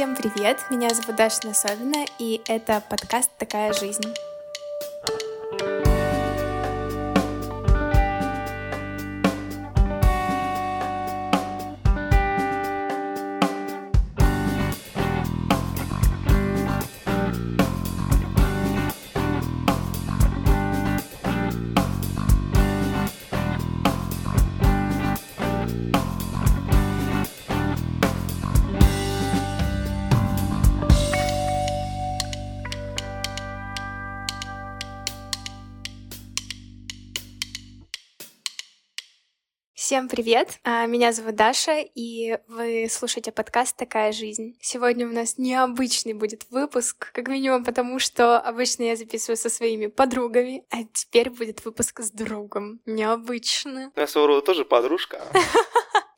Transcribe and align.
Всем 0.00 0.16
привет! 0.16 0.56
Меня 0.70 0.88
зовут 0.88 1.16
Даша 1.16 1.46
Насовина, 1.46 2.06
и 2.18 2.40
это 2.48 2.82
подкаст 2.88 3.30
«Такая 3.36 3.74
жизнь». 3.74 4.29
Всем 39.90 40.08
привет! 40.08 40.60
А, 40.62 40.86
меня 40.86 41.10
зовут 41.10 41.34
Даша, 41.34 41.80
и 41.80 42.38
вы 42.46 42.86
слушаете 42.88 43.32
подкаст 43.32 43.76
«Такая 43.76 44.12
жизнь». 44.12 44.56
Сегодня 44.60 45.04
у 45.04 45.10
нас 45.10 45.36
необычный 45.36 46.12
будет 46.12 46.46
выпуск, 46.50 47.10
как 47.12 47.26
минимум 47.26 47.64
потому, 47.64 47.98
что 47.98 48.38
обычно 48.38 48.84
я 48.84 48.94
записываю 48.94 49.36
со 49.36 49.50
своими 49.50 49.88
подругами, 49.88 50.62
а 50.70 50.84
теперь 50.92 51.28
будет 51.28 51.64
выпуск 51.64 52.02
с 52.02 52.12
другом. 52.12 52.78
Необычно. 52.86 53.90
Я 53.96 54.06
своего 54.06 54.40
тоже 54.40 54.64
подружка. 54.64 55.20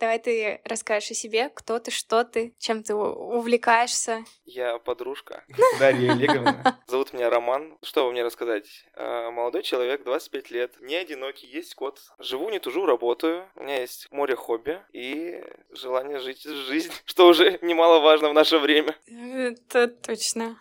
Давай 0.03 0.19
ты 0.19 0.61
расскажешь 0.65 1.13
о 1.13 1.15
себе, 1.15 1.49
кто 1.49 1.79
ты, 1.79 1.93
что 1.93 2.25
ты, 2.25 2.57
чем 2.59 2.83
ты 2.83 2.93
увлекаешься. 2.93 4.25
Я 4.45 4.79
подружка 4.79 5.45
Дарья 5.79 6.11
Олеговна. 6.11 6.77
Зовут 6.89 7.13
меня 7.13 7.31
Роман. 7.31 7.79
Что 7.85 8.07
вы 8.07 8.11
мне 8.11 8.25
рассказать? 8.25 8.67
А, 8.95 9.31
молодой 9.31 9.63
человек, 9.63 10.03
25 10.03 10.51
лет, 10.51 10.73
не 10.81 10.97
одинокий, 10.97 11.47
есть 11.47 11.77
кот. 11.77 12.01
Живу, 12.19 12.51
не 12.51 12.59
тужу, 12.59 12.85
работаю. 12.85 13.49
У 13.55 13.63
меня 13.63 13.81
есть 13.81 14.11
море 14.11 14.35
хобби 14.35 14.81
и 14.93 15.41
желание 15.71 16.19
жить 16.19 16.43
жизнь, 16.67 16.91
что 17.05 17.29
уже 17.29 17.61
немаловажно 17.63 18.29
в 18.31 18.35
наше 18.35 18.59
время. 18.59 18.97
Это 19.07 19.87
точно. 19.87 20.59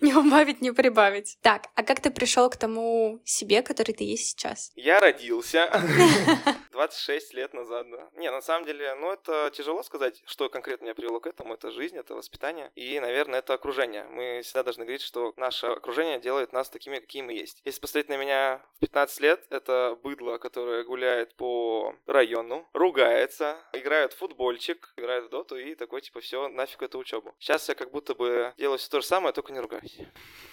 не 0.00 0.12
убавить, 0.12 0.60
не 0.60 0.72
прибавить. 0.72 1.38
Так, 1.42 1.68
а 1.76 1.84
как 1.84 2.00
ты 2.00 2.10
пришел 2.10 2.50
к 2.50 2.56
тому 2.56 3.20
себе, 3.24 3.62
который 3.62 3.92
ты 3.92 4.02
есть 4.02 4.30
сейчас? 4.30 4.72
Я 4.74 4.98
родился 4.98 5.70
26 6.72 7.34
лет 7.34 7.54
назад, 7.54 7.88
да. 7.88 8.08
Не, 8.16 8.32
на 8.32 8.47
самом 8.48 8.66
деле, 8.66 8.94
ну, 8.94 9.12
это 9.12 9.50
тяжело 9.52 9.82
сказать, 9.82 10.22
что 10.26 10.48
конкретно 10.48 10.84
меня 10.84 10.94
привело 10.94 11.20
к 11.20 11.26
этому. 11.26 11.54
Это 11.54 11.70
жизнь, 11.70 11.96
это 11.96 12.14
воспитание 12.14 12.72
и, 12.74 12.98
наверное, 12.98 13.40
это 13.40 13.54
окружение. 13.54 14.04
Мы 14.04 14.40
всегда 14.42 14.62
должны 14.62 14.84
говорить, 14.84 15.02
что 15.02 15.34
наше 15.36 15.66
окружение 15.66 16.18
делает 16.18 16.52
нас 16.52 16.70
такими, 16.70 16.98
какие 16.98 17.22
мы 17.22 17.34
есть. 17.34 17.60
Если 17.64 17.80
посмотреть 17.80 18.08
на 18.08 18.16
меня 18.16 18.62
в 18.76 18.80
15 18.80 19.20
лет, 19.20 19.46
это 19.50 19.98
быдло, 20.02 20.38
которое 20.38 20.82
гуляет 20.84 21.34
по 21.34 21.94
району, 22.06 22.66
ругается, 22.72 23.58
играет 23.72 24.14
в 24.14 24.18
футбольчик, 24.18 24.92
играет 24.96 25.24
в 25.24 25.28
доту 25.28 25.56
и 25.56 25.74
такой, 25.74 26.00
типа, 26.00 26.20
все, 26.20 26.48
нафиг 26.48 26.82
эту 26.82 26.98
учебу. 26.98 27.34
Сейчас 27.38 27.68
я 27.68 27.74
как 27.74 27.90
будто 27.90 28.14
бы 28.14 28.54
делаю 28.56 28.78
все 28.78 28.88
то 28.88 29.00
же 29.00 29.06
самое, 29.06 29.34
только 29.34 29.52
не 29.52 29.60
ругаюсь. 29.60 29.98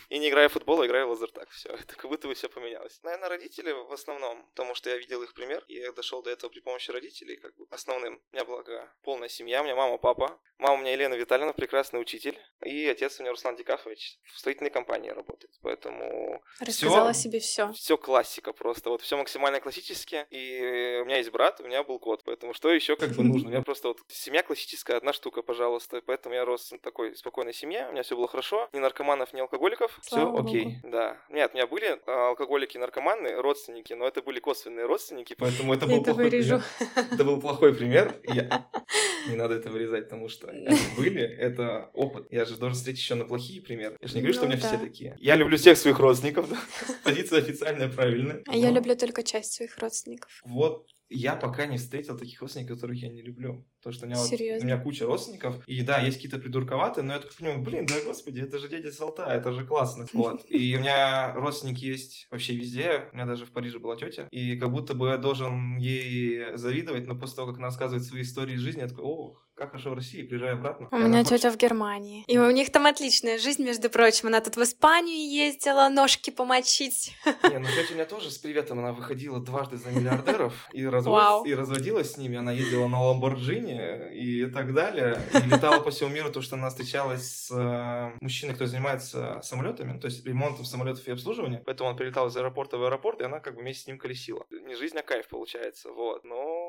И 0.10 0.20
не 0.20 0.30
играю 0.30 0.50
в 0.50 0.54
футбол, 0.54 0.82
а 0.82 0.86
играю 0.86 1.08
в 1.08 1.12
лазертаг. 1.12 1.50
Все, 1.50 1.70
это 1.70 1.96
как 1.96 2.10
будто 2.10 2.28
бы 2.28 2.34
все 2.34 2.50
поменялось. 2.50 3.00
Наверное, 3.04 3.30
родители 3.30 3.72
в 3.72 3.94
основном, 3.94 4.46
потому 4.48 4.76
что 4.76 4.90
я 4.90 4.98
видел 4.98 5.24
их 5.24 5.34
пример, 5.34 5.64
и 5.68 5.76
я 5.76 5.92
дошел 5.92 6.22
до 6.22 6.30
этого 6.30 6.50
при 6.50 6.60
помощи 6.60 6.92
родителей, 6.92 7.38
как 7.38 7.56
бы 7.56 7.66
основным. 7.86 8.20
У 8.32 8.36
меня 8.36 8.46
была 8.46 8.64
полная 9.04 9.30
семья, 9.30 9.62
у 9.62 9.64
меня 9.64 9.76
мама, 9.76 9.98
папа. 9.98 10.40
Мама 10.58 10.76
у 10.76 10.78
меня 10.78 10.94
Елена 10.94 11.16
Витальевна, 11.16 11.52
прекрасный 11.52 12.00
учитель, 12.00 12.40
и 12.64 12.88
отец 12.88 13.20
у 13.20 13.24
меня 13.24 13.32
Руслан 13.32 13.58
Дикафович 13.58 14.20
в 14.24 14.40
строительной 14.40 14.70
компании 14.70 15.10
работает. 15.10 15.52
Поэтому 15.62 16.42
Рассказала 16.62 17.12
всё, 17.12 17.24
себе 17.24 17.40
все. 17.40 17.74
Все 17.74 17.98
классика 17.98 18.54
просто, 18.54 18.90
вот 18.90 19.02
все 19.02 19.18
максимально 19.18 19.60
классически. 19.60 20.26
И 20.30 21.02
у 21.02 21.06
меня 21.06 21.18
есть 21.18 21.30
брат, 21.32 21.60
у 21.60 21.66
меня 21.66 21.84
был 21.84 22.00
кот, 22.00 22.24
поэтому 22.24 22.54
что 22.54 22.72
еще 22.72 22.96
как 22.96 23.10
бы 23.12 23.24
нужно? 23.24 23.50
У 23.50 23.52
меня 23.52 23.62
просто 23.64 23.90
вот 23.90 24.00
семья 24.08 24.44
классическая, 24.44 24.96
одна 24.96 25.12
штука, 25.12 25.42
пожалуйста. 25.42 26.02
Поэтому 26.06 26.36
я 26.36 26.46
рос 26.46 26.72
в 26.72 26.80
такой 26.80 27.18
спокойной 27.18 27.54
семье, 27.54 27.88
у 27.90 27.92
меня 27.92 28.04
все 28.04 28.16
было 28.16 28.30
хорошо, 28.30 28.70
ни 28.72 28.80
наркоманов, 28.80 29.34
ни 29.34 29.42
алкоголиков, 29.42 30.00
все 30.04 30.34
окей, 30.34 30.78
да. 30.84 31.22
Нет, 31.28 31.52
у 31.52 31.58
меня 31.58 31.68
были 31.68 32.00
а, 32.06 32.30
алкоголики, 32.30 32.78
наркоманы, 32.78 33.42
родственники, 33.42 33.92
но 33.92 34.08
это 34.08 34.22
были 34.22 34.40
косвенные 34.40 34.86
родственники, 34.86 35.36
поэтому 35.38 35.74
это 35.74 35.86
был 35.86 36.02
плохой 36.02 36.30
пример. 36.30 36.64
Это 36.96 37.24
был 37.26 37.42
плохой 37.42 37.65
пример. 37.74 38.16
Не 39.30 39.36
надо 39.36 39.56
это 39.56 39.70
вырезать, 39.72 40.06
потому 40.06 40.30
что 40.30 40.48
они 40.50 40.68
были, 40.98 41.22
это 41.22 41.90
опыт. 41.94 42.28
Я 42.32 42.46
же 42.46 42.58
должен 42.58 42.78
встретить 42.78 43.02
еще 43.02 43.16
на 43.16 43.26
плохие 43.26 43.62
примеры. 43.62 43.98
Я 44.00 44.08
же 44.08 44.16
не 44.16 44.22
говорю, 44.22 44.34
что 44.34 44.46
у 44.46 44.48
меня 44.48 44.60
ну 44.62 44.68
все 44.68 44.78
такие. 44.78 45.18
Я 45.20 45.36
люблю 45.36 45.58
всех 45.58 45.78
своих 45.78 46.00
родственников, 46.00 46.48
позиция 47.04 47.40
официальная, 47.40 47.90
правильная. 47.90 48.44
А 48.48 48.56
я 48.56 48.72
люблю 48.72 48.96
только 48.96 49.24
часть 49.24 49.54
своих 49.54 49.78
родственников. 49.80 50.42
Вот 50.46 50.88
я 51.10 51.36
пока 51.36 51.66
не 51.66 51.78
встретил 51.78 52.18
таких 52.18 52.42
родственников, 52.42 52.78
которых 52.78 52.98
я 52.98 53.10
не 53.10 53.22
люблю. 53.22 53.66
Потому 53.78 53.94
что 53.94 54.06
у 54.06 54.10
меня, 54.10 54.18
вот, 54.18 54.32
у 54.32 54.66
меня 54.66 54.78
куча 54.80 55.06
родственников, 55.06 55.68
и 55.68 55.82
да, 55.84 56.00
есть 56.02 56.18
какие-то 56.18 56.40
придурковатые, 56.40 57.04
но 57.04 57.14
я 57.14 57.20
такой 57.20 57.36
понимаю, 57.38 57.62
блин, 57.62 57.86
да 57.86 57.96
господи, 58.04 58.42
это 58.42 58.58
же 58.58 58.68
дядя 58.68 58.92
Салта, 58.92 59.26
это 59.26 59.52
же 59.52 59.66
классно. 59.66 60.08
Вот. 60.14 60.44
И 60.50 60.76
у 60.76 60.80
меня 60.80 61.34
родственники 61.34 61.86
есть 61.86 62.28
вообще 62.32 62.56
везде, 62.56 63.10
у 63.12 63.16
меня 63.16 63.26
даже 63.26 63.46
в 63.46 63.52
Париже 63.52 63.80
была 63.80 63.96
тетя, 63.96 64.28
и 64.32 64.58
как 64.58 64.72
будто 64.72 64.96
бы 64.96 65.10
я 65.10 65.18
должен 65.18 65.78
ей 65.78 66.58
завидовать, 66.58 67.06
но 67.06 67.16
после 67.16 67.36
того, 67.36 67.50
как 67.50 67.58
она 67.58 67.68
рассказывает 67.68 68.04
свои 68.06 68.24
истории 68.24 68.56
жизни, 68.56 68.80
я 68.80 68.88
такой, 68.88 69.04
ох, 69.04 69.45
как 69.56 69.72
хорошо 69.72 69.92
в 69.92 69.94
России, 69.94 70.22
приезжай 70.24 70.54
обратно. 70.54 70.88
У 70.92 70.98
меня 70.98 71.24
хочет... 71.24 71.42
тетя 71.42 71.52
в 71.52 71.58
Германии. 71.58 72.24
И 72.28 72.38
у 72.38 72.52
них 72.52 72.72
там 72.72 72.86
отличная 72.86 73.40
жизнь, 73.40 73.64
между 73.64 73.90
прочим. 73.90 74.28
Она 74.28 74.42
тут 74.42 74.58
в 74.58 74.64
Испанию 74.64 75.30
ездила 75.30 75.88
ножки 75.90 76.30
помочить. 76.30 77.16
Не, 77.44 77.60
ну 77.60 77.66
тетя 77.68 77.92
у 77.92 77.94
меня 77.94 78.06
тоже 78.06 78.32
с 78.32 78.38
приветом. 78.38 78.80
Она 78.80 78.92
выходила 78.92 79.40
дважды 79.40 79.78
за 79.78 79.92
миллиардеров 79.92 80.54
и, 80.74 80.86
развод... 80.86 81.48
и 81.48 81.56
разводилась 81.56 82.12
с 82.12 82.18
ними. 82.18 82.38
Она 82.38 82.52
ездила 82.52 82.88
на 82.88 83.02
Ламборджини 83.02 84.14
и 84.14 84.46
так 84.48 84.74
далее. 84.74 85.22
И 85.34 85.50
летала 85.50 85.80
по 85.80 85.92
всему 85.92 86.10
миру, 86.10 86.32
то, 86.32 86.42
что 86.42 86.56
она 86.56 86.70
встречалась 86.70 87.46
с 87.46 87.52
э, 87.52 88.18
мужчиной, 88.20 88.56
кто 88.56 88.66
занимается 88.66 89.40
самолетами, 89.42 89.98
то 90.00 90.08
есть 90.08 90.26
ремонтом 90.26 90.66
самолетов 90.66 91.08
и 91.08 91.12
обслуживанием. 91.12 91.62
Поэтому 91.66 91.90
он 91.90 91.96
прилетал 91.96 92.28
из 92.28 92.36
аэропорта 92.36 92.78
в 92.78 92.84
аэропорт, 92.84 93.22
и 93.22 93.26
она 93.26 93.40
как 93.40 93.56
бы 93.56 93.62
вместе 93.62 93.84
с 93.84 93.88
ним 93.88 93.98
колесила. 93.98 94.46
Не 94.50 94.76
жизнь, 94.76 94.98
а 94.98 95.02
кайф 95.02 95.28
получается. 95.30 95.92
Вот. 95.92 96.26
Но 96.26 96.65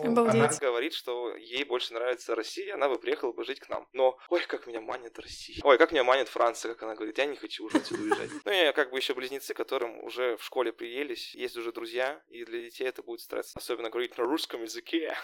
Обалдеть. 0.00 0.34
она 0.34 0.48
говорит, 0.60 0.92
что 0.94 1.34
ей 1.36 1.64
больше 1.64 1.94
нравится 1.94 2.34
Россия, 2.34 2.74
она 2.74 2.88
бы 2.88 2.98
приехала 2.98 3.32
бы 3.32 3.44
жить 3.44 3.60
к 3.60 3.68
нам. 3.68 3.88
Но, 3.92 4.18
ой, 4.28 4.40
как 4.46 4.66
меня 4.66 4.80
манит 4.80 5.18
Россия. 5.18 5.60
Ой, 5.62 5.78
как 5.78 5.92
меня 5.92 6.04
манит 6.04 6.28
Франция, 6.28 6.72
как 6.72 6.82
она 6.82 6.94
говорит, 6.94 7.18
я 7.18 7.26
не 7.26 7.36
хочу 7.36 7.66
уже 7.66 7.78
отсюда 7.78 8.02
уезжать. 8.02 8.30
Ну 8.44 8.52
и 8.52 8.72
как 8.72 8.90
бы 8.90 8.98
еще 8.98 9.14
близнецы, 9.14 9.54
которым 9.54 10.02
уже 10.04 10.36
в 10.36 10.44
школе 10.44 10.72
приелись, 10.72 11.34
есть 11.34 11.56
уже 11.56 11.72
друзья, 11.72 12.22
и 12.28 12.44
для 12.44 12.60
детей 12.60 12.84
это 12.84 13.02
будет 13.02 13.20
стресс. 13.20 13.52
Особенно 13.54 13.90
говорить 13.90 14.16
на 14.18 14.24
русском 14.24 14.62
языке. 14.62 15.14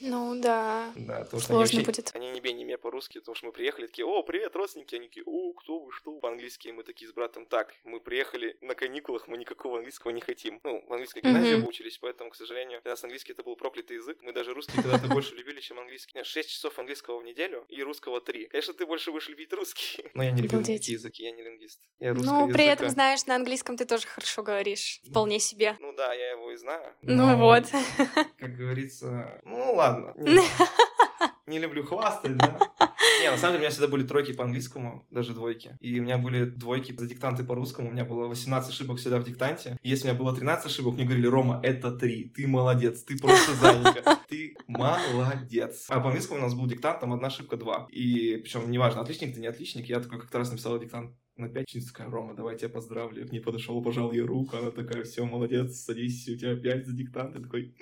Ну 0.00 0.40
да. 0.40 0.92
Да, 0.96 1.24
то, 1.24 1.38
что 1.38 1.48
Сложно 1.48 1.78
они 1.78 1.84
вообще, 1.84 2.02
будет. 2.02 2.10
Они 2.14 2.30
не 2.30 2.40
бей, 2.40 2.52
не 2.52 2.64
ме 2.64 2.78
по-русски, 2.78 3.18
потому 3.18 3.34
что 3.34 3.46
мы 3.46 3.52
приехали, 3.52 3.86
такие, 3.86 4.06
о, 4.06 4.22
привет, 4.22 4.56
родственники, 4.56 4.94
они 4.94 5.08
такие, 5.08 5.24
о, 5.26 5.52
кто 5.52 5.78
вы, 5.78 5.92
что? 5.92 6.12
По-английски 6.20 6.68
мы 6.68 6.82
такие 6.82 7.08
с 7.08 7.12
братом, 7.12 7.46
так, 7.46 7.74
мы 7.84 8.00
приехали 8.00 8.56
на 8.60 8.74
каникулах, 8.74 9.28
мы 9.28 9.36
никакого 9.36 9.78
английского 9.78 10.10
не 10.10 10.20
хотим. 10.20 10.60
Ну, 10.64 10.84
в 10.86 10.92
английской 10.92 11.20
гимназии 11.20 11.56
mm-hmm. 11.56 11.68
учились, 11.68 11.98
поэтому, 11.98 12.30
к 12.30 12.36
сожалению, 12.36 12.80
для 12.82 12.92
нас 12.92 13.04
английский 13.04 13.32
это 13.32 13.42
был 13.42 13.56
проклятый 13.56 13.96
язык. 13.96 14.09
Мы 14.22 14.32
даже 14.32 14.54
русский 14.54 14.76
когда-то 14.76 15.06
больше 15.08 15.34
любили, 15.34 15.60
чем 15.60 15.78
английский. 15.78 16.12
Нет, 16.16 16.26
6 16.26 16.50
часов 16.50 16.78
английского 16.78 17.20
в 17.20 17.24
неделю 17.24 17.64
и 17.68 17.82
русского 17.82 18.20
3. 18.20 18.48
Конечно, 18.48 18.74
ты 18.74 18.86
больше 18.86 19.10
будешь 19.10 19.28
любить 19.28 19.52
русский. 19.52 20.04
Но 20.14 20.22
я 20.22 20.30
не 20.30 20.42
люблю 20.42 20.60
такие 20.60 20.94
языки, 20.94 21.22
я 21.22 21.32
не 21.32 21.42
лингвист. 21.42 21.80
Я 21.98 22.14
ну, 22.14 22.48
при 22.48 22.62
языка. 22.62 22.72
этом, 22.72 22.88
знаешь, 22.90 23.26
на 23.26 23.36
английском 23.36 23.76
ты 23.76 23.84
тоже 23.84 24.06
хорошо 24.06 24.42
говоришь. 24.42 25.00
Вполне 25.08 25.38
себе. 25.38 25.76
Ну 25.80 25.92
да, 25.92 26.12
я 26.14 26.30
его 26.32 26.50
и 26.52 26.56
знаю. 26.56 26.94
Ну 27.02 27.36
вот. 27.36 27.64
Как 28.38 28.56
говорится, 28.56 29.40
ну 29.44 29.74
ладно. 29.74 30.14
Не 31.46 31.58
люблю 31.58 31.84
хвастать, 31.84 32.36
да? 32.36 32.58
Не, 33.20 33.30
на 33.30 33.36
самом 33.36 33.52
деле 33.52 33.58
у 33.58 33.60
меня 33.60 33.70
всегда 33.70 33.88
были 33.88 34.02
тройки 34.06 34.32
по 34.32 34.44
английскому, 34.44 35.06
даже 35.10 35.34
двойки. 35.34 35.76
И 35.80 36.00
у 36.00 36.02
меня 36.02 36.16
были 36.16 36.44
двойки 36.44 36.96
за 36.96 37.06
диктанты 37.06 37.44
по 37.44 37.54
русскому. 37.54 37.90
У 37.90 37.92
меня 37.92 38.06
было 38.06 38.26
18 38.28 38.70
ошибок 38.70 38.98
всегда 38.98 39.18
в 39.18 39.24
диктанте. 39.24 39.76
И 39.82 39.90
если 39.90 40.08
у 40.08 40.10
меня 40.10 40.18
было 40.18 40.34
13 40.34 40.66
ошибок, 40.66 40.94
мне 40.94 41.04
говорили, 41.04 41.26
Рома, 41.26 41.60
это 41.62 41.92
3. 41.92 42.32
Ты 42.34 42.46
молодец, 42.46 43.02
ты 43.02 43.18
просто 43.18 43.52
заника. 43.54 44.18
Ты 44.28 44.56
молодец. 44.68 45.86
А 45.88 46.00
по 46.00 46.06
английскому 46.06 46.40
у 46.40 46.42
нас 46.42 46.54
был 46.54 46.66
диктант, 46.66 47.00
там 47.00 47.12
одна 47.12 47.28
ошибка, 47.28 47.56
два. 47.56 47.86
И 47.90 48.36
причем 48.42 48.70
неважно, 48.70 49.02
отличник 49.02 49.34
ты 49.34 49.40
не 49.40 49.48
отличник. 49.48 49.86
Я 49.86 50.00
такой 50.00 50.18
как-то 50.18 50.38
раз 50.38 50.50
написал 50.50 50.78
диктант 50.78 51.14
на 51.36 51.48
пятницу 51.48 51.92
такая, 51.92 52.08
Рома, 52.08 52.34
давай 52.34 52.54
я 52.54 52.58
тебя 52.58 52.68
поздравлю. 52.68 53.26
К 53.26 53.32
ней 53.32 53.40
подошел, 53.40 53.82
пожал 53.82 54.12
ей 54.12 54.20
руку. 54.20 54.56
Она 54.56 54.70
такая, 54.70 55.04
все, 55.04 55.24
молодец, 55.24 55.80
садись, 55.80 56.28
у 56.28 56.36
тебя 56.36 56.56
пять 56.56 56.86
за 56.86 56.92
диктант. 56.92 57.36
И 57.36 57.42
такой, 57.42 57.74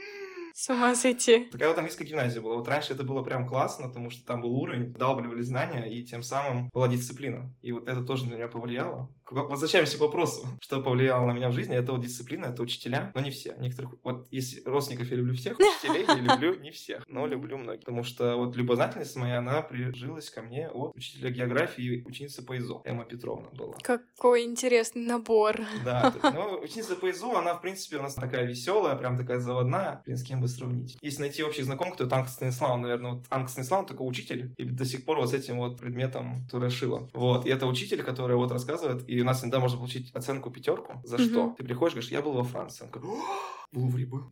с 0.59 0.69
ума 0.71 0.93
сойти. 0.97 1.45
Такая 1.53 1.69
вот 1.69 1.79
английская 1.79 2.05
гимназия 2.05 2.43
была. 2.43 2.57
Вот 2.57 2.67
раньше 2.67 2.93
это 2.93 3.05
было 3.05 3.23
прям 3.23 3.47
классно, 3.47 3.87
потому 3.87 4.11
что 4.11 4.27
там 4.27 4.41
был 4.41 4.51
уровень, 4.57 4.91
вдалбливали 4.91 5.41
знания, 5.43 5.85
и 5.85 6.03
тем 6.05 6.25
самым 6.25 6.69
была 6.71 6.89
дисциплина. 6.89 7.55
И 7.63 7.71
вот 7.71 7.89
это 7.89 8.03
тоже 8.03 8.27
на 8.27 8.35
меня 8.35 8.49
повлияло. 8.49 9.09
Возвращаемся 9.31 9.99
к 9.99 10.01
вопросу, 10.01 10.47
что 10.61 10.81
повлияло 10.81 11.27
на 11.27 11.33
меня 11.33 11.49
в 11.49 11.53
жизни. 11.53 11.77
Это 11.77 11.93
вот 11.93 12.03
дисциплина, 12.03 12.47
это 12.47 12.63
учителя, 12.63 13.13
но 13.15 13.21
не 13.21 13.31
все. 13.31 13.55
Некоторых, 13.59 13.95
вот 14.03 14.27
если 14.31 14.63
родственников 14.65 15.11
я 15.11 15.17
люблю 15.17 15.35
всех, 15.35 15.59
учителей 15.59 16.05
я 16.07 16.15
люблю 16.15 16.59
не 16.61 16.71
всех, 16.71 17.05
но 17.09 17.27
люблю 17.27 17.59
многих. 17.59 17.81
Потому 17.81 18.03
что 18.03 18.37
вот 18.37 18.57
любознательность 18.57 19.17
моя, 19.17 19.39
она 19.39 19.63
прижилась 19.63 20.31
ко 20.31 20.43
мне 20.43 20.69
от 20.69 20.95
учителя 20.97 21.31
географии 21.31 21.85
и 21.85 22.05
ученицы 22.07 22.43
по 22.43 22.57
ИЗО. 22.57 22.83
Эмма 22.85 23.05
Петровна 23.05 23.49
была. 23.53 23.77
Какой 23.83 24.45
интересный 24.45 25.03
набор. 25.03 25.61
Да, 25.85 26.13
ну, 26.35 26.61
ученица 26.61 26.97
по 26.97 27.11
ИЗО, 27.11 27.39
она, 27.39 27.55
в 27.55 27.63
принципе, 27.63 27.97
у 27.97 28.03
нас 28.03 28.15
такая 28.15 28.45
веселая, 28.45 28.97
прям 28.97 29.17
такая 29.17 29.39
заводная. 29.39 30.03
Блин, 30.05 30.17
с 30.19 30.23
кем 30.23 30.41
бы 30.41 30.49
сравнить? 30.49 30.99
Если 31.01 31.21
найти 31.21 31.43
общих 31.43 31.65
знакомых, 31.65 31.97
то 31.97 32.05
это 32.05 32.17
Анка 32.17 32.31
Станислав, 32.31 32.79
наверное. 32.79 33.13
Вот 33.13 33.25
Анка 33.31 33.51
Станислав 33.51 33.87
только 33.87 34.03
учитель, 34.03 34.53
и 34.57 34.65
до 34.65 34.85
сих 34.85 35.05
пор 35.05 35.19
вот 35.19 35.31
с 35.31 35.35
этим 35.35 35.59
вот 35.59 35.79
предметом 35.81 36.47
Турешила. 36.51 37.09
Вот, 37.15 37.47
и 37.47 37.51
это 37.51 37.67
учитель, 37.67 38.03
который 38.03 38.37
вот 38.37 38.51
рассказывает, 38.53 39.09
и 39.09 39.18
у 39.23 39.25
нас 39.25 39.43
иногда 39.43 39.61
можно 39.61 39.79
получить 39.79 40.11
оценку 40.15 40.51
пятерку. 40.51 41.01
За 41.05 41.19
что? 41.19 41.55
Ты 41.57 41.65
приходишь, 41.65 41.95
говоришь, 41.95 42.11
я 42.11 42.23
был 42.23 42.33
во 42.33 42.45
Франции. 42.45 42.85
Он 42.85 42.91
говорит, 42.91 43.25
в 43.71 43.79
Лувре 43.79 44.07
был. 44.07 44.23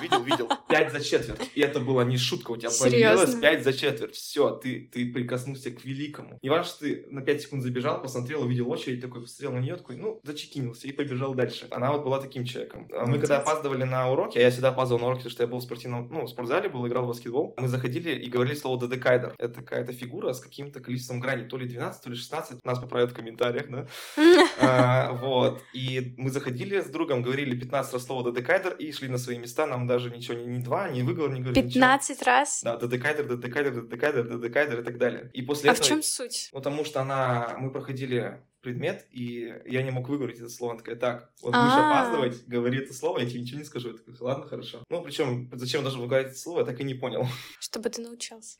видел, 0.00 0.22
видел. 0.22 0.48
Пять 0.68 0.92
за 0.92 1.00
четверть. 1.00 1.50
И 1.54 1.60
это 1.60 1.80
была 1.80 2.04
не 2.04 2.16
шутка. 2.16 2.52
У 2.52 2.56
тебя 2.56 2.70
появилось 2.70 3.34
пять 3.34 3.64
за 3.64 3.72
четверть. 3.72 4.14
Все, 4.14 4.50
ты, 4.50 4.88
ты 4.92 5.12
прикоснулся 5.12 5.70
к 5.70 5.84
великому. 5.84 6.38
Не 6.42 6.48
важно, 6.48 6.64
что 6.64 6.80
ты 6.80 7.06
на 7.10 7.20
пять 7.20 7.42
секунд 7.42 7.62
забежал, 7.62 8.00
посмотрел, 8.00 8.42
увидел 8.42 8.70
очередь, 8.70 9.00
такой 9.00 9.22
посмотрел 9.22 9.52
на 9.52 9.58
нее, 9.58 9.76
такой, 9.76 9.96
ну, 9.96 10.20
зачекинился 10.24 10.88
и 10.88 10.92
побежал 10.92 11.34
дальше. 11.34 11.66
Она 11.70 11.92
вот 11.92 12.04
была 12.04 12.20
таким 12.20 12.44
человеком. 12.44 12.88
А 12.92 13.04
мы 13.06 13.18
когда 13.18 13.38
опаздывали 13.38 13.84
на 13.84 14.10
уроки, 14.10 14.38
а 14.38 14.40
я 14.40 14.50
всегда 14.50 14.70
опаздывал 14.70 15.00
на 15.00 15.06
уроки, 15.08 15.18
потому 15.20 15.32
что 15.32 15.42
я 15.42 15.48
был 15.48 15.58
в 15.58 15.62
спортивном, 15.62 16.08
ну, 16.10 16.24
в 16.24 16.28
спортзале 16.28 16.68
был, 16.68 16.86
играл 16.86 17.04
в 17.04 17.08
баскетбол, 17.08 17.54
мы 17.58 17.68
заходили 17.68 18.10
и 18.10 18.28
говорили 18.30 18.54
слово 18.54 18.80
дедекайдер. 18.80 19.34
Это 19.38 19.60
какая-то 19.60 19.92
фигура 19.92 20.32
с 20.32 20.40
каким-то 20.40 20.80
количеством 20.80 21.20
граней, 21.20 21.46
то 21.46 21.58
ли 21.58 21.68
12, 21.68 22.02
то 22.02 22.10
ли 22.10 22.16
16. 22.16 22.64
Нас 22.64 22.78
поправят 22.78 23.10
в 23.10 23.14
комментариях, 23.14 23.68
да? 23.68 23.86
А, 24.60 25.12
вот. 25.20 25.62
И 25.72 26.14
мы 26.16 26.30
заходили 26.30 26.80
с 26.80 26.86
другом, 26.86 27.22
говорили 27.22 27.58
15 27.58 27.94
раз 27.94 28.04
слово 28.04 28.30
дедекайдер 28.30 28.74
и 28.74 28.92
шли 28.92 29.08
на 29.08 29.18
свои 29.18 29.38
места, 29.38 29.66
нам 29.66 29.86
даже 29.86 30.10
ничего 30.10 30.38
не, 30.38 30.58
два, 30.58 30.88
не 30.88 31.02
выговор, 31.02 31.32
не 31.32 31.40
говорили 31.40 31.62
15 31.62 32.10
ничего. 32.10 32.26
раз? 32.26 32.60
Да, 32.62 32.76
дедекайдер, 32.76 33.28
дедекайдер, 33.28 33.82
дедекайдер, 33.82 34.28
дедекайдер 34.28 34.80
и 34.80 34.84
так 34.84 34.98
далее. 34.98 35.30
И 35.32 35.42
после 35.42 35.70
а 35.70 35.74
в 35.74 35.80
чем 35.80 36.02
суть? 36.02 36.50
Потому 36.52 36.84
что 36.84 37.00
она... 37.00 37.56
Мы 37.58 37.70
проходили 37.70 38.42
предмет, 38.62 39.06
и 39.10 39.54
я 39.66 39.82
не 39.82 39.90
мог 39.90 40.08
выговорить 40.08 40.38
это 40.38 40.48
слово. 40.48 40.72
Она 40.72 40.80
такая, 40.80 40.96
так, 40.96 41.30
вот 41.42 41.52
будешь 41.52 41.72
опаздывать, 41.72 42.46
говори 42.46 42.78
это 42.78 42.94
слово, 42.94 43.18
я 43.18 43.26
тебе 43.26 43.40
ничего 43.40 43.58
не 43.58 43.64
скажу. 43.64 43.88
Я 43.90 43.94
такой, 43.94 44.14
ладно, 44.20 44.46
хорошо. 44.46 44.82
Ну, 44.88 45.02
причем, 45.02 45.50
зачем 45.52 45.84
даже 45.84 45.98
выговорить 45.98 46.28
это 46.28 46.38
слово, 46.38 46.60
я 46.60 46.64
так 46.64 46.80
и 46.80 46.84
не 46.84 46.94
понял. 46.94 47.26
Чтобы 47.60 47.90
ты 47.90 48.00
научился. 48.00 48.58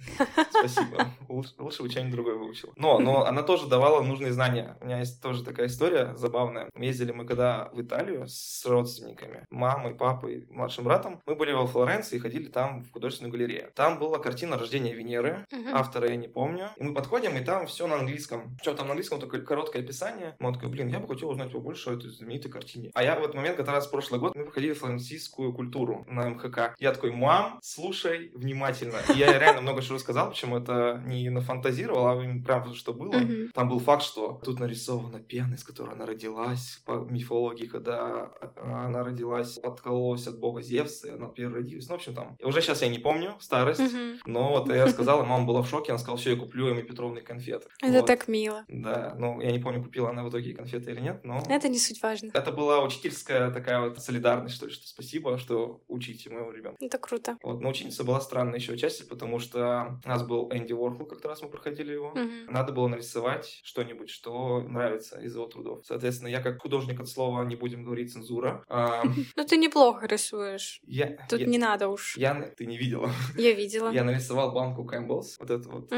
Спасибо. 0.50 1.06
Лучше, 1.28 1.54
бы 1.56 1.70
что-нибудь 1.70 2.12
другое 2.12 2.34
выучил. 2.34 2.72
Но, 2.76 2.99
но 2.99 3.25
она 3.25 3.43
тоже 3.43 3.66
давала 3.66 4.02
нужные 4.02 4.32
знания. 4.32 4.76
У 4.81 4.87
меня 4.87 4.99
есть 4.99 5.22
тоже 5.22 5.44
такая 5.44 5.66
история 5.66 6.14
забавная. 6.16 6.69
Ездили 6.76 7.12
мы 7.12 7.25
когда 7.25 7.70
в 7.72 7.81
Италию 7.81 8.26
с 8.28 8.64
родственниками, 8.66 9.46
мамой, 9.50 9.94
папой, 9.94 10.46
младшим 10.50 10.84
братом. 10.84 11.20
Мы 11.26 11.34
были 11.34 11.52
во 11.52 11.66
Флоренции 11.66 12.16
и 12.16 12.19
ходили 12.19 12.49
там 12.49 12.82
в 12.82 12.90
художественную 12.93 13.32
галерею. 13.32 13.70
Там 13.75 13.99
была 13.99 14.19
картина 14.19 14.58
рождения 14.58 14.93
Венеры. 14.93 15.46
Автора 15.72 16.08
я 16.08 16.16
не 16.16 16.28
помню. 16.28 16.70
И 16.76 16.82
мы 16.82 16.94
подходим, 16.94 17.37
и 17.37 17.44
там 17.44 17.66
все 17.66 17.87
на 17.87 17.96
английском. 17.96 18.56
Причем 18.58 18.76
там 18.76 18.87
на 18.87 18.93
английском 18.93 19.20
только 19.20 19.40
короткое 19.40 19.82
описание. 19.82 19.91
Он 20.40 20.54
такой, 20.54 20.68
блин, 20.68 20.88
я 20.88 21.00
бы 21.00 21.08
хотел 21.08 21.30
узнать 21.30 21.52
побольше 21.52 21.90
о 21.90 21.94
этой 21.94 22.10
знаменитой 22.10 22.50
картине. 22.50 22.90
А 22.94 23.02
я 23.02 23.16
в 23.16 23.22
этот 23.22 23.34
момент, 23.34 23.56
как 23.56 23.68
раз 23.68 23.86
прошлый 23.86 24.20
год, 24.20 24.34
мы 24.34 24.44
проходили 24.44 24.72
флорентийскую 24.72 25.52
культуру 25.52 26.04
на 26.08 26.28
МХК. 26.28 26.74
Я 26.78 26.92
такой, 26.92 27.12
мам, 27.12 27.58
слушай 27.62 28.30
внимательно. 28.34 28.98
И 29.14 29.18
я 29.18 29.38
реально 29.38 29.62
много 29.62 29.82
чего 29.82 29.96
рассказал, 29.96 30.30
почему 30.30 30.58
это 30.58 31.02
не 31.06 31.28
нафантазировал, 31.30 32.06
а 32.06 32.16
прям 32.44 32.74
что 32.74 32.92
было. 32.94 33.14
Там 33.54 33.68
был 33.68 33.78
факт, 33.78 34.02
что 34.02 34.40
тут 34.44 34.60
нарисована 34.60 35.20
пена, 35.20 35.54
из 35.54 35.64
которой 35.64 35.94
она 35.94 36.06
родилась 36.06 36.82
по 36.84 36.92
мифологии, 36.92 37.66
когда 37.66 38.30
она 38.56 39.02
родилась, 39.02 39.58
откололась 39.58 40.26
от 40.26 40.38
бога 40.38 40.62
Зевса, 40.62 41.08
и 41.08 41.10
она 41.10 41.28
переродилась. 41.28 41.88
Ну, 41.88 41.94
в 41.94 41.98
общем, 41.98 42.14
там. 42.14 42.36
Уже 42.42 42.60
сейчас 42.60 42.82
я 42.82 42.88
не 42.88 42.98
помню, 42.98 43.34
старость, 43.40 43.82
но 44.26 44.50
вот 44.50 44.68
я 44.68 44.86
сказал, 44.88 45.24
мама 45.24 45.46
была 45.46 45.62
в 45.62 45.68
шоке, 45.68 45.92
она 45.92 45.98
сказала, 45.98 46.18
все, 46.18 46.30
я 46.30 46.36
куплю 46.36 46.70
Эмме 46.70 46.82
Петровны 46.82 47.20
конфеты. 47.20 47.68
Это 47.80 48.02
так 48.02 48.28
мило. 48.28 48.64
Да, 48.68 49.14
ну, 49.18 49.40
я 49.40 49.50
не 49.50 49.58
помню, 49.58 49.81
купила 49.82 50.11
она 50.11 50.25
в 50.25 50.31
итоге 50.31 50.55
конфеты 50.55 50.93
или 50.93 51.00
нет, 51.00 51.25
но... 51.25 51.43
Это 51.49 51.69
не 51.69 51.79
суть 51.79 52.02
важно. 52.02 52.31
Это 52.34 52.52
была 52.52 52.82
учительская 52.84 53.50
такая 53.50 53.81
вот 53.81 53.99
солидарность, 53.99 54.55
что 54.55 54.70
что 54.70 54.87
спасибо, 54.87 55.38
что 55.38 55.82
учите 55.88 56.31
моего 56.31 56.52
ребенка. 56.52 56.76
Это 56.81 56.99
круто. 56.99 57.38
Вот, 57.43 57.61
но 57.61 57.70
ученица 57.70 58.05
была 58.05 58.20
странная 58.20 58.58
еще 58.58 58.76
части, 58.76 59.02
потому 59.02 59.38
что 59.38 60.00
у 60.05 60.08
нас 60.08 60.23
был 60.26 60.50
Энди 60.52 60.73
Уорхол, 60.73 61.06
как-то 61.06 61.29
раз 61.29 61.43
мы 61.43 61.49
проходили 61.49 61.93
его. 61.93 62.08
Угу. 62.08 62.50
Надо 62.52 62.73
было 62.73 62.88
нарисовать 62.88 63.61
что-нибудь, 63.62 64.11
что 64.11 64.61
нравится 64.62 65.20
из 65.20 65.34
его 65.34 65.46
трудов. 65.46 65.85
Соответственно, 65.85 66.28
я 66.28 66.40
как 66.40 66.61
художник 66.61 67.00
от 67.00 67.08
слова, 67.08 67.44
не 67.44 67.56
будем 67.56 67.85
говорить 67.85 68.12
цензура. 68.12 68.64
Ну, 69.37 69.44
ты 69.44 69.56
неплохо 69.56 70.06
рисуешь. 70.06 70.81
Тут 71.28 71.46
не 71.46 71.58
надо 71.58 71.88
уж. 71.88 72.17
Я... 72.17 72.35
Ты 72.35 72.67
не 72.67 72.76
видела? 72.76 73.11
Я 73.37 73.52
видела. 73.52 73.90
Я 73.90 74.05
нарисовал 74.05 74.52
банку 74.52 74.85
Campbell's, 74.84 75.38
вот 75.38 75.50
это 75.50 75.69
вот 75.69 75.93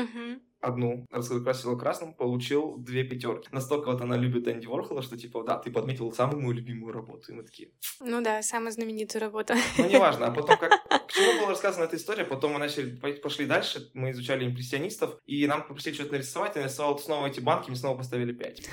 одну 0.65 1.07
раскрасила 1.11 1.77
красным, 1.77 2.15
получил 2.15 2.77
две 2.79 3.05
пятерки. 3.05 3.49
Настолько 3.53 3.91
вот 3.91 4.01
она 4.01 4.17
любит 4.17 4.49
Энди 4.49 4.67
Ворхола, 4.67 5.03
что 5.03 5.17
типа, 5.17 5.43
да, 5.45 5.59
ты 5.59 5.71
подметил 5.71 6.13
самую 6.13 6.41
мою 6.41 6.53
любимую 6.53 6.93
работу. 6.93 7.33
И 7.33 7.35
мы 7.35 7.43
такие... 7.43 7.71
Ну 8.01 8.23
да, 8.23 8.43
самую 8.43 8.73
знаменитую 8.73 9.23
работу. 9.23 9.55
Ну, 9.79 9.89
неважно. 9.89 10.27
А 10.27 10.31
потом 10.31 10.57
как... 10.59 10.73
К 10.89 11.13
чему 11.13 11.41
была 11.41 11.51
рассказана 11.51 11.85
эта 11.85 11.97
история? 11.97 12.25
Потом 12.25 12.53
мы 12.53 12.59
начали, 12.59 12.97
пошли 12.97 13.47
дальше, 13.47 13.91
мы 13.95 14.11
изучали 14.11 14.47
импрессионистов, 14.47 15.19
и 15.27 15.47
нам 15.47 15.63
попросили 15.67 15.95
что-то 15.95 16.13
нарисовать, 16.13 16.57
и 16.57 16.61
нарисовал 16.61 16.99
снова 16.99 17.27
эти 17.27 17.41
банки, 17.41 17.71
мы 17.71 17.77
снова 17.77 17.97
поставили 17.97 18.33
пять. 18.33 18.69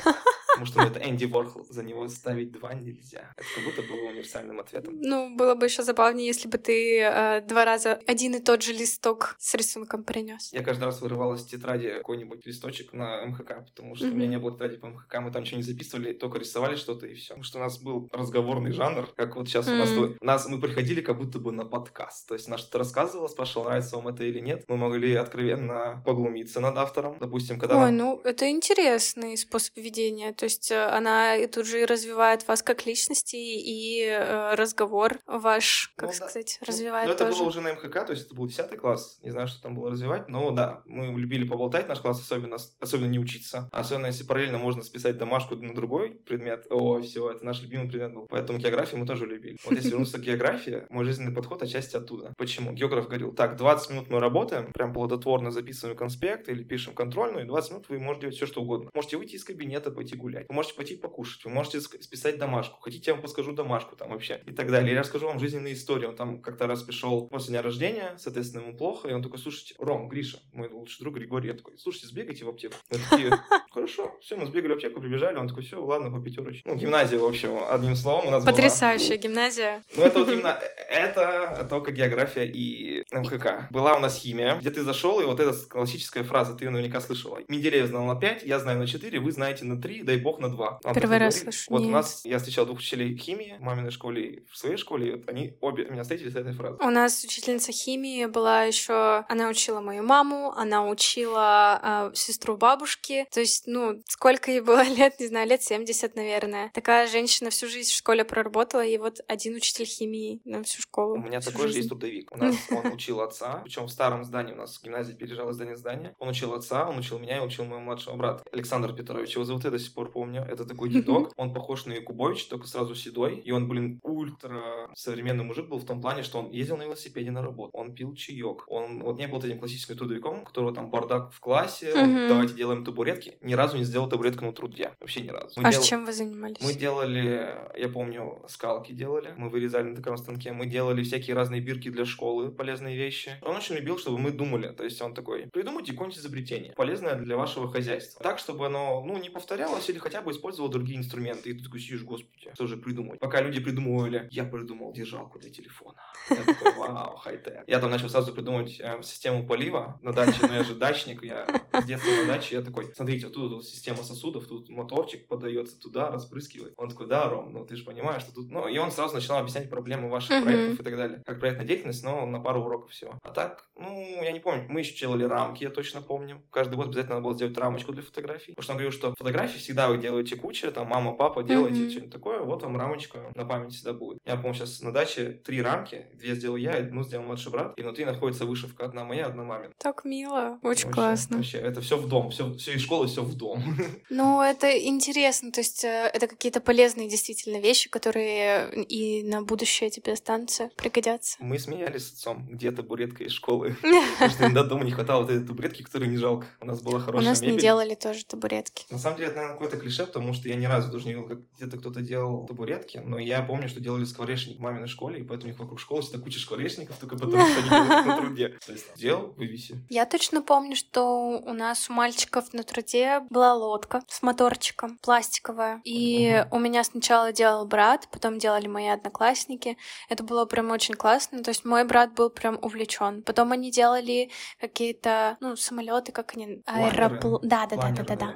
Потому 0.61 0.89
что 0.89 0.99
это 0.99 1.09
Энди 1.09 1.25
Ворхол, 1.25 1.65
за 1.69 1.83
него 1.83 2.07
ставить 2.07 2.51
два 2.51 2.73
нельзя. 2.73 3.33
Это 3.35 3.47
как 3.55 3.63
будто 3.63 3.81
было 3.81 4.09
универсальным 4.09 4.59
ответом. 4.59 4.99
Ну, 5.01 5.35
было 5.35 5.55
бы 5.55 5.65
еще 5.65 5.81
забавнее, 5.83 6.27
если 6.27 6.47
бы 6.47 6.57
ты 6.57 6.99
э, 6.99 7.41
два 7.41 7.65
раза 7.65 7.99
один 8.05 8.35
и 8.35 8.39
тот 8.39 8.61
же 8.61 8.73
листок 8.73 9.35
с 9.39 9.55
рисунком 9.55 10.03
принес. 10.03 10.53
Я 10.53 10.61
каждый 10.63 10.83
раз 10.83 11.01
вырывал 11.01 11.33
из 11.33 11.45
тетради 11.45 11.89
какой-нибудь 11.97 12.45
листочек 12.45 12.93
на 12.93 13.25
МХК, 13.25 13.65
потому 13.65 13.95
что 13.95 14.05
mm-hmm. 14.05 14.11
у 14.11 14.15
меня 14.15 14.27
не 14.27 14.37
было 14.37 14.51
тетради 14.51 14.77
по 14.77 14.87
МХК, 14.87 15.19
мы 15.21 15.31
там 15.31 15.41
ничего 15.41 15.57
не 15.57 15.63
записывали, 15.63 16.13
только 16.13 16.37
рисовали 16.37 16.75
что-то 16.75 17.07
и 17.07 17.15
все. 17.15 17.29
Потому 17.29 17.43
что 17.43 17.57
у 17.57 17.61
нас 17.61 17.81
был 17.81 18.07
разговорный 18.11 18.71
жанр, 18.71 19.07
как 19.15 19.35
вот 19.35 19.47
сейчас 19.47 19.67
mm-hmm. 19.67 19.73
у 19.73 19.77
нас, 19.77 20.17
у 20.21 20.25
нас 20.25 20.47
мы 20.47 20.59
приходили 20.59 21.01
как 21.01 21.17
будто 21.17 21.39
бы 21.39 21.51
на 21.51 21.65
подкаст. 21.65 22.27
То 22.27 22.35
есть 22.35 22.47
нас 22.47 22.59
что-то 22.59 22.79
рассказывала, 22.79 23.27
спрашивал, 23.27 23.65
нравится 23.65 23.95
вам 23.95 24.09
это 24.09 24.23
или 24.23 24.39
нет. 24.39 24.63
Мы 24.67 24.77
могли 24.77 25.15
откровенно 25.15 26.03
поглумиться 26.05 26.59
над 26.59 26.77
автором. 26.77 27.17
Допустим, 27.19 27.59
когда... 27.59 27.77
Ой, 27.77 27.91
нам... 27.91 27.97
ну 27.97 28.21
это 28.23 28.49
интересный 28.49 29.35
способ 29.37 29.75
ведения. 29.77 30.33
То 30.33 30.45
есть 30.45 30.50
э, 30.71 30.83
она 30.83 31.35
тут 31.47 31.65
же 31.65 31.85
развивает 31.85 32.47
вас 32.47 32.61
как 32.63 32.85
личности, 32.85 33.35
и 33.35 34.03
э, 34.05 34.55
разговор 34.55 35.19
ваш, 35.25 35.93
как 35.95 36.09
ну, 36.09 36.15
сказать, 36.15 36.57
да. 36.59 36.67
развивает 36.67 37.07
ну, 37.07 37.13
это 37.13 37.25
тоже. 37.25 37.39
было 37.39 37.47
уже 37.47 37.61
на 37.61 37.73
МХК, 37.73 38.05
то 38.05 38.11
есть 38.11 38.25
это 38.25 38.35
был 38.35 38.47
10 38.47 38.77
класс. 38.77 39.19
Не 39.23 39.31
знаю, 39.31 39.47
что 39.47 39.61
там 39.61 39.75
было 39.75 39.91
развивать, 39.91 40.27
но 40.27 40.51
да, 40.51 40.81
мы 40.85 41.07
любили 41.19 41.47
поболтать, 41.47 41.87
наш 41.87 41.99
класс 41.99 42.19
особенно, 42.19 42.57
особенно 42.79 43.09
не 43.09 43.19
учиться. 43.19 43.69
Особенно 43.71 44.07
если 44.07 44.23
параллельно 44.23 44.57
можно 44.57 44.83
списать 44.83 45.17
домашку 45.17 45.55
на 45.55 45.73
другой 45.73 46.11
предмет. 46.11 46.65
О, 46.69 46.99
все, 47.01 47.31
это 47.31 47.45
наш 47.45 47.61
любимый 47.61 47.89
предмет 47.89 48.13
был. 48.13 48.27
Поэтому 48.29 48.59
географию 48.59 48.99
мы 48.99 49.05
тоже 49.05 49.25
любили. 49.25 49.57
Вот 49.65 49.75
если 49.75 49.91
вернуться 49.91 50.17
к 50.17 50.21
географии, 50.21 50.85
мой 50.89 51.05
жизненный 51.05 51.33
подход 51.33 51.63
отчасти 51.63 51.95
оттуда. 51.95 52.33
Почему? 52.37 52.73
Географ 52.73 53.07
говорил, 53.07 53.33
так, 53.33 53.57
20 53.57 53.89
минут 53.91 54.09
мы 54.09 54.19
работаем, 54.19 54.71
прям 54.73 54.93
плодотворно 54.93 55.51
записываем 55.51 55.97
конспект 55.97 56.49
или 56.49 56.63
пишем 56.63 56.93
контрольную, 56.93 57.45
и 57.45 57.47
20 57.47 57.71
минут 57.71 57.89
вы 57.89 57.99
можете 57.99 58.21
делать 58.21 58.35
все, 58.35 58.45
что 58.45 58.61
угодно. 58.61 58.89
Можете 58.93 59.17
выйти 59.17 59.35
из 59.35 59.43
кабинета, 59.43 59.91
пойти 59.91 60.15
гулять. 60.15 60.30
Вы 60.47 60.55
можете 60.55 60.75
пойти 60.75 60.95
покушать, 60.95 61.45
вы 61.45 61.51
можете 61.51 61.81
списать 61.81 62.37
домашку, 62.37 62.79
хотите, 62.81 63.11
я 63.11 63.15
вам 63.15 63.21
подскажу 63.21 63.53
домашку 63.53 63.95
там 63.95 64.09
вообще 64.09 64.41
и 64.45 64.51
так 64.51 64.69
далее. 64.69 64.89
Или 64.89 64.95
я 64.95 65.01
расскажу 65.01 65.27
вам 65.27 65.39
жизненные 65.39 65.73
истории. 65.73 66.05
Он 66.05 66.15
там 66.15 66.41
как-то 66.41 66.67
раз 66.67 66.83
пришел 66.83 67.27
после 67.27 67.51
дня 67.51 67.61
рождения, 67.61 68.15
соответственно, 68.17 68.63
ему 68.63 68.77
плохо, 68.77 69.07
и 69.07 69.13
он 69.13 69.21
такой, 69.21 69.39
слушайте, 69.39 69.75
Ром, 69.79 70.07
Гриша, 70.07 70.39
мой 70.53 70.69
лучший 70.69 71.01
друг 71.01 71.15
Григорий, 71.15 71.49
я 71.49 71.53
такой, 71.53 71.77
слушайте, 71.77 72.07
сбегайте 72.07 72.45
в 72.45 72.49
аптеку. 72.49 72.75
Такие, 72.89 73.31
хорошо, 73.71 74.17
все, 74.21 74.35
мы 74.35 74.45
сбегали 74.45 74.73
в 74.73 74.75
аптеку, 74.75 75.01
прибежали, 75.01 75.37
он 75.37 75.47
такой, 75.47 75.63
все, 75.63 75.83
ладно, 75.83 76.11
по 76.11 76.23
пятерочке. 76.23 76.63
Ну, 76.65 76.75
гимназия, 76.75 77.19
в 77.19 77.25
общем, 77.25 77.57
одним 77.69 77.95
словом 77.95 78.27
у 78.27 78.31
нас 78.31 78.45
Потрясающая 78.45 79.17
была... 79.17 79.17
гимназия. 79.17 79.83
Ну, 79.95 80.03
это 80.03 80.19
вот 80.19 80.29
именно, 80.29 80.59
это 80.89 81.67
только 81.69 81.91
география 81.91 82.45
и 82.45 83.03
МХК. 83.11 83.71
Была 83.71 83.95
у 83.95 83.99
нас 83.99 84.17
химия, 84.17 84.55
где 84.55 84.71
ты 84.71 84.83
зашел, 84.83 85.21
и 85.21 85.25
вот 85.25 85.39
эта 85.39 85.53
классическая 85.67 86.23
фраза, 86.23 86.53
ты 86.53 86.65
ее 86.65 86.71
наверняка 86.71 87.01
слышала. 87.01 87.39
Менделеев 87.47 87.87
знал 87.87 88.05
на 88.05 88.15
5, 88.15 88.43
я 88.43 88.59
знаю 88.59 88.79
на 88.79 88.87
4, 88.87 89.19
вы 89.19 89.31
знаете 89.31 89.65
на 89.65 89.81
3, 89.81 90.03
дай 90.03 90.17
бог 90.21 90.39
на 90.39 90.49
2. 90.49 90.79
Первый 90.93 91.17
раз 91.17 91.39
слышу. 91.39 91.65
Вот 91.69 91.79
нет. 91.79 91.89
у 91.89 91.91
нас, 91.91 92.21
я 92.25 92.37
встречал 92.37 92.65
двух 92.65 92.79
учителей 92.79 93.15
химии 93.17 93.55
в 93.59 93.61
маминой 93.61 93.91
школе 93.91 94.25
и 94.25 94.45
в 94.49 94.57
своей 94.57 94.77
школе, 94.77 95.09
и 95.09 95.11
вот 95.15 95.29
они 95.29 95.57
обе 95.61 95.85
меня 95.85 96.03
встретили 96.03 96.29
с 96.29 96.35
этой 96.35 96.53
фразой. 96.53 96.79
У 96.85 96.89
нас 96.89 97.23
учительница 97.23 97.71
химии 97.71 98.25
была 98.25 98.63
еще, 98.63 99.25
она 99.27 99.49
учила 99.49 99.81
мою 99.81 100.03
маму, 100.03 100.53
она 100.55 100.87
учила 100.87 102.11
э, 102.11 102.15
сестру 102.15 102.57
бабушки, 102.57 103.25
то 103.31 103.39
есть, 103.39 103.63
ну, 103.67 104.01
сколько 104.07 104.51
ей 104.51 104.61
было 104.61 104.83
лет, 104.97 105.19
не 105.19 105.27
знаю, 105.27 105.47
лет 105.47 105.63
70, 105.63 106.15
наверное. 106.15 106.71
Такая 106.73 107.07
женщина 107.07 107.49
всю 107.49 107.67
жизнь 107.67 107.91
в 107.91 107.95
школе 107.95 108.23
проработала, 108.25 108.85
и 108.85 108.97
вот 108.97 109.19
один 109.27 109.55
учитель 109.55 109.85
химии 109.85 110.41
на 110.45 110.63
всю 110.63 110.81
школу. 110.81 111.15
У 111.15 111.19
меня 111.19 111.39
такой 111.39 111.63
жизнь. 111.63 111.73
же 111.73 111.77
есть 111.79 111.89
трудовик. 111.89 112.31
У 112.31 112.37
нас 112.41 112.55
он 112.71 112.93
учил 112.93 113.21
отца, 113.21 113.61
причем 113.63 113.85
в 113.85 113.89
старом 113.89 114.23
здании 114.23 114.53
у 114.53 114.57
нас 114.57 114.79
гимназия 114.81 115.15
переезжала 115.15 115.53
здание 115.53 115.75
здания. 115.75 116.15
Он 116.19 116.29
учил 116.29 116.53
отца, 116.53 116.87
он 116.87 116.97
учил 116.97 117.19
меня 117.19 117.37
и 117.37 117.41
учил 117.41 117.65
моего 117.65 117.81
младшего 117.81 118.15
брата 118.15 118.43
Александр 118.51 118.93
Петрович. 118.93 119.33
Его 119.35 119.45
зовут 119.45 119.63
я 119.63 119.71
до 119.71 119.79
сих 119.79 119.93
пор 119.93 120.10
помню. 120.11 120.41
Это 120.49 120.65
такой 120.65 120.89
дедок. 120.89 121.31
Он 121.37 121.53
похож 121.53 121.85
на 121.85 121.93
Якубович, 121.93 122.45
только 122.45 122.67
сразу 122.67 122.95
седой. 122.95 123.37
И 123.37 123.51
он, 123.51 123.67
блин, 123.67 123.99
ультра 124.03 124.89
современный 124.95 125.43
мужик 125.43 125.67
был 125.67 125.77
в 125.79 125.85
том 125.85 126.01
плане, 126.01 126.23
что 126.23 126.39
он 126.39 126.51
ездил 126.51 126.77
на 126.77 126.83
велосипеде 126.83 127.31
на 127.31 127.41
работу. 127.41 127.71
Он 127.73 127.93
пил 127.93 128.13
чаек. 128.15 128.63
Он 128.67 129.01
вот 129.03 129.17
не 129.17 129.27
был 129.27 129.39
этим 129.39 129.59
классическим 129.59 129.97
трудовиком, 129.97 130.41
у 130.41 130.43
которого 130.45 130.73
там 130.73 130.89
бардак 130.89 131.31
в 131.31 131.39
классе. 131.39 131.93
Мгм. 131.95 132.27
Давайте 132.27 132.53
делаем 132.53 132.83
табуретки. 132.85 133.37
Ни 133.41 133.53
разу 133.53 133.77
не 133.77 133.83
сделал 133.83 134.09
табуретку 134.09 134.45
на 134.45 134.53
труде. 134.53 134.91
Вообще 134.99 135.21
ни 135.21 135.29
разу. 135.29 135.59
Мы 135.61 135.67
А 135.67 135.71
дел- 135.71 135.81
чем 135.81 136.05
вы 136.05 136.13
занимались? 136.13 136.61
мы 136.61 136.73
делали, 136.73 137.55
я 137.77 137.89
помню, 137.89 138.43
скалки 138.47 138.91
делали, 138.91 139.33
мы 139.37 139.49
вырезали 139.49 139.89
на 139.89 139.95
таком 139.95 140.17
станке, 140.17 140.51
мы 140.51 140.65
делали 140.65 141.03
всякие 141.03 141.35
разные 141.35 141.61
бирки 141.61 141.89
для 141.89 142.05
школы, 142.05 142.51
полезные 142.51 142.95
вещи. 142.97 143.31
Он 143.41 143.55
очень 143.55 143.75
любил, 143.75 143.97
чтобы 143.97 144.17
мы 144.19 144.31
думали, 144.31 144.69
то 144.69 144.83
есть 144.83 145.01
он 145.01 145.13
такой, 145.13 145.47
придумайте 145.51 145.91
какое-нибудь 145.93 146.19
изобретение, 146.19 146.73
полезное 146.73 147.15
для 147.15 147.37
вашего 147.37 147.69
хозяйства. 147.69 148.21
Так, 148.23 148.39
чтобы 148.39 148.65
оно, 148.67 149.03
ну, 149.05 149.17
не 149.17 149.29
повторялось 149.29 149.89
или 149.89 149.97
хотя 150.01 150.21
бы 150.21 150.31
использовало 150.31 150.71
другие 150.71 150.97
инструменты. 150.99 151.49
И 151.49 151.53
ты 151.53 151.63
такой 151.63 151.79
сидишь, 151.79 152.03
господи, 152.03 152.51
что 152.53 152.67
же 152.67 152.77
придумать? 152.77 153.19
Пока 153.19 153.41
люди 153.41 153.59
придумывали, 153.59 154.27
я 154.31 154.43
придумал 154.43 154.91
держалку 154.93 155.39
для 155.39 155.49
телефона. 155.49 155.97
Я 156.29 156.37
такой, 156.43 156.73
вау, 156.77 157.15
хай-тек. 157.17 157.63
Я 157.67 157.79
там 157.79 157.91
начал 157.91 158.09
сразу 158.09 158.33
придумывать 158.33 158.79
э, 158.79 159.01
систему 159.03 159.45
полива 159.47 159.99
на 160.01 160.13
даче, 160.13 160.37
но 160.41 160.53
я 160.53 160.63
же 160.63 160.75
дачник, 160.75 161.23
я 161.23 161.45
с 161.73 161.85
детства 161.85 162.09
на 162.11 162.25
даче, 162.25 162.55
я 162.55 162.61
такой, 162.61 162.93
смотрите, 162.95 163.25
вот 163.27 163.33
тут 163.35 163.51
вот 163.53 163.65
система 163.65 164.03
сосудов, 164.03 164.47
тут 164.47 164.69
моторчик 164.69 165.27
подается 165.27 165.79
туда, 165.79 166.11
распрыскивает. 166.11 166.73
Он 166.77 166.89
такой, 166.89 167.07
да, 167.07 167.29
Ром, 167.29 167.53
ну 167.53 167.65
ты 167.65 167.75
же 167.75 167.83
понимаешь, 167.83 168.23
что 168.23 168.33
тут... 168.33 168.49
Ну, 168.51 168.67
и 168.67 168.77
он 168.77 168.91
сразу 168.91 169.15
начинал 169.15 169.39
объяснять 169.39 169.69
проблемы 169.69 170.09
ваших 170.09 170.31
Мгм. 170.31 170.43
проектов 170.43 170.79
и 170.79 170.83
так 170.83 170.95
далее. 170.95 171.23
Как 171.25 171.39
проектная 171.39 171.65
деятельность, 171.65 172.03
но 172.03 172.25
на 172.25 172.39
пару 172.39 172.63
уроков 172.63 172.91
всего. 172.91 173.17
А 173.21 173.29
так, 173.31 173.69
ну, 173.75 174.23
я 174.23 174.31
не 174.31 174.39
помню, 174.39 174.65
мы 174.69 174.79
еще 174.81 174.97
делали 174.97 175.23
рамки, 175.23 175.63
я 175.63 175.69
точно 175.69 176.01
помню. 176.01 176.41
Каждый 176.51 176.75
год 176.75 176.87
обязательно 176.87 177.15
надо 177.15 177.23
было 177.25 177.33
сделать 177.35 177.57
рамочку 177.57 177.91
для 177.93 178.01
фотографий. 178.03 178.53
Потому 178.53 178.63
что 178.63 178.71
он 178.73 178.77
говорил, 178.77 178.91
что 178.91 179.15
фотографии 179.17 179.57
всегда 179.59 179.90
вы 179.91 179.97
делаете 179.97 180.35
куча, 180.35 180.71
там, 180.71 180.87
мама, 180.87 181.13
папа, 181.13 181.43
делайте 181.43 181.81
Мгм. 181.81 181.89
что-нибудь 181.89 182.11
такое, 182.13 182.39
вот 182.39 182.63
вам 182.63 182.77
рамочка 182.77 183.19
на 183.35 183.45
память 183.45 183.73
всегда 183.73 183.93
будет. 183.93 184.19
Я 184.25 184.35
помню, 184.35 184.53
сейчас 184.55 184.81
на 184.81 184.91
даче 184.91 185.39
три 185.45 185.61
рамки, 185.61 186.05
две 186.13 186.35
сделал 186.35 186.55
я, 186.57 186.71
одну 186.71 187.03
сделал 187.03 187.25
младший 187.25 187.51
брат, 187.51 187.73
и 187.77 187.81
внутри 187.81 188.05
находится 188.05 188.45
вышивка, 188.45 188.85
одна 188.85 189.03
моя, 189.03 189.27
одна 189.27 189.43
мамина. 189.43 189.73
Так 189.77 190.05
мило, 190.05 190.59
очень 190.63 190.87
Вообще, 190.87 190.89
классно. 190.89 191.37
Вообще, 191.37 191.57
это 191.59 191.81
все 191.81 191.97
в 191.97 192.07
дом, 192.07 192.29
все, 192.31 192.53
все 192.55 192.73
из 192.73 192.81
школы, 192.81 193.07
все 193.07 193.23
в 193.23 193.35
дом. 193.35 193.61
Ну, 194.09 194.41
это 194.41 194.77
интересно, 194.77 195.51
то 195.51 195.61
есть 195.61 195.83
э, 195.83 196.09
это 196.13 196.27
какие-то 196.27 196.59
полезные 196.61 197.09
действительно 197.09 197.57
вещи, 197.59 197.89
которые 197.89 198.83
и 198.83 199.23
на 199.23 199.41
будущее 199.41 199.89
тебе 199.89 200.13
останутся, 200.13 200.69
пригодятся. 200.75 201.37
Мы 201.39 201.57
смеялись 201.59 202.07
с 202.09 202.13
отцом, 202.13 202.47
где 202.49 202.71
табуретка 202.71 203.23
из 203.23 203.31
школы. 203.31 203.75
Потому 203.81 204.31
что 204.31 204.43
иногда 204.43 204.63
дома 204.63 204.83
не 204.83 204.91
хватало 204.91 205.21
вот 205.23 205.31
этой 205.31 205.45
табуретки, 205.45 205.83
которой 205.83 206.07
не 206.09 206.17
жалко. 206.17 206.45
У 206.59 206.65
нас 206.65 206.81
была 206.81 206.97
У 206.99 207.01
хорошая 207.01 207.29
нас 207.29 207.41
не 207.41 207.57
делали 207.57 207.95
тоже 207.95 208.25
табуретки. 208.25 208.85
На 208.89 208.97
самом 208.97 209.17
деле, 209.17 209.29
это, 209.29 209.37
наверное, 209.37 209.53
какое-то 209.55 209.77
клише, 209.81 210.05
потому 210.05 210.33
что 210.33 210.47
я 210.47 210.55
ни 210.55 210.65
разу 210.65 210.91
даже 210.91 211.05
не 211.05 211.13
видел, 211.13 211.27
как 211.27 211.39
где-то 211.57 211.77
кто-то 211.77 212.01
делал 212.01 212.45
табуретки, 212.45 213.01
но 213.03 213.19
я 213.19 213.41
помню, 213.41 213.67
что 213.67 213.79
делали 213.79 214.05
скворечник 214.05 214.57
в 214.57 214.61
маминой 214.61 214.87
школе, 214.87 215.19
и 215.19 215.23
поэтому 215.23 215.49
у 215.49 215.51
них 215.51 215.59
вокруг 215.59 215.79
школы 215.79 216.01
всегда 216.01 216.19
куча 216.19 216.39
скворечников, 216.39 216.97
только 216.97 217.17
потому 217.17 217.45
что 217.45 217.59
они 217.59 217.69
делают 217.69 218.05
на 218.05 218.17
труде. 218.17 218.57
То 218.65 218.71
есть 218.71 218.95
делал, 218.95 219.33
вывеси. 219.37 219.83
Я 219.89 220.05
точно 220.05 220.41
помню, 220.41 220.75
что 220.75 221.41
у 221.45 221.53
нас 221.53 221.89
у 221.89 221.93
мальчиков 221.93 222.53
на 222.53 222.63
труде 222.63 223.21
была 223.29 223.53
лодка 223.53 224.03
с 224.07 224.21
моторчиком, 224.21 224.97
пластиковая. 225.01 225.81
И 225.83 226.45
у 226.51 226.59
меня 226.59 226.83
сначала 226.83 227.31
делал 227.31 227.65
брат, 227.65 228.07
потом 228.11 228.37
делали 228.37 228.67
мои 228.67 228.87
одноклассники. 228.87 229.77
Это 230.09 230.23
было 230.23 230.45
прям 230.45 230.71
очень 230.71 230.95
классно. 230.95 231.43
То 231.43 231.49
есть 231.49 231.65
мой 231.65 231.85
брат 231.85 232.13
был 232.13 232.29
прям 232.29 232.59
увлечен. 232.61 233.23
Потом 233.23 233.51
они 233.51 233.71
делали 233.71 234.29
какие-то, 234.59 235.37
ну, 235.39 235.55
самолеты, 235.55 236.11
как 236.11 236.35
они, 236.35 236.61
аэропл... 236.65 237.39
Да, 237.41 237.65
да, 237.65 237.75
да, 237.77 237.89
да, 237.91 238.03
да, 238.03 238.15
да. 238.15 238.35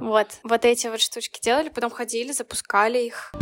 Вот, 0.00 0.28
вот 0.42 0.64
эти 0.64 0.81
вот 0.90 1.00
штучки 1.00 1.40
делали, 1.40 1.68
потом 1.68 1.90
ходили, 1.90 2.32
запускали 2.32 2.98
их. 2.98 3.32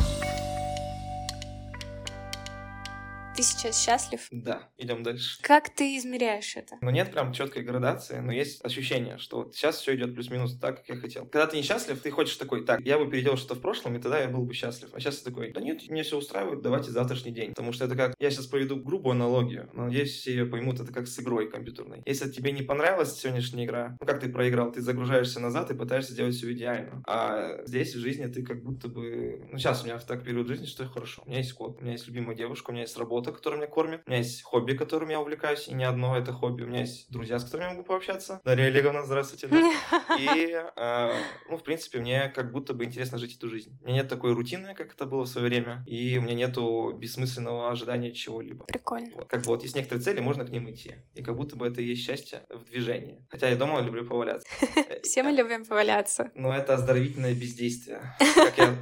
Ты 3.36 3.44
сейчас 3.44 3.80
счастлив? 3.80 4.26
Да, 4.32 4.68
идем 4.76 5.02
дальше. 5.02 5.38
Как 5.40 5.70
ты 5.70 5.96
измеряешь 5.96 6.56
это? 6.56 6.76
Но 6.82 6.90
нет 6.90 7.12
прям 7.12 7.32
четкой 7.32 7.62
градации, 7.62 8.18
но 8.18 8.32
есть 8.32 8.62
ощущение, 8.64 9.18
что 9.18 9.44
вот 9.44 9.54
сейчас 9.54 9.78
все 9.78 9.94
идет 9.94 10.14
плюс-минус 10.14 10.58
так, 10.58 10.78
как 10.78 10.88
я 10.88 10.96
хотел. 10.96 11.26
Когда 11.26 11.46
ты 11.46 11.56
несчастлив, 11.56 12.00
ты 12.02 12.10
хочешь 12.10 12.36
такой, 12.36 12.64
так, 12.64 12.80
я 12.80 12.98
бы 12.98 13.08
переделал 13.08 13.36
что-то 13.36 13.54
в 13.54 13.62
прошлом, 13.62 13.96
и 13.96 14.00
тогда 14.00 14.20
я 14.20 14.28
был 14.28 14.44
бы 14.44 14.52
счастлив. 14.52 14.90
А 14.92 15.00
сейчас 15.00 15.18
я 15.20 15.24
такой, 15.24 15.52
да 15.52 15.60
нет, 15.60 15.88
мне 15.88 16.02
все 16.02 16.18
устраивает, 16.18 16.60
давайте 16.60 16.90
завтрашний 16.90 17.30
день. 17.30 17.50
Потому 17.50 17.72
что 17.72 17.84
это 17.84 17.96
как, 17.96 18.14
я 18.18 18.30
сейчас 18.30 18.46
проведу 18.46 18.76
грубую 18.76 19.12
аналогию, 19.12 19.70
но 19.72 19.84
надеюсь, 19.84 20.12
все 20.12 20.32
ее 20.32 20.46
поймут, 20.46 20.80
это 20.80 20.92
как 20.92 21.06
с 21.06 21.18
игрой 21.20 21.50
компьютерной. 21.50 22.02
Если 22.04 22.30
тебе 22.30 22.52
не 22.52 22.62
понравилась 22.62 23.14
сегодняшняя 23.14 23.64
игра, 23.64 23.96
ну 24.00 24.06
как 24.06 24.20
ты 24.20 24.28
проиграл, 24.28 24.72
ты 24.72 24.82
загружаешься 24.82 25.40
назад 25.40 25.70
и 25.70 25.74
пытаешься 25.74 26.12
сделать 26.12 26.34
все 26.34 26.52
идеально. 26.52 27.02
А 27.06 27.64
здесь 27.64 27.94
в 27.94 28.00
жизни 28.00 28.26
ты 28.26 28.42
как 28.42 28.62
будто 28.62 28.88
бы... 28.88 29.46
Ну 29.50 29.56
сейчас 29.56 29.82
у 29.82 29.86
меня 29.86 29.98
в 29.98 30.04
так 30.04 30.24
период 30.24 30.48
жизни, 30.48 30.66
что 30.66 30.86
хорошо. 30.88 31.22
У 31.24 31.28
меня 31.28 31.38
есть 31.38 31.52
кот, 31.52 31.78
у 31.78 31.82
меня 31.82 31.92
есть 31.92 32.06
любимая 32.08 32.36
девушка, 32.36 32.70
у 32.70 32.72
меня 32.72 32.82
есть 32.82 32.98
работа, 32.98 33.19
которая 33.26 33.60
меня 33.60 33.70
кормит, 33.70 34.02
у 34.06 34.10
меня 34.10 34.18
есть 34.18 34.42
хобби, 34.42 34.74
которым 34.74 35.08
я 35.10 35.20
увлекаюсь, 35.20 35.68
и 35.68 35.74
не 35.74 35.84
одно 35.84 36.16
это 36.16 36.32
хобби. 36.32 36.62
У 36.62 36.66
меня 36.66 36.80
есть 36.80 37.10
друзья, 37.10 37.38
с 37.38 37.44
которыми 37.44 37.68
я 37.68 37.70
могу 37.72 37.84
пообщаться. 37.84 38.40
Дарья 38.44 38.66
Олеговна, 38.66 39.04
здравствуйте. 39.04 39.48
да. 39.48 39.60
И, 40.18 40.56
э, 40.76 41.12
ну, 41.48 41.56
в 41.56 41.62
принципе, 41.62 42.00
мне 42.00 42.28
как 42.28 42.52
будто 42.52 42.74
бы 42.74 42.84
интересно 42.84 43.18
жить 43.18 43.36
эту 43.36 43.48
жизнь. 43.48 43.78
У 43.82 43.86
меня 43.86 43.98
нет 43.98 44.08
такой 44.08 44.32
рутины, 44.32 44.74
как 44.74 44.92
это 44.94 45.06
было 45.06 45.24
в 45.24 45.28
свое 45.28 45.46
время, 45.48 45.84
и 45.86 46.18
у 46.18 46.22
меня 46.22 46.34
нету 46.34 46.92
бессмысленного 46.98 47.70
ожидания 47.70 48.12
чего-либо. 48.12 48.64
Прикольно. 48.66 49.10
Вот. 49.14 49.28
Как 49.28 49.42
бы 49.42 49.46
вот 49.48 49.62
есть 49.62 49.76
некоторые 49.76 50.02
цели, 50.02 50.20
можно 50.20 50.44
к 50.44 50.50
ним 50.50 50.70
идти. 50.70 50.94
И 51.14 51.22
как 51.22 51.36
будто 51.36 51.56
бы 51.56 51.66
это 51.66 51.80
и 51.80 51.84
есть 51.84 52.04
счастье 52.04 52.42
в 52.48 52.64
движении. 52.64 53.24
Хотя 53.28 53.48
я 53.48 53.56
дома 53.56 53.80
люблю 53.80 54.06
поваляться. 54.06 54.48
Все 55.02 55.22
мы 55.22 55.32
любим 55.32 55.64
поваляться. 55.64 56.30
Но 56.34 56.54
это 56.54 56.74
оздоровительное 56.74 57.34
бездействие. 57.34 58.14
Как 58.34 58.58
я 58.58 58.64
э, 58.66 58.76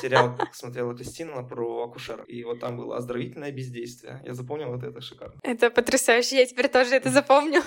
сериал 0.00 0.36
смотрела 0.52 0.94
Кристина 0.94 1.42
про 1.42 1.84
акушера, 1.84 2.24
и 2.24 2.44
вот 2.44 2.60
там 2.60 2.76
было 2.76 2.96
оздоровительное 2.96 3.52
бездействие. 3.52 4.20
Я 4.24 4.34
запомнил 4.34 4.70
вот 4.70 4.82
это 4.82 5.00
шикарно. 5.00 5.40
Это 5.42 5.70
потрясающе, 5.70 6.36
я 6.40 6.46
теперь 6.46 6.68
тоже 6.68 6.96
это 6.96 7.10
запомню. 7.10 7.62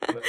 Да. 0.00 0.20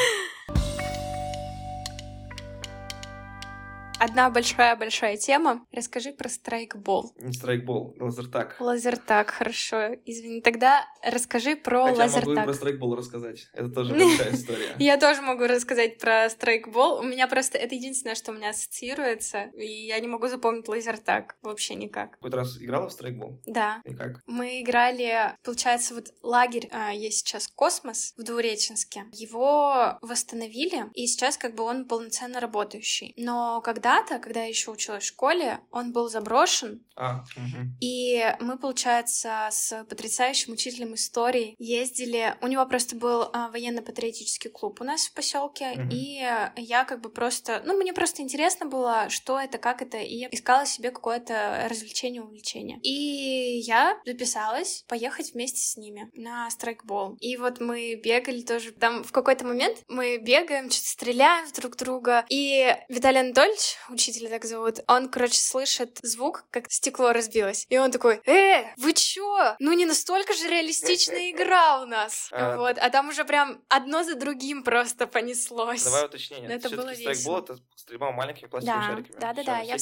Одна 3.99 4.29
большая-большая 4.29 5.17
тема. 5.17 5.65
Расскажи 5.73 6.13
про 6.13 6.29
страйкбол. 6.29 7.13
Не 7.19 7.33
страйкбол, 7.33 7.97
лазертаг. 7.99 8.55
Лазертаг, 8.59 9.31
хорошо. 9.31 9.95
Извини, 10.05 10.41
тогда 10.41 10.85
расскажи 11.03 11.57
про 11.57 11.87
Хотя 11.87 12.07
могу 12.07 12.31
и 12.31 12.35
про 12.35 12.53
страйкбол 12.53 12.95
рассказать. 12.95 13.49
Это 13.53 13.69
тоже 13.69 13.93
большая 13.95 14.33
история. 14.33 14.75
Я 14.79 14.97
тоже 14.97 15.21
могу 15.21 15.45
рассказать 15.47 15.97
про 15.97 16.29
страйкбол. 16.29 16.99
У 16.99 17.03
меня 17.03 17.27
просто 17.27 17.57
это 17.57 17.75
единственное, 17.75 18.15
что 18.15 18.31
у 18.31 18.35
меня 18.35 18.51
ассоциируется, 18.51 19.49
и 19.57 19.87
я 19.87 19.99
не 19.99 20.07
могу 20.07 20.27
запомнить 20.27 20.69
лазертаг 20.69 21.35
вообще 21.41 21.75
никак. 21.75 22.11
Какой-то 22.13 22.37
раз 22.37 22.57
играла 22.61 22.87
в 22.87 22.93
страйкбол? 22.93 23.41
Да. 23.45 23.81
И 23.83 23.93
как? 23.93 24.23
Мы 24.27 24.61
играли, 24.61 25.35
получается, 25.43 25.93
вот 25.93 26.13
лагерь 26.21 26.69
а, 26.71 26.93
есть 26.93 27.19
сейчас 27.19 27.49
Космос 27.49 28.13
в 28.15 28.23
Двуреченске. 28.23 29.07
Его 29.11 29.97
восстановили, 30.01 30.85
и 30.93 31.05
сейчас 31.05 31.37
как 31.37 31.55
бы 31.55 31.63
он 31.65 31.85
полноценно 31.85 32.39
работающий. 32.39 33.13
Но 33.17 33.59
когда-то, 33.89 34.19
когда 34.19 34.41
я 34.43 34.47
еще 34.49 34.71
училась 34.71 35.03
в 35.03 35.07
школе, 35.07 35.59
он 35.71 35.91
был 35.91 36.09
заброшен, 36.09 36.83
А, 36.95 37.23
мгм. 37.35 37.75
и 37.79 38.23
мы, 38.39 38.57
получается, 38.57 39.47
с 39.51 39.85
потрясающим 39.89 40.53
учителем 40.53 40.93
истории 40.93 41.55
ездили. 41.57 42.35
У 42.41 42.47
него 42.47 42.65
просто 42.65 42.95
был 42.95 43.29
а, 43.33 43.49
военно-патриотический 43.49 44.49
клуб 44.49 44.81
у 44.81 44.83
нас 44.83 45.07
в 45.07 45.13
поселке, 45.13 45.71
Мгм. 45.71 45.89
и 45.91 46.21
я 46.57 46.85
как 46.85 47.01
бы 47.01 47.09
просто, 47.09 47.61
ну 47.65 47.77
мне 47.77 47.93
просто 47.93 48.21
интересно 48.21 48.65
было, 48.67 49.09
что 49.09 49.39
это, 49.39 49.57
как 49.57 49.81
это, 49.81 49.97
и 49.97 50.15
я 50.15 50.27
искала 50.31 50.65
себе 50.65 50.91
какое-то 50.91 51.65
развлечение, 51.69 52.21
увлечение. 52.21 52.79
И 52.83 53.59
я 53.65 53.97
записалась 54.05 54.83
поехать 54.87 55.33
вместе 55.33 55.61
с 55.61 55.77
ними 55.77 56.09
на 56.13 56.49
страйкбол. 56.51 57.15
И 57.19 57.37
вот 57.37 57.59
мы 57.59 57.95
бегали 57.95 58.41
тоже. 58.41 58.71
Там 58.71 59.03
в 59.03 59.11
какой-то 59.11 59.45
момент 59.45 59.77
мы 59.87 60.17
бегаем, 60.17 60.69
что-то 60.69 60.89
стреляем 60.89 61.47
друг 61.55 61.75
друга. 61.77 62.25
И 62.29 62.75
Виталий 62.89 63.21
Анатольевич, 63.21 63.77
учителя 63.89 64.29
так 64.29 64.45
зовут, 64.45 64.79
он, 64.87 65.09
короче, 65.09 65.39
слышит 65.39 65.99
звук, 66.03 66.45
как 66.51 66.65
стекло 66.71 67.11
разбилось. 67.13 67.65
И 67.69 67.77
он 67.77 67.91
такой, 67.91 68.21
э, 68.25 68.65
вы 68.77 68.93
чё? 68.93 69.55
Ну 69.59 69.73
не 69.73 69.85
настолько 69.85 70.33
же 70.33 70.47
реалистичная 70.47 71.31
игра 71.31 71.81
у 71.81 71.85
нас. 71.85 72.29
А, 72.31 72.57
Вот, 72.57 72.77
а 72.77 72.89
там 72.89 73.09
уже 73.09 73.23
прям 73.25 73.61
одно 73.69 74.03
за 74.03 74.15
другим 74.15 74.63
просто 74.63 75.07
понеслось. 75.07 75.83
Давай 75.83 76.05
уточнение. 76.05 76.49
Ну, 76.49 76.55
это 76.55 76.69
было 76.69 76.93
страйкбол 76.93 77.09
весело. 77.13 77.39
это 77.39 77.57
стрельба 77.75 78.11
маленькими 78.11 78.47
пластиковыми 78.47 78.85
шариками. 78.85 79.19
да, 79.19 79.33
да, 79.33 79.43
да, 79.43 79.59
я 79.59 79.77
в, 79.77 79.79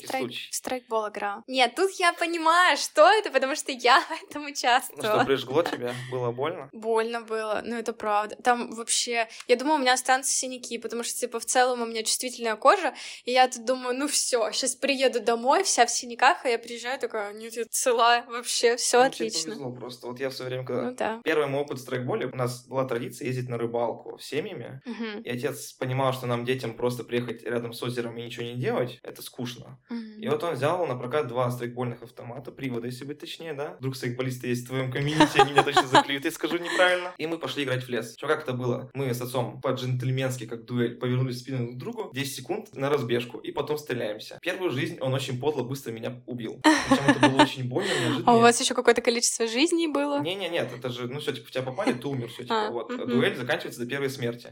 страйкбол 0.51 1.09
играла. 1.09 1.43
Нет, 1.47 1.75
тут 1.75 1.91
я 1.99 2.13
понимаю, 2.13 2.77
что 2.77 3.09
это, 3.09 3.31
потому 3.31 3.55
что 3.55 3.71
я 3.71 4.01
в 4.09 4.11
этом 4.29 4.43
Ну 4.43 4.49
участвовала. 4.49 5.15
что, 5.19 5.25
прижгло 5.25 5.63
тебя? 5.63 5.93
Было 6.11 6.31
больно? 6.31 6.69
Больно 6.71 7.21
было, 7.21 7.61
ну 7.65 7.75
это 7.75 7.93
правда. 7.93 8.35
Там 8.43 8.71
вообще, 8.73 9.27
я 9.47 9.55
думала, 9.55 9.75
у 9.75 9.79
меня 9.79 9.93
останутся 9.93 10.31
синяки, 10.31 10.77
потому 10.77 11.03
что, 11.03 11.17
типа, 11.19 11.39
в 11.39 11.45
целом 11.45 11.81
у 11.81 11.85
меня 11.85 12.03
чувствительная 12.03 12.55
кожа, 12.55 12.93
и 13.25 13.31
я 13.31 13.47
тут 13.47 13.65
думаю, 13.65 13.86
думаю, 13.87 13.99
ну 13.99 14.07
все, 14.07 14.51
сейчас 14.51 14.75
приеду 14.75 15.21
домой, 15.21 15.63
вся 15.63 15.85
в 15.85 15.91
синяках, 15.91 16.45
а 16.45 16.49
я 16.49 16.59
приезжаю 16.59 16.99
такая, 16.99 17.33
нет, 17.33 17.55
я 17.55 17.65
цела, 17.69 18.25
вообще, 18.27 18.75
все 18.75 18.99
Ну, 18.99 19.05
отлично. 19.05 19.51
Повезло 19.51 19.71
просто. 19.71 20.07
Вот 20.07 20.19
я 20.19 20.29
в 20.29 20.33
свое 20.33 20.49
время, 20.49 20.65
когда... 20.65 20.81
Ну 20.83 20.95
да. 20.95 21.21
Первый 21.23 21.47
мой 21.47 21.61
опыт 21.61 21.79
в 21.79 21.81
страйкболе, 21.81 22.27
у 22.27 22.35
нас 22.35 22.65
была 22.67 22.85
традиция 22.85 23.27
ездить 23.27 23.49
на 23.49 23.57
рыбалку 23.57 24.17
семьями. 24.19 24.81
Мгм. 24.85 25.21
И 25.21 25.29
отец 25.29 25.73
понимал, 25.73 26.13
что 26.13 26.27
нам, 26.27 26.45
детям, 26.45 26.75
просто 26.75 27.03
приехать 27.03 27.43
рядом 27.43 27.73
с 27.73 27.81
озером 27.81 28.17
и 28.17 28.23
ничего 28.23 28.45
не 28.45 28.55
делать, 28.55 28.99
это 29.03 29.21
скучно. 29.21 29.79
Мгм. 29.89 30.19
И 30.19 30.27
вот 30.27 30.43
он 30.43 30.55
взял 30.55 30.85
на 30.85 30.95
прокат 30.95 31.27
два 31.27 31.49
страйкбольных 31.51 32.03
автомата, 32.03 32.51
привода, 32.51 32.87
если 32.87 33.05
быть 33.05 33.19
точнее, 33.19 33.53
да? 33.53 33.75
Вдруг 33.79 33.95
страйкболисты 33.95 34.47
есть 34.47 34.65
в 34.65 34.67
твоем 34.67 34.91
комьюнити, 34.91 35.39
они 35.39 35.51
меня 35.51 35.63
точно 35.63 35.87
заклюют, 35.87 36.25
я 36.25 36.31
скажу 36.31 36.57
неправильно. 36.57 37.13
И 37.17 37.27
мы 37.27 37.37
пошли 37.37 37.63
играть 37.63 37.83
в 37.83 37.89
лес. 37.89 38.15
Что 38.17 38.27
как 38.27 38.43
это 38.43 38.53
было? 38.53 38.89
Мы 38.93 39.13
с 39.13 39.21
отцом 39.21 39.61
по-джентльменски, 39.61 40.45
как 40.45 40.65
дуэль, 40.65 40.95
повернулись 40.97 41.39
спину 41.39 41.75
друг 41.75 41.75
к 41.75 41.77
другу, 41.77 42.11
10 42.13 42.35
секунд 42.35 42.75
на 42.75 42.89
разбежку, 42.89 43.37
и 43.37 43.51
потом 43.51 43.76
стреляемся. 43.77 44.39
Первую 44.41 44.71
жизнь 44.71 44.99
он 44.99 45.13
очень 45.13 45.39
подло 45.39 45.63
быстро 45.63 45.91
меня 45.91 46.21
убил. 46.25 46.61
Причем 46.89 47.03
это 47.07 47.29
было 47.29 47.41
очень 47.41 47.67
больно, 47.67 47.89
неожиданно. 47.89 48.31
А 48.31 48.35
у 48.35 48.39
вас 48.39 48.59
еще 48.59 48.73
какое-то 48.73 49.01
количество 49.01 49.47
жизней 49.47 49.87
было? 49.87 50.21
Не-не, 50.21 50.49
нет, 50.49 50.69
это 50.75 50.89
же, 50.89 51.07
ну 51.07 51.19
все, 51.19 51.33
типа, 51.33 51.47
в 51.47 51.51
тебя 51.51 51.63
попали, 51.63 51.93
ты 51.93 52.07
умер, 52.07 52.29
все, 52.29 52.43
типа, 52.43 52.69
вот. 52.71 52.87
Дуэль 52.87 53.35
заканчивается 53.35 53.81
до 53.81 53.85
первой 53.87 54.09
смерти. 54.09 54.51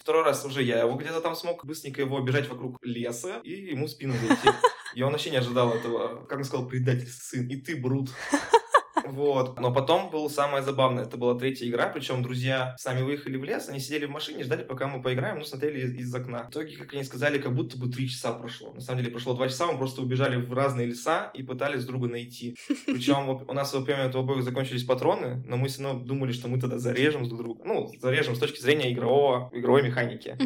Второй 0.00 0.24
раз 0.24 0.44
уже 0.44 0.62
я 0.62 0.80
его 0.80 0.94
где-то 0.94 1.20
там 1.20 1.34
смог 1.34 1.64
быстренько 1.64 2.00
его 2.00 2.18
обижать 2.18 2.48
вокруг 2.48 2.78
леса 2.82 3.40
и 3.44 3.52
ему 3.52 3.88
спину 3.88 4.14
зайти. 4.14 4.48
И 4.94 5.02
он 5.02 5.12
вообще 5.12 5.30
не 5.30 5.38
ожидал 5.38 5.72
этого, 5.72 6.24
как 6.26 6.38
он 6.38 6.44
сказал, 6.44 6.68
предатель 6.68 7.08
сын, 7.08 7.48
и 7.48 7.56
ты 7.56 7.76
брут. 7.76 8.10
Вот. 9.06 9.60
Но 9.60 9.72
потом 9.72 10.10
было 10.10 10.28
самое 10.28 10.62
забавное. 10.62 11.04
Это 11.04 11.16
была 11.16 11.38
третья 11.38 11.68
игра, 11.68 11.88
причем 11.88 12.22
друзья 12.22 12.74
сами 12.78 13.02
выехали 13.02 13.36
в 13.36 13.44
лес, 13.44 13.68
они 13.68 13.80
сидели 13.80 14.06
в 14.06 14.10
машине, 14.10 14.44
ждали, 14.44 14.62
пока 14.62 14.86
мы 14.86 15.02
поиграем, 15.02 15.38
ну, 15.38 15.44
смотрели 15.44 15.80
из, 15.80 15.94
из 15.94 16.14
окна. 16.14 16.44
В 16.44 16.50
итоге, 16.50 16.76
как 16.76 16.92
они 16.94 17.04
сказали, 17.04 17.38
как 17.38 17.54
будто 17.54 17.76
бы 17.76 17.88
три 17.88 18.08
часа 18.08 18.32
прошло. 18.32 18.72
На 18.72 18.80
самом 18.80 19.00
деле 19.00 19.12
прошло 19.12 19.34
два 19.34 19.48
часа, 19.48 19.66
мы 19.66 19.78
просто 19.78 20.02
убежали 20.02 20.36
в 20.36 20.52
разные 20.52 20.86
леса 20.86 21.30
и 21.34 21.42
пытались 21.42 21.84
друга 21.84 22.08
найти. 22.08 22.56
Причем 22.86 23.28
у 23.28 23.52
нас 23.52 23.72
во 23.74 23.80
время 23.80 24.04
этого 24.04 24.22
боя 24.22 24.42
закончились 24.42 24.84
патроны, 24.84 25.42
но 25.46 25.56
мы 25.56 25.68
все 25.68 25.82
равно 25.82 26.00
думали, 26.00 26.32
что 26.32 26.48
мы 26.48 26.60
тогда 26.60 26.78
зарежем 26.78 27.28
друг 27.28 27.42
друга. 27.42 27.62
Ну, 27.64 27.92
зарежем 28.00 28.34
с 28.34 28.38
точки 28.38 28.60
зрения 28.60 28.92
игрового, 28.92 29.50
игровой 29.52 29.82
механики. 29.82 30.36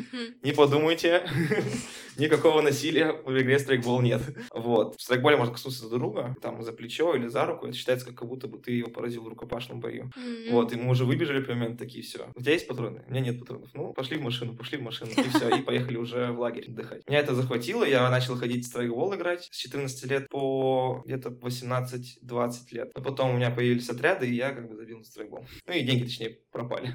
Не 0.43 0.53
подумайте, 0.53 1.23
никакого 2.17 2.61
насилия 2.63 3.13
в 3.13 3.31
игре 3.41 3.59
страйкбол 3.59 4.01
нет. 4.01 4.23
Вот. 4.53 4.97
В 4.97 5.03
страйкболе 5.03 5.37
можно 5.37 5.55
коснуться 5.55 5.89
друг 5.89 6.01
друга, 6.01 6.37
там, 6.43 6.63
за 6.63 6.73
плечо 6.73 7.15
или 7.15 7.29
за 7.29 7.45
руку. 7.45 7.67
Это 7.67 7.77
считается, 7.77 8.07
как 8.07 8.29
будто 8.29 8.48
бы 8.51 8.59
ты 8.59 8.73
его 8.73 8.91
поразил 8.91 9.23
в 9.23 9.29
рукопашном 9.29 9.81
бою. 9.81 10.11
Мгм. 10.17 10.53
Вот, 10.53 10.73
и 10.73 10.77
мы 10.77 10.91
уже 10.91 11.05
выбежали 11.05 11.43
в 11.43 11.49
момент 11.49 11.79
такие, 11.79 12.03
все. 12.03 12.31
У 12.35 12.41
тебя 12.41 12.53
есть 12.53 12.69
патроны? 12.69 13.05
У 13.07 13.11
меня 13.11 13.21
нет 13.21 13.39
патронов. 13.39 13.71
Ну, 13.75 13.93
пошли 13.93 14.19
в 14.19 14.23
машину, 14.23 14.57
пошли 14.57 14.79
в 14.79 14.83
машину, 14.83 15.11
и 15.11 15.29
все, 15.29 15.49
и 15.57 15.63
поехали 15.63 15.97
уже 15.97 16.33
в 16.33 16.41
лагерь 16.41 16.69
отдыхать. 16.69 17.07
Меня 17.09 17.21
это 17.21 17.35
захватило, 17.35 17.85
я 17.85 18.09
начал 18.11 18.37
ходить 18.37 18.65
в 18.65 18.69
страйкбол 18.69 19.15
играть 19.15 19.45
с 19.45 19.57
14 19.57 20.11
лет 20.11 20.29
по 20.29 21.03
где-то 21.05 21.31
18-20 21.31 22.53
лет. 22.73 22.93
Но 22.95 23.03
потом 23.03 23.31
у 23.31 23.37
меня 23.37 23.51
появились 23.51 23.89
отряды, 23.89 24.29
и 24.29 24.35
я 24.35 24.53
как 24.53 24.69
бы 24.69 24.77
забил 24.77 24.99
на 24.99 25.05
страйкбол. 25.05 25.45
Ну 25.67 25.73
и 25.73 25.83
деньги, 25.83 26.05
точнее, 26.05 26.39
пропали. 26.51 26.95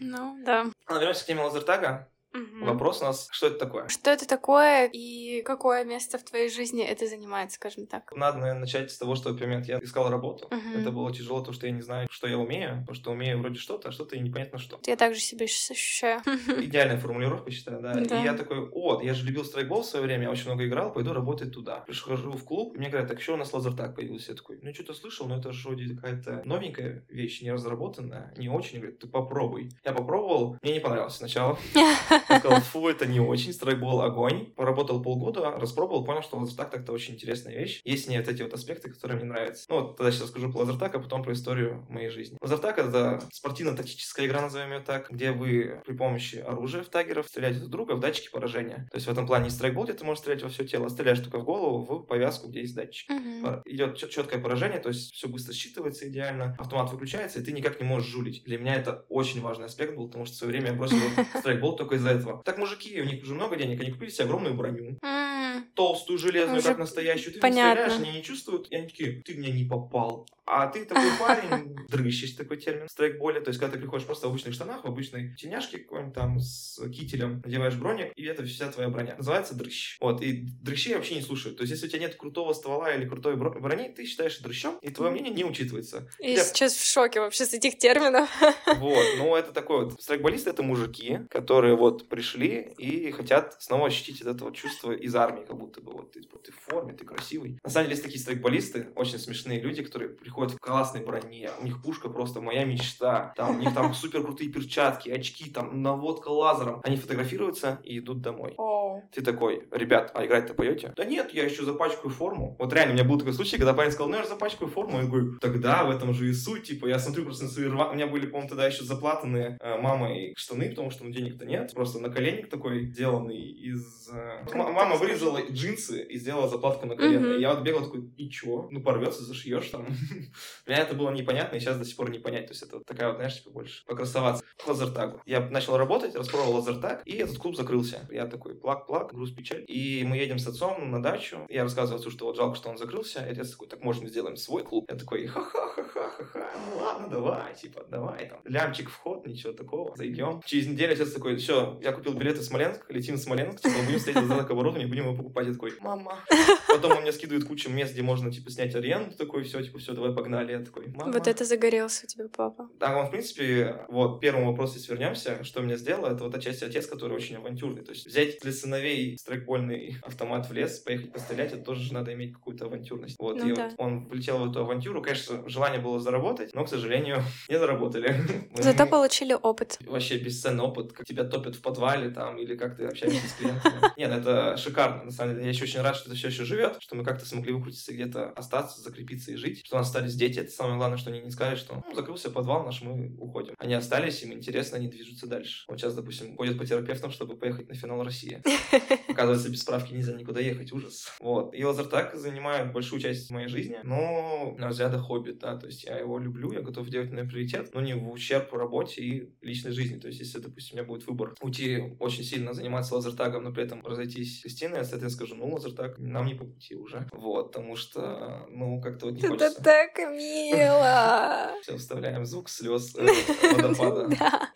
Ну, 0.00 0.42
да. 0.44 0.66
А 0.86 0.94
вернемся 0.94 1.24
к 1.24 1.26
теме 1.26 1.42
лазертага. 1.42 2.10
Мгм. 2.36 2.66
Вопрос 2.66 3.00
у 3.00 3.04
нас, 3.04 3.28
что 3.30 3.46
это 3.46 3.58
такое? 3.58 3.88
Что 3.88 4.10
это 4.10 4.28
такое 4.28 4.90
и 4.92 5.42
какое 5.42 5.84
место 5.84 6.18
в 6.18 6.22
твоей 6.22 6.50
жизни 6.50 6.84
это 6.84 7.06
занимает, 7.06 7.52
скажем 7.52 7.86
так? 7.86 8.12
Надо, 8.14 8.38
наверное, 8.38 8.60
начать 8.60 8.90
с 8.90 8.98
того, 8.98 9.14
что, 9.14 9.32
в 9.32 9.40
момент 9.40 9.66
я 9.66 9.78
искал 9.78 10.10
работу. 10.10 10.48
Мгм. 10.50 10.76
Это 10.76 10.90
было 10.90 11.12
тяжело, 11.12 11.40
то, 11.40 11.52
что 11.52 11.66
я 11.66 11.72
не 11.72 11.82
знаю, 11.82 12.08
что 12.10 12.26
я 12.26 12.38
умею, 12.38 12.80
потому 12.80 12.94
что 12.94 13.10
умею 13.12 13.38
вроде 13.38 13.58
что-то, 13.58 13.88
а 13.88 13.92
что-то 13.92 14.16
и 14.16 14.20
непонятно 14.20 14.58
что. 14.58 14.78
Я 14.86 14.96
также 14.96 15.20
себя 15.20 15.46
щас 15.46 15.70
ощущаю. 15.70 16.20
Идеальная 16.60 16.98
формулировка, 16.98 17.50
считаю, 17.50 17.80
да. 17.80 17.94
Да. 17.94 18.20
И 18.20 18.24
я 18.24 18.34
такой, 18.34 18.68
о, 18.70 19.00
я 19.02 19.14
же 19.14 19.24
любил 19.24 19.44
страйкбол 19.44 19.82
в 19.82 19.86
свое 19.86 20.04
время, 20.04 20.24
я 20.24 20.30
очень 20.30 20.46
много 20.46 20.66
играл, 20.66 20.92
пойду 20.92 21.12
работать 21.12 21.52
туда. 21.52 21.80
Прихожу 21.86 22.32
в 22.32 22.44
клуб, 22.44 22.76
мне 22.76 22.88
говорят, 22.88 23.08
так 23.08 23.20
что 23.20 23.34
у 23.34 23.36
нас 23.36 23.52
лазертаг 23.52 23.96
появился? 23.96 24.32
Я 24.32 24.36
такой, 24.36 24.58
ну 24.62 24.74
что-то 24.74 24.94
слышал, 24.94 25.26
но 25.26 25.38
это 25.38 25.52
же 25.52 25.68
вроде 25.68 25.94
какая-то 25.94 26.42
новенькая 26.44 27.04
вещь, 27.08 27.40
не 27.42 27.52
разработанная, 27.52 28.34
не 28.36 28.48
очень. 28.48 28.78
Говорят, 28.78 28.98
ты 28.98 29.06
попробуй. 29.08 29.70
Я 29.84 29.92
попробовал, 29.92 30.58
мне 30.62 30.74
не 30.74 30.80
понравилось 30.80 31.14
сначала. 31.14 31.58
Я 32.28 32.38
сказал, 32.40 32.60
фу, 32.60 32.88
это 32.88 33.06
не 33.06 33.20
очень, 33.20 33.52
страйкбол 33.52 34.02
огонь. 34.02 34.46
Поработал 34.56 35.02
полгода, 35.02 35.52
распробовал, 35.52 36.04
понял, 36.04 36.22
что 36.22 36.36
лазертаг 36.38 36.70
так-то 36.70 36.92
очень 36.92 37.14
интересная 37.14 37.54
вещь. 37.56 37.80
Есть 37.84 38.06
в 38.06 38.10
ней 38.10 38.18
вот 38.18 38.28
эти 38.28 38.42
вот 38.42 38.52
аспекты, 38.54 38.90
которые 38.90 39.16
мне 39.18 39.26
нравятся. 39.26 39.66
Ну 39.68 39.80
вот, 39.80 39.96
тогда 39.96 40.10
сейчас 40.12 40.28
скажу 40.28 40.50
про 40.50 40.58
лазертаг, 40.60 40.94
а 40.94 40.98
потом 40.98 41.22
про 41.22 41.32
историю 41.32 41.86
моей 41.88 42.08
жизни. 42.10 42.36
Лазертаг— 42.40 42.78
это 42.80 43.22
спортивно-тактическая 43.32 44.26
игра, 44.26 44.40
назовем 44.42 44.72
ее 44.72 44.80
так, 44.80 45.10
где 45.10 45.32
вы 45.32 45.80
при 45.86 45.94
помощи 45.94 46.36
оружия 46.36 46.82
в 46.82 46.88
тагеров 46.88 47.26
стреляете 47.28 47.60
друг 47.60 47.70
друга 47.70 47.92
в 47.92 48.00
датчики 48.00 48.30
поражения. 48.30 48.88
То 48.90 48.96
есть 48.96 49.06
в 49.06 49.10
этом 49.10 49.26
плане 49.26 49.44
не 49.46 49.50
страйкбол, 49.50 49.84
где 49.84 49.92
ты 49.94 50.04
можешь 50.04 50.20
стрелять 50.20 50.42
во 50.42 50.48
все 50.48 50.64
тело, 50.66 50.86
а 50.86 50.90
стреляешь 50.90 51.20
только 51.20 51.38
в 51.38 51.44
голову, 51.44 51.84
в 51.84 52.06
повязку, 52.06 52.48
где 52.48 52.60
есть 52.60 52.74
датчик. 52.74 53.08
Пор- 53.42 53.62
Идет 53.64 53.96
четкое 53.96 54.40
поражение, 54.40 54.78
то 54.78 54.88
есть 54.88 55.12
все 55.14 55.28
быстро 55.28 55.52
считывается 55.52 56.08
идеально, 56.08 56.54
автомат 56.58 56.90
выключается, 56.92 57.40
и 57.40 57.42
ты 57.42 57.52
никак 57.52 57.80
не 57.80 57.86
можешь 57.86 58.08
жулить. 58.10 58.42
Для 58.44 58.58
меня 58.58 58.74
это 58.74 59.04
очень 59.08 59.40
важный 59.40 59.66
аспект 59.66 59.94
был, 59.96 60.06
потому 60.06 60.26
что 60.26 60.34
в 60.34 60.38
свое 60.38 60.52
время 60.52 60.68
я 60.72 60.74
бросил 60.74 60.96
страйкбол 61.38 61.76
только 61.76 61.96
из-за 62.12 62.20
этого. 62.20 62.42
Так 62.44 62.58
мужики, 62.58 63.00
у 63.00 63.04
них 63.04 63.22
уже 63.22 63.34
много 63.34 63.56
денег, 63.56 63.80
они 63.80 63.90
купили 63.92 64.10
себе 64.10 64.24
огромную 64.26 64.54
броню, 64.54 64.98
М, 65.02 65.25
толстую, 65.74 66.18
железную, 66.18 66.58
Уже 66.58 66.68
как 66.68 66.78
настоящую. 66.78 67.34
Ты 67.34 67.40
понятно. 67.40 67.80
не 67.82 67.88
стреляешь, 67.90 68.08
они 68.08 68.18
не 68.18 68.24
чувствуют, 68.24 68.68
и 68.70 68.76
они 68.76 68.88
такие, 68.88 69.22
ты 69.22 69.34
меня 69.34 69.50
не 69.52 69.64
попал. 69.64 70.28
А 70.48 70.68
ты 70.68 70.84
такой 70.84 71.10
парень, 71.20 71.74
дрыщ, 71.88 72.22
есть 72.22 72.38
такой 72.38 72.56
термин, 72.58 72.88
страйкболе, 72.88 73.40
то 73.40 73.48
есть 73.48 73.58
когда 73.58 73.74
ты 73.74 73.80
приходишь 73.80 74.06
просто 74.06 74.26
в 74.28 74.30
обычных 74.30 74.54
штанах, 74.54 74.84
в 74.84 74.86
обычной 74.86 75.34
тельняшке 75.34 75.78
какой-нибудь 75.78 76.14
там 76.14 76.38
с 76.38 76.80
кителем, 76.90 77.42
надеваешь 77.44 77.74
броник, 77.74 78.12
и 78.14 78.24
это 78.24 78.44
вся 78.44 78.70
твоя 78.70 78.88
броня. 78.88 79.16
Называется 79.18 79.54
дрыщ. 79.56 79.96
Вот, 80.00 80.22
и 80.22 80.46
дрыщей 80.62 80.94
вообще 80.94 81.16
не 81.16 81.22
слушают. 81.22 81.56
То 81.56 81.62
есть 81.62 81.72
если 81.72 81.86
у 81.86 81.90
тебя 81.90 82.00
нет 82.02 82.14
крутого 82.14 82.52
ствола 82.52 82.92
или 82.94 83.08
крутой 83.08 83.34
бро- 83.36 83.58
брони, 83.60 83.88
ты 83.88 84.06
считаешь 84.06 84.38
дрыщом, 84.38 84.78
и 84.82 84.90
твое 84.90 85.10
мнение 85.10 85.32
не 85.34 85.44
учитывается. 85.44 86.08
Я 86.20 86.28
Я- 86.34 86.44
сейчас 86.44 86.74
в 86.74 86.84
шоке 86.92 87.20
вообще 87.20 87.44
с 87.44 87.52
этих 87.52 87.78
терминов. 87.78 88.30
Вот, 88.78 89.04
ну 89.18 89.34
это 89.34 89.52
такой 89.52 89.86
вот. 89.86 90.00
Страйкболисты 90.00 90.50
это 90.50 90.62
мужики, 90.62 91.20
которые 91.30 91.74
вот 91.76 92.08
пришли 92.08 92.72
и 92.78 93.10
хотят 93.10 93.56
снова 93.60 93.86
ощутить 93.88 94.20
это 94.20 94.44
вот 94.44 94.54
чувство 94.54 94.92
из 94.92 95.14
армии, 95.16 95.44
как 95.56 95.60
будто 95.60 95.80
бы 95.80 95.92
вот 95.92 96.12
ты, 96.12 96.20
ты 96.20 96.52
в 96.52 96.58
форме, 96.70 96.92
ты 96.92 97.04
красивый. 97.04 97.58
На 97.64 97.70
самом 97.70 97.86
деле 97.86 97.94
есть 97.94 98.04
такие 98.04 98.20
страйкболисты, 98.20 98.88
очень 98.94 99.18
смешные 99.18 99.60
люди, 99.60 99.82
которые 99.82 100.10
приходят 100.10 100.52
в 100.52 100.58
классной 100.58 101.02
броне, 101.02 101.50
у 101.60 101.64
них 101.64 101.82
пушка 101.82 102.08
просто 102.10 102.40
моя 102.40 102.64
мечта, 102.64 103.32
там 103.36 103.56
у 103.56 103.58
них 103.58 103.72
там 103.74 103.94
супер 103.94 104.22
крутые 104.22 104.50
перчатки, 104.50 105.08
очки, 105.08 105.50
там 105.50 105.82
наводка 105.82 106.28
лазером. 106.28 106.80
Они 106.84 106.96
фотографируются 106.96 107.80
и 107.84 107.98
идут 107.98 108.20
домой. 108.20 108.54
Оу. 108.58 109.08
Ты 109.12 109.22
такой, 109.22 109.66
ребят, 109.70 110.10
а 110.14 110.26
играть-то 110.26 110.54
поете? 110.54 110.92
Да 110.96 111.04
нет, 111.04 111.32
я 111.32 111.44
еще 111.44 111.64
запачкаю 111.64 112.10
форму. 112.10 112.56
Вот 112.58 112.72
реально, 112.72 112.92
у 112.92 112.96
меня 112.96 113.08
был 113.08 113.18
такой 113.18 113.32
случай, 113.32 113.56
когда 113.56 113.72
парень 113.72 113.90
сказал, 113.90 114.08
ну 114.08 114.16
я 114.16 114.22
же 114.22 114.28
запачкаю 114.28 114.70
форму. 114.70 114.98
Я 114.98 115.06
говорю, 115.06 115.38
тогда 115.38 115.84
в 115.84 115.90
этом 115.90 116.12
же 116.12 116.28
и 116.28 116.32
суть. 116.32 116.64
Типа, 116.64 116.86
я 116.86 116.98
смотрю 116.98 117.24
просто 117.24 117.44
на 117.44 117.50
свои 117.50 117.66
рва... 117.66 117.90
У 117.90 117.94
меня 117.94 118.06
были, 118.06 118.26
по-моему, 118.26 118.48
тогда 118.48 118.66
еще 118.66 118.84
заплатанные 118.84 119.56
э, 119.60 119.80
мамой 119.80 120.34
штаны, 120.36 120.68
потому 120.70 120.90
что 120.90 121.04
ну, 121.04 121.10
денег-то 121.10 121.46
нет. 121.46 121.72
Просто 121.74 122.00
наколенник 122.00 122.50
такой, 122.50 122.86
сделанный 122.86 123.40
из... 123.40 124.08
э, 124.12 124.44
Мама 124.54 124.96
так 124.98 125.35
вырезала 125.36 125.52
джинсы 125.52 126.02
и 126.02 126.18
сделала 126.18 126.48
заплатку 126.48 126.86
на 126.86 126.96
колено. 126.96 127.28
Мгм. 127.28 127.36
И 127.36 127.40
я 127.40 127.54
вот 127.54 127.62
бегал 127.62 127.84
такой, 127.84 128.10
и 128.16 128.28
чё? 128.28 128.68
Ну, 128.70 128.80
порвется, 128.80 129.22
зашьешь 129.22 129.68
там. 129.68 129.86
Для 129.86 129.96
меня 130.74 130.82
это 130.82 130.94
было 130.94 131.10
непонятно, 131.10 131.56
и 131.56 131.60
сейчас 131.60 131.78
до 131.78 131.84
сих 131.84 131.96
пор 131.96 132.10
не 132.10 132.18
понять. 132.18 132.46
То 132.46 132.52
есть 132.52 132.62
это 132.62 132.78
вот 132.78 132.86
такая 132.86 133.08
вот, 133.08 133.16
знаешь, 133.16 133.36
типа 133.36 133.50
больше 133.50 133.84
покрасоваться. 133.86 134.44
К 134.56 134.68
лазертагу. 134.68 135.22
Я 135.26 135.40
начал 135.40 135.76
работать, 135.76 136.14
распробовал 136.14 136.56
лазертаг, 136.56 137.02
и 137.04 137.16
этот 137.16 137.38
клуб 137.38 137.56
закрылся. 137.56 138.06
Я 138.10 138.26
такой, 138.26 138.54
плак-плак, 138.54 139.12
груз 139.12 139.32
печаль. 139.32 139.64
И 139.68 140.04
мы 140.04 140.16
едем 140.16 140.38
с 140.38 140.46
отцом 140.46 140.90
на 140.90 141.02
дачу. 141.02 141.46
Я 141.48 141.62
рассказываю 141.62 141.98
отцу, 141.98 142.10
что 142.10 142.26
вот 142.26 142.36
жалко, 142.36 142.56
что 142.56 142.70
он 142.70 142.78
закрылся. 142.78 143.24
И 143.26 143.30
отец 143.30 143.50
такой, 143.50 143.68
так 143.68 143.82
может 143.82 144.02
мы 144.02 144.08
сделаем 144.08 144.36
свой 144.36 144.64
клуб? 144.64 144.86
Я 144.90 144.96
такой, 144.96 145.26
ха-ха-ха-ха-ха, 145.26 146.50
ну 146.70 146.82
ладно, 146.82 147.08
давай, 147.08 147.54
типа, 147.54 147.84
давай 147.90 148.28
там. 148.28 148.40
Лямчик 148.44 148.90
вход, 148.90 149.26
ничего 149.26 149.52
такого, 149.52 149.94
зайдем. 149.96 150.42
Через 150.44 150.66
неделю 150.66 150.92
отец 150.92 151.12
такой, 151.12 151.36
все, 151.36 151.78
я 151.82 151.92
купил 151.92 152.14
билеты 152.14 152.40
в 152.40 152.44
Смоленск, 152.44 152.90
летим 152.90 153.16
в 153.16 153.18
Смоленск, 153.18 153.60
типа, 153.60 153.74
будем 153.84 154.00
стоять 154.00 154.24
за 154.24 154.34
оборудование, 154.56 154.86
будем 154.86 155.12
его 155.12 155.25
покупать. 155.26 155.46
Я 155.46 155.52
такой, 155.52 155.72
мама. 155.80 156.18
Потом 156.68 156.92
он 156.92 157.02
мне 157.02 157.12
скидывает 157.12 157.46
кучу 157.46 157.68
мест, 157.68 157.92
где 157.92 158.02
можно, 158.02 158.30
типа, 158.32 158.50
снять 158.50 158.74
аренду, 158.74 159.16
такой, 159.16 159.42
все, 159.42 159.62
типа, 159.62 159.78
все, 159.78 159.92
давай 159.92 160.12
погнали. 160.12 160.52
Я 160.52 160.60
такой, 160.60 160.86
мама. 160.88 161.12
Вот 161.12 161.26
это 161.26 161.44
загорелся 161.44 162.04
у 162.04 162.06
тебя 162.06 162.26
папа. 162.34 162.68
Да, 162.78 162.96
он, 162.96 163.06
в 163.06 163.10
принципе, 163.10 163.84
вот, 163.88 164.20
первому 164.20 164.50
вопросу, 164.50 164.76
если 164.76 164.92
вернемся, 164.92 165.42
что 165.44 165.60
меня 165.60 165.76
сделало, 165.76 166.12
это 166.12 166.24
вот 166.24 166.34
отчасти 166.34 166.64
отец, 166.64 166.86
который 166.86 167.16
очень 167.16 167.36
авантюрный. 167.36 167.82
То 167.82 167.92
есть 167.92 168.06
взять 168.06 168.40
для 168.40 168.52
сыновей 168.52 169.18
страйкбольный 169.18 169.96
автомат 170.02 170.48
в 170.48 170.52
лес, 170.52 170.78
поехать 170.78 171.12
пострелять, 171.12 171.52
это 171.52 171.62
тоже 171.62 171.82
же 171.82 171.94
надо 171.94 172.12
иметь 172.14 172.32
какую-то 172.32 172.66
авантюрность. 172.66 173.16
Вот, 173.18 173.38
Ну 173.38 173.48
и 173.48 173.54
да. 173.54 173.64
вот 173.64 173.74
он 173.78 174.06
влетел 174.06 174.38
в 174.38 174.50
эту 174.50 174.60
авантюру. 174.60 175.02
Конечно, 175.02 175.48
желание 175.48 175.80
было 175.80 175.98
заработать, 176.00 176.54
но, 176.54 176.64
к 176.64 176.68
сожалению, 176.68 177.22
не 177.48 177.58
заработали. 177.58 178.14
Зато 178.54 178.86
получили 178.86 179.34
опыт. 179.34 179.78
Вообще 179.86 180.18
бесценный 180.18 180.64
опыт, 180.64 180.92
как 180.92 181.06
тебя 181.06 181.24
топят 181.24 181.56
в 181.56 181.62
подвале 181.62 182.10
там, 182.10 182.38
или 182.38 182.56
как 182.56 182.76
ты 182.76 182.84
общаешься 182.84 183.26
с 183.26 183.32
клиентами. 183.32 183.74
Нет, 183.96 184.10
ну 184.10 184.16
это 184.18 184.56
шикарно. 184.56 185.10
Самом 185.16 185.34
деле. 185.34 185.44
Я 185.44 185.50
еще 185.50 185.64
очень 185.64 185.80
рад, 185.80 185.96
что 185.96 186.08
это 186.08 186.18
все 186.18 186.28
еще 186.28 186.44
живет, 186.44 186.76
что 186.80 186.96
мы 186.96 187.04
как-то 187.04 187.26
смогли 187.26 187.52
выкрутиться 187.52 187.92
где-то, 187.92 188.30
остаться, 188.30 188.80
закрепиться 188.80 189.32
и 189.32 189.36
жить, 189.36 189.64
что 189.64 189.76
у 189.76 189.78
нас 189.78 189.88
остались 189.88 190.14
дети. 190.14 190.40
Это 190.40 190.50
самое 190.50 190.76
главное, 190.76 190.98
что 190.98 191.10
они 191.10 191.20
не 191.20 191.30
сказали, 191.30 191.56
что 191.56 191.82
ну, 191.86 191.94
закрылся 191.94 192.30
подвал 192.30 192.64
наш, 192.64 192.82
мы 192.82 193.14
уходим. 193.18 193.54
Они 193.58 193.74
остались, 193.74 194.22
им 194.22 194.32
интересно, 194.32 194.76
они 194.76 194.88
движутся 194.88 195.26
дальше. 195.26 195.64
Вот 195.68 195.78
сейчас, 195.78 195.94
допустим, 195.94 196.36
ходят 196.36 196.58
по 196.58 196.66
терапевтам, 196.66 197.10
чтобы 197.10 197.36
поехать 197.36 197.68
на 197.68 197.74
финал 197.74 198.02
России. 198.02 198.42
Оказывается, 199.08 199.50
без 199.50 199.62
справки 199.62 199.94
нельзя 199.94 200.12
никуда 200.12 200.40
ехать, 200.40 200.72
ужас. 200.72 201.08
Вот. 201.20 201.54
И 201.54 201.64
лазертаг 201.64 202.14
занимает 202.14 202.72
большую 202.72 203.00
часть 203.00 203.30
моей 203.30 203.48
жизни, 203.48 203.78
но 203.82 204.54
на 204.58 204.68
взгляда 204.68 204.98
хобби, 204.98 205.32
да, 205.32 205.56
то 205.56 205.66
есть 205.66 205.84
я 205.84 205.98
его 205.98 206.18
люблю, 206.18 206.52
я 206.52 206.60
готов 206.60 206.88
делать 206.88 207.10
на 207.12 207.24
приоритет, 207.24 207.70
но 207.74 207.80
не 207.80 207.94
в 207.94 208.10
ущерб 208.10 208.52
работе 208.52 209.02
и 209.02 209.34
личной 209.40 209.72
жизни. 209.72 209.98
То 209.98 210.08
есть, 210.08 210.20
если, 210.20 210.38
допустим, 210.38 210.74
у 210.74 210.76
меня 210.78 210.86
будет 210.86 211.06
выбор 211.06 211.34
уйти 211.40 211.96
очень 211.98 212.24
сильно 212.24 212.52
заниматься 212.52 212.94
лазертагом, 212.94 213.44
но 213.44 213.52
при 213.52 213.64
этом 213.64 213.84
разойтись 213.84 214.38
с 214.38 214.42
Кристиной, 214.42 214.80
я, 215.06 215.10
скажу, 215.10 215.34
ну, 215.34 215.48
лазертаг 215.52 215.98
нам 215.98 216.26
не 216.26 216.34
по 216.34 216.44
пути 216.44 216.74
уже. 216.74 217.08
Вот, 217.12 217.52
потому 217.52 217.76
что, 217.76 218.46
ну, 218.50 218.80
как-то 218.80 219.06
вот 219.06 219.14
не 219.14 219.22
хочется. 219.22 219.46
Это 219.46 219.62
так 219.62 219.98
мило! 220.10 221.52
Все, 221.62 221.76
вставляем 221.76 222.26
звук 222.26 222.48
слез 222.48 222.94
э, 222.96 223.06
водопада. 223.52 224.08
Да, 224.18 224.50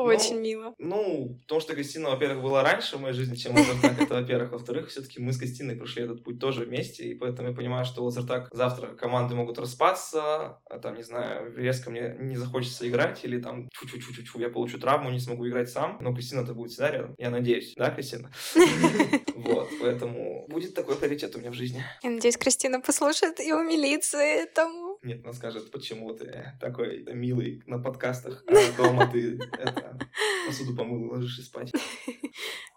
это 0.00 0.24
очень 0.24 0.40
мило. 0.40 0.74
Ну, 0.78 1.38
потому 1.42 1.60
что 1.60 1.74
Кристина, 1.74 2.10
во-первых, 2.10 2.42
была 2.42 2.62
раньше 2.62 2.96
в 2.96 3.00
моей 3.00 3.14
жизни, 3.14 3.36
чем 3.36 3.54
лазертаг, 3.54 4.00
это 4.00 4.14
во-первых. 4.14 4.52
Во-вторых, 4.52 4.88
все-таки 4.88 5.20
мы 5.20 5.32
с 5.32 5.38
Кристиной 5.38 5.76
прошли 5.76 6.04
этот 6.04 6.24
путь 6.24 6.38
тоже 6.38 6.64
вместе, 6.64 7.04
и 7.04 7.14
поэтому 7.14 7.48
я 7.48 7.54
понимаю, 7.54 7.84
что 7.84 8.04
лазертаг 8.04 8.48
завтра 8.52 8.88
команды 8.88 9.34
могут 9.34 9.58
распасться, 9.58 10.60
а 10.64 10.78
там, 10.82 10.94
не 10.96 11.02
знаю, 11.02 11.54
резко 11.56 11.90
мне 11.90 12.16
не 12.18 12.36
захочется 12.36 12.88
играть, 12.88 13.24
или 13.24 13.40
там 13.40 13.68
чу-чу-чу-чу, 13.70 14.40
я 14.40 14.48
получу 14.48 14.78
травму, 14.78 15.10
не 15.10 15.20
смогу 15.20 15.48
играть 15.48 15.70
сам, 15.70 15.98
но 16.00 16.14
Кристина-то 16.14 16.54
будет 16.54 16.70
всегда 16.72 16.90
рядом, 16.90 17.14
я 17.18 17.30
надеюсь, 17.30 17.74
да, 17.76 17.90
Кристина? 17.90 18.30
Вот, 19.34 19.68
поэтому 19.80 20.46
будет 20.48 20.74
такой 20.74 20.96
приоритет 20.96 21.36
у 21.36 21.38
меня 21.38 21.50
в 21.50 21.54
жизни. 21.54 21.84
Я 22.02 22.10
надеюсь, 22.10 22.38
Кристина 22.38 22.80
послушает 22.80 23.40
и 23.40 23.52
умилится 23.52 24.16
этому. 24.16 24.93
Нет, 25.04 25.20
она 25.22 25.32
скажет, 25.34 25.70
почему 25.70 26.14
ты 26.14 26.54
такой 26.60 27.04
милый 27.12 27.62
на 27.66 27.78
подкастах, 27.78 28.42
а 28.48 28.76
дома 28.82 29.06
ты 29.06 29.38
это, 29.52 29.98
посуду 30.46 30.74
помыл, 30.74 31.10
ложишься 31.10 31.42
спать. 31.42 31.72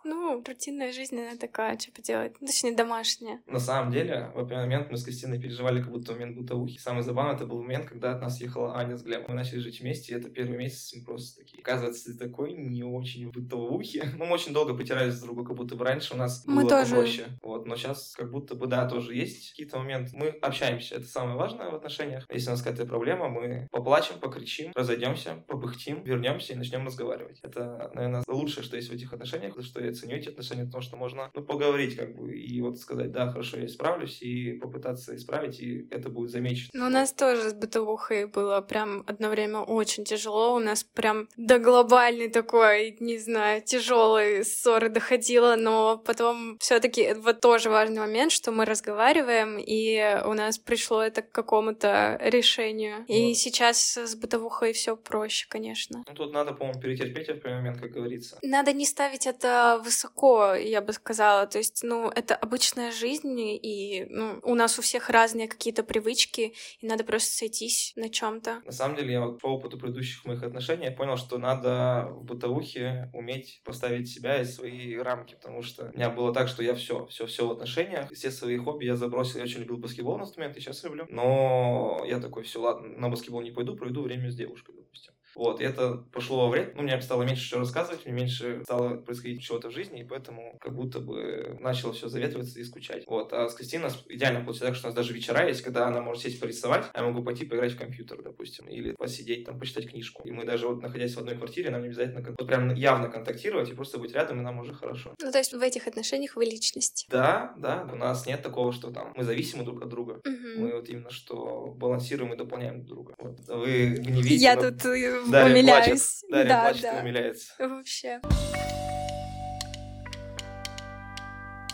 Ну, 0.08 0.42
рутинная 0.48 0.94
жизнь, 0.94 1.20
она 1.20 1.36
такая, 1.36 1.78
что 1.78 1.92
поделать. 1.92 2.34
Ну, 2.40 2.48
точнее, 2.48 2.74
домашняя. 2.74 3.42
На 3.46 3.60
самом 3.60 3.92
деле, 3.92 4.32
в 4.34 4.40
определенный 4.40 4.68
момент 4.68 4.90
мы 4.90 4.98
с 4.98 5.04
Кристиной 5.04 5.38
переживали 5.38 5.82
как 5.82 5.92
будто 5.92 6.14
момент 6.14 6.38
бытовухи. 6.38 6.78
Самый 6.78 7.04
забавный 7.04 7.36
это 7.36 7.46
был 7.46 7.62
момент, 7.62 7.88
когда 7.88 8.14
от 8.14 8.22
нас 8.22 8.40
ехала 8.40 8.78
Аня 8.78 8.96
с 8.96 9.04
Глебом. 9.04 9.26
Мы 9.30 9.36
начали 9.36 9.60
жить 9.60 9.82
вместе, 9.82 10.14
и 10.14 10.18
это 10.18 10.30
первый 10.30 10.58
месяц 10.58 10.94
мы 10.96 11.04
просто 11.04 11.42
такие. 11.42 11.62
Оказывается, 11.62 12.14
ты 12.14 12.18
такой 12.18 12.54
не 12.54 12.84
очень 12.84 13.30
бытовухи. 13.32 14.04
Ну, 14.18 14.26
мы 14.26 14.34
очень 14.34 14.54
долго 14.54 14.74
потерялись 14.74 15.20
друг 15.20 15.36
друга, 15.36 15.50
как 15.50 15.58
будто 15.58 15.76
бы 15.76 15.86
раньше 15.86 16.14
у 16.14 16.18
нас 16.18 16.44
мы 16.48 16.62
было 16.62 16.70
тоже. 16.70 16.96
попроще. 16.96 17.28
Вот, 17.44 17.66
но 17.68 17.76
сейчас 17.76 18.16
как 18.18 18.32
будто 18.32 18.56
бы, 18.56 18.66
да, 18.66 18.88
тоже 18.90 19.14
есть 19.14 19.52
какие-то 19.52 19.78
моменты. 19.78 20.12
Мы 20.16 20.30
общаемся, 20.30 20.96
это 20.96 21.06
самое 21.06 21.38
важное 21.38 21.70
в 21.70 21.76
отношениях. 21.76 22.17
Если 22.30 22.48
у 22.48 22.52
нас 22.52 22.62
какая-то 22.62 22.86
проблема, 22.86 23.30
мы 23.30 23.68
поплачем, 23.72 24.20
покричим, 24.20 24.72
разойдемся, 24.76 25.44
побыхтим, 25.48 26.04
вернемся 26.04 26.54
и 26.54 26.56
начнем 26.56 26.86
разговаривать. 26.86 27.40
Это, 27.44 27.92
наверное, 27.94 28.24
лучшее, 28.28 28.64
что 28.64 28.76
есть 28.76 28.90
в 28.90 28.94
этих 28.94 29.14
отношениях, 29.14 29.56
за 29.56 29.64
что 29.64 29.84
я 29.84 29.94
ценю 29.94 30.16
эти 30.16 30.30
отношения, 30.30 30.66
потому 30.66 30.82
что 30.82 30.98
можно 30.98 31.30
ну, 31.34 31.44
поговорить 31.44 31.96
как 31.96 32.16
бы 32.16 32.38
и 32.38 32.62
вот 32.62 32.80
сказать, 32.80 33.12
да, 33.12 33.32
хорошо, 33.32 33.58
я 33.58 33.66
исправлюсь, 33.66 34.22
и 34.22 34.54
попытаться 34.54 35.16
исправить, 35.16 35.60
и 35.60 35.88
это 35.92 36.10
будет 36.10 36.32
замечено. 36.32 36.70
Ну, 36.74 36.86
у 36.88 36.90
нас 36.90 37.14
тоже 37.14 37.50
с 37.50 37.54
бытовухой 37.54 38.26
было 38.26 38.62
прям 38.62 39.04
одно 39.08 39.30
время 39.30 39.60
очень 39.60 40.04
тяжело. 40.04 40.56
У 40.56 40.60
нас 40.60 40.84
прям 40.84 41.28
до 41.38 41.60
глобальной 41.60 42.30
такой, 42.30 42.98
не 43.00 43.18
знаю, 43.18 43.62
тяжелой 43.62 44.44
ссоры 44.44 44.90
доходило, 44.90 45.56
но 45.56 45.98
потом 45.98 46.58
все 46.60 46.80
таки 46.80 47.14
вот 47.14 47.42
тоже 47.42 47.70
важный 47.70 48.00
момент, 48.00 48.32
что 48.32 48.52
мы 48.52 48.66
разговариваем, 48.66 49.58
и 49.60 50.22
у 50.26 50.34
нас 50.34 50.58
пришло 50.58 51.02
это 51.02 51.22
к 51.22 51.32
какому-то 51.32 52.07
решению. 52.22 53.06
И 53.08 53.28
Вот. 53.28 53.38
сейчас 53.38 53.98
с 53.98 54.16
бытовухой 54.16 54.74
все 54.74 54.96
проще, 54.96 55.46
конечно. 55.50 56.04
Ну, 56.08 56.14
тут 56.14 56.34
надо, 56.34 56.54
по-моему, 56.54 56.80
перетерпеть 56.80 57.28
в 57.28 57.40
первый 57.40 57.58
момент, 57.58 57.80
как 57.80 57.92
говорится. 57.92 58.38
Надо 58.42 58.72
не 58.74 58.86
ставить 58.86 59.28
это 59.28 59.82
высоко, 59.84 60.54
я 60.54 60.82
бы 60.82 60.94
сказала. 60.94 61.48
То 61.48 61.58
есть, 61.58 61.82
ну, 61.84 62.10
это 62.10 62.36
обычная 62.36 62.92
жизнь, 62.92 63.38
и 63.40 64.06
ну, 64.10 64.40
у 64.44 64.56
нас 64.56 64.80
у 64.80 64.82
всех 64.82 65.10
разные 65.10 65.48
какие-то 65.48 65.84
привычки, 65.84 66.54
и 66.80 66.88
надо 66.88 67.04
просто 67.04 67.32
сойтись 67.32 67.94
на 67.96 68.10
чем-то. 68.10 68.62
На 68.66 68.72
самом 68.72 68.96
деле, 68.96 69.14
я 69.14 69.22
вот 69.22 69.42
по 69.42 69.48
опыту 69.48 69.78
предыдущих 69.78 70.26
моих 70.26 70.44
отношений 70.44 70.86
я 70.86 70.92
понял, 70.92 71.18
что 71.18 71.38
надо 71.38 72.08
в 72.12 72.24
бытовухе 72.24 73.10
уметь 73.14 73.62
поставить 73.64 74.10
себя 74.10 74.42
и 74.42 74.46
свои 74.46 74.96
рамки, 74.98 75.36
потому 75.36 75.62
что 75.62 75.92
у 75.94 75.98
меня 75.98 76.10
было 76.10 76.34
так, 76.34 76.48
что 76.48 76.64
я 76.64 76.76
все, 76.76 77.06
все, 77.08 77.26
все 77.26 77.48
в 77.48 77.52
отношениях, 77.52 78.12
все 78.12 78.32
свои 78.32 78.58
хобби 78.58 78.86
я 78.86 78.96
забросил, 78.96 79.38
я 79.38 79.44
очень 79.44 79.62
любил 79.62 79.78
баскетбол 79.78 80.18
на 80.18 80.26
тот 80.26 80.38
момент, 80.38 80.58
и 80.58 80.62
сейчас 80.62 80.84
люблю, 80.84 81.06
но 81.10 81.97
я 82.06 82.20
такой, 82.20 82.44
все, 82.44 82.62
ладно, 82.62 82.88
на 82.98 83.10
баскетбол 83.10 83.42
не 83.42 83.52
пойду, 83.52 83.76
проведу 83.76 84.02
время 84.02 84.32
с 84.32 84.36
девушкой, 84.36 84.76
допустим. 84.76 85.14
Вот, 85.38 85.62
и 85.62 85.64
это 85.64 85.98
пошло 86.12 86.46
во 86.46 86.50
вред. 86.50 86.76
Ну, 86.76 86.82
мне 86.82 87.00
стало 87.02 87.24
меньше 87.24 87.46
что 87.46 87.60
рассказывать, 87.60 88.06
мне 88.06 88.14
меньше 88.14 88.62
стало 88.64 88.96
происходить 88.98 89.42
чего-то 89.44 89.70
в 89.70 89.72
жизни, 89.74 90.02
и 90.02 90.04
поэтому 90.04 90.58
как 90.60 90.76
будто 90.76 91.00
бы 91.00 91.58
начало 91.60 91.94
все 91.94 92.08
заветриваться 92.08 92.60
и 92.60 92.64
скучать. 92.64 93.04
Вот, 93.08 93.32
а 93.34 93.48
с 93.48 93.54
Кристиной 93.54 93.86
у 93.86 93.88
нас 93.90 94.04
идеально 94.10 94.40
получается 94.40 94.66
так, 94.68 94.76
что 94.76 94.88
у 94.88 94.90
нас 94.90 94.96
даже 94.96 95.14
вечера 95.14 95.48
есть, 95.48 95.62
когда 95.62 95.88
она 95.88 96.02
может 96.02 96.24
сесть 96.24 96.40
порисовать, 96.40 96.86
а 96.94 97.00
я 97.00 97.06
могу 97.08 97.24
пойти 97.24 97.46
поиграть 97.46 97.74
в 97.74 97.78
компьютер, 97.78 98.22
допустим, 98.24 98.68
или 98.68 98.94
посидеть 98.98 99.46
там, 99.46 99.60
почитать 99.60 99.90
книжку. 99.90 100.28
И 100.28 100.32
мы 100.32 100.44
даже 100.44 100.68
вот 100.68 100.82
находясь 100.82 101.14
в 101.14 101.20
одной 101.20 101.36
квартире, 101.36 101.70
нам 101.70 101.82
не 101.82 101.88
обязательно 101.88 102.24
кон- 102.24 102.36
вот 102.40 102.48
прям 102.48 102.74
явно 102.74 103.10
контактировать 103.10 103.70
и 103.70 103.74
просто 103.76 104.00
быть 104.00 104.14
рядом, 104.14 104.40
и 104.40 104.44
нам 104.44 104.60
уже 104.60 104.74
хорошо. 104.74 105.14
Ну, 105.22 105.32
то 105.32 105.38
есть 105.38 105.54
в 105.54 105.62
этих 105.62 105.88
отношениях 105.88 106.36
вы 106.36 106.46
личность. 106.46 107.06
Да, 107.10 107.54
да, 107.58 107.88
у 107.92 107.96
нас 107.96 108.26
нет 108.26 108.42
такого, 108.42 108.74
что 108.74 108.92
там 108.92 109.14
мы 109.16 109.24
зависимы 109.24 109.64
друг 109.64 109.84
от 109.84 109.90
друга. 109.90 110.20
Мгм. 110.26 110.62
Мы 110.62 110.76
вот 110.76 110.90
именно 110.90 111.12
что 111.12 111.74
балансируем 111.78 112.34
и 112.34 112.38
дополняем 112.38 112.84
друг 112.84 112.88
друга. 112.88 113.14
Вот. 113.20 113.40
Вы 113.48 113.98
не 114.00 114.22
видите, 114.24 114.36
Я 114.36 114.56
но 114.56 114.62
тут 114.62 114.86
э, 114.86 115.27
Дарья 115.28 115.54
умиляюсь. 115.54 116.22
плачет. 116.22 116.32
Дарья 116.32 116.50
да, 116.50 116.62
плачет 116.62 116.82
да. 116.82 117.00
умиляется. 117.02 117.54
Вообще. 117.60 118.22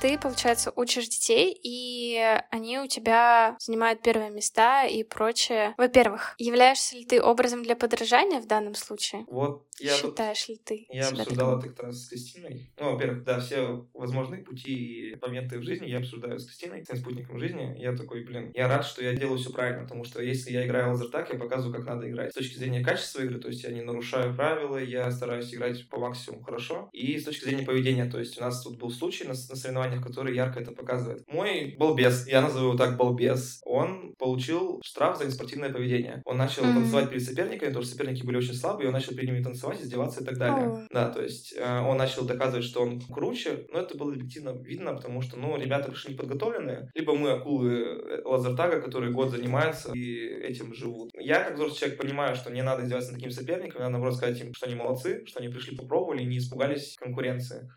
Ты, 0.02 0.18
получается, 0.18 0.74
учишь 0.76 1.08
детей, 1.08 1.58
и 1.64 2.20
они 2.52 2.78
у 2.80 2.88
тебя 2.88 3.56
занимают 3.60 4.02
первые 4.02 4.32
места 4.32 4.84
и 4.84 5.02
прочее. 5.02 5.74
Во-первых, 5.78 6.36
являешься 6.38 6.98
ли 6.98 7.06
ты 7.06 7.22
образом 7.22 7.64
для 7.64 7.78
подражания 7.78 8.42
в 8.42 8.46
данном 8.46 8.76
случае? 8.76 9.26
Вот 9.30 9.66
я 9.84 9.98
тут 9.98 10.12
Считаешь 10.12 10.48
ли 10.50 10.58
ты 10.64 10.86
Я 10.90 11.08
обсуждал 11.10 11.60
таким? 11.60 11.72
это 11.72 11.76
как 11.78 11.86
раз 11.88 12.04
с 12.04 12.10
Кристиной. 12.10 12.72
Ну, 12.80 12.94
во-первых, 12.94 13.24
да, 13.24 13.40
все 13.40 13.86
возможные 13.94 14.44
пути 14.44 15.12
и 15.12 15.16
моменты 15.22 15.60
в 15.60 15.64
жизни 15.64 15.88
я 15.88 15.98
обсуждаю 16.00 16.40
с 16.40 16.46
Кристиной, 16.46 16.84
своим 16.86 17.02
спутником 17.02 17.40
жизни. 17.40 17.76
Я 17.80 17.96
такой, 17.96 18.24
блин, 18.24 18.52
я 18.56 18.68
рад, 18.68 18.86
что 18.86 19.04
я 19.04 19.14
делаю 19.14 19.38
все 19.38 19.52
правильно, 19.52 19.84
потому 19.84 20.04
что 20.04 20.22
если 20.22 20.52
я 20.52 20.66
играю 20.66 20.90
в 20.90 20.92
лазертаг, 20.94 21.32
я 21.34 21.40
показываю, 21.40 21.76
как 21.76 21.86
надо 21.86 22.10
играть. 22.10 22.32
С 22.32 22.36
точки 22.36 22.58
зрения 22.58 22.84
качества 22.84 23.22
игры, 23.22 23.40
то 23.40 23.48
есть 23.50 23.64
я 23.64 23.72
не 23.72 23.82
нарушаю 23.82 24.36
правила, 24.36 24.78
я 24.78 25.10
стараюсь 25.12 25.54
играть 25.54 25.88
по 25.90 26.00
максимуму 26.00 26.44
хорошо. 26.44 26.90
И 26.94 27.18
с 27.20 27.24
точки 27.26 27.46
зрения 27.46 27.66
поведения, 27.66 28.06
то 28.10 28.20
есть 28.20 28.38
у 28.38 28.42
нас 28.42 28.64
тут 28.64 28.78
был 28.80 28.90
случай 28.90 29.24
на, 29.26 29.30
на 29.34 29.56
соревнованиях, 29.56 30.04
который 30.06 30.36
ярко 30.36 30.60
это 30.60 30.72
показывает. 30.72 31.24
Мой 31.28 31.76
балбес, 31.78 32.28
я 32.28 32.42
назову 32.42 32.68
его 32.70 32.78
так 32.78 32.98
балбес, 32.98 33.60
он 33.66 34.14
получил 34.18 34.82
штраф 34.84 35.18
за 35.18 35.26
неспортивное 35.26 35.72
поведение. 35.72 36.22
Он 36.26 36.38
начал 36.38 36.64
Мгм. 36.64 36.76
танцевать 36.76 37.10
перед 37.10 37.24
соперниками, 37.24 37.70
потому 37.70 37.84
что 37.86 37.94
соперники 37.94 38.24
были 38.26 38.38
очень 38.38 38.54
слабые, 38.54 38.86
и 38.86 38.88
он 38.88 38.94
начал 38.94 39.14
перед 39.16 39.30
ними 39.30 39.44
танцевать, 39.44 39.73
издеваться 39.82 40.22
и 40.22 40.26
так 40.26 40.38
далее. 40.38 40.88
Да, 40.92 41.10
то 41.10 41.22
есть 41.22 41.54
э, 41.58 41.80
он 41.80 41.98
начал 41.98 42.26
доказывать, 42.26 42.66
что 42.66 42.82
он 42.82 43.02
круче, 43.02 43.66
но 43.72 43.80
это 43.80 43.98
было 43.98 44.12
объективно 44.14 44.50
видно, 44.50 44.94
потому 44.94 45.22
что, 45.22 45.38
ну, 45.38 45.58
ребята 45.58 45.92
пришли 45.92 46.14
неподготовленные, 46.14 46.90
либо 46.94 47.16
мы 47.16 47.32
акулы 47.32 47.72
э, 47.72 48.22
лазертага, 48.26 48.82
которые 48.82 49.12
год 49.12 49.30
занимаются 49.32 49.92
и 49.94 50.14
этим 50.44 50.74
живут. 50.74 51.12
Я, 51.14 51.44
как 51.44 51.56
взрослый 51.56 51.80
человек, 51.80 52.00
понимаю, 52.00 52.36
что 52.36 52.52
не 52.52 52.62
надо 52.62 52.84
издеваться 52.84 53.12
над 53.12 53.20
такими 53.20 53.32
соперниками, 53.32 53.80
надо, 53.80 53.92
наоборот, 53.92 54.16
сказать 54.16 54.40
им, 54.42 54.54
что 54.54 54.66
они 54.66 54.76
молодцы, 54.76 55.26
что 55.26 55.40
они 55.40 55.50
пришли, 55.50 55.76
попробовали 55.76 56.24
и 56.24 56.26
не 56.26 56.38
испугались 56.38 56.96
конкуренции. 57.00 57.70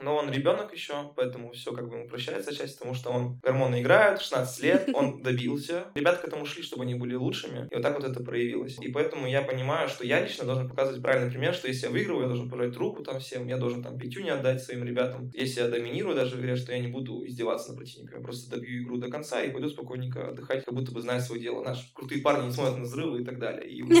Но 0.00 0.16
он 0.16 0.30
ребенок 0.30 0.72
еще, 0.72 1.12
поэтому 1.16 1.52
все 1.52 1.72
как 1.72 1.88
бы 1.88 1.96
ему 1.96 2.08
прощается 2.08 2.54
часть, 2.54 2.78
потому 2.78 2.94
что 2.94 3.10
он 3.10 3.38
гормоны 3.42 3.80
играют, 3.80 4.20
16 4.20 4.62
лет, 4.62 4.88
он 4.94 5.22
добился. 5.22 5.86
Ребята 5.94 6.22
к 6.22 6.24
этому 6.24 6.46
шли, 6.46 6.62
чтобы 6.62 6.82
они 6.82 6.94
были 6.94 7.14
лучшими, 7.14 7.68
и 7.70 7.74
вот 7.74 7.82
так 7.82 7.94
вот 7.94 8.04
это 8.04 8.22
проявилось. 8.22 8.78
И 8.80 8.90
поэтому 8.90 9.26
я 9.26 9.42
понимаю, 9.42 9.88
что 9.88 10.04
я 10.04 10.20
лично 10.20 10.44
должен 10.44 10.68
показывать 10.68 11.02
правильный 11.02 11.19
пример, 11.28 11.54
что 11.54 11.68
если 11.68 11.86
я 11.86 11.92
выигрываю, 11.92 12.22
я 12.22 12.28
должен 12.28 12.48
пожать 12.48 12.76
руку 12.76 13.02
там 13.02 13.20
всем, 13.20 13.46
я 13.46 13.56
должен 13.56 13.82
там 13.82 13.98
пятю 13.98 14.22
не 14.22 14.30
отдать 14.30 14.62
своим 14.62 14.84
ребятам. 14.84 15.30
Если 15.34 15.60
я 15.60 15.68
доминирую 15.68 16.14
даже 16.14 16.36
в 16.36 16.40
игре, 16.40 16.56
что 16.56 16.72
я 16.72 16.78
не 16.78 16.88
буду 16.88 17.26
издеваться 17.26 17.70
над 17.70 17.78
противником, 17.78 18.18
я 18.18 18.24
просто 18.24 18.50
добью 18.50 18.84
игру 18.84 18.96
до 18.96 19.10
конца 19.10 19.42
и 19.42 19.50
пойду 19.50 19.68
спокойненько 19.68 20.28
отдыхать, 20.28 20.64
как 20.64 20.74
будто 20.74 20.92
бы 20.92 21.00
знаю 21.00 21.20
свое 21.20 21.42
дело. 21.42 21.62
Наши 21.62 21.92
крутые 21.92 22.22
парни 22.22 22.46
не 22.46 22.52
смотрят 22.52 22.78
на 22.78 22.84
взрывы 22.84 23.22
и 23.22 23.24
так 23.24 23.38
далее. 23.38 23.70
И. 23.70 23.82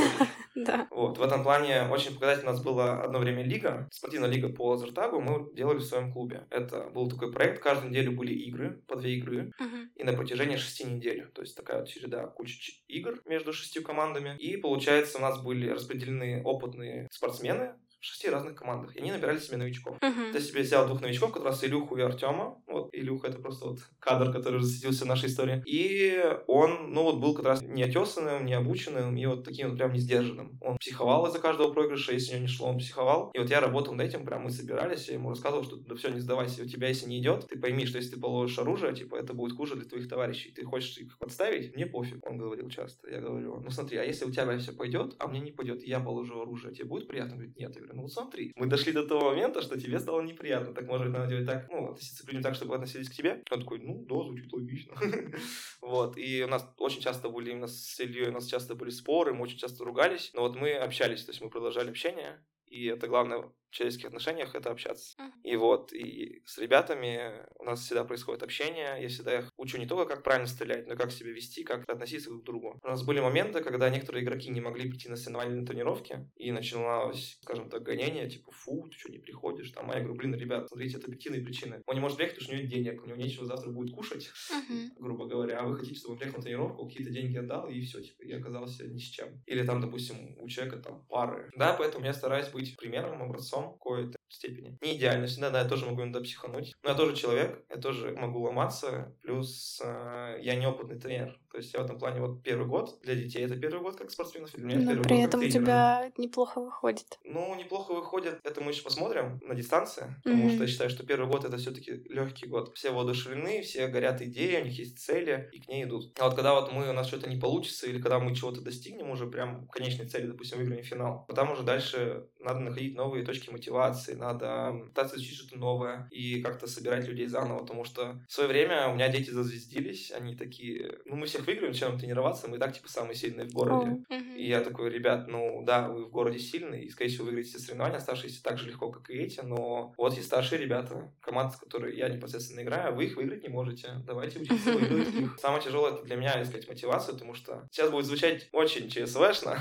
Да. 0.56 0.88
Вот, 0.90 1.16
в 1.16 1.22
этом 1.22 1.44
плане 1.44 1.84
очень 1.90 2.12
показательно 2.12 2.50
у 2.50 2.54
нас 2.54 2.62
была 2.62 3.02
одно 3.02 3.20
время 3.20 3.44
лига, 3.44 3.88
спортивная 3.92 4.28
лига 4.28 4.48
по 4.48 4.70
лазертагу, 4.70 5.20
мы 5.20 5.54
делали 5.54 5.78
в 5.78 5.84
своем 5.84 6.12
клубе. 6.12 6.46
Это 6.50 6.90
был 6.90 7.08
такой 7.08 7.32
проект, 7.32 7.62
каждую 7.62 7.90
неделю 7.90 8.12
были 8.12 8.34
игры, 8.34 8.82
по 8.88 8.96
две 8.96 9.14
игры, 9.14 9.52
и 9.94 10.02
на 10.02 10.12
протяжении 10.12 10.56
шести 10.56 10.84
недель. 10.84 11.28
То 11.34 11.42
есть 11.42 11.56
такая 11.56 11.80
вот 11.80 11.88
череда 11.88 12.26
куча 12.26 12.72
игр 12.88 13.20
между 13.26 13.52
шестью 13.52 13.82
командами. 13.82 14.36
И 14.38 14.56
получается, 14.56 15.18
у 15.18 15.20
нас 15.20 15.40
были 15.42 15.68
распределены 15.68 16.42
опытные 16.44 17.08
спортсмены, 17.10 17.74
в 18.00 18.04
шести 18.04 18.28
разных 18.28 18.54
командах. 18.54 18.96
И 18.96 19.00
они 19.00 19.12
набирали 19.12 19.38
себе 19.38 19.58
новичков. 19.58 19.98
Мгм. 20.00 20.32
Я 20.32 20.40
себе 20.40 20.62
взял 20.62 20.86
двух 20.86 21.00
новичков, 21.00 21.32
как 21.32 21.44
раз 21.44 21.62
Илюху 21.62 21.96
и 21.96 22.02
Артема. 22.02 22.62
Вот 22.66 22.88
Илюха 22.92 23.28
это 23.28 23.38
просто 23.38 23.66
вот 23.68 23.78
кадр, 23.98 24.32
который 24.32 24.60
засветился 24.62 25.04
в 25.04 25.08
нашей 25.08 25.28
истории. 25.28 25.62
И 25.66 26.22
он, 26.46 26.92
ну 26.92 27.02
вот, 27.02 27.18
был 27.18 27.34
как 27.34 27.44
раз 27.44 27.62
не 27.62 27.82
отесанным, 27.82 28.46
не 28.46 28.54
обученным 28.54 29.16
и 29.16 29.26
вот 29.26 29.44
таким 29.44 29.68
вот 29.68 29.76
прям 29.76 29.92
не 29.92 30.00
сдержанным. 30.00 30.58
Он 30.60 30.78
психовал 30.78 31.26
из-за 31.26 31.38
каждого 31.38 31.72
проигрыша, 31.72 32.12
если 32.12 32.32
у 32.32 32.34
него 32.36 32.42
не 32.42 32.48
шло, 32.48 32.68
он 32.68 32.78
психовал. 32.78 33.30
И 33.34 33.38
вот 33.38 33.50
я 33.50 33.60
работал 33.60 33.94
над 33.94 34.06
этим, 34.06 34.24
прям 34.24 34.42
мы 34.42 34.50
собирались, 34.50 35.08
я 35.08 35.14
ему 35.14 35.30
рассказывал, 35.30 35.64
что 35.64 35.76
да 35.76 35.94
все, 35.94 36.08
не 36.08 36.20
сдавайся, 36.20 36.62
у 36.62 36.66
тебя 36.66 36.88
если 36.88 37.06
не 37.06 37.18
идет, 37.20 37.46
ты 37.48 37.58
пойми, 37.58 37.86
что 37.86 37.98
если 37.98 38.14
ты 38.14 38.20
положишь 38.20 38.58
оружие, 38.58 38.94
типа, 38.94 39.16
это 39.16 39.34
будет 39.34 39.56
хуже 39.56 39.76
для 39.76 39.88
твоих 39.88 40.08
товарищей. 40.08 40.52
Ты 40.52 40.64
хочешь 40.64 40.96
их 40.98 41.18
подставить? 41.18 41.74
Мне 41.74 41.86
пофиг, 41.86 42.26
он 42.26 42.38
говорил 42.38 42.68
часто. 42.70 43.10
Я 43.10 43.20
говорю, 43.20 43.60
ну 43.60 43.70
смотри, 43.70 43.98
а 43.98 44.04
если 44.04 44.24
у 44.24 44.30
тебя 44.30 44.58
все 44.58 44.72
пойдет, 44.72 45.14
а 45.18 45.28
мне 45.28 45.40
не 45.40 45.52
пойдет, 45.52 45.82
я 45.82 46.00
положу 46.00 46.40
оружие, 46.40 46.74
тебе 46.74 46.86
будет 46.86 47.08
приятно? 47.08 47.32
Он 47.32 47.38
говорит, 47.38 47.56
нет. 47.58 47.74
Я 47.74 47.82
говорю, 47.82 47.89
ну 47.92 48.02
вот 48.02 48.12
смотри, 48.12 48.52
мы 48.56 48.66
дошли 48.66 48.92
до 48.92 49.06
того 49.06 49.30
момента, 49.30 49.62
что 49.62 49.80
тебе 49.80 49.98
стало 49.98 50.22
неприятно. 50.22 50.74
Так 50.74 50.86
может 50.86 51.06
быть, 51.06 51.16
надо 51.16 51.28
делать 51.28 51.46
так, 51.46 51.68
ну, 51.70 51.90
относиться 51.90 52.24
к 52.24 52.28
людям 52.28 52.42
так, 52.42 52.54
чтобы 52.54 52.74
относились 52.74 53.08
к 53.08 53.14
тебе? 53.14 53.42
Он 53.50 53.60
такой, 53.60 53.80
ну 53.80 54.04
да, 54.04 54.22
звучит 54.24 54.52
логично. 54.52 54.94
Вот, 55.80 56.16
и 56.18 56.44
у 56.44 56.48
нас 56.48 56.68
очень 56.76 57.00
часто 57.00 57.28
были 57.28 57.50
именно 57.50 57.66
с 57.66 57.98
Ильей, 58.00 58.28
у 58.28 58.32
нас 58.32 58.46
часто 58.46 58.74
были 58.74 58.90
споры, 58.90 59.32
мы 59.34 59.42
очень 59.42 59.58
часто 59.58 59.84
ругались, 59.84 60.30
но 60.34 60.42
вот 60.42 60.56
мы 60.56 60.74
общались, 60.74 61.24
то 61.24 61.30
есть 61.30 61.40
мы 61.40 61.50
продолжали 61.50 61.90
общение, 61.90 62.44
и 62.66 62.86
это 62.86 63.08
главное 63.08 63.50
в 63.70 63.72
человеческих 63.72 64.06
отношениях 64.08 64.54
это 64.54 64.70
общаться. 64.70 65.16
И 65.44 65.56
вот, 65.56 65.92
и 65.92 66.42
с 66.44 66.58
ребятами 66.58 67.46
у 67.58 67.64
нас 67.64 67.80
всегда 67.80 68.04
происходит 68.04 68.42
общение. 68.42 68.98
Я 69.00 69.08
всегда 69.08 69.38
их 69.38 69.52
учу 69.56 69.78
не 69.78 69.86
только, 69.86 70.06
как 70.14 70.24
правильно 70.24 70.48
стрелять, 70.48 70.86
но 70.88 70.94
и 70.94 70.96
как 70.96 71.12
себя 71.12 71.30
вести, 71.30 71.62
как 71.62 71.88
относиться 71.88 72.30
друг 72.30 72.42
к 72.42 72.46
другу. 72.46 72.78
У 72.82 72.88
нас 72.88 73.04
были 73.04 73.20
моменты, 73.20 73.62
когда 73.62 73.88
некоторые 73.88 74.24
игроки 74.24 74.50
не 74.50 74.60
могли 74.60 74.88
прийти 74.90 75.08
на 75.08 75.16
соревнования 75.16 75.54
на 75.60 75.66
тренировки, 75.66 76.28
и 76.36 76.50
начиналось, 76.50 77.38
скажем 77.42 77.70
так, 77.70 77.82
гонение, 77.82 78.28
типа, 78.28 78.50
фу, 78.50 78.88
ты 78.90 78.98
что, 78.98 79.10
не 79.12 79.18
приходишь? 79.18 79.70
Там, 79.70 79.90
а 79.90 79.94
я 79.94 80.00
говорю, 80.00 80.16
блин, 80.18 80.34
ребят, 80.34 80.68
смотрите, 80.68 80.96
это 80.98 81.06
объективные 81.06 81.42
причины. 81.44 81.82
Он 81.86 81.94
не 81.94 82.00
может 82.00 82.16
приехать, 82.16 82.38
потому 82.38 82.44
что 82.46 82.52
у 82.54 82.56
него 82.56 82.68
нет 82.68 82.84
денег, 82.84 83.02
у 83.04 83.06
него 83.06 83.16
нечего 83.18 83.46
завтра 83.46 83.70
будет 83.70 83.94
кушать, 83.94 84.30
Мгм. 84.50 84.90
грубо 84.98 85.26
говоря, 85.26 85.60
а 85.60 85.66
вы 85.66 85.76
хотите, 85.76 85.98
чтобы 86.00 86.14
он 86.14 86.18
приехал 86.18 86.38
на 86.38 86.44
тренировку, 86.44 86.88
какие-то 86.88 87.12
деньги 87.12 87.36
отдал, 87.36 87.68
и 87.68 87.80
все, 87.82 88.02
типа, 88.02 88.22
я 88.24 88.38
оказался 88.38 88.88
ни 88.88 88.98
с 88.98 89.04
чем. 89.04 89.40
Или 89.46 89.62
там, 89.64 89.80
допустим, 89.80 90.36
у 90.38 90.48
человека 90.48 90.78
там 90.78 91.06
пары. 91.08 91.50
Да, 91.56 91.74
поэтому 91.74 92.04
я 92.04 92.12
стараюсь 92.12 92.48
быть 92.48 92.76
примером, 92.76 93.22
образцом 93.22 93.59
в 93.68 93.72
какой-то 93.72 94.18
степени. 94.28 94.78
Не 94.80 94.96
идеально, 94.96 95.26
всегда, 95.26 95.50
да, 95.50 95.62
я 95.62 95.68
тоже 95.68 95.86
могу 95.86 96.02
иногда 96.02 96.20
психануть. 96.20 96.74
Но 96.82 96.90
я 96.90 96.96
тоже 96.96 97.16
человек, 97.16 97.64
я 97.68 97.76
тоже 97.76 98.12
могу 98.16 98.40
ломаться, 98.40 99.16
плюс 99.22 99.80
э, 99.84 100.38
я 100.42 100.56
неопытный 100.56 100.98
тренер. 100.98 101.38
Есть 101.60 101.74
я 101.74 101.80
в 101.80 101.84
этом 101.84 101.98
плане 101.98 102.20
вот 102.20 102.42
первый 102.42 102.66
год 102.66 103.00
для 103.02 103.14
детей 103.14 103.44
это 103.44 103.56
первый 103.56 103.82
год 103.82 103.96
как 103.96 104.10
спортсменов, 104.10 104.52
для 104.54 104.64
меня 104.64 104.78
Но 104.78 104.90
первый 104.92 105.04
при 105.04 105.16
год 105.16 105.28
этом 105.28 105.40
у 105.40 105.48
тебя 105.48 106.10
неплохо 106.16 106.60
выходит. 106.60 107.18
Ну, 107.24 107.54
неплохо 107.54 107.92
выходит. 107.92 108.40
Это 108.44 108.60
мы 108.62 108.70
еще 108.72 108.82
посмотрим 108.82 109.40
на 109.44 109.54
дистанции, 109.54 110.14
потому 110.24 110.44
Мгм. 110.44 110.54
что 110.54 110.62
я 110.64 110.68
считаю, 110.68 110.90
что 110.90 111.04
первый 111.06 111.28
год 111.28 111.44
это 111.44 111.56
все-таки 111.58 112.02
легкий 112.08 112.46
год. 112.46 112.72
Все 112.74 112.90
воодушевлены, 112.90 113.62
все 113.62 113.88
горят 113.88 114.22
идеей, 114.22 114.62
у 114.62 114.64
них 114.64 114.78
есть 114.78 114.98
цели, 114.98 115.48
и 115.52 115.60
к 115.60 115.68
ней 115.68 115.84
идут. 115.84 116.18
А 116.18 116.24
вот 116.26 116.34
когда 116.34 116.54
вот 116.54 116.72
мы, 116.72 116.88
у 116.88 116.92
нас 116.92 117.08
что-то 117.08 117.28
не 117.28 117.36
получится, 117.36 117.86
или 117.86 118.00
когда 118.00 118.18
мы 118.18 118.34
чего-то 118.34 118.60
достигнем 118.62 119.10
уже 119.10 119.26
прям 119.26 119.66
конечной 119.68 120.06
цели, 120.08 120.26
допустим, 120.26 120.58
выиграем 120.58 120.82
финал, 120.82 121.24
то 121.28 121.34
там 121.34 121.52
уже 121.52 121.62
дальше 121.62 122.26
надо 122.38 122.60
находить 122.60 122.94
новые 122.96 123.24
точки 123.24 123.50
мотивации, 123.50 124.14
надо 124.14 124.72
пытаться 124.88 125.16
изучить 125.16 125.36
что-то 125.36 125.58
новое 125.58 126.08
и 126.10 126.40
как-то 126.42 126.66
собирать 126.66 127.06
людей 127.06 127.26
заново, 127.26 127.60
потому 127.60 127.84
что 127.84 128.20
в 128.28 128.32
свое 128.32 128.48
время 128.48 128.88
у 128.88 128.94
меня 128.94 129.08
дети 129.08 129.30
зазвездились, 129.30 130.10
они 130.12 130.36
такие, 130.36 130.98
ну, 131.04 131.16
мы 131.16 131.26
всех 131.26 131.46
выиграем, 131.50 131.72
начинаем 131.72 131.98
тренироваться, 131.98 132.48
мы 132.48 132.56
и 132.56 132.60
так, 132.60 132.72
типа, 132.72 132.88
самые 132.88 133.16
сильные 133.16 133.46
в 133.46 133.52
городе. 133.52 134.02
О, 134.08 134.14
мгм. 134.14 134.34
И 134.36 134.46
я 134.46 134.60
такой, 134.60 134.90
ребят, 134.90 135.28
ну 135.28 135.62
да, 135.64 135.88
вы 135.88 136.06
в 136.06 136.10
городе 136.10 136.38
сильные, 136.38 136.84
и, 136.84 136.90
скорее 136.90 137.10
всего, 137.10 137.26
выиграете 137.26 137.58
соревнования, 137.58 137.98
оставшиеся 137.98 138.42
так 138.42 138.58
же 138.58 138.68
легко, 138.68 138.90
как 138.90 139.10
и 139.10 139.14
эти, 139.14 139.40
но 139.40 139.94
вот 139.96 140.14
есть 140.14 140.26
старшие 140.26 140.60
ребята, 140.60 141.12
команды, 141.20 141.54
с 141.54 141.58
которыми 141.58 141.94
я 141.94 142.08
непосредственно 142.08 142.62
играю, 142.62 142.94
вы 142.94 143.04
их 143.04 143.16
выиграть 143.16 143.42
не 143.42 143.48
можете. 143.48 143.90
Давайте 144.06 144.40
учиться 144.40 144.72
выигрывать 144.72 145.14
их. 145.14 145.38
Самое 145.40 145.62
тяжелое 145.62 146.02
для 146.02 146.16
меня 146.16 146.42
искать 146.42 146.68
мотивацию, 146.68 147.14
потому 147.14 147.34
что 147.34 147.66
сейчас 147.70 147.90
будет 147.90 148.06
звучать 148.06 148.48
очень 148.52 148.88
ЧСВшно, 148.88 149.58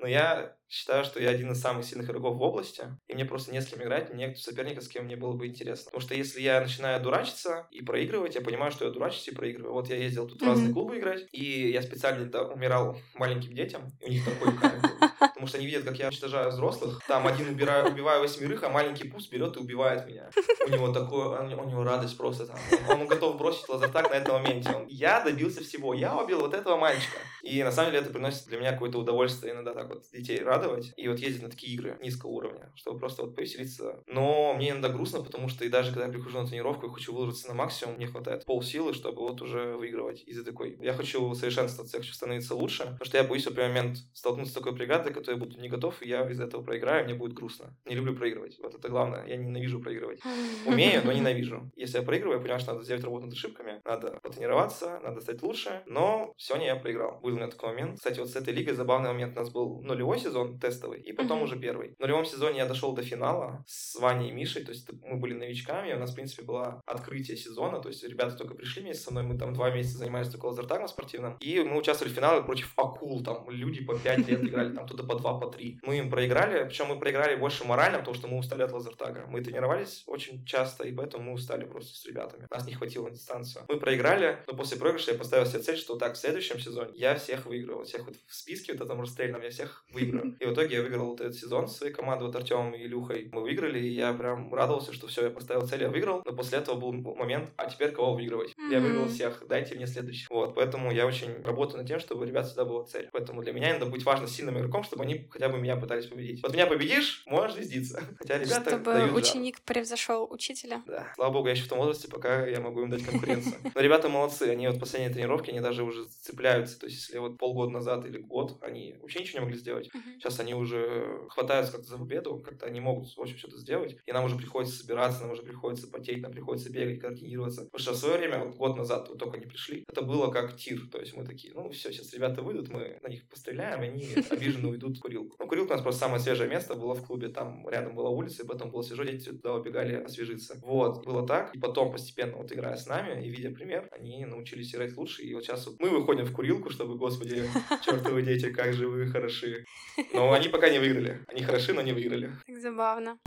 но 0.00 0.06
я 0.06 0.56
считаю, 0.68 1.04
что 1.04 1.20
я 1.20 1.30
один 1.30 1.52
из 1.52 1.60
самых 1.60 1.84
сильных 1.84 2.08
игроков 2.08 2.36
в 2.36 2.42
области, 2.42 2.84
и 3.08 3.14
мне 3.14 3.24
просто 3.24 3.52
не 3.52 3.60
с 3.60 3.66
кем 3.66 3.82
играть, 3.82 4.14
нет 4.14 4.38
соперника, 4.38 4.80
с 4.80 4.88
кем 4.88 5.04
мне 5.04 5.16
было 5.16 5.32
бы 5.32 5.46
интересно. 5.46 5.86
Потому 5.86 6.02
что 6.02 6.14
если 6.14 6.40
я 6.40 6.60
начинаю 6.60 7.02
дурачиться 7.02 7.66
и 7.70 7.82
проигрывать, 7.82 8.36
я 8.36 8.40
понимаю, 8.40 8.70
что 8.70 8.84
я 8.84 8.90
дурачусь 8.90 9.28
и 9.28 9.34
проигрываю. 9.34 9.74
Вот 9.74 9.88
я 9.88 9.96
ездил 9.96 10.28
тут 10.28 10.40
в 10.40 10.46
разные 10.46 10.72
клубы 10.72 10.98
играть, 10.98 11.26
и 11.32 11.70
я 11.70 11.82
специально 11.82 12.24
да, 12.26 12.44
умирал 12.44 12.96
маленьким 13.14 13.54
детям, 13.54 13.88
и 14.00 14.06
у 14.06 14.10
них 14.10 14.24
такой 14.24 14.52
был. 14.52 15.28
Потому 15.40 15.48
что 15.48 15.56
они 15.56 15.66
видят, 15.68 15.84
как 15.84 15.98
я 15.98 16.08
уничтожаю 16.08 16.50
взрослых. 16.50 17.00
Там 17.08 17.26
один 17.26 17.48
убираю, 17.48 17.90
убиваю 17.90 18.20
восьмерых, 18.20 18.62
а 18.62 18.68
маленький 18.68 19.08
пусть 19.08 19.32
берет 19.32 19.56
и 19.56 19.60
убивает 19.60 20.06
меня. 20.06 20.28
У 20.66 20.70
него 20.70 20.92
такое, 20.92 21.40
у 21.40 21.66
него 21.66 21.82
радость 21.82 22.18
просто 22.18 22.46
там. 22.46 22.58
Он 22.90 23.06
готов 23.06 23.38
бросить 23.38 23.66
лазертак 23.70 24.10
на 24.10 24.16
этом 24.16 24.34
моменте. 24.34 24.70
Он, 24.70 24.86
я 24.86 25.20
добился 25.20 25.62
всего. 25.62 25.94
Я 25.94 26.14
убил 26.14 26.40
вот 26.40 26.52
этого 26.52 26.76
мальчика. 26.76 27.16
И 27.42 27.62
на 27.62 27.72
самом 27.72 27.92
деле 27.92 28.02
это 28.02 28.12
приносит 28.12 28.48
для 28.48 28.58
меня 28.58 28.72
какое-то 28.72 28.98
удовольствие 28.98 29.54
иногда 29.54 29.72
так 29.72 29.88
вот 29.88 30.04
детей 30.12 30.42
радовать. 30.42 30.92
И 30.98 31.08
вот 31.08 31.18
ездить 31.18 31.42
на 31.42 31.48
такие 31.48 31.72
игры 31.72 31.96
низкого 32.02 32.32
уровня, 32.32 32.70
чтобы 32.74 32.98
просто 32.98 33.22
вот 33.22 33.34
повеселиться. 33.34 34.02
Но 34.06 34.52
мне 34.52 34.72
иногда 34.72 34.90
грустно, 34.90 35.22
потому 35.22 35.48
что 35.48 35.64
и 35.64 35.70
даже 35.70 35.90
когда 35.92 36.04
я 36.04 36.12
прихожу 36.12 36.38
на 36.38 36.46
тренировку 36.46 36.86
и 36.86 36.90
хочу 36.92 37.14
выложиться 37.14 37.48
на 37.48 37.54
максимум, 37.54 37.94
мне 37.94 38.08
хватает 38.08 38.44
полсилы, 38.44 38.92
чтобы 38.92 39.22
вот 39.22 39.40
уже 39.40 39.74
выигрывать. 39.76 40.22
Из-за 40.26 40.44
такой, 40.44 40.76
я 40.82 40.92
хочу 40.92 41.34
совершенствоваться, 41.34 41.96
я 41.96 42.02
хочу 42.02 42.12
становиться 42.12 42.54
лучше, 42.54 42.82
потому 42.82 43.04
что 43.06 43.16
я 43.16 43.24
боюсь 43.24 43.44
в 43.44 43.46
определенный 43.46 43.80
момент 43.80 43.98
столкнуться 44.12 44.52
с 44.52 44.56
такой 44.56 44.72
бригадой, 44.72 45.14
которой 45.30 45.34
я 45.34 45.36
буду 45.36 45.60
не 45.60 45.68
готов, 45.68 46.02
и 46.02 46.08
я 46.08 46.28
из-за 46.30 46.44
этого 46.44 46.62
проиграю, 46.62 47.04
мне 47.04 47.14
будет 47.14 47.32
грустно. 47.32 47.74
Не 47.86 47.94
люблю 47.94 48.14
проигрывать. 48.14 48.58
Вот 48.58 48.74
это 48.74 48.88
главное. 48.88 49.26
Я 49.26 49.36
ненавижу 49.36 49.80
проигрывать. 49.80 50.20
Умею, 50.66 51.02
но 51.04 51.12
ненавижу. 51.12 51.70
Если 51.76 51.98
я 51.98 52.04
проигрываю, 52.04 52.38
я 52.38 52.42
понимаю, 52.42 52.60
что 52.60 52.72
надо 52.72 52.84
сделать 52.84 53.04
работу 53.04 53.26
над 53.26 53.34
ошибками, 53.34 53.80
надо 53.84 54.18
потренироваться, 54.22 55.00
надо 55.02 55.20
стать 55.20 55.42
лучше, 55.42 55.82
но 55.86 56.32
сегодня 56.36 56.66
я 56.66 56.76
проиграл. 56.76 57.20
Был 57.20 57.34
у 57.34 57.36
меня 57.36 57.48
такой 57.48 57.70
момент. 57.70 57.96
Кстати, 57.96 58.20
вот 58.20 58.28
с 58.28 58.36
этой 58.36 58.54
лигой 58.54 58.74
забавный 58.74 59.10
момент. 59.10 59.36
У 59.36 59.40
нас 59.40 59.50
был 59.50 59.82
нулевой 59.82 60.18
сезон 60.18 60.58
тестовый, 60.58 61.00
и 61.00 61.12
потом 61.12 61.42
уже 61.42 61.58
первый. 61.58 61.94
В 61.98 62.00
нулевом 62.00 62.24
сезоне 62.24 62.58
я 62.58 62.66
дошел 62.66 62.92
до 62.94 63.02
финала 63.02 63.64
с 63.66 63.96
Ваней 63.96 64.30
и 64.30 64.32
Мишей, 64.32 64.64
то 64.64 64.72
есть 64.72 64.88
мы 65.02 65.16
были 65.16 65.34
новичками, 65.34 65.92
у 65.92 65.98
нас, 65.98 66.10
в 66.10 66.14
принципе, 66.14 66.42
было 66.42 66.82
открытие 66.86 67.36
сезона, 67.36 67.80
то 67.80 67.88
есть 67.88 68.04
ребята 68.04 68.36
только 68.36 68.54
пришли 68.54 68.82
вместе 68.82 69.04
со 69.04 69.12
мной, 69.12 69.22
мы 69.22 69.38
там 69.38 69.52
два 69.52 69.70
месяца 69.70 69.98
занимались 69.98 70.28
только 70.28 70.46
лазертагом 70.46 70.88
спортивным, 70.88 71.36
и 71.40 71.60
мы 71.60 71.78
участвовали 71.78 72.12
в 72.12 72.16
финале 72.16 72.42
против 72.42 72.72
акул, 72.76 73.22
там 73.22 73.48
люди 73.50 73.84
по 73.84 73.98
5 73.98 74.28
лет 74.28 74.42
играли, 74.42 74.74
там 74.74 74.86
туда 74.86 75.04
по 75.04 75.19
2, 75.20 75.38
по 75.38 75.46
3. 75.46 75.80
Мы 75.82 75.98
им 75.98 76.10
проиграли, 76.10 76.64
причем 76.64 76.86
мы 76.86 76.98
проиграли 76.98 77.36
больше 77.36 77.64
морально, 77.64 77.98
потому 77.98 78.16
что 78.16 78.28
мы 78.28 78.38
устали 78.38 78.62
от 78.62 78.72
лазертага. 78.72 79.26
Мы 79.28 79.42
тренировались 79.42 80.04
очень 80.06 80.44
часто, 80.44 80.86
и 80.86 80.92
поэтому 80.92 81.24
мы 81.24 81.32
устали 81.32 81.64
просто 81.64 81.94
с 81.94 82.04
ребятами. 82.06 82.46
Нас 82.50 82.66
не 82.66 82.74
хватило 82.74 83.04
на 83.08 83.10
дистанцию. 83.10 83.64
Мы 83.68 83.78
проиграли, 83.78 84.38
но 84.46 84.54
после 84.54 84.78
проигрыша 84.78 85.12
я 85.12 85.18
поставил 85.18 85.46
себе 85.46 85.60
цель, 85.60 85.76
что 85.76 85.96
так, 85.96 86.14
в 86.14 86.18
следующем 86.18 86.58
сезоне 86.58 86.92
я 86.94 87.14
всех 87.14 87.46
выиграю. 87.46 87.84
Всех 87.84 88.06
вот 88.06 88.16
в 88.26 88.34
списке 88.34 88.72
вот 88.72 88.80
этом 88.82 89.00
расстрельном 89.00 89.42
я 89.42 89.50
всех 89.50 89.84
выиграю. 89.92 90.36
И 90.40 90.44
в 90.44 90.52
итоге 90.52 90.76
я 90.76 90.82
выиграл 90.82 91.06
вот 91.06 91.20
этот 91.20 91.36
сезон 91.36 91.68
с 91.68 91.76
своей 91.76 91.92
командой, 91.92 92.24
вот 92.24 92.36
Артемом 92.36 92.74
и 92.74 92.84
Илюхой. 92.84 93.28
Мы 93.32 93.42
выиграли, 93.42 93.78
и 93.78 93.92
я 93.92 94.12
прям 94.12 94.52
радовался, 94.54 94.92
что 94.92 95.06
все, 95.06 95.24
я 95.24 95.30
поставил 95.30 95.66
цель, 95.66 95.82
я 95.82 95.88
выиграл. 95.88 96.22
Но 96.24 96.32
после 96.32 96.58
этого 96.58 96.78
был 96.78 96.92
момент, 97.14 97.50
а 97.56 97.68
теперь 97.68 97.92
кого 97.92 98.14
выигрывать? 98.14 98.54
Я 98.70 98.80
выиграл 98.80 99.08
всех, 99.08 99.44
дайте 99.48 99.74
мне 99.74 99.86
следующих. 99.86 100.30
Вот, 100.30 100.54
поэтому 100.54 100.92
я 100.92 101.06
очень 101.06 101.42
работаю 101.42 101.78
над 101.78 101.88
тем, 101.88 102.00
чтобы 102.00 102.22
у 102.22 102.24
ребят 102.24 102.46
всегда 102.46 102.64
была 102.64 102.84
цель. 102.84 103.08
Поэтому 103.12 103.42
для 103.42 103.52
меня 103.52 103.74
надо 103.74 103.86
быть 103.86 104.04
важно 104.04 104.26
сильным 104.26 104.58
игроком, 104.58 104.82
чтобы 104.82 105.04
они 105.04 105.09
хотя 105.30 105.48
бы 105.48 105.58
меня 105.58 105.76
пытались 105.76 106.06
победить. 106.06 106.42
Вот 106.42 106.52
меня 106.52 106.66
победишь, 106.66 107.22
можешь 107.26 107.56
звездиться. 107.56 108.02
Хотя 108.18 108.38
ребята 108.38 108.70
Чтобы 108.70 108.92
дают 108.92 109.16
ученик 109.16 109.60
превзошел 109.62 110.26
учителя. 110.30 110.82
Да, 110.86 111.12
слава 111.14 111.32
богу, 111.32 111.46
я 111.46 111.52
еще 111.52 111.64
в 111.64 111.68
том 111.68 111.78
возрасте, 111.78 112.08
пока 112.08 112.46
я 112.46 112.60
могу 112.60 112.82
им 112.82 112.90
дать 112.90 113.04
конкуренцию. 113.04 113.54
Но 113.74 113.80
ребята 113.80 114.08
молодцы, 114.08 114.44
они 114.44 114.68
вот 114.68 114.80
последние 114.80 115.12
тренировки, 115.12 115.50
они 115.50 115.60
даже 115.60 115.82
уже 115.82 116.04
цепляются. 116.20 116.78
То 116.78 116.86
есть, 116.86 116.98
если 116.98 117.18
вот 117.18 117.38
полгода 117.38 117.72
назад 117.72 118.04
или 118.06 118.18
год, 118.18 118.58
они 118.62 118.96
вообще 119.00 119.20
ничего 119.20 119.40
не 119.40 119.44
могли 119.46 119.58
сделать. 119.58 119.90
Сейчас 120.18 120.40
они 120.40 120.54
уже 120.54 121.26
хватаются 121.28 121.72
как-то 121.72 121.88
за 121.88 121.98
победу, 121.98 122.38
как-то 122.38 122.66
они 122.66 122.80
могут, 122.80 123.08
общем, 123.16 123.38
что-то 123.38 123.58
сделать. 123.58 123.96
И 124.06 124.12
нам 124.12 124.24
уже 124.24 124.36
приходится 124.36 124.76
собираться, 124.76 125.22
нам 125.22 125.32
уже 125.32 125.42
приходится 125.42 125.86
потеть, 125.88 126.22
нам 126.22 126.32
приходится 126.32 126.70
бегать, 126.70 127.00
координироваться. 127.00 127.62
Потому 127.64 127.80
что 127.80 127.92
в 127.92 127.96
свое 127.96 128.18
время, 128.18 128.44
вот 128.44 128.56
год 128.56 128.76
назад, 128.76 129.08
вот 129.08 129.18
только 129.18 129.36
они 129.36 129.46
пришли, 129.46 129.84
это 129.88 130.02
было 130.02 130.30
как 130.30 130.56
тир. 130.56 130.80
То 130.90 130.98
есть 130.98 131.16
мы 131.16 131.24
такие, 131.24 131.52
ну 131.54 131.70
все, 131.70 131.92
сейчас 131.92 132.12
ребята 132.12 132.42
выйдут, 132.42 132.68
мы 132.68 132.98
на 133.02 133.08
них 133.08 133.28
постреляем, 133.28 133.80
они 133.80 134.08
обиженно 134.30 134.68
уйдут 134.68 134.99
в 135.00 135.02
курилку. 135.02 135.36
Ну, 135.38 135.46
курилка 135.46 135.72
у 135.72 135.74
нас 135.74 135.82
просто 135.82 136.00
самое 136.00 136.20
свежее 136.20 136.48
место 136.48 136.74
было 136.74 136.94
в 136.94 137.06
клубе, 137.06 137.28
там 137.28 137.66
рядом 137.68 137.94
была 137.94 138.10
улица, 138.10 138.42
и 138.42 138.46
потом 138.46 138.70
было 138.70 138.82
свежо, 138.82 139.04
дети 139.04 139.30
туда 139.30 139.54
убегали 139.54 139.94
освежиться. 139.94 140.60
Вот, 140.62 141.04
было 141.04 141.26
так. 141.26 141.54
И 141.54 141.58
потом 141.58 141.90
постепенно, 141.90 142.36
вот 142.36 142.52
играя 142.52 142.76
с 142.76 142.86
нами 142.86 143.24
и 143.24 143.30
видя 143.30 143.50
пример, 143.50 143.88
они 143.92 144.24
научились 144.26 144.74
играть 144.74 144.96
лучше. 144.96 145.22
И 145.22 145.34
вот 145.34 145.44
сейчас 145.44 145.66
вот 145.66 145.80
мы 145.80 145.88
выходим 145.88 146.26
в 146.26 146.32
курилку, 146.32 146.70
чтобы, 146.70 146.96
господи, 146.96 147.48
чертовы 147.84 148.22
дети, 148.22 148.52
как 148.52 148.74
же 148.74 148.88
вы 148.88 149.06
хороши. 149.06 149.64
Но 150.12 150.32
они 150.32 150.48
пока 150.48 150.68
не 150.68 150.78
выиграли. 150.78 151.24
Они 151.28 151.42
хороши, 151.42 151.72
но 151.72 151.80
не 151.80 151.92
выиграли. 151.92 152.32
Так 152.46 152.58
забавно. 152.58 153.18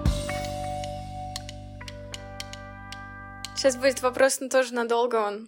Сейчас 3.56 3.78
будет 3.78 4.02
вопрос, 4.02 4.40
но 4.42 4.50
тоже 4.50 4.74
надолго 4.74 5.16
он. 5.16 5.48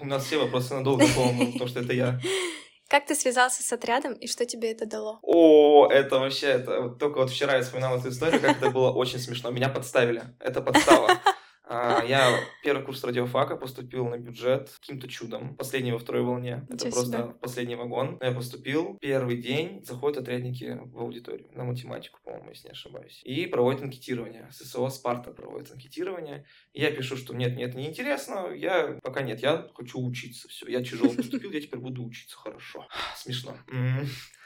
У 0.00 0.06
нас 0.06 0.26
все 0.26 0.38
вопросы 0.38 0.74
надолго, 0.74 1.06
по-моему, 1.14 1.52
потому 1.52 1.68
что 1.68 1.80
это 1.80 1.92
я. 1.92 2.20
Как 2.88 3.06
ты 3.06 3.14
связался 3.14 3.62
с 3.62 3.72
отрядом 3.72 4.12
и 4.12 4.26
что 4.26 4.44
тебе 4.44 4.72
это 4.72 4.86
дало? 4.86 5.18
О, 5.22 5.88
это 5.90 6.18
вообще, 6.18 6.48
это 6.48 6.90
только 6.90 7.18
вот 7.18 7.30
вчера 7.30 7.56
я 7.56 7.62
вспоминал 7.62 7.98
эту 7.98 8.10
историю, 8.10 8.40
как 8.40 8.58
это 8.58 8.70
было 8.70 8.90
очень 8.92 9.18
смешно. 9.18 9.50
Меня 9.50 9.68
подставили. 9.68 10.22
Это 10.38 10.60
подстава. 10.60 11.08
А, 11.66 12.04
я 12.04 12.40
первый 12.62 12.84
курс 12.84 13.02
радиофака 13.04 13.56
поступил 13.56 14.06
на 14.06 14.18
бюджет 14.18 14.70
каким-то 14.80 15.08
чудом. 15.08 15.56
Последний 15.56 15.92
во 15.92 15.98
второй 15.98 16.22
волне. 16.22 16.66
Это 16.68 16.90
просто 16.90 17.36
последний 17.40 17.74
вагон. 17.74 18.18
Я 18.20 18.32
поступил. 18.32 18.98
Первый 19.00 19.38
день 19.38 19.82
заходят 19.84 20.18
отрядники 20.18 20.78
в 20.84 20.98
аудиторию 20.98 21.48
на 21.52 21.64
математику, 21.64 22.20
по-моему, 22.22 22.50
если 22.50 22.68
не 22.68 22.72
ошибаюсь. 22.72 23.22
И 23.24 23.46
проводят 23.46 23.82
анкетирование. 23.82 24.48
ССО 24.52 24.88
«Спарта» 24.90 25.30
проводит 25.30 25.72
анкетирование. 25.72 26.44
И 26.74 26.82
я 26.82 26.90
пишу, 26.90 27.16
что 27.16 27.34
нет, 27.34 27.56
нет, 27.56 27.74
не 27.74 27.88
интересно. 27.88 28.52
Я 28.54 28.98
пока 29.02 29.22
нет, 29.22 29.40
я 29.40 29.66
хочу 29.74 30.04
учиться. 30.04 30.48
Все, 30.48 30.68
я 30.68 30.82
тяжело 30.82 31.10
поступил, 31.14 31.50
я 31.50 31.60
теперь 31.60 31.80
буду 31.80 32.04
учиться 32.04 32.36
хорошо. 32.36 32.86
Смешно. 33.16 33.56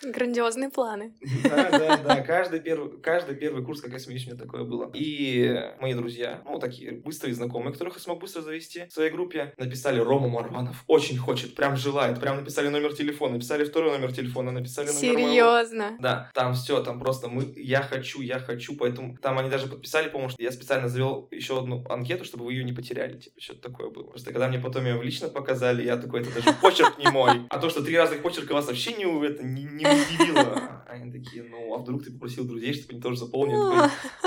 Грандиозные 0.03 0.71
планы. 0.71 1.15
Да, 1.43 1.71
да, 1.71 1.97
да. 1.97 2.23
Каждый 2.29 2.61
первый, 2.61 3.01
каждый 3.01 3.35
первый 3.35 3.65
курс, 3.65 3.81
как 3.81 3.93
я 3.93 3.99
смеюсь, 3.99 4.27
у 4.27 4.31
меня 4.31 4.39
такое 4.39 4.63
было. 4.63 4.91
И 4.95 5.73
мои 5.81 5.95
друзья, 5.95 6.43
ну, 6.45 6.61
такие 6.61 6.93
быстрые 6.93 7.18
знакомые, 7.27 7.73
которых 7.73 7.95
я 7.95 8.01
смог 8.01 8.21
быстро 8.21 8.43
завести 8.43 8.85
в 8.89 8.93
своей 8.93 9.11
группе, 9.11 9.55
написали 9.57 10.01
Рома 10.01 10.29
Марванов. 10.29 10.85
Очень 10.87 11.19
хочет, 11.19 11.55
прям 11.55 11.77
желает. 11.77 12.21
Прям 12.21 12.37
написали 12.37 12.69
номер 12.69 12.95
телефона, 12.95 13.35
написали 13.35 13.65
второй 13.65 13.93
номер 13.93 14.13
телефона, 14.13 14.51
написали 14.51 14.87
номер 14.87 15.01
Серьезно? 15.01 15.85
Моего... 15.85 15.97
Да, 16.01 16.31
там 16.35 16.55
все, 16.55 16.83
там 16.83 16.99
просто 17.01 17.29
мы, 17.29 17.53
я 17.57 17.83
хочу, 17.83 18.21
я 18.21 18.39
хочу, 18.39 18.77
поэтому 18.77 19.17
там 19.19 19.39
они 19.39 19.51
даже 19.51 19.67
подписали, 19.67 20.09
по-моему, 20.09 20.31
что 20.31 20.43
я 20.43 20.53
специально 20.53 20.89
завел 20.89 21.29
еще 21.31 21.59
одну 21.59 21.85
анкету, 21.89 22.25
чтобы 22.25 22.45
вы 22.45 22.53
ее 22.55 22.65
не 22.65 22.73
потеряли. 22.73 23.19
Типа, 23.19 23.41
что-то 23.41 23.69
такое 23.69 23.91
было. 23.91 24.05
Просто 24.05 24.33
когда 24.33 24.49
мне 24.49 24.59
потом 24.59 24.85
ее 24.85 25.03
лично 25.03 25.29
показали, 25.29 25.85
я 25.85 25.97
такой, 25.97 26.23
это 26.23 26.35
даже 26.35 26.57
почерк 26.61 26.99
не 26.99 27.09
мой. 27.11 27.47
А 27.51 27.59
то, 27.59 27.69
что 27.71 27.83
три 27.83 27.97
разных 27.97 28.23
почерка 28.23 28.53
вас 28.53 28.67
вообще 28.67 28.93
не, 28.93 29.27
это 29.27 29.45
не, 29.45 29.65
не 29.65 29.85
удивило. 29.85 30.85
Они 30.89 31.13
такие, 31.13 31.43
ну, 31.43 31.75
а 31.75 31.79
вдруг 31.79 32.05
ты 32.05 32.13
попросил 32.13 32.45
друзей, 32.45 32.75
чтобы 32.75 32.93
они 32.93 33.03
тоже 33.03 33.19
заполнили? 33.19 33.59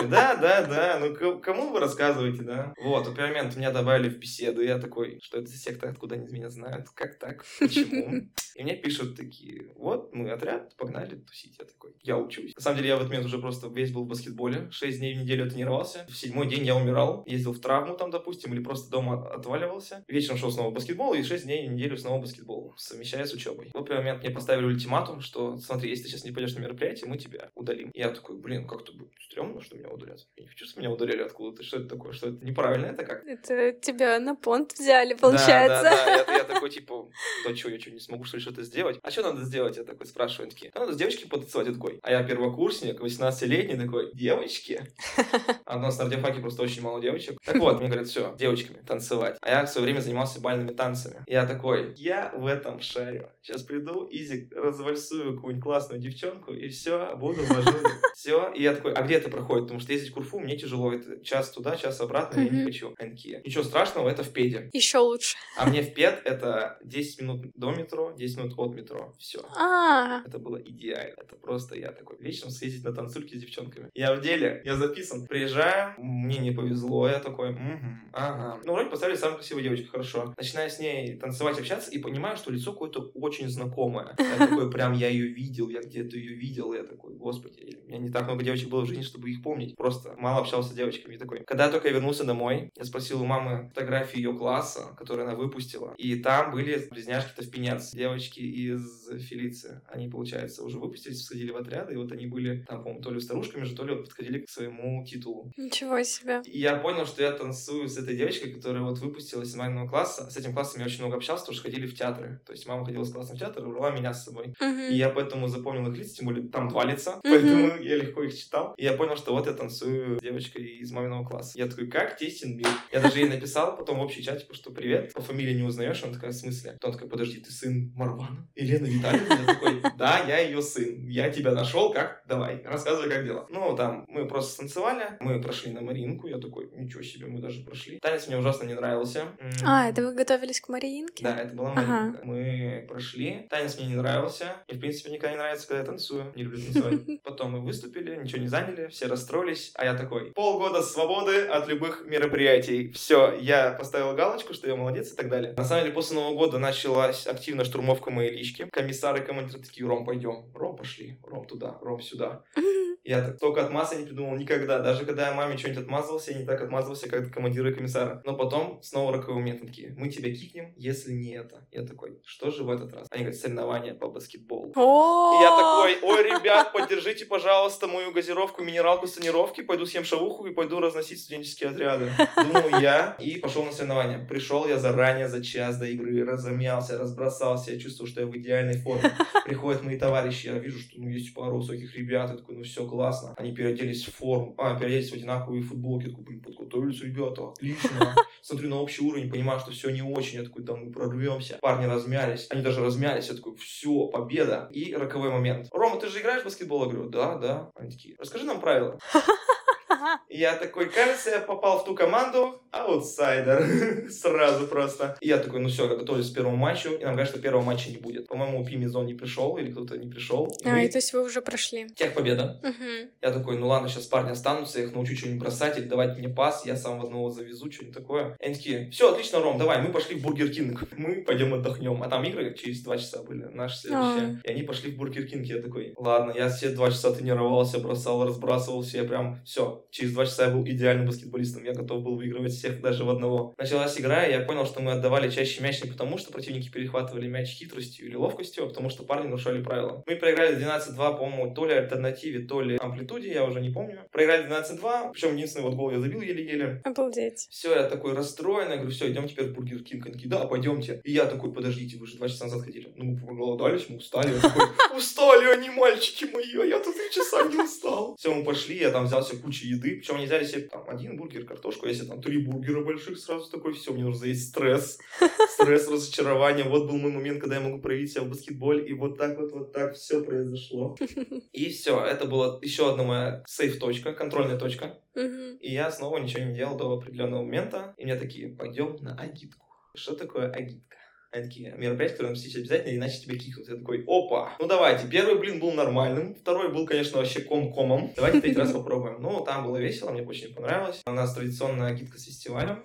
Да, 0.08 0.36
да, 0.36 0.65
да, 0.65 0.99
ну 0.99 1.39
кому 1.39 1.69
вы 1.69 1.80
рассказываете, 1.80 2.43
да? 2.43 2.70
Вот, 2.81 3.07
в 3.07 3.13
меня 3.57 3.71
добавили 3.71 4.10
в 4.10 4.17
беседу, 4.17 4.62
я 4.62 4.79
такой, 4.79 5.19
что 5.21 5.38
это 5.39 5.47
за 5.47 5.57
секта, 5.57 5.89
откуда 5.89 6.15
они 6.15 6.27
меня 6.31 6.49
знают, 6.49 6.89
как 6.89 7.19
так, 7.19 7.45
почему? 7.60 8.29
И 8.62 8.63
мне 8.63 8.76
пишут 8.76 9.17
такие, 9.17 9.71
вот, 9.76 10.13
мы 10.13 10.30
отряд, 10.30 10.76
погнали 10.78 11.15
тусить. 11.15 11.56
Я 11.58 11.65
такой, 11.65 11.95
я 12.04 12.19
учусь. 12.19 12.54
На 12.56 12.62
самом 12.62 12.78
деле, 12.78 12.89
я 12.89 12.95
в 12.95 13.00
этот 13.00 13.10
момент 13.10 13.26
уже 13.26 13.39
просто 13.39 13.67
весь 13.69 13.91
был 13.91 14.04
в 14.04 14.08
баскетболе, 14.08 14.69
шесть 14.69 15.00
дней 15.00 15.15
в 15.15 15.17
неделю 15.17 15.50
тренировался. 15.50 16.06
В 16.08 16.15
седьмой 16.15 16.47
день 16.47 16.63
я 16.63 16.76
умирал, 16.76 17.24
ездил 17.26 17.54
в 17.54 17.60
травму 17.60 17.97
там, 17.97 18.12
допустим, 18.12 18.54
или 18.54 18.62
просто 18.62 18.91
дома 18.91 19.34
отваливался. 19.34 20.06
Вечером 20.08 20.38
шел 20.38 20.52
снова 20.52 20.69
в 20.69 20.74
баскетбол, 20.74 21.15
и 21.15 21.24
шесть 21.24 21.45
дней 21.45 21.67
в 21.67 21.71
неделю 21.71 21.97
снова 21.97 22.19
в 22.19 22.21
баскетбол, 22.21 22.76
совмещая 22.78 23.26
с 23.26 23.34
учебой. 23.34 23.71
В 23.74 23.84
первый 23.84 24.04
момент 24.04 24.21
мне 24.21 24.30
поставили 24.30 24.65
ультиматум, 24.65 25.21
что 25.21 25.58
смотри, 25.58 25.89
если 25.89 26.04
ты 26.04 26.10
сейчас 26.10 26.24
не 26.24 26.32
пойдешь 26.32 26.54
на 26.54 26.60
мероприятие, 26.60 27.10
мы 27.10 27.17
тебя 27.17 27.50
удалим. 27.56 27.89
Я 27.95 28.12
такой, 28.12 28.38
блин, 28.38 28.67
как-то 28.67 28.93
будет 28.93 29.13
стрёмно, 29.21 29.60
что 29.62 29.76
меня 29.76 29.89
удалят. 29.89 30.19
Я 30.38 30.43
не 30.43 30.50
хочу, 30.50 30.65
чтобы 30.65 30.82
меня 30.82 30.91
ударили 30.91 31.24
откуда-то. 31.24 31.63
Что 31.63 31.78
это 31.78 31.88
такое? 31.88 32.12
Что 32.12 32.28
это 32.28 32.45
неправильно? 32.45 32.86
Это 32.86 33.06
как? 33.06 33.26
Это 33.26 33.74
тебя 33.74 34.19
на 34.19 34.36
понт 34.36 34.74
взяли, 34.74 35.15
получается. 35.15 35.82
Да, 35.82 36.06
да, 36.06 36.26
да. 36.26 36.32
Я, 36.34 36.38
я 36.38 36.43
такой, 36.43 36.69
типа, 36.69 37.10
да 37.43 37.56
что, 37.56 37.69
я 37.69 37.80
что, 37.80 37.89
не 37.89 38.00
смогу 38.00 38.24
что 38.26 38.38
ли 38.38 38.43
что-то 38.51 38.63
сделать? 38.63 38.99
А 39.01 39.11
что 39.11 39.23
надо 39.23 39.43
сделать? 39.43 39.77
Я 39.77 39.83
такой 39.83 40.05
спрашиваю. 40.05 40.45
Они 40.45 40.51
такие, 40.51 40.71
надо 40.75 40.93
с 40.93 40.97
девочки 40.97 41.27
потанцевать. 41.27 41.67
Я 41.67 41.73
такой, 41.73 41.99
а 42.03 42.11
я 42.11 42.23
первокурсник, 42.23 43.01
18-летний, 43.01 43.77
такой, 43.77 44.11
девочки? 44.13 44.81
А 45.65 45.77
у 45.77 45.79
нас 45.79 45.97
на 45.97 46.05
радиофаке 46.05 46.41
просто 46.41 46.63
очень 46.63 46.81
мало 46.81 47.01
девочек. 47.01 47.37
Так 47.45 47.57
вот, 47.57 47.79
мне 47.79 47.87
говорят, 47.87 48.07
все, 48.07 48.35
девочками 48.37 48.81
танцевать. 48.85 49.37
А 49.41 49.49
я 49.49 49.65
в 49.65 49.69
свое 49.69 49.85
время 49.85 50.01
занимался 50.01 50.41
бальными 50.41 50.73
танцами. 50.73 51.23
Я 51.27 51.45
такой, 51.45 51.93
я 51.95 52.33
в 52.35 52.45
этом 52.45 52.81
шарю. 52.81 53.29
Сейчас 53.41 53.61
приду, 53.61 54.05
изи, 54.11 54.49
развальсую 54.53 55.35
какую-нибудь 55.35 55.63
классную 55.63 56.01
девчонку, 56.01 56.51
и 56.53 56.67
все, 56.67 57.15
буду 57.15 57.41
в 57.43 57.51
Все. 58.15 58.51
И 58.53 58.63
я 58.63 58.75
такой, 58.75 58.93
а 58.93 59.01
где 59.01 59.15
это 59.15 59.29
проходит? 59.29 59.63
Потому 59.63 59.79
что 59.79 59.93
ездить 59.93 60.11
в 60.11 60.13
Курфу 60.13 60.39
мне 60.39 60.57
тяжело. 60.57 60.93
Это 60.93 61.23
час 61.23 61.51
туда, 61.51 61.77
час 61.77 62.01
обратно, 62.01 62.41
я 62.41 62.49
не 62.49 62.65
хочу. 62.65 62.93
Они 62.99 63.13
ничего 63.45 63.63
страшного, 63.63 64.09
это 64.09 64.23
в 64.23 64.33
Педе. 64.33 64.69
Еще 64.73 64.97
лучше. 64.97 65.37
А 65.57 65.65
мне 65.65 65.81
в 65.81 65.93
Пед 65.93 66.21
это 66.25 66.77
10 66.83 67.21
минут 67.21 67.45
до 67.55 67.71
метро, 67.71 68.13
10 68.17 68.31
минут 68.38 68.54
от 68.58 68.76
метро. 68.76 69.13
Все. 69.17 69.39
А. 69.58 70.22
Это 70.26 70.39
было 70.39 70.58
идеально. 70.58 71.15
Это 71.17 71.36
просто 71.36 71.76
я 71.76 71.91
такой 71.91 72.17
вечером 72.20 72.52
съездить 72.52 72.84
на 72.84 72.94
танцульки 72.94 73.36
с 73.36 73.41
девчонками. 73.41 73.89
Я 73.94 74.13
в 74.13 74.22
деле, 74.22 74.62
я 74.65 74.76
записан. 74.76 75.28
Приезжаю, 75.28 75.94
мне 75.98 76.38
не 76.38 76.52
повезло, 76.52 77.08
я 77.08 77.20
такой, 77.20 77.52
угу, 77.52 77.80
ага. 78.13 78.60
Ну, 78.63 78.74
вроде 78.74 78.89
поставили 78.89 79.15
самую 79.15 79.38
красивую 79.38 79.63
девочку, 79.63 79.91
хорошо. 79.91 80.34
Начинаю 80.38 80.70
с 80.70 80.80
ней 80.80 81.17
танцевать, 81.17 81.60
общаться 81.60 81.91
и 81.91 81.98
понимаю, 81.98 82.38
что 82.38 82.52
лицо 82.52 82.72
какое-то 82.72 83.12
очень 83.13 83.50
знакомое. 83.50 84.15
Я 84.17 84.48
такой, 84.48 84.72
прям, 84.72 84.94
я 84.94 85.10
ее 85.10 85.28
видел, 85.28 85.70
я 85.70 85.82
где-то 85.82 86.17
ее 86.17 86.36
видел. 86.36 86.74
Я 86.74 86.84
такой, 86.84 87.15
господи, 87.15 87.80
у 87.84 87.88
меня 87.88 87.98
не 87.98 88.10
так 88.10 88.26
много 88.26 88.44
девочек 88.44 88.70
было 88.70 88.82
в 88.82 88.88
жизни, 88.88 89.04
чтобы 89.04 89.30
их 89.30 89.44
помнить. 89.44 89.76
Просто 89.76 90.15
мало 90.17 90.41
общался 90.41 90.70
с 90.70 90.74
девочками. 90.74 91.17
такой. 91.17 91.44
Когда 91.46 91.65
я 91.65 91.72
только 91.72 91.89
вернулся 91.89 92.24
домой, 92.24 92.72
я 92.76 92.86
спросил 92.86 93.22
у 93.22 93.26
мамы 93.26 93.70
фотографии 93.70 94.17
ее 94.17 94.34
класса, 94.34 94.96
которые 94.98 95.28
она 95.28 95.36
выпустила. 95.36 95.94
И 95.98 96.15
там 96.15 96.52
были 96.52 96.88
близняшки 96.89 97.36
Тавпинец, 97.36 97.91
девочки 97.91 98.20
из 98.29 99.07
Фелиции. 99.27 99.81
Они, 99.88 100.10
получается, 100.10 100.63
уже 100.63 100.79
выпустились, 100.79 101.23
сходили 101.23 101.51
в 101.51 101.57
отряды, 101.57 101.93
и 101.93 101.97
вот 101.97 102.12
они 102.12 102.27
были 102.27 102.63
там, 102.67 102.84
по-моему, 102.84 103.03
то 103.03 103.12
ли 103.12 103.19
старушками 103.19 103.63
же, 103.63 103.75
то 103.75 103.86
ли 103.86 103.93
вот 103.93 104.05
подходили 104.05 104.39
к 104.39 104.49
своему 104.49 105.05
титулу. 105.05 105.51
Ничего 105.57 106.01
себе. 106.03 106.41
И 106.45 106.60
я 106.60 106.75
понял, 106.75 107.05
что 107.05 107.21
я 107.21 107.31
танцую 107.31 107.88
с 107.88 107.97
этой 107.97 108.15
девочкой, 108.15 108.53
которая 108.53 108.84
вот 108.84 108.99
выпустилась 108.99 109.49
из 109.49 109.55
маминого 109.55 109.88
класса. 109.88 110.29
С 110.29 110.38
этим 110.38 110.53
классом 110.53 110.81
я 110.81 110.88
очень 110.88 110.99
много 110.99 111.17
общался, 111.17 111.43
потому 111.43 111.55
что 111.55 111.69
ходили 111.69 111.88
в 111.88 111.95
театры. 111.95 112.41
То 112.45 112.53
есть 112.53 112.67
мама 112.67 112.86
ходила 112.86 113.03
с 113.03 113.12
классом 113.12 113.36
в 113.36 113.39
театр 113.39 113.65
и 113.65 113.69
брала 113.69 113.91
меня 113.91 114.13
с 114.13 114.25
собой. 114.25 114.53
Uh-huh. 114.60 114.89
И 114.89 114.95
я 114.95 115.10
поэтому 115.10 115.47
запомнил 115.47 115.91
их 115.91 115.97
лица, 115.97 116.15
тем 116.15 116.25
более 116.25 116.47
там 116.47 116.69
два 116.69 116.86
лица, 116.86 117.15
uh-huh. 117.15 117.21
поэтому 117.23 117.81
я 117.81 117.97
легко 117.97 118.23
их 118.23 118.38
читал. 118.38 118.73
И 118.77 118.84
я 118.84 118.93
понял, 118.93 119.15
что 119.15 119.34
вот 119.34 119.47
я 119.47 119.53
танцую 119.53 120.17
с 120.19 120.21
девочкой 120.21 120.63
из 120.79 120.91
маминого 120.91 121.25
класса. 121.25 121.57
Я 121.57 121.67
такой, 121.67 121.88
как 121.88 122.17
тесен 122.17 122.57
мир. 122.57 122.67
Я 122.91 123.01
даже 123.01 123.19
ей 123.19 123.29
написал 123.29 123.77
потом 123.77 123.99
в 123.99 124.01
общий 124.01 124.23
чат, 124.23 124.39
типа, 124.39 124.53
что 124.53 124.71
привет, 124.71 125.13
по 125.13 125.21
фамилии 125.21 125.53
не 125.53 125.63
узнаешь? 125.63 126.03
Она 126.03 126.13
такая, 126.13 126.31
в 126.31 126.36
смысле? 126.36 126.73
Потом 126.73 126.93
такой, 126.93 127.10
подожди, 127.10 127.39
ты 127.39 127.51
сын 127.51 127.91
Марвана? 128.12 128.47
Елена 128.56 128.86
Витальевна? 128.86 129.36
Я 129.36 129.45
такой, 129.45 129.82
да, 129.97 130.19
я 130.28 130.39
ее 130.39 130.62
сын. 130.62 131.08
Я 131.08 131.30
тебя 131.30 131.52
нашел, 131.52 131.91
как? 131.91 132.24
Давай, 132.28 132.62
рассказывай, 132.63 133.10
как 133.10 133.26
дела. 133.26 133.47
Ну, 133.50 133.76
там, 133.76 134.06
мы 134.08 134.28
просто 134.28 134.54
станцевали, 134.54 135.17
мы 135.19 135.41
прошли 135.41 135.71
на 135.71 135.82
Маринку, 135.82 136.28
я 136.28 136.38
такой, 136.38 136.69
ничего 136.76 137.02
себе, 137.02 137.28
мы 137.28 137.39
даже 137.39 137.63
прошли. 137.63 138.00
Танец 138.00 138.28
мне 138.28 138.38
ужасно 138.38 138.65
не 138.65 138.74
нравился. 138.74 139.26
А, 139.65 139.89
это 139.89 140.02
вы 140.02 140.13
готовились 140.13 140.62
к 140.62 140.69
Маринке? 140.69 141.24
Да, 141.24 141.38
это 141.38 141.56
была 141.56 141.74
Маринка. 141.74 141.97
Ага. 141.97 142.19
Мы 142.24 142.86
прошли, 142.88 143.47
танец 143.50 143.78
мне 143.78 143.88
не 143.88 143.95
нравился, 143.95 144.56
и, 144.67 144.76
в 144.76 144.80
принципе, 144.80 145.12
никогда 145.12 145.32
не 145.32 145.38
нравится, 145.38 145.67
когда 145.67 145.80
я 145.80 145.86
танцую, 145.86 146.34
не 146.36 146.43
люблю 146.43 146.60
танцевать. 146.62 147.21
Потом 147.24 147.52
мы 147.52 147.62
выступили, 147.62 148.15
ничего 148.15 148.41
не 148.41 148.47
заняли, 148.47 148.88
все 148.88 149.08
расстроились, 149.08 149.71
а 149.76 149.86
я 149.86 149.93
такой, 149.95 150.32
полгода 150.32 150.82
свободы 150.82 151.45
от 151.45 151.67
любых 151.67 152.06
мероприятий. 152.06 152.91
Все, 152.91 153.38
я 153.39 153.71
поставил 153.71 154.15
галочку, 154.15 154.54
что 154.54 154.67
я 154.67 154.76
молодец 154.76 155.13
и 155.13 155.15
так 155.15 155.30
далее. 155.30 155.54
На 155.54 155.63
самом 155.63 155.84
деле, 155.84 155.93
после 155.93 156.15
Нового 156.15 156.36
года 156.36 156.58
началась 156.58 157.28
активная 157.28 157.65
штурмовка 157.65 158.00
моей 158.09 158.31
лички. 158.31 158.67
Комиссары 158.71 159.19
и 159.21 159.25
командиры 159.25 159.61
такие, 159.61 159.85
Ром, 159.85 160.05
пойдем. 160.05 160.45
Ром, 160.55 160.75
пошли. 160.75 161.17
Ром 161.23 161.45
туда, 161.45 161.77
Ром 161.81 162.01
сюда. 162.01 162.43
Я 163.03 163.21
так 163.21 163.39
только 163.39 163.65
отмазы 163.65 163.95
не 163.95 164.05
придумал 164.05 164.35
никогда. 164.35 164.79
Даже 164.79 165.05
когда 165.05 165.27
я 165.29 165.33
маме 165.33 165.57
что-нибудь 165.57 165.83
отмазывался, 165.83 166.31
я 166.31 166.39
не 166.39 166.45
так 166.45 166.61
отмазывался, 166.61 167.09
как 167.09 167.31
командиры 167.31 167.71
и 167.71 167.73
комиссара. 167.73 168.21
Но 168.25 168.35
потом 168.35 168.81
снова 168.83 169.13
роковой 169.13 169.41
момент 169.41 169.61
такие. 169.61 169.95
Мы 169.97 170.09
тебя 170.09 170.29
кикнем, 170.31 170.73
если 170.77 171.11
не 171.13 171.35
это. 171.35 171.67
Я 171.71 171.83
такой, 171.83 172.19
что 172.25 172.51
же 172.51 172.63
в 172.63 172.69
этот 172.69 172.93
раз? 172.93 173.07
Они 173.09 173.23
говорят, 173.23 173.41
соревнования 173.41 173.95
по 173.95 174.07
баскетболу. 174.07 174.67
И 174.67 175.41
я 175.41 175.49
такой, 175.49 175.97
ой, 176.03 176.23
ребят, 176.23 176.73
поддержите, 176.73 177.25
пожалуйста, 177.25 177.87
мою 177.87 178.11
газировку, 178.11 178.63
минералку 178.63 179.07
с 179.07 179.13
тренировки, 179.13 179.61
пойду 179.61 179.85
съем 179.85 180.03
шавуху 180.03 180.45
и 180.45 180.53
пойду 180.53 180.79
разносить 180.79 181.21
студенческие 181.21 181.71
отряды. 181.71 182.11
Думаю 182.35 182.81
я 182.81 183.15
и 183.19 183.37
пошел 183.37 183.63
на 183.63 183.71
соревнования. 183.71 184.23
Пришел 184.27 184.67
я 184.67 184.77
заранее 184.77 185.27
за 185.27 185.43
час 185.43 185.77
до 185.77 185.85
игры, 185.85 186.23
разомялся, 186.23 186.97
разбросался, 186.99 187.71
я 187.71 187.79
чувствую, 187.79 188.07
что 188.07 188.21
я 188.21 188.27
в 188.27 188.37
идеальной 188.37 188.77
форме. 188.77 189.11
Приходят 189.45 189.83
мои 189.83 189.97
товарищи, 189.97 190.47
я 190.47 190.53
вижу, 190.53 190.79
что 190.79 190.99
ну, 190.99 191.09
есть 191.09 191.33
пару 191.33 191.57
высоких 191.57 191.95
ребят, 191.95 192.29
я 192.29 192.37
такой, 192.37 192.55
ну 192.57 192.63
все, 192.63 192.85
классно. 192.91 193.34
Они 193.38 193.54
переоделись 193.54 194.06
в 194.06 194.13
форму, 194.13 194.54
а, 194.58 194.75
переоделись 194.75 195.12
в 195.12 195.13
одинаковые 195.13 195.63
футболки, 195.63 196.04
я 196.04 196.10
такой, 196.10 196.25
блин, 196.25 196.41
подготовились 196.41 197.01
ребята, 197.01 197.49
отлично. 197.49 198.15
Смотрю 198.41 198.69
на 198.69 198.82
общий 198.82 199.01
уровень, 199.01 199.32
понимаю, 199.32 199.60
что 199.62 199.71
все 199.71 199.89
не 199.91 200.01
очень, 200.01 200.39
я 200.39 200.43
такой, 200.43 200.63
да, 200.63 200.75
мы 200.75 200.91
прорвемся. 200.91 201.58
Парни 201.62 201.86
размялись, 201.86 202.47
они 202.49 202.62
даже 202.62 202.84
размялись, 202.84 203.30
я 203.30 203.36
такой, 203.36 203.56
все, 203.56 204.08
победа. 204.08 204.67
И 204.71 204.93
роковой 204.93 205.30
момент. 205.32 205.69
Рома, 205.71 205.99
ты 205.99 206.08
же 206.08 206.19
играешь 206.19 206.41
в 206.41 206.45
баскетбол? 206.45 206.86
Я 206.86 206.91
говорю, 206.91 207.10
да, 207.10 207.38
да. 207.38 207.71
Они 207.75 207.91
такие, 207.91 208.15
расскажи 208.19 208.45
нам 208.45 208.60
правила. 208.60 208.99
Я 210.30 210.56
такой, 210.56 210.89
кажется, 210.89 211.30
я 211.30 211.39
попал 211.39 211.80
в 211.80 211.86
ту 211.86 211.93
команду, 211.93 212.61
аутсайдер. 212.71 214.07
Сразу 214.10 214.67
просто. 214.67 215.17
И 215.21 215.27
я 215.27 215.38
такой, 215.38 215.60
ну 215.60 215.69
все, 215.69 215.88
готовлюсь 215.88 216.31
к 216.31 216.34
первому 216.34 216.57
матчу. 216.57 216.91
И 216.91 217.03
нам 217.03 217.13
говорят, 217.13 217.29
что 217.29 217.39
первого 217.39 217.63
матча 217.63 217.89
не 217.89 217.97
будет. 217.97 218.27
По-моему, 218.27 218.65
Пимизон 218.65 219.05
не 219.05 219.13
пришел, 219.13 219.57
или 219.57 219.71
кто-то 219.71 219.97
не 219.97 220.10
пришел. 220.10 220.53
А, 220.63 220.79
и 220.79 220.89
то 220.89 220.97
есть 220.97 221.13
вы 221.13 221.23
уже 221.23 221.41
прошли. 221.41 221.88
Техпобеда. 221.95 222.60
Угу. 222.63 223.12
Я 223.21 223.31
такой, 223.31 223.57
ну 223.57 223.67
ладно, 223.67 223.89
сейчас 223.89 224.05
парни 224.05 224.31
останутся, 224.31 224.79
я 224.79 224.86
их 224.86 224.93
научу 224.93 225.15
что-нибудь 225.15 225.41
бросать 225.41 225.77
или 225.77 225.86
давать 225.86 226.17
мне 226.17 226.29
пас, 226.29 226.65
я 226.65 226.75
сам 226.75 226.99
в 226.99 227.05
одного 227.05 227.29
завезу, 227.29 227.71
что-нибудь 227.71 227.95
такое. 227.95 228.38
И 228.39 228.45
они 228.45 228.55
такие, 228.55 228.89
все, 228.91 229.12
отлично, 229.12 229.39
Ром, 229.39 229.57
давай, 229.57 229.81
мы 229.81 229.91
пошли 229.91 230.15
в 230.15 230.21
Бургер 230.21 230.49
Кинг. 230.49 230.84
Мы 230.97 231.23
пойдем 231.23 231.53
отдохнем. 231.53 232.01
А 232.03 232.10
там 232.10 232.23
игры 232.23 232.55
через 232.55 232.81
два 232.84 232.98
часа 232.98 233.23
были, 233.23 233.43
наши 233.43 233.77
следующие. 233.77 234.41
И 234.43 234.50
они 234.50 234.63
пошли 234.63 234.91
в 234.91 234.98
Бургер 234.98 235.27
Кинг. 235.27 235.46
Я 235.46 235.62
такой, 235.62 235.93
ладно, 235.98 236.33
я 236.35 236.50
все 236.50 236.69
два 236.69 236.89
часа 236.89 237.12
тренировался, 237.12 237.79
бросал, 237.79 238.25
разбрасывался, 238.25 238.98
я 238.98 239.04
прям, 239.04 239.41
все, 239.43 239.85
через 239.91 240.13
два 240.13 240.25
часа 240.25 240.46
я 240.46 240.52
был 240.52 240.65
идеальным 240.65 241.08
баскетболистом, 241.08 241.63
я 241.63 241.73
готов 241.73 242.04
был 242.04 242.15
выигрывать 242.15 242.60
всех 242.62 242.79
даже 242.81 243.03
в 243.03 243.09
одного. 243.09 243.53
Началась 243.57 243.99
игра, 243.99 244.25
и 244.25 244.31
я 244.31 244.41
понял, 244.41 244.65
что 244.65 244.81
мы 244.81 244.91
отдавали 244.91 245.29
чаще 245.31 245.63
мяч 245.63 245.83
не 245.83 245.89
потому, 245.89 246.17
что 246.19 246.31
противники 246.31 246.69
перехватывали 246.69 247.27
мяч 247.27 247.49
хитростью 247.49 248.07
или 248.07 248.15
ловкостью, 248.15 248.65
а 248.65 248.67
потому 248.67 248.89
что 248.89 249.03
парни 249.03 249.27
нарушали 249.27 249.63
правила. 249.63 250.03
Мы 250.05 250.15
проиграли 250.15 250.57
12-2, 250.57 251.17
по-моему, 251.17 251.53
то 251.55 251.65
ли 251.65 251.73
альтернативе, 251.73 252.45
то 252.45 252.62
ли 252.62 252.77
амплитуде, 252.77 253.33
я 253.33 253.43
уже 253.45 253.62
не 253.62 253.71
помню. 253.71 254.05
Проиграли 254.12 254.47
12-2, 254.47 255.12
причем 255.13 255.35
единственный 255.35 255.63
вот 255.63 255.73
гол 255.73 255.91
я 255.91 255.99
забил 255.99 256.21
еле-еле. 256.21 256.81
Обалдеть. 256.83 257.47
Все, 257.49 257.73
я 257.73 257.83
такой 257.89 258.13
расстроенный, 258.13 258.75
говорю, 258.75 258.91
все, 258.91 259.12
идем 259.12 259.27
теперь 259.27 259.47
в 259.47 259.53
Бургер 259.53 259.83
Кинг. 259.83 260.05
Они 260.05 260.13
такие, 260.13 260.29
да, 260.29 260.45
пойдемте. 260.45 261.01
И 261.03 261.12
я 261.12 261.25
такой, 261.25 261.51
подождите, 261.51 261.97
вы 261.97 262.05
же 262.05 262.17
два 262.17 262.29
часа 262.29 262.45
назад 262.45 262.63
ходили. 262.63 262.93
Ну, 262.95 263.05
мы 263.05 263.17
проголодались, 263.17 263.89
мы 263.89 263.97
устали. 263.97 264.33
Я 264.33 264.39
такой, 264.39 264.65
устали 264.95 265.45
они, 265.51 265.69
мальчики 265.69 266.25
мои, 266.25 266.55
а 266.57 266.65
я 266.65 266.79
тут 266.79 266.95
три 266.95 267.12
часа 267.12 267.43
не 267.43 267.57
устал. 267.63 268.15
Все, 268.19 268.33
мы 268.33 268.43
пошли, 268.43 268.77
я 268.77 268.91
там 268.91 269.05
взял 269.05 269.23
себе 269.23 269.39
кучу 269.39 269.65
еды. 269.65 269.97
Причем 269.97 270.15
они 270.15 270.25
взяли 270.25 270.45
себе 270.45 270.62
там 270.62 270.83
один 270.87 271.17
бургер, 271.17 271.45
картошку, 271.45 271.87
себе 271.89 272.05
там 272.05 272.21
три 272.21 272.37
бургера 272.37 272.50
больших 272.60 273.17
сразу 273.17 273.49
такой, 273.49 273.73
все, 273.73 273.93
мне 273.93 274.04
нужно 274.04 274.19
заесть 274.19 274.49
стресс. 274.49 274.99
Стресс, 275.49 275.89
разочарование. 275.89 276.65
Вот 276.65 276.87
был 276.87 276.97
мой 276.97 277.12
момент, 277.12 277.39
когда 277.39 277.56
я 277.56 277.62
могу 277.62 277.81
проявить 277.81 278.12
себя 278.12 278.23
в 278.23 278.29
баскетболе. 278.29 278.85
И 278.85 278.93
вот 278.93 279.17
так 279.17 279.37
вот, 279.39 279.52
вот 279.52 279.71
так 279.71 279.95
все 279.95 280.23
произошло. 280.23 280.95
И 281.52 281.69
все, 281.69 282.04
это 282.04 282.25
была 282.25 282.60
еще 282.62 282.91
одна 282.91 283.04
моя 283.04 283.43
сейф-точка, 283.47 284.13
контрольная 284.13 284.58
точка. 284.58 284.99
И 285.15 285.71
я 285.71 285.91
снова 285.91 286.17
ничего 286.17 286.43
не 286.43 286.56
делал 286.56 286.77
до 286.77 286.91
определенного 286.91 287.43
момента. 287.43 287.93
И 287.97 288.06
мне 288.06 288.15
такие, 288.15 288.49
пойдем 288.49 288.97
на 289.02 289.15
агитку. 289.15 289.65
Что 289.95 290.15
такое 290.15 290.49
агитка? 290.49 290.97
Они 291.32 291.46
такие, 291.46 291.73
мероприятие, 291.77 292.10
которое 292.10 292.29
нужно 292.29 292.44
посетить 292.44 292.58
обязательно, 292.58 292.98
иначе 292.98 293.21
тебя 293.21 293.38
кикнут. 293.38 293.69
Я 293.69 293.75
такой, 293.77 294.04
опа, 294.06 294.54
ну 294.60 294.67
давайте. 294.67 295.08
Первый 295.08 295.40
блин 295.40 295.62
был 295.62 295.71
нормальным, 295.71 296.36
второй 296.36 296.73
был, 296.73 296.86
конечно, 296.86 297.19
вообще 297.19 297.40
ком-комом. 297.40 298.12
Давайте 298.17 298.42
третий 298.42 298.60
раз 298.60 298.73
попробуем. 298.73 299.21
Ну, 299.21 299.42
там 299.46 299.65
было 299.65 299.77
весело, 299.77 300.12
мне 300.12 300.23
очень 300.23 300.54
понравилось. 300.54 301.02
У 301.06 301.12
нас 301.12 301.34
традиционная 301.34 301.88
агитка 301.88 302.17
с 302.17 302.25
фестивалем. 302.25 302.84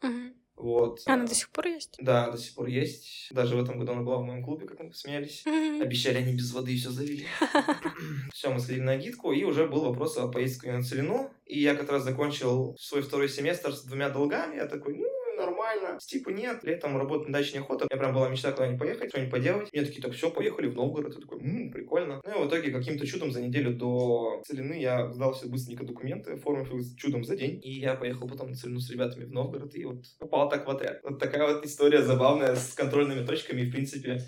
Вот. 0.57 1.01
Она 1.07 1.27
до 1.27 1.35
сих 1.35 1.51
пор 1.51 1.67
есть? 1.67 1.97
Да, 2.01 2.31
до 2.31 2.39
сих 2.39 2.55
пор 2.55 2.69
есть. 2.69 3.29
Даже 3.31 3.57
в 3.57 3.63
этом 3.63 3.79
году 3.79 3.93
она 3.93 4.03
была 4.03 4.19
в 4.19 4.25
моем 4.25 4.43
клубе, 4.43 4.67
как 4.67 4.81
мы 4.81 4.91
посмеялись. 4.91 5.45
Обещали 5.47 6.17
они 6.17 6.33
без 6.33 6.53
воды 6.53 6.77
все 6.77 6.91
завели. 6.91 7.27
Все, 8.33 8.51
мы 8.51 8.59
сходили 8.61 8.83
на 8.83 8.93
агитку, 8.93 9.33
и 9.33 9.45
уже 9.45 9.67
был 9.67 9.85
вопрос 9.85 10.17
о 10.17 10.29
поездке 10.29 10.73
на 10.73 10.83
Целину. 10.83 11.31
И 11.45 11.61
я 11.61 11.75
как 11.75 11.91
раз 11.91 12.05
закончил 12.05 12.75
свой 12.79 13.03
второй 13.03 13.29
семестр 13.29 13.73
с 13.73 13.85
двумя 13.85 14.09
долгами. 14.09 14.57
Я 14.57 14.67
такой, 14.67 14.95
ну, 14.95 15.07
нормально. 15.37 15.99
Типа 16.01 16.31
нет, 16.31 16.65
летом 16.65 16.97
работать 16.97 17.29
на 17.29 17.39
даче 17.39 17.55
неохота. 17.59 17.87
Я 17.91 17.97
прям 17.97 18.15
была 18.15 18.29
мечта 18.29 18.53
куда-нибудь 18.53 18.81
поехать, 18.81 19.11
что-нибудь 19.11 19.33
поделать. 19.33 19.73
Мне 19.73 19.85
такие, 19.85 20.03
так 20.03 20.13
все, 20.13 20.31
поехали 20.31 20.67
в 20.69 20.75
Новгород. 20.75 21.15
Я 21.15 21.21
такой, 21.21 21.39
ммм, 21.41 21.71
прикольно. 21.73 22.21
Ну 22.25 22.43
и 22.43 22.45
в 22.45 22.49
итоге 22.49 22.71
каким-то 22.73 23.07
чудом 23.07 23.31
за 23.33 23.43
неделю 23.43 23.75
до 23.75 24.43
Целины 24.47 24.75
я 24.81 25.13
сдал 25.13 25.35
все 25.35 25.47
быстренько 25.49 25.85
документы, 25.85 26.33
оформив 26.33 26.73
их 26.75 26.97
чудом 26.97 27.25
за 27.25 27.37
день. 27.37 27.61
И 27.63 27.81
я 27.81 27.95
поехал 27.95 28.29
потом 28.29 28.51
на 28.51 28.57
Целину 28.57 28.81
с 28.81 28.91
ребятами 28.91 29.25
в 29.25 29.33
Новгород, 29.33 29.75
и 29.75 29.85
вот 29.85 30.03
попал 30.19 30.49
так 30.49 30.67
в 30.67 30.71
отряд. 30.71 31.01
Вот 31.03 31.19
такая 31.19 31.47
вот 31.53 31.65
история 31.65 32.03
забавная 32.03 32.55
с 32.57 32.73
контрольными 32.75 33.25
точками, 33.25 33.63
и 33.63 33.67
в 33.67 33.73
принципе 33.73 34.21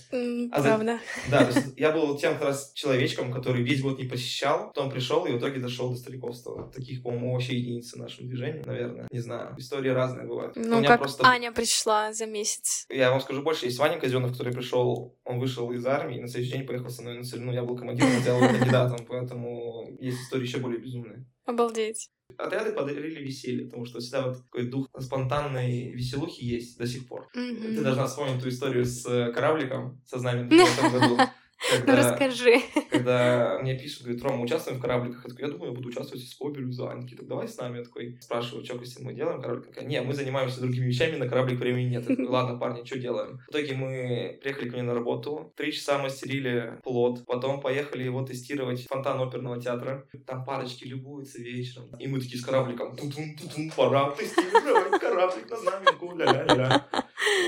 А 0.52 0.60
за- 0.60 0.68
Правда. 0.68 0.98
да, 1.30 1.44
то 1.44 1.52
есть 1.58 1.72
я 1.78 1.92
был 1.92 2.16
тем 2.16 2.34
как 2.34 2.42
раз 2.44 2.72
человечком, 2.74 3.32
который 3.32 3.62
весь 3.62 3.82
год 3.82 3.98
не 3.98 4.04
посещал, 4.04 4.68
потом 4.68 4.90
пришел 4.90 5.24
и 5.26 5.32
в 5.32 5.38
итоге 5.38 5.60
дошел 5.60 5.90
до 5.90 5.96
стариковства. 5.96 6.70
Таких, 6.74 7.02
по-моему, 7.02 7.32
вообще 7.32 7.56
единицы 7.56 7.96
в 7.96 8.00
нашем 8.00 8.28
движении, 8.28 8.62
наверное. 8.64 9.06
Не 9.10 9.20
знаю. 9.20 9.54
Истории 9.58 9.90
разные 9.90 10.26
бывают. 10.26 10.56
Ну, 10.56 10.78
меня 10.80 10.97
как 10.98 11.06
просто... 11.06 11.26
Аня 11.26 11.52
пришла 11.52 12.12
за 12.12 12.26
месяц. 12.26 12.86
Я 12.88 13.10
вам 13.10 13.20
скажу 13.20 13.42
больше, 13.42 13.66
есть 13.66 13.78
Ваня 13.78 13.98
Казенов, 13.98 14.32
который 14.32 14.52
пришел, 14.52 15.16
он 15.24 15.38
вышел 15.38 15.70
из 15.72 15.86
армии, 15.86 16.18
и 16.18 16.20
на 16.20 16.28
следующий 16.28 16.52
день 16.52 16.66
поехал 16.66 16.90
со 16.90 17.02
мной 17.02 17.18
на 17.18 17.24
цель. 17.24 17.40
Ну, 17.40 17.52
я 17.52 17.62
был 17.62 17.76
командиром, 17.76 18.10
был 18.40 18.48
кандидатом, 18.58 19.06
поэтому 19.06 19.96
есть 20.00 20.20
истории 20.22 20.46
еще 20.46 20.58
более 20.58 20.80
безумные. 20.80 21.24
Обалдеть. 21.44 22.10
Отряды 22.36 22.72
подарили 22.72 23.24
веселье, 23.24 23.64
потому 23.64 23.86
что 23.86 24.00
всегда 24.00 24.26
вот 24.26 24.42
такой 24.42 24.68
дух 24.68 24.88
спонтанной 24.98 25.92
веселухи 25.92 26.44
есть 26.44 26.76
до 26.76 26.86
сих 26.86 27.08
пор. 27.08 27.28
Мгм. 27.34 27.74
Ты 27.74 27.82
должна 27.82 28.06
вспомнить 28.06 28.42
ту 28.42 28.48
историю 28.50 28.84
с 28.84 29.06
э, 29.06 29.32
корабликом, 29.32 30.00
со 30.04 30.18
знаменем 30.18 30.50
в 30.50 30.78
этом 30.78 30.92
году. 30.92 31.18
Ну, 31.60 31.78
Когда, 31.86 31.96
расскажи. 31.96 32.60
когда 32.90 33.58
мне 33.60 33.76
пишут, 33.76 34.04
говорят, 34.04 34.22
Рома, 34.22 34.44
участвуем 34.44 34.78
в 34.78 34.80
корабликах. 34.80 35.24
Я 35.24 35.30
такой, 35.30 35.44
я 35.44 35.50
думаю, 35.50 35.70
я 35.70 35.76
буду 35.76 35.88
участвовать 35.88 36.24
с 36.24 36.34
Кобелю 36.34 36.70
за 36.70 36.90
Аньки. 36.90 37.14
Так 37.14 37.26
давай 37.26 37.48
с 37.48 37.56
нами. 37.58 37.78
Я 37.78 37.84
такой 37.84 38.16
спрашиваю, 38.20 38.64
что, 38.64 38.78
Кристина, 38.78 39.06
мы 39.06 39.14
делаем 39.14 39.42
кораблик? 39.42 39.66
Такая, 39.66 39.84
не, 39.84 40.00
мы 40.00 40.14
занимаемся 40.14 40.60
другими 40.60 40.86
вещами, 40.86 41.16
на 41.16 41.28
кораблик 41.28 41.58
времени 41.58 41.90
нет. 41.90 42.08
Я 42.08 42.16
такой, 42.16 42.26
ладно, 42.28 42.58
парни, 42.58 42.84
что 42.84 42.98
делаем? 42.98 43.40
В 43.48 43.50
итоге 43.50 43.74
мы 43.74 44.38
приехали 44.40 44.68
ко 44.68 44.74
мне 44.74 44.82
на 44.82 44.94
работу, 44.94 45.52
три 45.56 45.72
часа 45.72 45.98
мастерили 45.98 46.78
плод, 46.84 47.26
потом 47.26 47.60
поехали 47.60 48.04
его 48.04 48.22
тестировать 48.22 48.84
в 48.84 48.88
фонтан 48.88 49.20
оперного 49.20 49.60
театра. 49.60 50.06
Там 50.26 50.44
парочки 50.44 50.84
любуются 50.84 51.40
вечером. 51.40 51.90
И 51.98 52.06
мы 52.06 52.20
такие 52.20 52.38
с 52.40 52.44
корабликом, 52.44 52.96
тун-тун, 52.96 53.36
тун-тун, 53.36 53.70
пора 53.76 54.10
тестировать 54.12 55.00
кораблик 55.00 55.50
на 55.50 55.56
знаменку, 55.56 56.16
ля-ля-ля. 56.16 56.86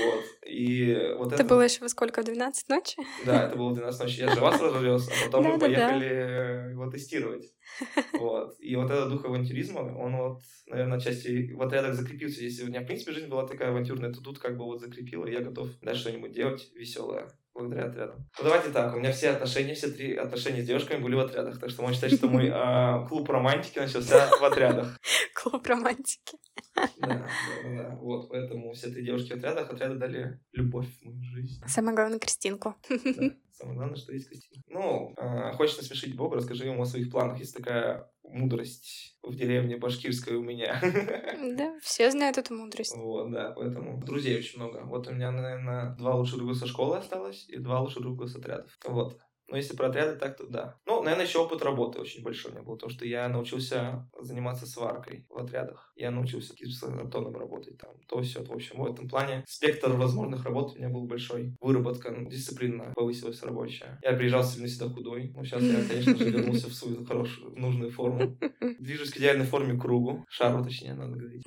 Вот. 0.05 0.23
И 0.47 1.13
вот 1.17 1.33
Это 1.33 1.43
было 1.43 1.61
еще 1.61 1.81
во 1.81 1.89
сколько? 1.89 2.21
В 2.21 2.25
12 2.25 2.69
ночи? 2.69 2.97
да, 3.25 3.47
это 3.47 3.55
было 3.55 3.69
в 3.69 3.75
12 3.75 4.01
ночи. 4.01 4.19
Я 4.19 4.33
же 4.33 4.41
вас 4.41 4.59
развез, 4.59 5.07
а 5.07 5.25
потом 5.25 5.45
мы 5.45 5.59
поехали 5.59 6.71
его 6.71 6.89
тестировать. 6.89 7.53
Вот. 8.13 8.55
И 8.59 8.75
вот 8.75 8.89
этот 8.89 9.09
дух 9.09 9.25
авантюризма, 9.25 9.79
он 9.79 10.17
вот, 10.17 10.41
наверное, 10.67 10.97
отчасти 10.97 11.51
в 11.53 11.61
отрядах 11.61 11.93
закрепился. 11.93 12.43
Если 12.43 12.63
у 12.63 12.67
меня, 12.67 12.81
в 12.81 12.85
принципе, 12.85 13.11
жизнь 13.11 13.29
была 13.29 13.47
такая 13.47 13.69
авантюрная, 13.69 14.11
то 14.11 14.21
тут 14.21 14.39
как 14.39 14.57
бы 14.57 14.65
вот 14.65 14.81
закрепила, 14.81 15.25
и 15.25 15.31
я 15.31 15.41
готов 15.41 15.69
дальше 15.81 16.01
что-нибудь 16.01 16.31
делать 16.31 16.69
веселое 16.75 17.29
благодаря 17.53 17.87
отрядам. 17.87 18.27
Ну, 18.37 18.43
давайте 18.45 18.69
так, 18.69 18.95
у 18.95 18.99
меня 18.99 19.11
все 19.11 19.31
отношения, 19.31 19.73
все 19.73 19.89
три 19.89 20.15
отношения 20.15 20.61
с 20.61 20.67
девушками 20.67 21.01
были 21.01 21.15
в 21.15 21.19
отрядах, 21.19 21.59
так 21.59 21.69
что 21.69 21.81
можно 21.81 21.95
считать, 21.95 22.13
что 22.13 22.27
мой 22.27 22.49
а, 22.51 23.05
клуб 23.07 23.29
романтики 23.29 23.79
начался 23.79 24.29
в 24.29 24.43
отрядах. 24.43 24.97
Клуб 25.35 25.65
романтики. 25.67 26.37
Да, 26.97 27.27
да. 27.63 27.97
Вот, 28.01 28.29
поэтому 28.29 28.73
все 28.73 28.89
три 28.89 29.03
девушки 29.03 29.33
в 29.33 29.37
отрядах, 29.37 29.69
отряды 29.71 29.95
дали 29.95 30.39
любовь 30.51 30.87
в 31.01 31.05
мою 31.05 31.23
жизнь. 31.23 31.61
Самое 31.67 31.95
главное, 31.95 32.19
Кристинку. 32.19 32.75
Да. 32.89 32.97
Самое 33.51 33.77
главное, 33.77 33.95
что 33.95 34.13
есть 34.13 34.27
Кристина. 34.29 34.63
Ну, 34.69 35.13
э, 35.17 35.53
хочешь 35.53 35.77
насмешить 35.77 36.15
Бога, 36.15 36.37
расскажи 36.37 36.65
ему 36.65 36.81
о 36.81 36.85
своих 36.85 37.11
планах. 37.11 37.37
Есть 37.37 37.55
такая 37.55 38.09
мудрость 38.23 39.17
в 39.21 39.35
деревне 39.35 39.77
башкирской 39.77 40.35
у 40.35 40.41
меня. 40.41 40.81
Да, 41.57 41.77
все 41.81 42.09
знают 42.11 42.37
эту 42.37 42.53
мудрость. 42.53 42.95
Вот, 42.95 43.31
да, 43.31 43.51
поэтому 43.51 44.01
друзей 44.03 44.37
очень 44.37 44.59
много. 44.59 44.83
Вот 44.85 45.07
у 45.07 45.13
меня, 45.13 45.31
наверное, 45.31 45.95
два 45.95 46.15
лучших 46.15 46.37
друга 46.37 46.53
со 46.53 46.67
школы 46.67 46.97
осталось 46.97 47.45
и 47.49 47.57
два 47.57 47.81
лучших 47.81 48.01
друга 48.01 48.27
с 48.27 48.35
отрядов. 48.35 48.77
Вот. 48.85 49.19
Но 49.51 49.57
если 49.57 49.75
про 49.75 49.87
отряды, 49.87 50.17
так 50.17 50.37
то 50.37 50.47
да. 50.47 50.77
Ну, 50.85 51.03
наверное, 51.03 51.25
еще 51.25 51.39
опыт 51.39 51.61
работы 51.61 51.99
очень 51.99 52.23
большой 52.23 52.51
у 52.51 52.53
меня 52.53 52.63
был, 52.63 52.75
потому 52.75 52.89
что 52.89 53.05
я 53.05 53.27
научился 53.27 54.09
заниматься 54.17 54.65
сваркой 54.65 55.25
в 55.29 55.37
отрядах. 55.37 55.91
Я 55.97 56.09
научился 56.09 56.55
гипсокартоном 56.55 57.35
работать 57.35 57.77
там, 57.77 57.91
то 58.07 58.21
все. 58.21 58.43
В 58.45 58.51
общем, 58.51 58.81
в 58.81 58.85
этом 58.85 59.09
плане 59.09 59.43
спектр 59.45 59.91
возможных 59.91 60.45
работ 60.45 60.71
у 60.73 60.77
меня 60.77 60.87
был 60.87 61.05
большой. 61.05 61.57
Выработка, 61.59 62.11
ну, 62.11 62.29
дисциплина 62.29 62.93
повысилась 62.95 63.43
рабочая. 63.43 63.99
Я 64.01 64.13
приезжал 64.13 64.45
сильно 64.45 64.67
всегда 64.67 64.87
худой. 64.87 65.33
Ну, 65.35 65.43
сейчас 65.43 65.63
я, 65.63 65.83
конечно 65.83 66.15
же, 66.15 66.29
вернулся 66.29 66.69
в 66.69 66.73
свою 66.73 67.03
хорошую, 67.03 67.53
нужную 67.59 67.91
форму. 67.91 68.37
Движусь 68.79 69.11
к 69.11 69.17
идеальной 69.17 69.45
форме 69.45 69.77
кругу. 69.77 70.25
Шару, 70.29 70.63
точнее, 70.63 70.93
надо 70.93 71.17
говорить. 71.17 71.43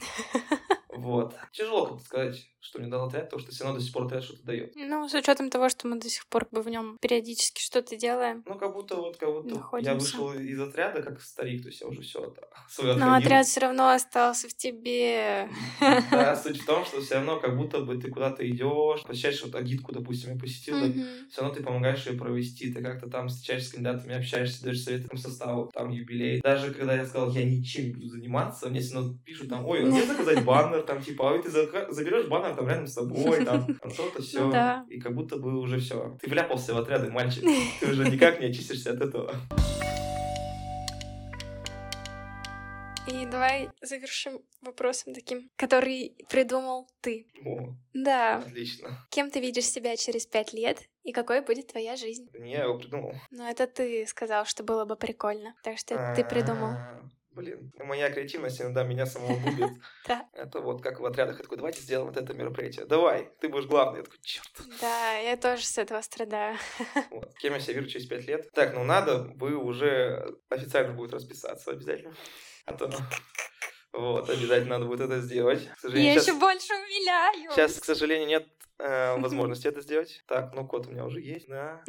Вот. 1.05 1.37
Тяжело 1.53 1.87
как-то 1.87 2.05
сказать, 2.05 2.51
что 2.61 2.79
мне 2.79 2.89
дал 2.89 3.07
отряд, 3.07 3.25
потому 3.25 3.43
что 3.43 3.53
все 3.53 3.65
равно 3.65 3.79
до 3.79 3.85
сих 3.85 3.93
пор 3.93 4.07
отряд 4.07 4.25
что-то 4.25 4.43
дает. 4.45 4.73
Ну, 4.75 5.07
с 5.07 5.13
учетом 5.15 5.51
того, 5.51 5.69
что 5.69 5.87
мы 5.87 6.01
до 6.01 6.09
сих 6.09 6.27
пор 6.27 6.47
как 6.47 6.53
бы 6.55 6.63
в 6.63 6.71
нем 6.71 6.97
периодически 6.99 7.61
что-то 7.61 7.95
делаем. 7.97 8.43
Ну, 8.47 8.59
как 8.59 8.73
будто 8.73 8.97
вот, 8.97 9.19
как 9.19 9.29
будто 9.31 9.51
я 9.51 9.55
Находимся. 9.57 9.95
вышел 9.95 10.33
из 10.33 10.59
отряда 10.59 11.03
как 11.03 11.21
старик, 11.21 11.63
то 11.63 11.69
есть 11.69 11.83
я 11.83 11.89
уже 11.89 12.01
все 12.01 12.35
свой 12.69 12.97
Но 12.97 13.15
отряд 13.15 13.47
все 13.47 13.61
равно 13.61 13.91
остался 13.91 14.49
в 14.49 14.55
тебе. 14.55 15.51
Да, 16.11 16.35
суть 16.43 16.63
в 16.63 16.67
том, 16.67 16.87
что 16.87 17.03
все 17.03 17.17
равно 17.17 17.39
как 17.39 17.55
будто 17.57 17.81
бы 17.81 17.99
ты 17.99 18.11
куда-то 18.11 18.49
идешь, 18.49 19.03
посещаешь 19.03 19.43
вот 19.45 19.55
агитку, 19.55 19.93
допустим, 19.93 20.33
я 20.33 20.39
посетил, 20.39 20.77
все 21.31 21.41
равно 21.43 21.55
ты 21.55 21.63
помогаешь 21.63 22.07
ее 22.07 22.19
провести, 22.19 22.73
ты 22.73 22.83
как-то 22.83 23.11
там 23.11 23.29
встречаешься 23.29 23.69
с 23.69 23.73
кандидатами, 23.73 24.17
общаешься, 24.17 24.65
даешь 24.65 24.83
советы 24.83 25.09
там 25.09 25.19
составу, 25.19 25.71
там 25.75 25.91
юбилей. 25.91 26.41
Даже 26.41 26.73
когда 26.73 26.95
я 26.95 27.05
сказал, 27.05 27.31
я 27.31 27.45
ничем 27.45 27.89
не 27.89 27.93
буду 27.93 28.09
заниматься, 28.09 28.71
мне 28.71 28.81
все 28.81 28.95
равно 28.95 29.19
пишут 29.25 29.51
там, 29.51 29.67
ой, 29.67 29.85
а 29.85 29.91
где 29.91 30.07
заказать 30.07 30.45
баннер, 30.45 30.83
там 30.83 30.94
типа, 31.03 31.23
ой, 31.25 31.43
ты 31.43 31.51
заберешь 31.51 32.27
баннер 32.29 32.55
там 32.55 32.69
рядом 32.69 32.87
с 32.87 32.95
собой, 32.95 33.45
там, 33.45 33.67
там 33.81 33.91
то-то, 33.91 34.23
все. 34.23 34.45
Ну 34.45 34.53
да. 34.53 34.85
И 34.89 35.01
как 35.01 35.15
будто 35.15 35.37
бы 35.37 35.59
уже 35.59 35.79
все. 35.79 36.17
Ты 36.21 36.31
вляпался 36.31 36.75
в 36.75 36.79
отряды, 36.79 37.11
мальчик. 37.11 37.45
Ты 37.81 37.91
уже 37.91 38.09
никак 38.09 38.41
не 38.41 38.47
очистишься 38.47 38.93
от 38.93 39.01
этого. 39.01 39.35
И 43.07 43.27
давай 43.27 43.69
завершим 43.83 44.41
вопросом 44.63 45.13
таким, 45.13 45.51
который 45.57 46.15
придумал 46.31 46.89
ты. 47.03 47.27
О, 47.45 47.75
Да. 47.93 48.39
отлично. 48.39 49.07
Кем 49.11 49.31
ты 49.31 49.41
видишь 49.41 49.67
себя 49.67 49.95
через 49.97 50.27
пять 50.27 50.55
лет 50.55 50.79
и 51.03 51.13
какой 51.13 51.43
будет 51.43 51.67
твоя 51.67 51.97
жизнь? 51.97 52.31
Не 52.39 52.53
я 52.53 52.63
его 52.63 52.79
придумал. 52.79 53.13
Ну, 53.31 53.47
это 53.47 53.67
ты 53.67 54.07
сказал, 54.07 54.47
что 54.47 54.63
было 54.65 54.87
бы 54.87 54.97
прикольно. 54.97 55.55
Так 55.63 55.77
что 55.77 56.15
ты 56.17 56.25
придумал. 56.25 56.71
Блин, 57.35 57.73
моя 57.79 58.11
креативность 58.11 58.61
иногда 58.61 58.85
меня 58.85 59.07
самого 59.07 59.37
губит. 59.41 59.71
Это 60.33 60.61
вот 60.61 60.83
как 60.83 61.01
в 61.01 61.05
отрядах. 61.05 61.39
Я 61.39 61.43
такой, 61.43 61.57
давайте 61.57 61.81
сделаем 61.81 62.09
вот 62.09 62.17
это 62.17 62.33
мероприятие. 62.33 62.87
Давай, 62.87 63.31
ты 63.41 63.49
будешь 63.49 63.67
главный. 63.67 63.99
Я 63.99 64.05
такой, 64.05 64.19
черт. 64.23 64.49
Да, 64.81 65.15
я 65.15 65.37
тоже 65.37 65.65
с 65.65 65.77
этого 65.79 66.01
страдаю. 66.03 66.57
Вот. 67.11 67.35
Кем 67.39 67.55
я 67.55 67.61
себя 67.61 67.75
вижу 67.75 67.89
через 67.89 68.07
пять 68.07 68.27
лет? 68.27 68.51
Так, 68.53 68.75
ну 68.75 68.85
надо 68.85 69.19
бы 69.19 69.57
уже 69.57 70.37
официально 70.49 70.95
будет 70.95 71.13
расписаться 71.13 71.73
обязательно. 71.73 72.15
А 72.67 72.73
то... 72.75 72.91
Вот, 73.93 74.29
обязательно 74.29 74.79
надо 74.79 74.87
будет 74.87 75.03
это 75.03 75.21
сделать. 75.21 75.69
К 75.77 75.79
сожалению, 75.79 76.15
Я 76.15 76.21
сейчас, 76.21 76.27
еще 76.29 76.39
больше 76.39 76.73
умиляю. 76.75 77.51
сейчас, 77.53 77.79
к 77.79 77.85
сожалению, 77.85 78.27
нет 78.27 78.54
возможности 78.79 79.67
это 79.67 79.81
сделать. 79.81 80.23
Так, 80.27 80.53
ну 80.55 80.67
кот 80.67 80.87
у 80.87 80.91
меня 80.91 81.05
уже 81.05 81.21
есть, 81.21 81.49
да. 81.49 81.83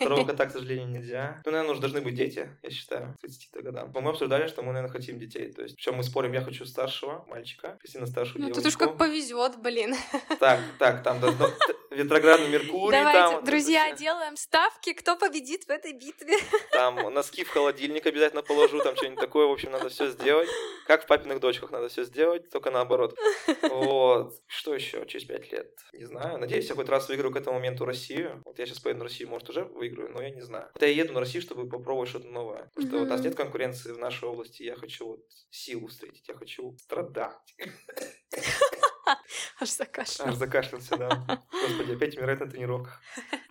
Второго 0.00 0.24
кота, 0.24 0.46
к 0.46 0.50
сожалению, 0.52 0.88
нельзя. 0.88 1.40
Ну, 1.44 1.52
наверное, 1.52 1.72
уже 1.72 1.80
должны 1.80 2.00
быть 2.00 2.14
дети, 2.14 2.48
я 2.62 2.70
считаю, 2.70 3.14
к 3.14 3.20
30 3.20 3.62
годам. 3.62 3.90
Мы 3.94 4.10
обсуждали, 4.10 4.46
что 4.46 4.62
мы, 4.62 4.72
наверное, 4.72 4.92
хотим 4.92 5.18
детей. 5.18 5.52
То 5.52 5.62
есть, 5.62 5.76
причем 5.76 5.94
мы 5.96 6.02
спорим, 6.02 6.32
я 6.32 6.40
хочу 6.42 6.64
старшего 6.64 7.24
мальчика, 7.28 7.76
Кристина 7.80 8.06
старшую 8.06 8.42
Ну, 8.42 8.46
девочку. 8.48 8.62
тут 8.62 8.72
уж 8.72 8.76
как 8.76 8.98
повезет, 8.98 9.60
блин. 9.60 9.94
Так, 10.38 10.60
так, 10.78 11.02
там 11.02 11.20
должно... 11.20 11.48
Ретроградный 11.98 12.48
Меркурий, 12.48 12.96
Давайте, 12.96 13.18
там... 13.18 13.34
вот 13.34 13.44
друзья, 13.44 13.86
всё. 13.86 13.96
делаем 13.96 14.36
ставки, 14.36 14.92
кто 14.92 15.16
победит 15.16 15.64
в 15.64 15.70
этой 15.70 15.92
битве. 15.92 16.36
Там 16.72 16.94
носки 17.12 17.42
в 17.42 17.48
холодильник 17.48 18.06
обязательно 18.06 18.42
положу, 18.42 18.78
там 18.80 18.94
что-нибудь 18.94 19.20
такое, 19.20 19.46
в 19.46 19.52
общем, 19.52 19.72
надо 19.72 19.88
все 19.88 20.08
сделать. 20.08 20.48
Как 20.86 21.04
в 21.04 21.06
папиных 21.06 21.40
дочках 21.40 21.70
надо 21.70 21.88
все 21.88 22.04
сделать, 22.04 22.50
только 22.50 22.70
наоборот. 22.70 23.18
Вот. 23.62 24.34
Что 24.46 24.74
еще 24.74 25.04
через 25.06 25.26
пять 25.26 25.50
лет? 25.50 25.70
Не 25.92 26.04
знаю. 26.04 26.38
Надеюсь, 26.38 26.68
я 26.68 26.74
хоть 26.74 26.88
раз 26.88 27.08
выиграю 27.08 27.32
к 27.32 27.36
этому 27.36 27.58
моменту 27.58 27.84
Россию. 27.84 28.42
Вот 28.44 28.58
я 28.58 28.66
сейчас 28.66 28.78
поеду 28.78 29.00
на 29.00 29.04
Россию, 29.04 29.28
может, 29.28 29.50
уже 29.50 29.64
выиграю, 29.64 30.10
но 30.12 30.22
я 30.22 30.30
не 30.30 30.42
знаю. 30.42 30.70
Хотя 30.74 30.86
я 30.86 31.02
еду 31.02 31.12
на 31.12 31.20
Россию, 31.20 31.42
чтобы 31.42 31.68
попробовать 31.68 32.10
что-то 32.10 32.28
новое. 32.28 32.70
Потому 32.74 32.86
что 32.86 32.98
вот 32.98 33.06
у 33.06 33.10
нас 33.10 33.20
нет 33.22 33.34
конкуренции 33.34 33.92
в 33.92 33.98
нашей 33.98 34.28
области. 34.28 34.62
Я 34.62 34.76
хочу 34.76 35.06
вот 35.06 35.20
силу 35.50 35.88
встретить, 35.88 36.28
я 36.28 36.34
хочу 36.34 36.76
страдать. 36.78 37.56
Аж 39.60 39.70
закашлял. 39.70 40.28
Аж 40.28 40.34
закашлялся, 40.34 40.96
да. 40.96 41.42
Господи, 41.52 41.92
опять 41.92 42.16
умирает 42.16 42.40
на 42.40 42.46
тренировках. 42.48 43.00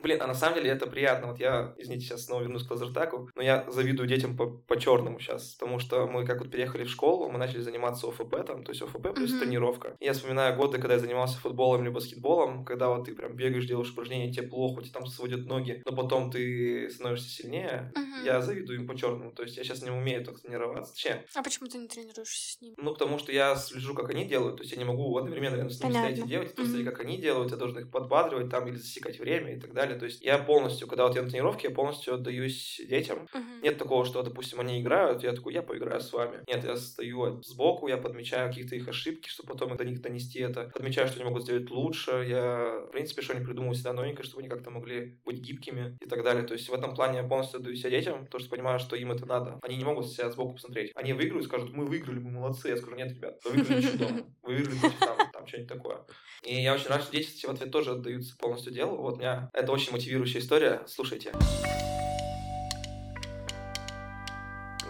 Блин, 0.01 0.21
а 0.21 0.27
на 0.27 0.35
самом 0.35 0.55
деле 0.55 0.69
это 0.69 0.85
приятно. 0.85 1.27
Вот 1.27 1.39
я, 1.39 1.73
извините, 1.77 2.05
сейчас 2.05 2.25
снова 2.25 2.41
вернусь 2.41 2.63
к 2.63 2.69
лазертаку, 2.71 3.29
но 3.35 3.41
я 3.41 3.65
завидую 3.69 4.07
детям 4.07 4.37
по, 4.37 4.77
черному 4.77 5.19
сейчас, 5.19 5.55
потому 5.55 5.79
что 5.79 6.05
мы 6.05 6.23
как 6.23 6.39
вот 6.39 6.51
переехали 6.51 6.83
в 6.83 6.89
школу, 6.89 7.29
мы 7.31 7.39
начали 7.39 7.61
заниматься 7.61 8.07
ОФП 8.07 8.45
там, 8.45 8.63
то 8.63 8.71
есть 8.71 8.81
ОФП 8.83 9.15
плюс 9.15 9.31
Мгм. 9.31 9.39
тренировка. 9.39 9.95
Я 9.99 10.13
вспоминаю 10.13 10.55
годы, 10.55 10.77
когда 10.77 10.93
я 10.93 10.99
занимался 10.99 11.39
футболом 11.39 11.81
или 11.81 11.89
баскетболом, 11.89 12.63
когда 12.63 12.89
вот 12.89 13.05
ты 13.05 13.15
прям 13.15 13.35
бегаешь, 13.35 13.65
делаешь 13.65 13.89
упражнения, 13.91 14.31
тебе 14.31 14.47
плохо, 14.47 14.81
тебе 14.83 14.93
там 14.93 15.07
сводят 15.07 15.45
ноги, 15.47 15.81
но 15.83 15.95
потом 15.95 16.29
ты 16.29 16.89
становишься 16.91 17.29
сильнее. 17.29 17.91
Мгм. 17.95 18.23
Я 18.23 18.41
завидую 18.41 18.79
им 18.81 18.87
по 18.87 18.95
черному, 18.95 19.31
то 19.31 19.41
есть 19.43 19.57
я 19.57 19.63
сейчас 19.63 19.81
не 19.81 19.89
умею 19.89 20.23
так 20.23 20.39
тренироваться. 20.39 20.95
Чем? 20.95 21.17
А 21.33 21.41
почему 21.41 21.69
ты 21.69 21.79
не 21.79 21.87
тренируешься 21.87 22.53
с 22.57 22.61
ним? 22.61 22.75
Ну, 22.77 22.93
потому 22.93 23.17
что 23.17 23.31
я 23.31 23.55
слежу, 23.55 23.95
как 23.95 24.11
они 24.11 24.25
делают. 24.25 24.57
То 24.57 24.61
есть 24.63 24.73
я 24.73 24.77
не 24.77 24.85
могу 24.85 25.17
одновременно 25.17 25.69
с 25.69 25.79
ними 25.81 25.91
стоять 25.93 26.17
и 26.19 26.21
Понятно. 26.21 26.29
делать. 26.31 26.55
То 26.55 26.61
есть, 26.61 26.73
Мгм. 26.73 26.85
как 26.85 26.99
они 26.99 27.17
делают, 27.17 27.51
я 27.51 27.57
должен 27.57 27.79
их 27.79 27.89
подбадривать 27.91 28.49
там 28.51 28.67
или 28.67 28.75
засекать 28.75 29.19
время 29.19 29.55
и 29.55 29.59
так 29.59 29.73
далее. 29.73 29.86
То 29.95 30.05
есть 30.05 30.21
я 30.21 30.37
полностью, 30.37 30.87
когда 30.87 31.05
вот 31.05 31.15
я 31.15 31.21
на 31.21 31.29
тренировке, 31.29 31.67
я 31.69 31.73
полностью 31.73 32.13
отдаюсь 32.13 32.81
детям. 32.87 33.27
Мгм. 33.33 33.61
Нет 33.61 33.77
такого, 33.77 34.05
что, 34.05 34.23
допустим, 34.23 34.59
они 34.59 34.81
играют, 34.81 35.23
я 35.23 35.33
такой, 35.33 35.53
я 35.53 35.61
поиграю 35.61 36.01
с 36.01 36.11
вами. 36.13 36.43
Нет, 36.47 36.63
я 36.63 36.75
стою 36.75 37.41
сбоку, 37.43 37.87
я 37.87 37.97
подмечаю 37.97 38.49
какие-то 38.49 38.75
их 38.75 38.87
ошибки, 38.87 39.29
чтобы 39.29 39.53
потом 39.53 39.75
до 39.75 39.83
них 39.85 40.01
донести 40.01 40.39
это. 40.39 40.71
Подмечаю, 40.73 41.07
что 41.07 41.17
они 41.17 41.25
могут 41.25 41.43
сделать 41.43 41.69
лучше. 41.69 42.25
Я, 42.27 42.85
в 42.87 42.91
принципе, 42.91 43.21
что 43.21 43.33
они 43.33 43.45
придумываю 43.45 43.75
всегда 43.75 43.93
новенькое, 43.93 44.25
чтобы 44.25 44.41
они 44.41 44.49
как-то 44.49 44.69
могли 44.71 45.19
быть 45.25 45.39
гибкими 45.39 45.97
и 46.01 46.07
так 46.07 46.23
далее. 46.23 46.43
То 46.43 46.53
есть 46.53 46.69
в 46.69 46.73
этом 46.73 46.95
плане 46.95 47.19
я 47.19 47.23
полностью 47.23 47.59
отдаю 47.59 47.75
себя 47.75 47.89
детям, 47.89 48.25
потому 48.25 48.41
что 48.41 48.49
понимаю, 48.49 48.79
что 48.79 48.95
им 48.95 49.11
это 49.11 49.25
надо. 49.25 49.59
Они 49.61 49.77
не 49.77 49.85
могут 49.85 50.07
себя 50.07 50.29
сбоку 50.29 50.53
посмотреть. 50.53 50.91
Они 50.95 51.13
выиграют, 51.13 51.45
скажут, 51.45 51.73
мы 51.73 51.85
выиграли, 51.85 52.19
мы 52.19 52.31
молодцы. 52.31 52.69
Я 52.69 52.77
скажу, 52.77 52.95
нет, 52.95 53.11
ребят, 53.11 53.39
вы 53.43 53.51
выиграли 53.51 53.81
чудом. 53.81 54.35
Вы 54.43 54.55
выиграли 54.55 54.93
там, 54.99 55.17
что-нибудь 55.47 55.69
такое. 55.69 55.99
И 56.43 56.61
я 56.61 56.73
очень 56.73 56.87
рад, 56.87 57.01
что 57.01 57.11
дети 57.11 57.45
в 57.45 57.49
ответ 57.49 57.71
тоже 57.71 57.91
отдаются 57.91 58.35
полностью 58.37 58.73
делу. 58.73 58.97
Вот 58.97 59.17
меня 59.17 59.49
это 59.53 59.71
очень 59.71 59.91
мотивирующая 59.91 60.41
история. 60.41 60.83
Слушайте. 60.87 61.33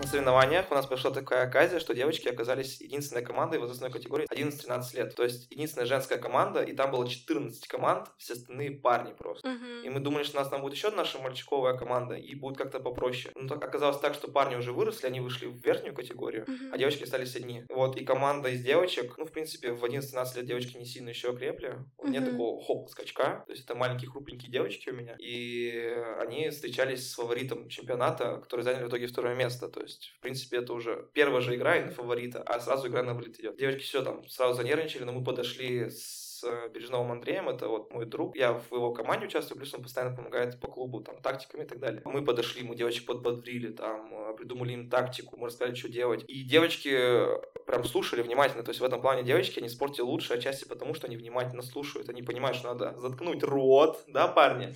Соревнованиях 0.10 0.72
у 0.72 0.74
нас 0.74 0.86
прошла 0.86 1.12
такая 1.12 1.46
оказия, 1.48 1.80
что 1.80 1.94
девочки 1.94 2.30
оказались 2.30 2.80
единственной 2.80 3.24
командой 3.24 3.58
в 3.60 3.62
возрастной 3.64 3.92
категории 3.92 4.26
11-13 4.32 4.96
лет. 4.96 5.16
То 5.16 5.24
есть 5.24 5.52
единственная 5.52 5.86
женская 5.86 6.18
команда, 6.18 6.64
и 6.64 6.74
там 6.74 6.92
было 6.92 7.06
14 7.08 7.68
команд, 7.68 8.08
все 8.18 8.34
остальные 8.34 8.72
парни 8.72 9.12
просто. 9.12 9.50
Мгм. 9.50 9.84
И 9.84 9.90
мы 9.90 10.00
думали, 10.00 10.24
что 10.24 10.38
у 10.38 10.40
нас 10.40 10.50
там 10.50 10.62
будет 10.62 10.76
еще 10.76 10.92
наша 10.92 11.20
мальчиковая 11.20 11.78
команда, 11.78 12.16
и 12.16 12.36
будет 12.36 12.58
как-то 12.58 12.80
попроще. 12.80 13.34
Но 13.36 13.50
так 13.50 13.62
оказалось 13.66 14.00
так, 14.00 14.14
что 14.14 14.30
парни 14.32 14.56
уже 14.56 14.72
выросли, 14.72 15.08
они 15.08 15.20
вышли 15.20 15.48
в 15.48 15.58
верхнюю 15.58 15.94
категорию, 15.94 16.46
Мгм. 16.48 16.74
а 16.74 16.78
девочки 16.78 17.04
остались 17.04 17.36
одни. 17.36 17.66
Вот, 17.68 17.98
и 17.98 18.06
команда 18.06 18.48
из 18.48 18.64
девочек, 18.64 19.18
ну, 19.18 19.26
в 19.26 19.32
принципе, 19.34 19.74
в 19.74 19.84
11-12 19.84 20.38
лет 20.38 20.46
девочки 20.46 20.78
не 20.78 20.86
сильно 20.86 21.10
еще 21.10 21.32
окрепли. 21.32 21.80
Нет 22.04 22.24
Мгм. 22.24 22.32
такого 22.32 22.62
хоп-скачка. 22.64 23.44
То 23.46 23.52
есть 23.52 23.66
это 23.66 23.76
маленькие 23.76 24.10
хрупенькие 24.10 24.50
девочки 24.52 24.90
у 24.90 24.94
меня. 24.94 25.18
И 25.20 25.70
они 26.22 26.50
встречались 26.50 27.12
с 27.12 27.16
фаворитом 27.16 27.68
чемпионата, 27.68 28.38
который 28.38 28.62
заняли 28.62 28.86
в 28.86 28.88
итоге 28.88 29.08
второе 29.08 29.36
место. 29.36 29.68
То 29.68 29.82
есть, 29.82 29.97
в 30.18 30.20
принципе, 30.22 30.58
это 30.58 30.74
уже 30.74 31.10
первая 31.14 31.42
же 31.42 31.56
игра 31.56 31.78
и 31.78 31.86
на 31.86 31.92
фаворита, 31.92 32.42
а 32.44 32.60
сразу 32.60 32.88
игра 32.88 33.04
на 33.04 33.14
вылет 33.14 33.40
идет. 33.40 33.58
Девочки 33.58 33.84
все 33.84 34.04
там 34.04 34.28
сразу 34.28 34.56
занервничали, 34.56 35.04
но 35.04 35.12
мы 35.12 35.24
подошли 35.24 35.90
с 35.90 36.37
э, 36.44 36.70
Бережновым 36.74 37.12
Андреем, 37.12 37.50
это 37.50 37.68
вот 37.68 37.92
мой 37.94 38.06
друг, 38.06 38.36
я 38.36 38.54
в 38.54 38.72
его 38.72 38.92
команде 38.94 39.28
участвую, 39.28 39.58
плюс 39.58 39.74
он 39.74 39.84
постоянно 39.84 40.16
помогает 40.16 40.60
по 40.60 40.68
клубу, 40.68 41.02
там, 41.02 41.18
тактиками 41.22 41.64
и 41.64 41.68
так 41.68 41.80
далее. 41.80 42.02
Мы 42.06 42.24
подошли, 42.24 42.64
мы 42.64 42.76
девочек 42.76 43.06
подбодрили, 43.06 43.72
там, 43.72 44.14
э, 44.14 44.36
придумали 44.36 44.74
им 44.74 44.90
тактику, 44.90 45.38
мы 45.38 45.48
рассказали, 45.48 45.76
что 45.76 45.90
делать. 45.90 46.24
И 46.28 46.44
девочки 46.44 46.90
э, 46.92 47.42
прям 47.66 47.84
слушали 47.84 48.22
внимательно, 48.22 48.64
то 48.64 48.70
есть 48.70 48.82
в 48.82 48.84
этом 48.84 49.02
плане 49.02 49.24
девочки, 49.24 49.60
они 49.60 49.68
в 49.68 49.72
спорте 49.72 50.02
лучше, 50.02 50.34
отчасти 50.34 50.66
потому, 50.68 50.94
что 50.94 51.08
они 51.08 51.18
внимательно 51.18 51.62
слушают, 51.62 52.10
они 52.10 52.22
понимают, 52.24 52.58
что 52.58 52.70
надо 52.70 52.98
заткнуть 52.98 53.44
рот, 53.44 54.04
да, 54.08 54.28
парни, 54.28 54.76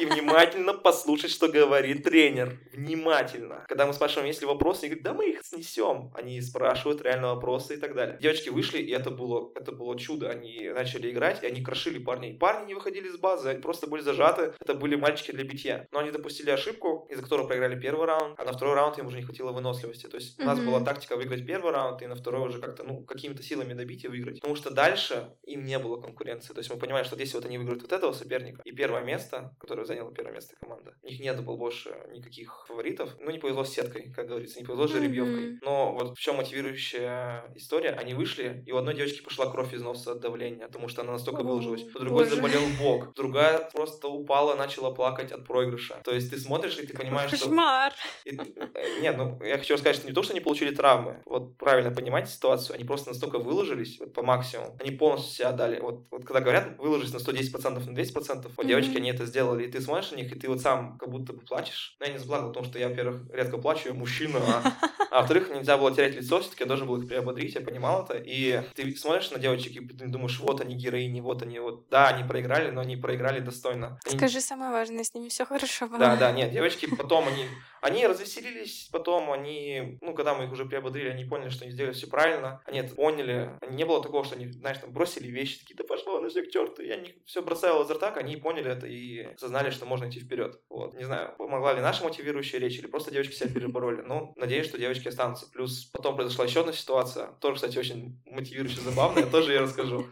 и 0.00 0.04
внимательно 0.04 0.74
послушать, 0.74 1.30
что 1.30 1.48
говорит 1.48 2.02
тренер. 2.04 2.58
Внимательно. 2.72 3.64
Когда 3.68 3.86
мы 3.86 3.92
спрашиваем, 3.92 4.26
есть 4.26 4.40
ли 4.40 4.46
вопросы, 4.46 4.84
они 4.84 4.94
говорят, 4.94 5.04
да 5.04 5.14
мы 5.14 5.30
их 5.30 5.44
снесем. 5.44 6.10
Они 6.14 6.40
спрашивают 6.40 7.02
реально 7.02 7.34
вопросы 7.34 7.74
и 7.74 7.76
так 7.76 7.94
далее. 7.94 8.18
Девочки 8.20 8.48
вышли, 8.48 8.78
и 8.78 8.90
это 8.90 9.10
было, 9.10 9.50
это 9.54 9.72
было 9.72 9.98
чудо. 9.98 10.28
Они 10.30 10.70
начали 10.70 11.01
играть, 11.10 11.42
и 11.42 11.46
они 11.46 11.62
крошили 11.62 11.98
парней. 11.98 12.36
Парни 12.36 12.68
не 12.68 12.74
выходили 12.74 13.08
из 13.08 13.16
базы, 13.16 13.48
они 13.48 13.60
просто 13.60 13.86
были 13.86 14.02
зажаты. 14.02 14.54
Это 14.60 14.74
были 14.74 14.96
мальчики 14.96 15.32
для 15.32 15.44
битья. 15.44 15.86
Но 15.90 16.00
они 16.00 16.10
допустили 16.10 16.50
ошибку, 16.50 17.06
из-за 17.10 17.22
которой 17.22 17.46
проиграли 17.46 17.78
первый 17.78 18.06
раунд, 18.06 18.38
а 18.38 18.44
на 18.44 18.52
второй 18.52 18.74
раунд 18.74 18.98
им 18.98 19.06
уже 19.06 19.16
не 19.16 19.22
хватило 19.22 19.52
выносливости. 19.52 20.06
То 20.06 20.16
есть 20.16 20.40
у 20.40 20.44
нас 20.44 20.58
была 20.58 20.80
тактика 20.80 21.16
выиграть 21.16 21.46
первый 21.46 21.72
раунд, 21.72 22.02
и 22.02 22.06
на 22.06 22.14
второй 22.14 22.48
уже 22.48 22.60
как-то, 22.60 22.84
ну, 22.84 23.04
какими-то 23.04 23.42
силами 23.42 23.74
добить 23.74 24.04
и 24.04 24.08
выиграть. 24.08 24.40
Потому 24.40 24.56
что 24.56 24.70
дальше 24.70 25.30
им 25.44 25.64
не 25.64 25.78
было 25.78 26.00
конкуренции. 26.00 26.52
То 26.52 26.60
есть 26.60 26.70
мы 26.70 26.78
понимали, 26.78 27.04
что 27.04 27.16
если 27.16 27.36
вот 27.36 27.46
они 27.46 27.58
выиграют 27.58 27.82
вот 27.82 27.92
этого 27.92 28.12
соперника, 28.12 28.62
и 28.64 28.72
первое 28.72 29.02
место, 29.02 29.54
которое 29.58 29.84
заняла 29.84 30.12
первое 30.12 30.34
место 30.34 30.56
команда, 30.60 30.94
у 31.02 31.06
них 31.06 31.20
нет 31.20 31.42
было 31.44 31.56
больше 31.56 31.94
никаких 32.12 32.64
фаворитов. 32.66 33.16
Ну, 33.20 33.30
не 33.30 33.38
повезло 33.38 33.64
с 33.64 33.72
сеткой, 33.72 34.12
как 34.12 34.28
говорится, 34.28 34.58
не 34.58 34.64
повезло 34.64 34.86
с 34.86 34.92
жеребьевкой. 34.92 35.58
Но 35.62 35.92
вот 35.92 36.16
в 36.16 36.20
чем 36.20 36.36
мотивирующая 36.36 37.44
история, 37.54 37.90
они 37.90 38.14
вышли, 38.14 38.62
и 38.66 38.72
у 38.72 38.76
одной 38.76 38.94
девочки 38.94 39.22
пошла 39.22 39.50
кровь 39.50 39.74
из 39.74 39.82
носа 39.82 40.12
от 40.12 40.20
давления, 40.20 40.66
потому 40.66 40.88
что 40.92 41.02
она 41.02 41.12
настолько 41.12 41.42
выложилась. 41.42 41.82
У 41.94 41.98
другой 41.98 42.24
боже. 42.24 42.36
заболел 42.36 42.62
бок, 42.80 43.14
другая 43.14 43.58
просто 43.72 44.08
упала, 44.08 44.54
начала 44.54 44.90
плакать 44.92 45.32
от 45.32 45.46
проигрыша. 45.46 46.00
То 46.04 46.12
есть 46.14 46.30
ты 46.30 46.38
смотришь, 46.38 46.78
и 46.78 46.86
ты 46.86 46.96
понимаешь, 46.96 47.30
что... 47.32 47.46
Кошмар. 47.46 47.92
И- 48.24 48.36
э, 48.36 49.00
Нет, 49.00 49.16
ну 49.16 49.38
я 49.42 49.58
хочу 49.58 49.76
сказать, 49.78 49.96
что 49.96 50.06
не 50.06 50.12
то, 50.12 50.22
что 50.22 50.32
они 50.32 50.40
получили 50.40 50.74
травмы. 50.74 51.20
Вот 51.26 51.56
правильно 51.56 51.90
понимаете 51.90 52.30
ситуацию. 52.30 52.74
Они 52.76 52.84
просто 52.84 53.08
настолько 53.10 53.38
выложились 53.38 53.98
вот, 53.98 54.12
по 54.14 54.22
максимуму. 54.22 54.76
Они 54.80 54.90
полностью 54.92 55.32
себя 55.34 55.48
отдали. 55.48 55.80
Вот, 55.80 56.06
вот 56.10 56.24
когда 56.24 56.40
говорят, 56.40 56.78
выложись 56.78 57.12
на 57.12 57.18
110%, 57.18 57.90
на 57.90 57.94
200%, 57.98 58.42
вот 58.44 58.58
Мгм. 58.58 58.68
девочки, 58.68 58.96
они 58.96 59.10
это 59.10 59.26
сделали. 59.26 59.64
И 59.66 59.70
ты 59.70 59.80
смотришь 59.80 60.10
на 60.12 60.16
них, 60.16 60.30
и 60.34 60.38
ты 60.38 60.48
вот 60.48 60.60
сам 60.60 60.98
как 60.98 61.10
будто 61.10 61.32
бы 61.32 61.40
плачешь. 61.40 61.96
Но 62.00 62.06
я 62.06 62.12
не 62.12 62.18
заплакал, 62.18 62.48
потому 62.48 62.66
что 62.66 62.78
я, 62.78 62.88
во-первых, 62.88 63.22
редко 63.32 63.58
плачу, 63.58 63.88
я 63.88 63.94
мужчина, 63.94 64.38
а 64.38 64.62
а 65.10 65.18
во-вторых, 65.20 65.50
нельзя 65.54 65.76
было 65.76 65.94
терять 65.94 66.14
лицо, 66.14 66.40
все-таки 66.40 66.62
я 66.62 66.66
должен 66.66 66.86
был 66.86 66.96
их 66.96 67.06
приободрить, 67.08 67.54
я 67.54 67.60
понимал 67.60 68.04
это. 68.04 68.14
И 68.16 68.62
ты 68.74 68.96
смотришь 68.96 69.30
на 69.30 69.38
девочек 69.38 69.76
и 69.76 69.86
ты 69.86 70.06
думаешь, 70.06 70.40
вот 70.40 70.60
они 70.62 70.74
героини, 70.82 71.20
вот 71.20 71.42
они 71.42 71.58
вот, 71.58 71.88
да, 71.88 72.08
они 72.08 72.24
проиграли, 72.24 72.70
но 72.70 72.80
они 72.80 72.96
проиграли 72.96 73.40
достойно. 73.40 73.98
Скажи 74.06 74.40
самое 74.40 74.72
важное, 74.72 75.04
с 75.04 75.14
ними 75.14 75.28
все 75.28 75.44
хорошо 75.44 75.86
было. 75.86 75.98
Да, 75.98 76.16
да, 76.16 76.32
нет, 76.32 76.52
девочки 76.52 76.86
потом 76.86 77.28
они 77.28 77.46
они 77.82 78.06
развеселились, 78.06 78.88
потом 78.92 79.32
они, 79.32 79.98
ну, 80.00 80.14
когда 80.14 80.34
мы 80.34 80.44
их 80.44 80.52
уже 80.52 80.64
приободрили, 80.64 81.08
они 81.08 81.24
поняли, 81.24 81.48
что 81.48 81.64
они 81.64 81.72
сделали 81.72 81.92
все 81.92 82.06
правильно, 82.06 82.62
они 82.64 82.78
это 82.78 82.94
поняли. 82.94 83.58
Не 83.70 83.84
было 83.84 84.00
такого, 84.00 84.24
что 84.24 84.36
они, 84.36 84.46
знаешь, 84.52 84.78
там 84.78 84.92
бросили 84.92 85.26
вещи, 85.26 85.58
такие, 85.58 85.74
да 85.74 85.82
пошло 85.82 86.20
на 86.20 86.28
все 86.28 86.44
к 86.44 86.50
черту. 86.50 86.80
Я 86.80 86.96
не 86.96 87.12
все 87.26 87.42
бросал 87.42 87.82
изо 87.82 87.94
рта, 87.94 88.12
они 88.14 88.36
поняли 88.36 88.70
это 88.70 88.86
и 88.86 89.34
осознали, 89.34 89.70
что 89.70 89.84
можно 89.84 90.08
идти 90.08 90.20
вперед. 90.20 90.60
Вот. 90.68 90.94
Не 90.94 91.02
знаю, 91.02 91.34
помогла 91.36 91.74
ли 91.74 91.80
наша 91.80 92.04
мотивирующая 92.04 92.60
речь, 92.60 92.78
или 92.78 92.86
просто 92.86 93.10
девочки 93.10 93.34
себя 93.34 93.52
перебороли. 93.52 94.02
Ну, 94.02 94.32
надеюсь, 94.36 94.66
что 94.66 94.78
девочки 94.78 95.08
останутся. 95.08 95.50
Плюс 95.50 95.86
потом 95.86 96.14
произошла 96.14 96.44
еще 96.44 96.60
одна 96.60 96.72
ситуация, 96.72 97.32
тоже, 97.40 97.56
кстати, 97.56 97.78
очень 97.78 98.22
мотивирующая, 98.26 98.82
забавная, 98.82 99.26
тоже 99.26 99.54
я 99.54 99.60
расскажу. 99.60 100.06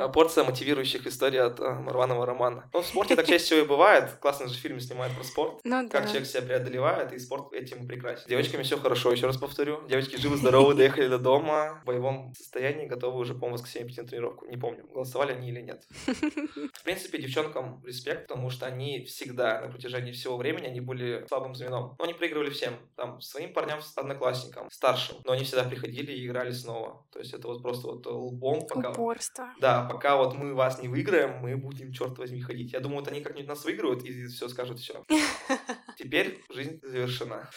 Э, 0.00 0.08
порция 0.08 0.44
мотивирующих 0.44 1.06
историй 1.06 1.40
от 1.40 1.60
э, 1.60 1.68
Марванова 1.68 2.24
романа. 2.24 2.68
Ну, 2.72 2.80
в 2.80 2.86
спорте 2.86 3.16
так 3.16 3.26
чаще 3.26 3.44
всего 3.44 3.60
и 3.60 3.64
бывает. 3.64 4.12
Классно 4.20 4.48
же 4.48 4.54
фильмы 4.54 4.80
снимают 4.80 5.14
про 5.14 5.24
спорт. 5.24 5.60
Ну, 5.64 5.88
как 5.90 6.02
да. 6.02 6.08
человек 6.08 6.26
себя 6.26 6.42
преодолевает, 6.42 7.12
и 7.12 7.18
спорт 7.18 7.52
этим 7.52 7.86
прекрасен. 7.86 8.24
С 8.24 8.26
девочками 8.26 8.62
все 8.62 8.78
хорошо, 8.78 9.12
еще 9.12 9.26
раз 9.26 9.36
повторю. 9.36 9.86
Девочки 9.88 10.16
живы-здоровы, 10.16 10.74
доехали 10.74 11.08
до 11.08 11.18
дома, 11.18 11.80
в 11.82 11.86
боевом 11.86 12.32
состоянии, 12.34 12.86
готовы 12.86 13.18
уже, 13.18 13.34
по-моему, 13.34 13.54
воскресенье 13.54 13.86
пойти 13.86 14.00
на 14.00 14.08
тренировку. 14.08 14.46
Не 14.46 14.56
помню, 14.56 14.86
голосовали 14.92 15.32
они 15.32 15.50
или 15.50 15.60
нет. 15.60 15.84
В 16.72 16.82
принципе, 16.82 17.18
девчонкам 17.18 17.82
респект, 17.84 18.28
потому 18.28 18.50
что 18.50 18.66
они 18.66 19.04
всегда 19.04 19.60
на 19.60 19.68
протяжении 19.68 20.12
всего 20.12 20.36
времени, 20.36 20.66
они 20.66 20.80
были 20.80 21.26
слабым 21.28 21.54
звеном. 21.54 21.94
Но 21.98 22.04
они 22.04 22.14
проигрывали 22.14 22.50
всем. 22.50 22.74
Там, 22.96 23.20
своим 23.20 23.52
парням, 23.52 23.80
одноклассникам, 23.96 24.70
старшим. 24.70 25.16
Но 25.24 25.32
они 25.32 25.44
всегда 25.44 25.64
приходили 25.64 26.12
и 26.12 26.26
играли 26.26 26.52
снова. 26.52 27.04
То 27.12 27.18
есть 27.18 27.34
это 27.34 27.48
вот 27.48 27.62
просто 27.62 27.88
вот 27.88 28.06
лбом 28.06 28.66
пока... 28.66 28.90
Упорство. 28.90 29.50
Да, 29.60 29.89
пока 29.90 30.16
вот 30.16 30.34
мы 30.34 30.54
вас 30.54 30.80
не 30.80 30.86
выиграем, 30.88 31.40
мы 31.40 31.56
будем, 31.56 31.92
черт 31.92 32.16
возьми, 32.16 32.40
ходить. 32.40 32.72
Я 32.72 32.78
думаю, 32.78 33.00
вот 33.00 33.08
они 33.08 33.20
как-нибудь 33.22 33.48
нас 33.48 33.64
выиграют 33.64 34.04
и 34.04 34.28
все 34.28 34.48
скажут, 34.48 34.78
все. 34.78 35.04
Теперь 35.98 36.40
жизнь 36.48 36.80
завершена. 36.82 37.50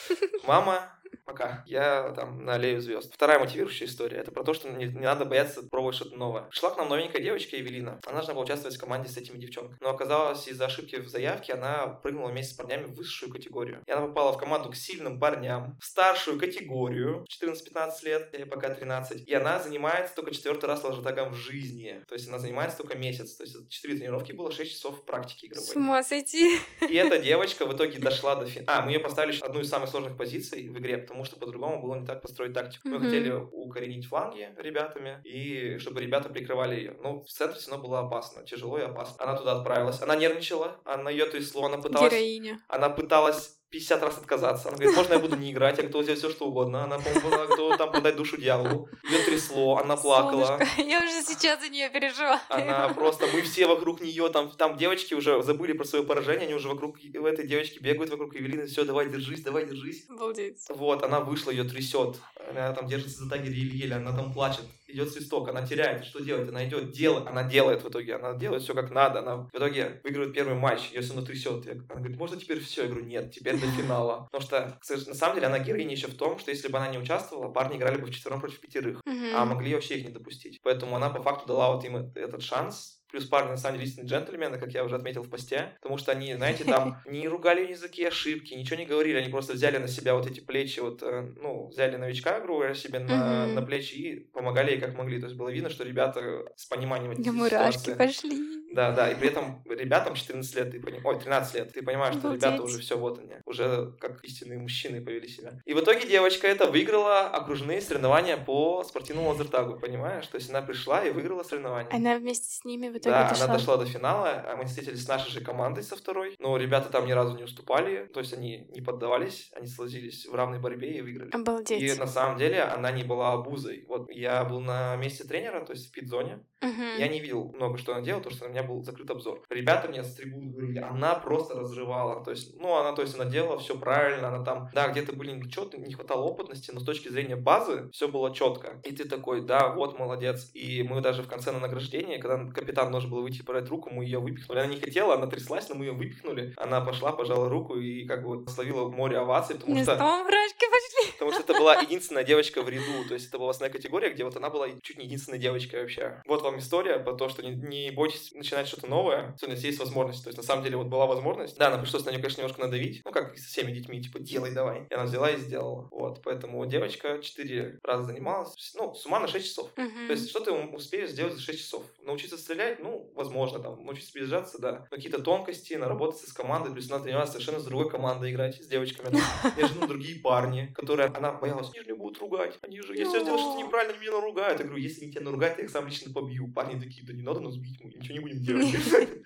Мама 0.48 0.90
пока. 1.26 1.64
Я 1.66 2.12
там 2.16 2.46
на 2.46 2.56
аллею 2.56 2.82
звезд. 2.82 3.14
Вторая 3.14 3.40
мотивирующая 3.40 3.88
история. 3.88 4.18
Это 4.18 4.32
про 4.32 4.44
то, 4.44 4.54
что 4.54 4.70
не, 4.70 4.86
не 4.86 5.06
надо 5.06 5.26
бояться 5.26 5.64
пробовать 5.64 5.96
что-то 5.96 6.16
новое. 6.16 6.48
Шла 6.52 6.72
к 6.72 6.78
нам 6.78 6.90
новенькая 6.90 7.22
девочка 7.22 7.56
Евелина. 7.56 8.00
Она 8.06 8.18
должна 8.18 8.34
была 8.34 8.44
участвовать 8.44 8.78
в 8.78 8.80
команде 8.80 9.10
с 9.10 9.18
этими 9.18 9.38
девчонками. 9.38 9.78
Но 9.82 9.90
оказалось, 9.90 10.48
из-за 10.48 10.66
ошибки 10.66 10.98
в 10.98 11.08
заявке 11.08 11.54
она 11.54 11.88
прыгнула 11.88 12.30
вместе 12.30 12.54
с 12.54 12.58
парнями 12.58 12.86
в 12.86 12.96
высшую 12.96 13.32
категорию. 13.32 13.84
И 13.86 13.92
она 13.92 14.08
попала 14.08 14.34
в 14.34 14.38
команду 14.38 14.70
к 14.70 14.76
сильным 14.76 15.20
парням, 15.20 15.78
в 15.80 15.86
старшую 15.86 16.40
категорию, 16.40 17.26
14-15 17.42 17.92
лет, 18.04 18.34
или 18.34 18.44
пока 18.44 18.70
13. 18.70 19.28
И 19.28 19.34
она 19.34 19.60
занимается 19.60 20.16
только 20.16 20.34
четвертый 20.34 20.66
раз 20.66 20.84
ложетагом 20.84 21.32
в 21.32 21.36
жизни. 21.36 22.04
То 22.08 22.16
есть 22.16 22.28
она 22.28 22.40
занимается 22.40 22.78
только 22.78 22.98
месяц. 22.98 23.36
То 23.36 23.44
есть 23.44 23.70
4 23.70 23.98
тренировки 23.98 24.32
было 24.32 24.52
6 24.52 24.72
часов 24.72 25.06
практики 25.06 25.48
игровой. 25.48 25.68
С 25.68 25.76
ума 25.76 26.04
сойти. 26.04 26.60
И 26.82 26.96
эта 26.96 27.20
девочка 27.20 27.66
в 27.66 27.76
итоге 27.76 28.00
дошла 28.00 28.36
до 28.36 28.46
финала. 28.46 28.80
А, 28.80 28.82
мы 28.82 28.92
ее 28.92 29.00
поставили 29.00 29.38
одну 29.42 29.62
из 29.62 29.70
самых 29.70 29.90
сложных 29.90 30.18
позиций 30.18 30.68
в 30.70 30.78
игре, 30.80 30.98
потому 31.14 31.26
что 31.26 31.36
по-другому 31.40 31.80
было 31.82 31.96
не 31.96 32.06
так 32.08 32.22
построить 32.22 32.54
тактику. 32.54 32.88
Мы 32.90 32.98
Мгм. 32.98 33.06
хотели 33.06 33.32
укоренить 33.32 34.08
фланги 34.08 34.50
ребятами, 34.58 35.22
и 35.24 35.78
чтобы 35.78 36.02
ребята 36.02 36.30
прикрывали 36.30 36.76
ее. 36.76 36.98
Ну, 37.04 37.22
в 37.24 37.30
центре 37.30 37.60
все 37.60 37.70
равно 37.70 37.88
было 37.88 38.00
опасно, 38.00 38.44
тяжело 38.44 38.80
и 38.80 38.82
опасно. 38.82 39.24
Она 39.24 39.38
туда 39.38 39.52
отправилась. 39.60 40.02
Она 40.02 40.16
нервничала, 40.16 40.80
она 40.86 41.12
ее 41.12 41.26
трясло, 41.28 41.66
она 41.68 41.78
пыталась... 41.78 42.12
Героиня. 42.12 42.60
Она 42.68 42.90
пыталась 42.90 43.60
50 43.74 44.04
раз 44.04 44.18
отказаться. 44.20 44.68
Она 44.70 44.78
говорит, 44.78 44.96
можно 44.96 45.14
я 45.14 45.20
буду 45.20 45.36
не 45.36 45.52
играть, 45.52 45.78
я 45.80 45.84
готова 45.84 46.04
сделать 46.04 46.20
все, 46.20 46.30
что 46.30 46.46
угодно. 46.46 46.84
Она, 46.84 47.00
по-моему, 47.00 47.30
была 47.30 47.48
готова 47.48 47.76
там 47.76 47.92
продать 47.92 48.16
душу 48.16 48.38
дьяволу. 48.38 48.88
Ее 49.04 49.18
трясло, 49.26 49.78
она 49.78 49.98
плакала. 49.98 50.46
Солнышко, 50.46 50.82
Я 50.82 51.00
уже 51.00 51.24
сейчас 51.24 51.60
за 51.60 51.70
нее 51.70 51.90
переживаю. 51.90 52.40
Она 52.50 52.90
просто, 52.90 53.26
мы 53.34 53.42
все 53.42 53.66
вокруг 53.66 54.00
нее, 54.00 54.30
там, 54.30 54.52
там 54.52 54.78
девочки 54.78 55.16
уже 55.16 55.42
забыли 55.42 55.74
про 55.74 55.86
свое 55.86 56.06
поражение, 56.06 56.46
они 56.46 56.54
уже 56.54 56.70
вокруг 56.70 56.98
этой 57.04 57.48
девочки 57.48 57.80
бегают 57.80 58.12
вокруг 58.12 58.36
Евелины, 58.36 58.68
все, 58.68 58.86
давай, 58.86 59.10
держись, 59.10 59.42
давай, 59.42 59.66
держись. 59.66 60.06
Обалдеть. 60.08 60.60
Вот, 60.70 61.04
она 61.04 61.20
вышла, 61.22 61.50
ее 61.50 61.64
трясет, 61.64 62.18
она 62.48 62.74
там 62.74 62.86
держится 62.86 63.24
за 63.24 63.30
тагер 63.30 63.52
еле-еле, 63.52 63.96
она 63.96 64.16
там 64.16 64.32
плачет, 64.34 64.66
идет 64.94 65.12
свисток, 65.12 65.50
она 65.50 65.66
теряет, 65.66 66.06
что 66.06 66.20
делать? 66.24 66.50
Она 66.50 66.66
идет, 66.66 66.92
делает, 66.92 67.28
она 67.28 67.44
делает 67.44 67.84
в 67.84 67.90
итоге, 67.90 68.16
она 68.16 68.34
делает 68.34 68.64
все 68.64 68.74
как 68.74 68.92
надо, 68.92 69.20
она 69.20 69.36
в 69.38 69.50
итоге 69.54 70.00
выигрывает 70.04 70.34
первый 70.34 70.56
матч, 70.56 70.92
ее 70.92 71.02
все 71.02 71.14
равно 71.14 71.26
трясет. 71.26 71.66
Я- 71.66 71.74
Она 71.74 71.96
говорит, 72.00 72.18
можно 72.18 72.38
теперь 72.38 72.60
все? 72.60 72.84
Я 72.84 72.88
говорю, 72.90 73.06
нет, 73.06 73.32
теперь 73.32 73.60
до 73.60 73.68
финала. 73.68 74.30
Потому 74.32 74.42
что, 74.44 74.80
на 75.08 75.16
самом 75.16 75.36
деле, 75.36 75.48
она 75.48 75.60
героиня 75.60 75.92
еще 75.92 76.08
в 76.08 76.16
том, 76.16 76.40
что 76.40 76.52
если 76.52 76.68
бы 76.68 76.78
она 76.78 76.88
не 76.90 76.98
участвовала, 76.98 77.52
парни 77.52 77.78
играли 77.78 77.98
бы 77.98 78.08
в 78.08 78.12
четвером 78.12 78.40
против 78.40 78.60
пятерых 78.60 79.02
а 79.36 79.46
могли 79.46 79.74
вообще 79.74 79.98
их 79.98 80.06
не 80.08 80.12
допустить. 80.14 80.62
Поэтому 80.64 80.96
она 80.96 81.10
по 81.10 81.22
факту 81.22 81.48
дала 81.48 81.74
вот 81.74 81.84
им 81.86 81.98
этот 82.16 82.42
шанс. 82.44 83.03
Плюс 83.14 83.26
парни, 83.26 83.52
на 83.52 83.58
самом 83.58 83.78
деле, 83.78 83.88
истинные 83.88 84.10
джентльмены, 84.10 84.58
как 84.58 84.72
я 84.72 84.84
уже 84.84 84.96
отметил 84.96 85.22
в 85.22 85.30
посте, 85.30 85.78
потому 85.84 86.00
что 86.00 86.12
они, 86.12 86.34
знаете, 86.34 86.64
там 86.64 86.98
не 87.06 87.28
ругали 87.28 87.76
какие 87.76 88.08
ошибки, 88.08 88.56
ничего 88.56 88.76
не 88.76 88.88
говорили, 88.88 89.18
они 89.18 89.30
просто 89.30 89.54
взяли 89.54 89.78
на 89.78 89.88
себя 89.88 90.16
вот 90.16 90.26
эти 90.26 90.40
плечи, 90.40 90.80
вот, 90.80 91.04
э, 91.04 91.32
ну, 91.40 91.68
взяли 91.68 91.96
новичка, 91.98 92.40
грубо 92.40 92.62
говоря, 92.62 92.74
себе 92.74 92.98
на, 92.98 93.46
на 93.46 93.62
плечи 93.62 93.94
и 93.94 94.20
помогали 94.20 94.72
ей 94.72 94.80
как 94.80 94.98
могли. 94.98 95.20
То 95.20 95.28
есть 95.28 95.38
было 95.38 95.50
видно, 95.50 95.70
что 95.70 95.84
ребята 95.84 96.44
с 96.56 96.66
пониманием 96.66 97.12
этой 97.12 97.32
мурашки 97.32 97.82
ситуации. 97.82 97.94
пошли. 97.94 98.63
Да, 98.74 98.92
да, 98.92 99.12
и 99.12 99.16
при 99.16 99.30
этом 99.30 99.64
ребятам 99.70 100.16
14 100.16 100.56
лет, 100.56 100.72
ты 100.72 100.80
пони- 100.80 101.02
ой, 101.04 101.20
13 101.20 101.56
лет, 101.56 101.74
ты 101.74 101.82
понимаешь, 101.84 102.16
что 102.16 102.34
ребята 102.34 102.64
уже 102.64 102.80
все, 102.80 102.98
вот 102.98 103.20
они, 103.20 103.36
уже 103.46 103.94
как 104.00 104.24
истинные 104.24 104.60
мужчины 104.60 105.02
повели 105.02 105.28
себя. 105.28 105.54
И 105.66 105.74
в 105.74 105.80
итоге 105.80 106.08
девочка 106.08 106.48
эта 106.48 106.66
выиграла 106.70 107.28
окружные 107.28 107.82
соревнования 107.82 108.38
по 108.38 108.84
спортивному 108.84 109.30
лазертагу, 109.30 109.80
понимаешь? 109.80 110.26
То 110.28 110.38
есть 110.38 110.50
она 110.50 110.62
пришла 110.62 111.04
и 111.04 111.12
выиграла 111.12 111.44
соревнования. 111.44 111.90
Она 111.94 112.18
вместе 112.18 112.50
с 112.50 112.66
ними 112.66 112.88
в 112.90 112.98
итоге 112.98 113.12
Да, 113.12 113.30
дошла. 113.30 113.46
она 113.46 113.54
дошла 113.58 113.78
до 113.78 113.86
финала, 113.86 114.44
а 114.48 114.56
мы 114.56 114.66
встретились 114.66 115.04
с 115.04 115.08
нашей 115.08 115.32
же 115.32 115.42
командой 115.42 115.84
со 115.84 115.96
второй, 115.96 116.36
но 116.40 116.58
ребята 116.58 116.90
там 116.90 117.06
ни 117.06 117.12
разу 117.12 117.38
не 117.38 117.44
уступали, 117.44 118.06
то 118.14 118.20
есть 118.20 118.34
они 118.34 118.68
не 118.74 118.82
поддавались, 118.82 119.52
они 119.56 119.68
сложились 119.68 120.26
в 120.26 120.34
равной 120.34 120.60
борьбе 120.60 120.92
и 120.98 121.02
выиграли. 121.02 121.30
И 121.30 121.36
Обалдеть. 121.36 122.00
на 122.00 122.08
самом 122.08 122.38
деле 122.38 122.62
она 122.64 122.92
не 122.92 123.04
была 123.04 123.34
обузой. 123.34 123.86
Вот 123.88 124.10
я 124.10 124.44
был 124.44 124.60
на 124.62 124.96
месте 124.96 125.24
тренера, 125.26 125.64
то 125.66 125.74
есть 125.74 125.90
в 125.90 125.92
пит-зоне, 125.92 126.44
Мгм. 126.64 126.98
я 126.98 127.08
не 127.08 127.20
видел 127.20 127.52
много, 127.56 127.78
что 127.78 127.94
она 127.94 128.02
делала, 128.02 128.22
потому 128.22 128.36
что 128.38 128.46
у 128.46 128.50
меня 128.50 128.64
был 128.64 128.84
закрыт 128.84 129.10
обзор. 129.12 129.42
Ребята 129.50 129.90
мне 129.90 130.04
с 130.04 130.16
трибуны 130.16 130.52
говорили, 130.52 130.80
она 130.80 131.16
просто 131.16 131.56
разрывала. 131.56 132.24
То 132.24 132.32
есть, 132.32 132.60
ну, 132.60 132.76
она, 132.76 132.94
то 132.94 133.02
есть, 133.02 133.16
она 133.16 133.26
делала 133.26 133.60
все 133.60 133.78
правильно, 133.78 134.30
она 134.30 134.44
там, 134.44 134.70
да, 134.74 134.88
где-то 134.88 135.14
были 135.14 135.32
нечетные, 135.32 135.86
не 135.86 135.94
хватало 135.94 136.24
опытности, 136.24 136.72
но 136.72 136.80
с 136.80 136.84
точки 136.84 137.10
зрения 137.10 137.36
базы 137.36 137.90
все 137.92 138.08
было 138.08 138.34
четко. 138.34 138.82
И 138.84 138.92
ты 138.92 139.06
такой, 139.06 139.42
да, 139.42 139.70
вот, 139.70 140.00
молодец. 140.00 140.52
И 140.54 140.84
мы 140.84 141.02
даже 141.02 141.24
в 141.24 141.28
конце 141.28 141.52
на 141.52 141.60
награждении, 141.60 142.18
когда 142.18 142.52
капитан 142.52 142.92
должен 142.92 143.10
был 143.10 143.22
выйти 143.22 143.42
подать 143.42 143.70
руку, 143.70 143.90
мы 143.90 144.06
ее 144.06 144.20
выпихнули. 144.20 144.60
Она 144.60 144.68
не 144.68 144.80
хотела, 144.80 145.16
она 145.16 145.28
тряслась, 145.28 145.70
но 145.70 145.76
мы 145.76 145.86
ее 145.86 145.92
выпихнули. 145.94 146.54
Она 146.58 146.82
пошла, 146.82 147.12
пожала 147.12 147.50
руку 147.50 147.76
и 147.76 148.06
как 148.06 148.26
бы 148.26 148.48
словила 148.50 148.90
море 148.90 149.18
оваций, 149.18 149.56
потому 149.56 149.76
что... 149.78 149.96
снова 149.96 150.24
мурашки 150.24 150.66
пошли. 150.70 151.12
Потому 151.14 151.32
что 151.32 151.42
это 151.42 151.54
была 151.54 151.76
единственная 151.76 152.24
девочка 152.24 152.62
в 152.62 152.70
ряду. 152.70 153.08
То 153.08 153.14
есть 153.14 153.30
это 153.30 153.38
была 153.38 153.52
основная 153.52 153.72
категория, 153.72 154.10
где 154.10 154.24
вот 154.24 154.36
она 154.36 154.50
была 154.50 154.68
чуть 154.82 154.98
не 154.98 155.06
единственной 155.06 155.40
девочкой 155.40 155.82
вообще. 155.82 156.22
Вот 156.26 156.42
вам 156.42 156.53
история 156.60 157.00
про 157.00 157.14
то, 157.14 157.30
что 157.30 157.44
не, 157.44 157.52
не 157.52 157.92
бойтесь 157.92 158.32
начинать 158.34 158.68
что-то 158.68 158.88
новое, 158.88 159.34
особенно 159.34 159.56
если 159.56 159.68
есть 159.68 159.80
возможность. 159.80 160.24
То 160.24 160.30
есть 160.30 160.38
на 160.38 160.44
самом 160.44 160.64
деле 160.64 160.78
вот 160.78 160.88
была 160.88 161.06
возможность. 161.06 161.58
Да, 161.58 161.70
нам 161.70 161.82
пришлось 161.82 162.06
на 162.06 162.10
нее, 162.10 162.20
конечно, 162.20 162.42
немножко 162.42 162.62
надавить. 162.62 163.02
Ну, 163.06 163.12
как 163.12 163.38
со 163.38 163.48
всеми 163.48 163.72
детьми, 163.72 164.02
типа, 164.02 164.20
делай 164.20 164.52
давай. 164.52 164.88
И 164.90 164.94
она 164.94 165.04
взяла 165.04 165.32
и 165.32 165.38
сделала. 165.38 165.88
Вот, 165.92 166.22
поэтому 166.24 166.66
девочка 166.66 167.20
четыре 167.22 167.80
раза 167.84 168.04
занималась. 168.04 168.54
Ну, 168.76 168.94
суммарно 168.94 169.28
6 169.28 169.46
часов. 169.46 169.70
Мгм. 169.76 170.08
То 170.08 170.14
есть, 170.14 170.30
что 170.30 170.40
ты 170.40 170.52
успеешь 170.52 171.10
сделать 171.10 171.34
за 171.34 171.42
6 171.42 171.60
часов? 171.60 171.84
Научиться 172.04 172.38
стрелять? 172.38 172.80
Ну, 172.80 173.12
возможно, 173.16 173.60
там, 173.60 173.84
научиться 173.86 174.14
приезжаться, 174.14 174.60
да. 174.60 174.88
Но 174.92 174.98
какие-то 174.98 175.22
тонкости, 175.22 175.74
наработаться 175.74 176.30
с 176.30 176.34
командой, 176.34 176.72
плюс 176.72 176.90
она 176.92 177.00
тренировалась 177.00 177.32
совершенно 177.32 177.60
с 177.60 177.66
другой 177.66 177.90
командой 177.90 178.32
играть, 178.32 178.62
с 178.62 178.68
девочками. 178.68 179.18
Между 179.58 179.80
ну, 179.82 179.88
другие 179.88 180.20
парни, 180.20 180.72
которые, 180.76 181.08
она 181.10 181.32
боялась, 181.34 181.70
они 181.70 181.80
же 181.80 181.86
меня 181.86 181.96
будут 181.96 182.20
ругать. 182.20 182.58
Они 182.62 182.82
же, 182.82 182.96
если 182.96 183.18
я 183.18 183.22
сделаю 183.22 183.40
что-то 183.40 183.60
неправильно, 183.60 183.94
они 183.94 184.02
меня 184.02 184.12
наругают. 184.12 184.60
Я 184.60 184.66
говорю, 184.66 184.82
если 184.82 185.04
они 185.04 185.12
тебя 185.12 185.22
наругают, 185.22 185.58
я 185.58 185.64
их 185.66 185.70
сам 185.70 185.88
лично 185.88 186.14
побью. 186.14 186.43
Парни 186.52 186.80
такие, 186.80 187.06
да 187.06 187.14
не 187.14 187.22
надо 187.24 187.40
нас 187.40 187.56
бить, 187.58 187.80
мы 187.84 187.92
ничего 187.92 188.14
не 188.14 188.20
будем 188.20 188.44
делать. 188.44 188.76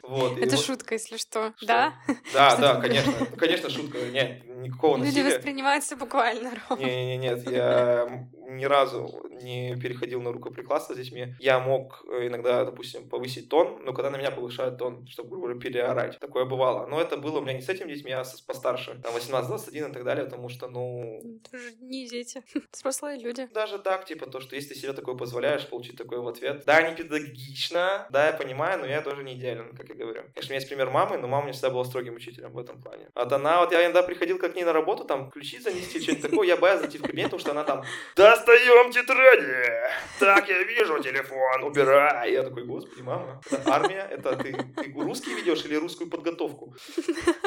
Это 0.41 0.57
шутка, 0.57 0.95
если 0.95 1.18
что. 1.18 1.53
Да? 1.61 1.93
Да, 2.34 2.55
да, 2.57 2.82
конечно. 2.82 3.13
Конечно, 3.38 3.70
шутка. 3.70 3.97
Нет, 4.11 4.43
никакого 4.61 4.97
Люди 4.97 5.07
насилия. 5.07 5.35
воспринимают 5.35 5.83
все 5.83 5.95
буквально, 5.95 6.51
Ром. 6.69 6.79
Не, 6.79 7.05
не, 7.05 7.17
нет, 7.17 7.49
я 7.49 8.27
ни 8.47 8.65
разу 8.65 9.23
не 9.41 9.75
переходил 9.75 10.21
на 10.21 10.31
рукоприкладство 10.31 10.93
с 10.93 10.97
детьми. 10.97 11.35
Я 11.39 11.59
мог 11.59 12.03
э, 12.09 12.27
иногда, 12.27 12.63
допустим, 12.65 13.07
повысить 13.09 13.49
тон, 13.49 13.81
но 13.83 13.93
когда 13.93 14.09
на 14.09 14.17
меня 14.17 14.31
повышают 14.31 14.77
тон, 14.77 15.05
чтобы, 15.07 15.29
грубо 15.29 15.47
говоря, 15.47 15.59
переорать. 15.59 16.19
Такое 16.19 16.45
бывало. 16.45 16.87
Но 16.87 16.99
это 16.99 17.17
было 17.17 17.39
у 17.39 17.41
меня 17.41 17.53
не 17.53 17.61
с 17.61 17.69
этими 17.69 17.93
детьми, 17.93 18.11
а 18.11 18.23
с 18.23 18.41
постарше. 18.41 18.99
Там 19.03 19.13
18-21 19.15 19.89
и 19.89 19.93
так 19.93 20.03
далее, 20.03 20.25
потому 20.25 20.49
что, 20.49 20.67
ну, 20.67 21.21
Это 21.45 21.57
же 21.57 21.73
не 21.81 22.07
дети. 22.07 22.41
Взрослые 22.73 23.19
люди. 23.19 23.47
даже 23.53 23.79
так, 23.79 24.05
типа, 24.05 24.27
то, 24.27 24.39
что 24.39 24.55
если 24.55 24.73
ты 24.73 24.79
себе 24.79 24.93
такое 24.93 25.15
позволяешь, 25.15 25.67
получить 25.67 25.97
такое 25.97 26.19
в 26.19 26.27
ответ. 26.27 26.63
Да, 26.65 26.81
не 26.81 26.95
педагогично, 26.95 28.07
да, 28.09 28.27
я 28.27 28.33
понимаю, 28.33 28.79
но 28.79 28.85
я 28.85 29.01
тоже 29.01 29.23
не 29.23 29.33
идеален, 29.33 29.75
как 29.75 29.89
я 29.89 29.95
говорю. 29.95 30.21
Конечно, 30.33 30.41
у 30.41 30.49
меня 30.49 30.55
есть 30.55 30.69
пример 30.69 30.89
мамы, 30.89 31.17
но 31.17 31.27
мама 31.27 31.43
мне 31.43 31.53
всегда 31.53 31.69
была 31.69 31.83
строгим 31.85 32.15
учителем 32.15 32.51
в 32.51 32.57
этом 32.57 32.81
плане. 32.81 33.09
Вот 33.13 33.31
она, 33.31 33.61
вот 33.61 33.71
я 33.71 33.83
иногда 33.83 34.03
приходил 34.03 34.39
как 34.39 34.46
к 34.49 34.55
ней 34.55 34.63
на 34.63 34.73
работу, 34.73 35.05
там, 35.05 35.31
ключи 35.31 35.59
занести, 35.59 36.01
что-нибудь 36.01 36.29
такое, 36.29 36.47
я 36.47 36.57
боялся 36.57 36.83
зайти 36.83 36.97
в 36.97 37.03
кабинет, 37.03 37.25
потому 37.25 37.39
что 37.39 37.51
она 37.51 37.63
там, 37.63 37.83
достаем 38.15 38.91
тетрадь, 38.91 39.37
Дядя, 39.37 39.89
так 40.19 40.49
я 40.49 40.63
вижу 40.63 40.99
телефон, 40.99 41.63
убирай. 41.63 42.31
Я 42.31 42.43
такой, 42.43 42.65
господи, 42.65 43.01
мама, 43.01 43.41
это 43.49 43.73
армия, 43.73 44.07
это 44.09 44.35
ты, 44.35 44.53
ты 44.53 44.93
русский 44.93 45.33
ведешь 45.33 45.65
или 45.65 45.75
русскую 45.75 46.09
подготовку? 46.09 46.75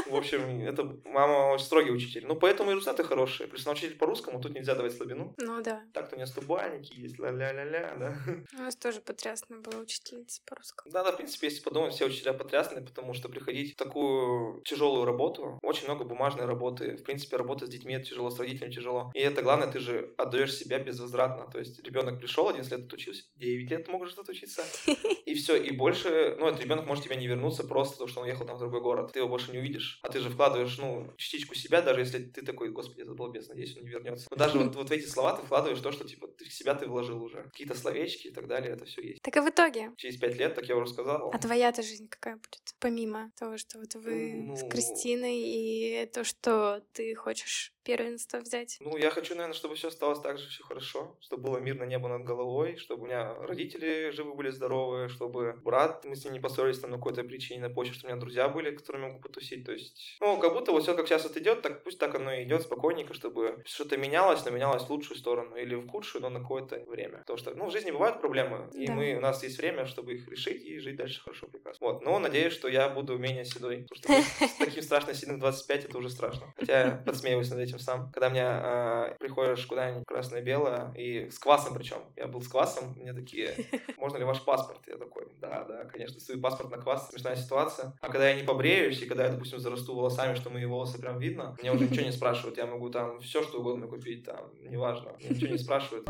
В 0.06 0.14
общем, 0.14 0.60
это 0.66 0.96
мама 1.04 1.52
очень 1.54 1.64
строгий 1.66 1.90
учитель. 1.90 2.26
Ну, 2.26 2.36
поэтому 2.36 2.70
и 2.70 2.74
результаты 2.74 3.04
хорошие. 3.04 3.48
Плюс 3.48 3.66
на 3.66 3.72
учитель 3.72 3.96
по-русскому, 3.96 4.40
тут 4.40 4.54
нельзя 4.54 4.74
давать 4.74 4.96
слабину. 4.96 5.34
Ну 5.38 5.62
да. 5.62 5.82
Так-то 5.92 6.16
у 6.16 6.18
меня 6.18 6.26
стубальники 6.26 6.92
есть, 6.98 7.18
ля-ля-ля-ля, 7.18 7.94
да. 7.98 8.14
У 8.58 8.62
нас 8.62 8.76
тоже 8.76 9.00
потрясная 9.00 9.60
была 9.60 9.80
учительница 9.80 10.40
по-русскому. 10.46 10.92
Да, 10.92 11.04
да, 11.04 11.12
в 11.12 11.16
принципе, 11.16 11.48
если 11.48 11.62
подумать, 11.62 11.94
все 11.94 12.06
учителя 12.06 12.32
потрясные, 12.32 12.82
потому 12.82 13.14
что 13.14 13.28
приходить 13.28 13.74
в 13.74 13.76
такую 13.76 14.60
тяжелую 14.62 15.04
работу, 15.04 15.58
очень 15.62 15.84
много 15.86 16.04
бумажной 16.04 16.46
работы. 16.46 16.89
В 16.96 17.02
принципе, 17.02 17.36
работа 17.36 17.66
с 17.66 17.68
детьми 17.68 17.94
это 17.94 18.06
тяжело, 18.06 18.30
с 18.30 18.38
родителями 18.38 18.72
тяжело. 18.72 19.10
И 19.14 19.20
это 19.20 19.42
главное, 19.42 19.68
ты 19.68 19.78
же 19.78 20.14
отдаешь 20.16 20.54
себя 20.54 20.78
безвозвратно. 20.78 21.50
То 21.50 21.58
есть 21.58 21.82
ребенок 21.84 22.18
пришел, 22.18 22.48
11 22.48 22.70
лет 22.70 22.86
отучился, 22.86 23.24
9 23.36 23.70
лет 23.70 23.88
можешь 23.88 24.16
отучиться, 24.18 24.62
и 25.26 25.34
все, 25.34 25.56
и 25.56 25.70
больше, 25.70 26.36
ну, 26.38 26.48
этот 26.48 26.60
ребенок 26.60 26.86
может 26.86 27.04
тебя 27.04 27.16
не 27.16 27.26
вернуться 27.26 27.64
просто 27.64 27.94
потому, 27.94 28.08
что 28.08 28.20
он 28.20 28.26
уехал 28.26 28.46
там 28.46 28.56
в 28.56 28.60
другой 28.60 28.80
город. 28.80 29.12
Ты 29.12 29.20
его 29.20 29.28
больше 29.28 29.52
не 29.52 29.58
увидишь. 29.58 30.00
А 30.02 30.08
ты 30.08 30.20
же 30.20 30.30
вкладываешь, 30.30 30.76
ну, 30.78 31.12
частичку 31.16 31.54
себя, 31.54 31.82
даже 31.82 32.00
если 32.00 32.18
ты 32.24 32.42
такой, 32.42 32.70
господи, 32.70 33.02
это 33.02 33.14
балбес, 33.14 33.48
надеюсь, 33.48 33.76
он 33.76 33.84
не 33.84 33.90
вернется. 33.90 34.26
Но 34.30 34.36
даже 34.36 34.58
вот, 34.58 34.74
вот 34.76 34.88
в 34.88 34.92
эти 34.92 35.06
слова 35.06 35.36
ты 35.36 35.42
вкладываешь 35.44 35.80
то, 35.80 35.92
что, 35.92 36.06
типа, 36.06 36.28
ты 36.28 36.44
в 36.44 36.52
себя 36.52 36.74
ты 36.74 36.86
вложил 36.86 37.22
уже. 37.22 37.44
Какие-то 37.44 37.74
словечки 37.74 38.28
и 38.28 38.30
так 38.32 38.46
далее, 38.46 38.72
это 38.72 38.84
все 38.84 39.02
есть. 39.02 39.22
Так 39.22 39.36
и 39.36 39.40
в 39.40 39.48
итоге. 39.48 39.92
Через 39.96 40.16
пять 40.16 40.36
лет, 40.36 40.54
так 40.54 40.66
я 40.66 40.76
уже 40.76 40.90
сказал. 40.90 41.30
А 41.32 41.38
твоя-то 41.38 41.82
жизнь 41.82 42.08
какая 42.08 42.36
будет? 42.36 42.74
Помимо 42.78 43.30
того, 43.38 43.56
что 43.56 43.78
вот 43.78 43.94
вы 43.94 44.34
Ну, 44.34 44.56
с 44.56 44.68
Кристиной 44.68 45.38
и 45.38 46.06
то, 46.06 46.24
что 46.24 46.79
ты 46.92 47.14
хочешь 47.14 47.72
первенство 47.82 48.38
взять. 48.38 48.76
Ну, 48.80 48.96
я 48.96 49.10
хочу, 49.10 49.34
наверное, 49.34 49.54
чтобы 49.54 49.74
все 49.74 49.88
осталось 49.88 50.20
так 50.20 50.38
же, 50.38 50.48
все 50.48 50.62
хорошо, 50.62 51.16
чтобы 51.20 51.44
было 51.44 51.58
мирно 51.58 51.84
небо 51.84 52.08
над 52.08 52.24
головой, 52.24 52.76
чтобы 52.76 53.02
у 53.02 53.06
меня 53.06 53.34
родители 53.34 54.10
живы 54.10 54.34
были, 54.34 54.50
здоровые, 54.50 55.08
чтобы 55.08 55.54
брат, 55.64 56.04
мы 56.04 56.14
с 56.14 56.24
ним 56.24 56.34
не 56.34 56.40
поссорились 56.40 56.78
там 56.78 56.90
на 56.90 56.96
какой-то 56.98 57.24
причине, 57.24 57.60
на 57.60 57.70
почве, 57.70 57.94
что 57.94 58.06
у 58.06 58.10
меня 58.10 58.20
друзья 58.20 58.48
были, 58.48 58.74
которыми 58.76 59.06
могу 59.06 59.20
потусить, 59.20 59.64
то 59.64 59.72
есть, 59.72 60.18
ну, 60.20 60.38
как 60.38 60.52
будто 60.52 60.72
вот 60.72 60.82
все 60.82 60.94
как 60.94 61.08
сейчас 61.08 61.24
вот 61.24 61.36
идет, 61.36 61.62
так 61.62 61.82
пусть 61.82 61.98
так 61.98 62.14
оно 62.14 62.32
и 62.32 62.44
идет 62.44 62.62
спокойненько, 62.62 63.14
чтобы 63.14 63.62
что-то 63.64 63.96
менялось, 63.96 64.44
но 64.44 64.50
менялось 64.50 64.82
в 64.82 64.90
лучшую 64.90 65.16
сторону 65.18 65.56
или 65.56 65.74
в 65.74 65.88
худшую, 65.88 66.22
но 66.22 66.28
на 66.30 66.40
какое-то 66.40 66.84
время. 66.86 67.18
Потому 67.18 67.38
что, 67.38 67.54
ну, 67.54 67.66
в 67.66 67.70
жизни 67.72 67.90
бывают 67.90 68.20
проблемы, 68.20 68.68
и 68.74 68.86
Да. 68.86 68.92
мы, 68.92 69.14
у 69.14 69.20
нас 69.20 69.42
есть 69.42 69.58
время, 69.58 69.86
чтобы 69.86 70.14
их 70.14 70.28
решить 70.28 70.62
и 70.64 70.78
жить 70.78 70.96
дальше 70.96 71.20
хорошо, 71.22 71.48
прекрасно. 71.48 71.86
Вот, 71.86 72.02
но 72.02 72.18
надеюсь, 72.18 72.52
что 72.52 72.68
я 72.68 72.88
буду 72.88 73.16
менее 73.18 73.44
седой, 73.44 73.86
потому 73.88 73.98
что 73.98 74.08
быть 74.40 74.58
таким 74.58 74.82
страшно 74.82 75.14
сильным 75.14 75.40
25 75.40 75.84
это 75.86 75.98
уже 75.98 76.10
страшно. 76.10 76.52
Хотя 76.56 76.69
я 76.70 77.02
подсмеиваюсь 77.06 77.50
над 77.50 77.60
этим 77.60 77.78
сам. 77.78 78.10
Когда 78.12 78.28
мне 78.28 78.42
а, 78.44 79.16
приходишь 79.18 79.66
куда-нибудь 79.66 80.04
красное-белое, 80.06 80.92
и 80.96 81.30
с 81.30 81.38
квасом 81.38 81.74
причем. 81.74 81.98
Я 82.16 82.26
был 82.26 82.42
с 82.42 82.48
квасом, 82.48 82.94
мне 82.96 83.12
такие, 83.12 83.54
можно 83.98 84.18
ли 84.18 84.24
ваш 84.24 84.44
паспорт? 84.44 84.80
Я 84.86 84.96
такой, 84.96 85.28
да, 85.40 85.64
да, 85.64 85.84
конечно, 85.84 86.20
свой 86.20 86.40
паспорт 86.40 86.70
на 86.70 86.78
квас, 86.78 87.08
смешная 87.10 87.36
ситуация. 87.36 87.92
А 88.00 88.06
когда 88.06 88.28
я 88.28 88.36
не 88.36 88.42
побреюсь, 88.42 89.02
и 89.02 89.06
когда 89.06 89.24
я, 89.24 89.30
допустим, 89.30 89.58
зарасту 89.58 89.94
волосами, 89.94 90.34
что 90.34 90.50
мои 90.50 90.64
волосы 90.64 91.00
прям 91.00 91.18
видно, 91.18 91.56
мне 91.60 91.72
уже 91.72 91.88
ничего 91.88 92.04
не 92.04 92.12
спрашивают, 92.12 92.58
я 92.58 92.66
могу 92.66 92.90
там 92.90 93.20
все 93.20 93.42
что 93.42 93.60
угодно 93.60 93.86
купить, 93.86 94.24
там, 94.24 94.50
неважно, 94.60 95.12
мне 95.18 95.30
ничего 95.30 95.52
не 95.52 95.58
спрашивают. 95.58 96.08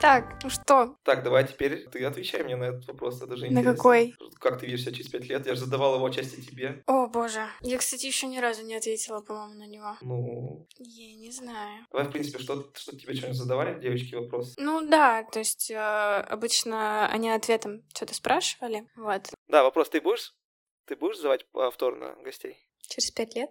Так, 0.00 0.38
ну 0.44 0.50
что, 0.50 0.96
Так, 1.04 1.22
давай 1.24 1.46
теперь 1.48 1.88
ты 1.88 2.04
отвечай 2.04 2.42
мне 2.44 2.54
на 2.54 2.64
этот 2.64 2.86
вопрос, 2.86 3.22
это 3.22 3.34
же 3.36 3.44
на 3.46 3.48
интересно. 3.48 3.74
какой? 3.74 4.14
Как 4.38 4.60
ты 4.60 4.66
видишь 4.66 4.82
себя 4.82 4.92
через 4.92 5.08
пять 5.10 5.24
лет? 5.24 5.46
Я 5.46 5.54
же 5.54 5.60
задавал 5.60 5.94
его 5.96 6.04
отчасти 6.06 6.40
тебе. 6.42 6.82
О, 6.86 7.06
боже. 7.08 7.46
Я, 7.62 7.78
кстати, 7.78 8.04
еще 8.06 8.26
ни 8.26 8.38
разу 8.38 8.62
не 8.62 8.74
ответила, 8.74 9.20
по-моему, 9.20 9.54
на 9.54 9.66
него. 9.66 9.96
Ну, 10.02 10.68
Я 10.78 11.14
не 11.16 11.30
знаю. 11.32 11.86
давай, 11.90 12.06
в 12.06 12.12
принципе, 12.12 12.38
что, 12.38 12.70
что 12.74 12.96
тебе 12.96 13.14
что-нибудь 13.14 13.38
задавали, 13.38 13.80
девочки, 13.80 14.14
вопрос? 14.14 14.54
Ну 14.58 14.86
да, 14.86 15.24
то 15.24 15.38
есть 15.38 15.70
э, 15.70 15.76
обычно 15.76 17.08
они 17.08 17.30
ответом 17.30 17.82
что-то 17.94 18.14
спрашивали. 18.14 18.86
Вот. 18.96 19.30
Да, 19.48 19.62
вопрос, 19.62 19.88
ты 19.88 20.00
будешь? 20.02 20.34
Ты 20.84 20.94
будешь 20.96 21.18
звать 21.18 21.50
повторно 21.50 22.14
гостей? 22.22 22.58
Через 22.82 23.10
пять 23.10 23.34
лет. 23.34 23.50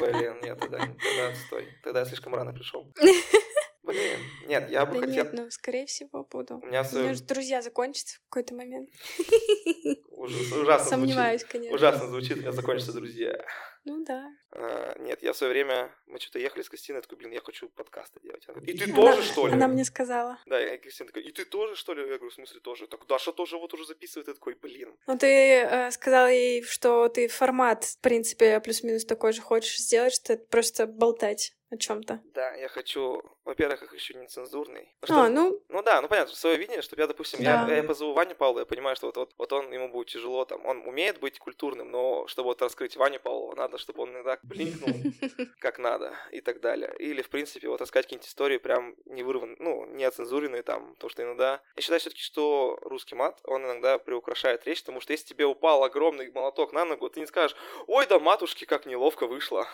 Блин, 0.00 0.40
нет, 0.42 0.58
тогда, 0.58 0.78
тогда 0.78 1.34
стой. 1.46 1.68
Тогда 1.84 2.00
я 2.00 2.06
слишком 2.06 2.34
рано 2.34 2.52
пришел. 2.52 2.92
Блин, 3.86 4.18
нет, 4.46 4.70
я 4.70 4.84
бы 4.84 4.94
Да 4.94 5.00
хотел... 5.06 5.14
нет, 5.24 5.32
ну, 5.32 5.50
скорее 5.50 5.86
всего, 5.86 6.24
буду. 6.24 6.58
У 6.62 6.66
меня 6.66 6.80
У 6.80 6.84
всё 6.84 7.02
меня 7.02 7.14
же 7.14 7.22
друзья 7.22 7.62
закончатся 7.62 8.16
в 8.16 8.28
какой-то 8.28 8.54
момент. 8.54 8.90
ужас- 10.10 10.52
ужасно 10.52 10.90
Сомневаюсь, 10.90 11.40
звучит. 11.40 11.52
конечно. 11.52 11.74
Ужасно 11.76 12.06
звучит, 12.08 12.36
у 12.38 12.40
меня 12.40 12.52
закончатся 12.52 12.92
друзья. 12.92 13.44
Ну 13.84 14.04
да. 14.04 14.28
А, 14.50 14.98
нет, 14.98 15.22
я 15.22 15.32
в 15.32 15.36
свое 15.36 15.52
время, 15.52 15.94
мы 16.06 16.18
что-то 16.18 16.40
ехали 16.40 16.62
с 16.62 16.68
Кристиной, 16.68 17.02
такой, 17.02 17.18
блин, 17.18 17.30
я 17.30 17.40
хочу 17.40 17.68
подкасты 17.68 18.18
делать. 18.20 18.42
Она 18.48 18.56
говорит, 18.56 18.74
и 18.74 18.78
ты 18.84 18.90
Она- 18.90 18.96
тоже, 19.00 19.22
что 19.22 19.46
ли? 19.46 19.52
Она 19.52 19.68
мне 19.68 19.84
сказала. 19.84 20.38
Да, 20.46 20.74
и 20.74 20.76
Кристина 20.78 21.06
такая, 21.08 21.22
и 21.22 21.30
ты 21.30 21.44
тоже, 21.44 21.76
что 21.76 21.94
ли? 21.94 22.00
Я 22.00 22.06
говорю, 22.08 22.30
в 22.30 22.34
смысле 22.34 22.58
тоже? 22.60 22.88
Так 22.88 23.06
Даша 23.06 23.32
тоже 23.32 23.58
вот 23.58 23.72
уже 23.74 23.84
записывает, 23.86 24.26
я 24.26 24.34
такой, 24.34 24.54
блин. 24.54 24.96
Ну, 25.06 25.16
ты 25.16 25.26
э, 25.60 25.90
сказала 25.92 26.26
ей, 26.32 26.62
что 26.64 27.08
ты 27.08 27.28
формат, 27.28 27.84
в 27.84 28.00
принципе, 28.00 28.58
плюс-минус 28.58 29.04
такой 29.04 29.32
же 29.32 29.40
хочешь 29.40 29.78
сделать, 29.78 30.12
что 30.14 30.32
это 30.32 30.44
просто 30.46 30.86
болтать 30.88 31.52
о 31.70 31.76
чем-то. 31.76 32.20
Да, 32.32 32.54
я 32.54 32.68
хочу, 32.68 33.22
во-первых, 33.44 33.82
я 33.82 33.88
хочу 33.88 34.18
нецензурный. 34.18 34.94
А, 35.00 35.06
Что- 35.06 35.28
ну, 35.28 35.60
Ну 35.68 35.82
да, 35.82 36.00
ну 36.00 36.08
понятно, 36.08 36.34
свое 36.34 36.56
видение, 36.56 36.82
чтобы 36.82 37.02
я, 37.02 37.06
допустим, 37.08 37.40
я, 37.40 37.64
Да. 37.66 37.74
я 37.74 37.82
позову 37.82 38.12
Ваню 38.12 38.34
Павлова, 38.36 38.60
я 38.60 38.66
понимаю, 38.66 38.94
что 38.96 39.06
вот, 39.06 39.16
вот, 39.16 39.34
вот 39.36 39.52
он, 39.52 39.72
ему 39.72 39.88
будет 39.88 40.08
тяжело, 40.08 40.44
там, 40.44 40.64
он 40.64 40.86
умеет 40.86 41.18
быть 41.18 41.38
культурным, 41.38 41.90
но 41.90 42.26
чтобы 42.28 42.48
вот 42.50 42.62
раскрыть 42.62 42.96
Ваню 42.96 43.18
Павлова, 43.20 43.54
надо, 43.56 43.78
чтобы 43.78 44.02
он 44.04 44.10
иногда 44.10 44.38
блинкнул 44.42 44.90
как 45.58 45.78
надо 45.78 46.14
и 46.30 46.40
так 46.40 46.60
далее. 46.60 46.94
Или, 46.98 47.22
в 47.22 47.28
принципе, 47.30 47.68
вот 47.68 47.80
рассказать 47.80 48.06
какие-нибудь 48.06 48.28
истории 48.28 48.58
прям 48.58 48.94
не 49.04 49.22
вырванные, 49.24 49.56
ну, 49.58 49.86
не 49.86 50.04
оцензуренные 50.04 50.62
там, 50.62 50.94
то, 50.96 51.08
что 51.08 51.22
иногда... 51.22 51.60
Я 51.74 51.82
считаю 51.82 52.00
все-таки, 52.00 52.22
что 52.22 52.78
русский 52.82 53.14
мат, 53.16 53.40
он 53.44 53.64
иногда 53.64 53.98
приукрашает 53.98 54.64
речь, 54.66 54.80
потому 54.82 55.00
что 55.00 55.12
если 55.12 55.26
тебе 55.26 55.46
упал 55.46 55.82
огромный 55.82 56.30
молоток 56.30 56.72
на 56.72 56.84
ногу, 56.84 57.08
ты 57.10 57.20
не 57.20 57.26
скажешь, 57.26 57.56
ой, 57.88 58.06
да 58.06 58.18
матушки, 58.20 58.64
как 58.64 58.86
неловко 58.86 59.26
вышло. 59.26 59.66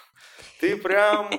Ты 0.61 0.76
прям... 0.76 1.30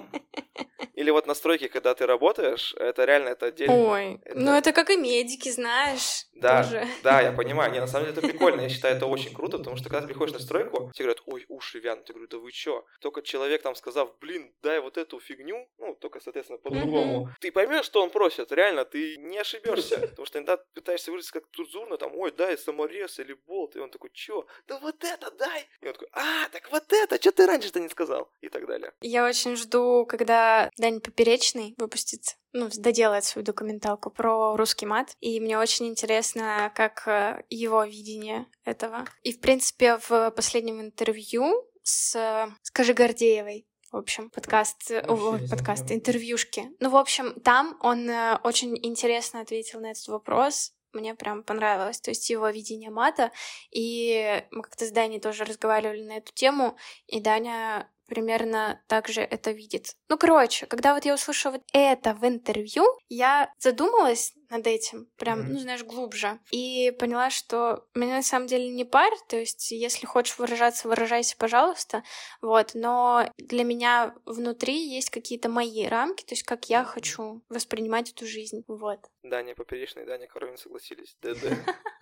Или 0.94 1.10
вот 1.12 1.26
на 1.28 1.34
стройке, 1.34 1.68
когда 1.70 1.94
ты 1.96 2.06
работаешь, 2.06 2.76
это 2.78 3.06
реально 3.06 3.30
это 3.30 3.48
отдельно. 3.48 3.74
ой, 3.92 4.20
это- 4.24 4.40
ну 4.40 4.52
это 4.54 4.72
как 4.72 4.90
и 4.90 4.98
медики, 4.98 5.50
знаешь. 5.50 6.26
Да, 6.34 6.64
тоже. 6.64 6.86
да, 7.04 7.22
я 7.22 7.32
понимаю. 7.32 7.72
Не, 7.72 7.80
на 7.80 7.88
самом 7.88 8.06
деле 8.06 8.18
это 8.18 8.28
прикольно. 8.28 8.62
Я 8.62 8.70
считаю, 8.70 8.96
это 8.98 9.06
очень 9.08 9.34
круто, 9.34 9.58
потому 9.58 9.76
что 9.78 9.86
когда 9.90 10.02
ты 10.02 10.08
приходишь 10.08 10.34
на 10.34 10.40
стройку, 10.40 10.92
тебе 10.94 11.06
говорят, 11.06 11.24
ой, 11.26 11.46
уши 11.48 11.80
вянут. 11.80 12.08
Я 12.10 12.14
говорю, 12.14 12.28
да 12.30 12.38
вы 12.38 12.52
чё? 12.52 12.86
Только 13.02 13.22
человек 13.22 13.62
там 13.62 13.76
сказав, 13.76 14.10
блин, 14.20 14.54
дай 14.62 14.80
вот 14.80 14.98
эту 14.98 15.20
фигню, 15.20 15.68
ну, 15.80 15.96
только, 15.96 16.20
соответственно, 16.20 16.60
по-другому. 16.60 17.30
Ты 17.40 17.52
поймешь, 17.52 17.86
что 17.86 18.04
он 18.04 18.10
просит. 18.10 18.52
Реально, 18.52 18.84
ты 18.86 19.18
не 19.18 19.40
ошибешься. 19.40 19.98
Потому 20.00 20.26
что 20.26 20.38
иногда 20.40 20.58
пытаешься 20.76 21.12
выразить 21.12 21.32
как 21.32 21.44
цензурно, 21.56 21.98
там, 21.98 22.16
ой, 22.16 22.32
дай 22.32 22.58
саморез 22.58 23.20
или 23.20 23.34
болт. 23.48 23.76
И 23.76 23.80
он 23.80 23.90
такой, 23.90 24.10
чё? 24.14 24.46
Да 24.68 24.80
вот 24.80 25.04
это 25.04 25.32
дай! 25.32 25.66
И 25.82 25.88
он 25.88 25.94
такой, 25.94 26.10
а, 26.12 26.50
так 26.50 26.70
вот 26.72 26.84
это, 26.92 27.16
что 27.20 27.32
ты 27.32 27.46
раньше-то 27.48 27.80
не 27.80 27.90
сказал? 27.90 28.30
И 28.42 28.50
так 28.50 28.68
далее. 28.68 28.92
Я 29.02 29.26
очень 29.26 29.56
жду, 29.56 30.06
когда 30.06 30.43
Дань 30.78 31.00
Поперечный 31.02 31.76
выпустит, 31.78 32.38
ну, 32.52 32.70
доделает 32.76 33.26
свою 33.26 33.46
документалку 33.46 34.10
про 34.10 34.56
русский 34.56 34.86
мат. 34.86 35.16
И 35.20 35.40
мне 35.40 35.58
очень 35.58 35.88
интересно, 35.88 36.72
как 36.76 37.08
э, 37.08 37.44
его 37.50 37.84
видение 37.84 38.48
этого. 38.64 39.06
И, 39.24 39.34
в 39.34 39.40
принципе, 39.40 40.00
в 40.08 40.32
последнем 40.32 40.82
интервью 40.82 41.68
с, 41.84 42.16
э, 42.16 42.48
скажи, 42.62 42.94
Гордеевой, 42.94 43.68
в 43.92 43.98
общем, 43.98 44.30
подкаст, 44.30 44.92
э, 44.92 45.06
не 45.08 45.48
подкаст, 45.48 45.92
интервьюшки. 45.92 46.72
Ну, 46.80 46.90
в 46.90 46.96
общем, 46.96 47.40
там 47.42 47.78
он 47.82 48.10
очень 48.44 48.78
интересно 48.84 49.42
ответил 49.42 49.80
на 49.80 49.92
этот 49.92 50.08
вопрос. 50.08 50.74
Мне 50.94 51.16
прям 51.16 51.44
понравилось, 51.44 52.00
то 52.00 52.12
есть 52.12 52.30
его 52.30 52.48
видение 52.50 52.92
мата. 52.92 53.32
И 53.72 54.44
мы 54.52 54.62
как-то 54.62 54.86
с 54.86 54.92
Даней 54.92 55.20
тоже 55.20 55.44
разговаривали 55.44 56.04
на 56.04 56.18
эту 56.18 56.32
тему, 56.34 56.78
и 57.08 57.20
Даня 57.20 57.90
примерно 58.08 58.82
так 58.88 59.08
же 59.08 59.22
это 59.22 59.52
видит. 59.52 59.94
Ну, 60.10 60.18
короче, 60.18 60.66
когда 60.66 60.94
вот 60.94 61.06
я 61.06 61.14
услышала 61.14 61.54
вот 61.54 61.64
это 61.74 62.14
в 62.14 62.26
интервью, 62.28 62.84
я 63.10 63.52
задумалась 63.60 64.34
над 64.50 64.68
этим, 64.68 65.08
прям, 65.18 65.40
Мгм. 65.40 65.54
ну, 65.54 65.60
знаешь, 65.60 65.84
глубже, 65.84 66.40
и 66.52 66.92
поняла, 67.00 67.30
что 67.32 67.86
меня 67.96 68.16
на 68.18 68.24
самом 68.24 68.48
деле 68.48 68.70
не 68.70 68.86
парит, 68.86 69.20
то 69.28 69.38
есть 69.38 69.72
если 69.72 70.06
хочешь 70.06 70.38
выражаться, 70.38 70.88
выражайся, 70.88 71.36
пожалуйста, 71.38 72.04
вот, 72.42 72.72
но 72.76 73.28
для 73.38 73.64
меня 73.64 74.14
внутри 74.26 74.78
есть 74.78 75.10
какие-то 75.10 75.50
мои 75.50 75.86
рамки, 75.88 76.24
то 76.24 76.34
есть 76.34 76.44
как 76.44 76.66
я 76.70 76.84
хочу 76.84 77.42
воспринимать 77.50 78.12
эту 78.12 78.28
жизнь, 78.28 78.64
вот. 78.68 79.00
Даня 79.24 79.56
Поперечный 79.56 80.04
и 80.04 80.06
Даня 80.06 80.28
Коровин 80.28 80.58
согласились. 80.58 81.16
ДД. 81.22 81.44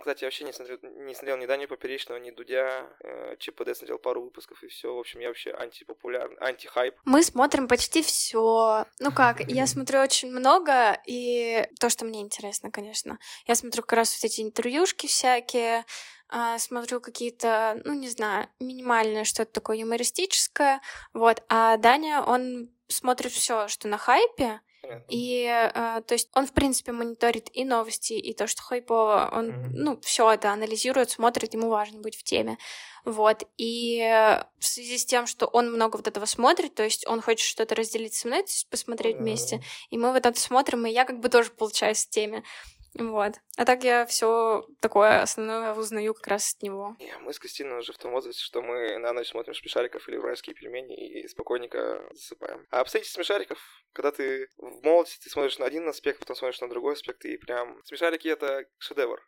Кстати, 0.00 0.24
я 0.24 0.26
вообще 0.28 0.44
не 0.44 0.52
смотрел, 0.52 0.78
не 0.82 1.14
смотрел 1.14 1.36
ни 1.36 1.46
Даню 1.46 1.68
Поперечного, 1.68 2.18
ни 2.18 2.30
Дудя. 2.30 2.88
Э, 3.00 3.36
ЧПД 3.38 3.76
смотрел 3.76 3.98
пару 3.98 4.22
выпусков, 4.22 4.62
и 4.62 4.68
все. 4.68 4.94
В 4.94 4.98
общем, 4.98 5.20
я 5.20 5.28
вообще 5.28 5.50
антипопулярный, 5.52 6.38
антихайп. 6.38 6.94
Мы 7.04 7.22
смотрим 7.22 7.68
почти 7.68 8.02
все. 8.02 8.86
Ну 8.98 9.12
как, 9.12 9.40
я 9.40 9.66
смотрю 9.66 10.00
очень 10.00 10.30
много, 10.30 10.98
и 11.06 11.66
то, 11.78 11.90
что 11.90 12.06
мне 12.06 12.22
интересно, 12.22 12.70
конечно. 12.70 13.18
Я 13.46 13.54
смотрю 13.54 13.82
как 13.82 13.92
раз 13.92 14.16
вот 14.16 14.24
эти 14.24 14.40
интервьюшки 14.40 15.06
всякие, 15.06 15.84
а, 16.28 16.58
смотрю 16.58 17.00
какие-то, 17.00 17.80
ну 17.84 17.92
не 17.92 18.08
знаю, 18.08 18.48
минимальное 18.58 19.24
что-то 19.24 19.52
такое 19.52 19.76
юмористическое, 19.76 20.80
вот. 21.12 21.42
А 21.48 21.76
Даня, 21.76 22.22
он 22.22 22.70
смотрит 22.88 23.32
все, 23.32 23.68
что 23.68 23.86
на 23.86 23.98
хайпе, 23.98 24.60
и, 25.08 25.44
э, 25.44 26.00
то 26.06 26.14
есть, 26.14 26.30
он, 26.34 26.46
в 26.46 26.52
принципе, 26.52 26.92
мониторит 26.92 27.50
и 27.52 27.64
новости, 27.64 28.14
и 28.14 28.32
то, 28.32 28.46
что 28.46 28.62
хайпово, 28.62 29.30
он, 29.32 29.50
mm-hmm. 29.50 29.70
ну, 29.72 30.00
все 30.00 30.30
это 30.32 30.52
анализирует, 30.52 31.10
смотрит, 31.10 31.54
ему 31.54 31.68
важно 31.68 32.00
быть 32.00 32.16
в 32.16 32.22
теме. 32.22 32.58
Вот, 33.04 33.44
и 33.56 34.00
в 34.58 34.64
связи 34.64 34.98
с 34.98 35.06
тем, 35.06 35.26
что 35.26 35.46
он 35.46 35.72
много 35.72 35.96
вот 35.96 36.06
этого 36.06 36.26
смотрит, 36.26 36.74
то 36.74 36.82
есть 36.82 37.06
он 37.06 37.22
хочет 37.22 37.46
что-то 37.46 37.74
разделить 37.74 38.14
со 38.14 38.28
мной, 38.28 38.42
то 38.42 38.50
есть 38.50 38.68
посмотреть 38.68 39.16
mm-hmm. 39.16 39.20
вместе, 39.20 39.62
и 39.90 39.98
мы 39.98 40.12
вот 40.12 40.26
это 40.26 40.38
смотрим, 40.38 40.86
и 40.86 40.90
я 40.90 41.04
как 41.04 41.20
бы 41.20 41.28
тоже 41.28 41.50
получаюсь 41.50 42.04
в 42.04 42.10
теме. 42.10 42.42
Вот. 42.94 43.34
А 43.56 43.64
так 43.64 43.84
я 43.84 44.04
все 44.06 44.66
такое 44.80 45.22
основное 45.22 45.74
узнаю 45.74 46.14
как 46.14 46.26
раз 46.26 46.54
от 46.54 46.62
него. 46.62 46.96
Не, 46.98 47.16
мы 47.18 47.32
с 47.32 47.38
Кристиной 47.38 47.78
уже 47.78 47.92
в 47.92 47.98
том 47.98 48.12
возрасте, 48.12 48.42
что 48.42 48.62
мы 48.62 48.98
на 48.98 49.12
ночь 49.12 49.28
смотрим 49.28 49.54
смешариков 49.54 50.08
или 50.08 50.16
уральские 50.16 50.54
пельмени 50.54 50.96
и 50.96 51.28
спокойненько 51.28 52.08
засыпаем. 52.12 52.66
А 52.70 52.80
обстоятельства 52.80 53.22
смешариков, 53.22 53.58
когда 53.92 54.10
ты 54.10 54.48
в 54.56 54.84
молодости 54.84 55.24
ты 55.24 55.30
смотришь 55.30 55.58
на 55.58 55.66
один 55.66 55.88
аспект, 55.88 56.18
потом 56.20 56.36
смотришь 56.36 56.60
на 56.60 56.68
другой 56.68 56.94
аспект, 56.94 57.24
и 57.24 57.36
прям 57.36 57.80
смешарики— 57.84 58.28
это 58.28 58.64
шедевр. 58.78 59.20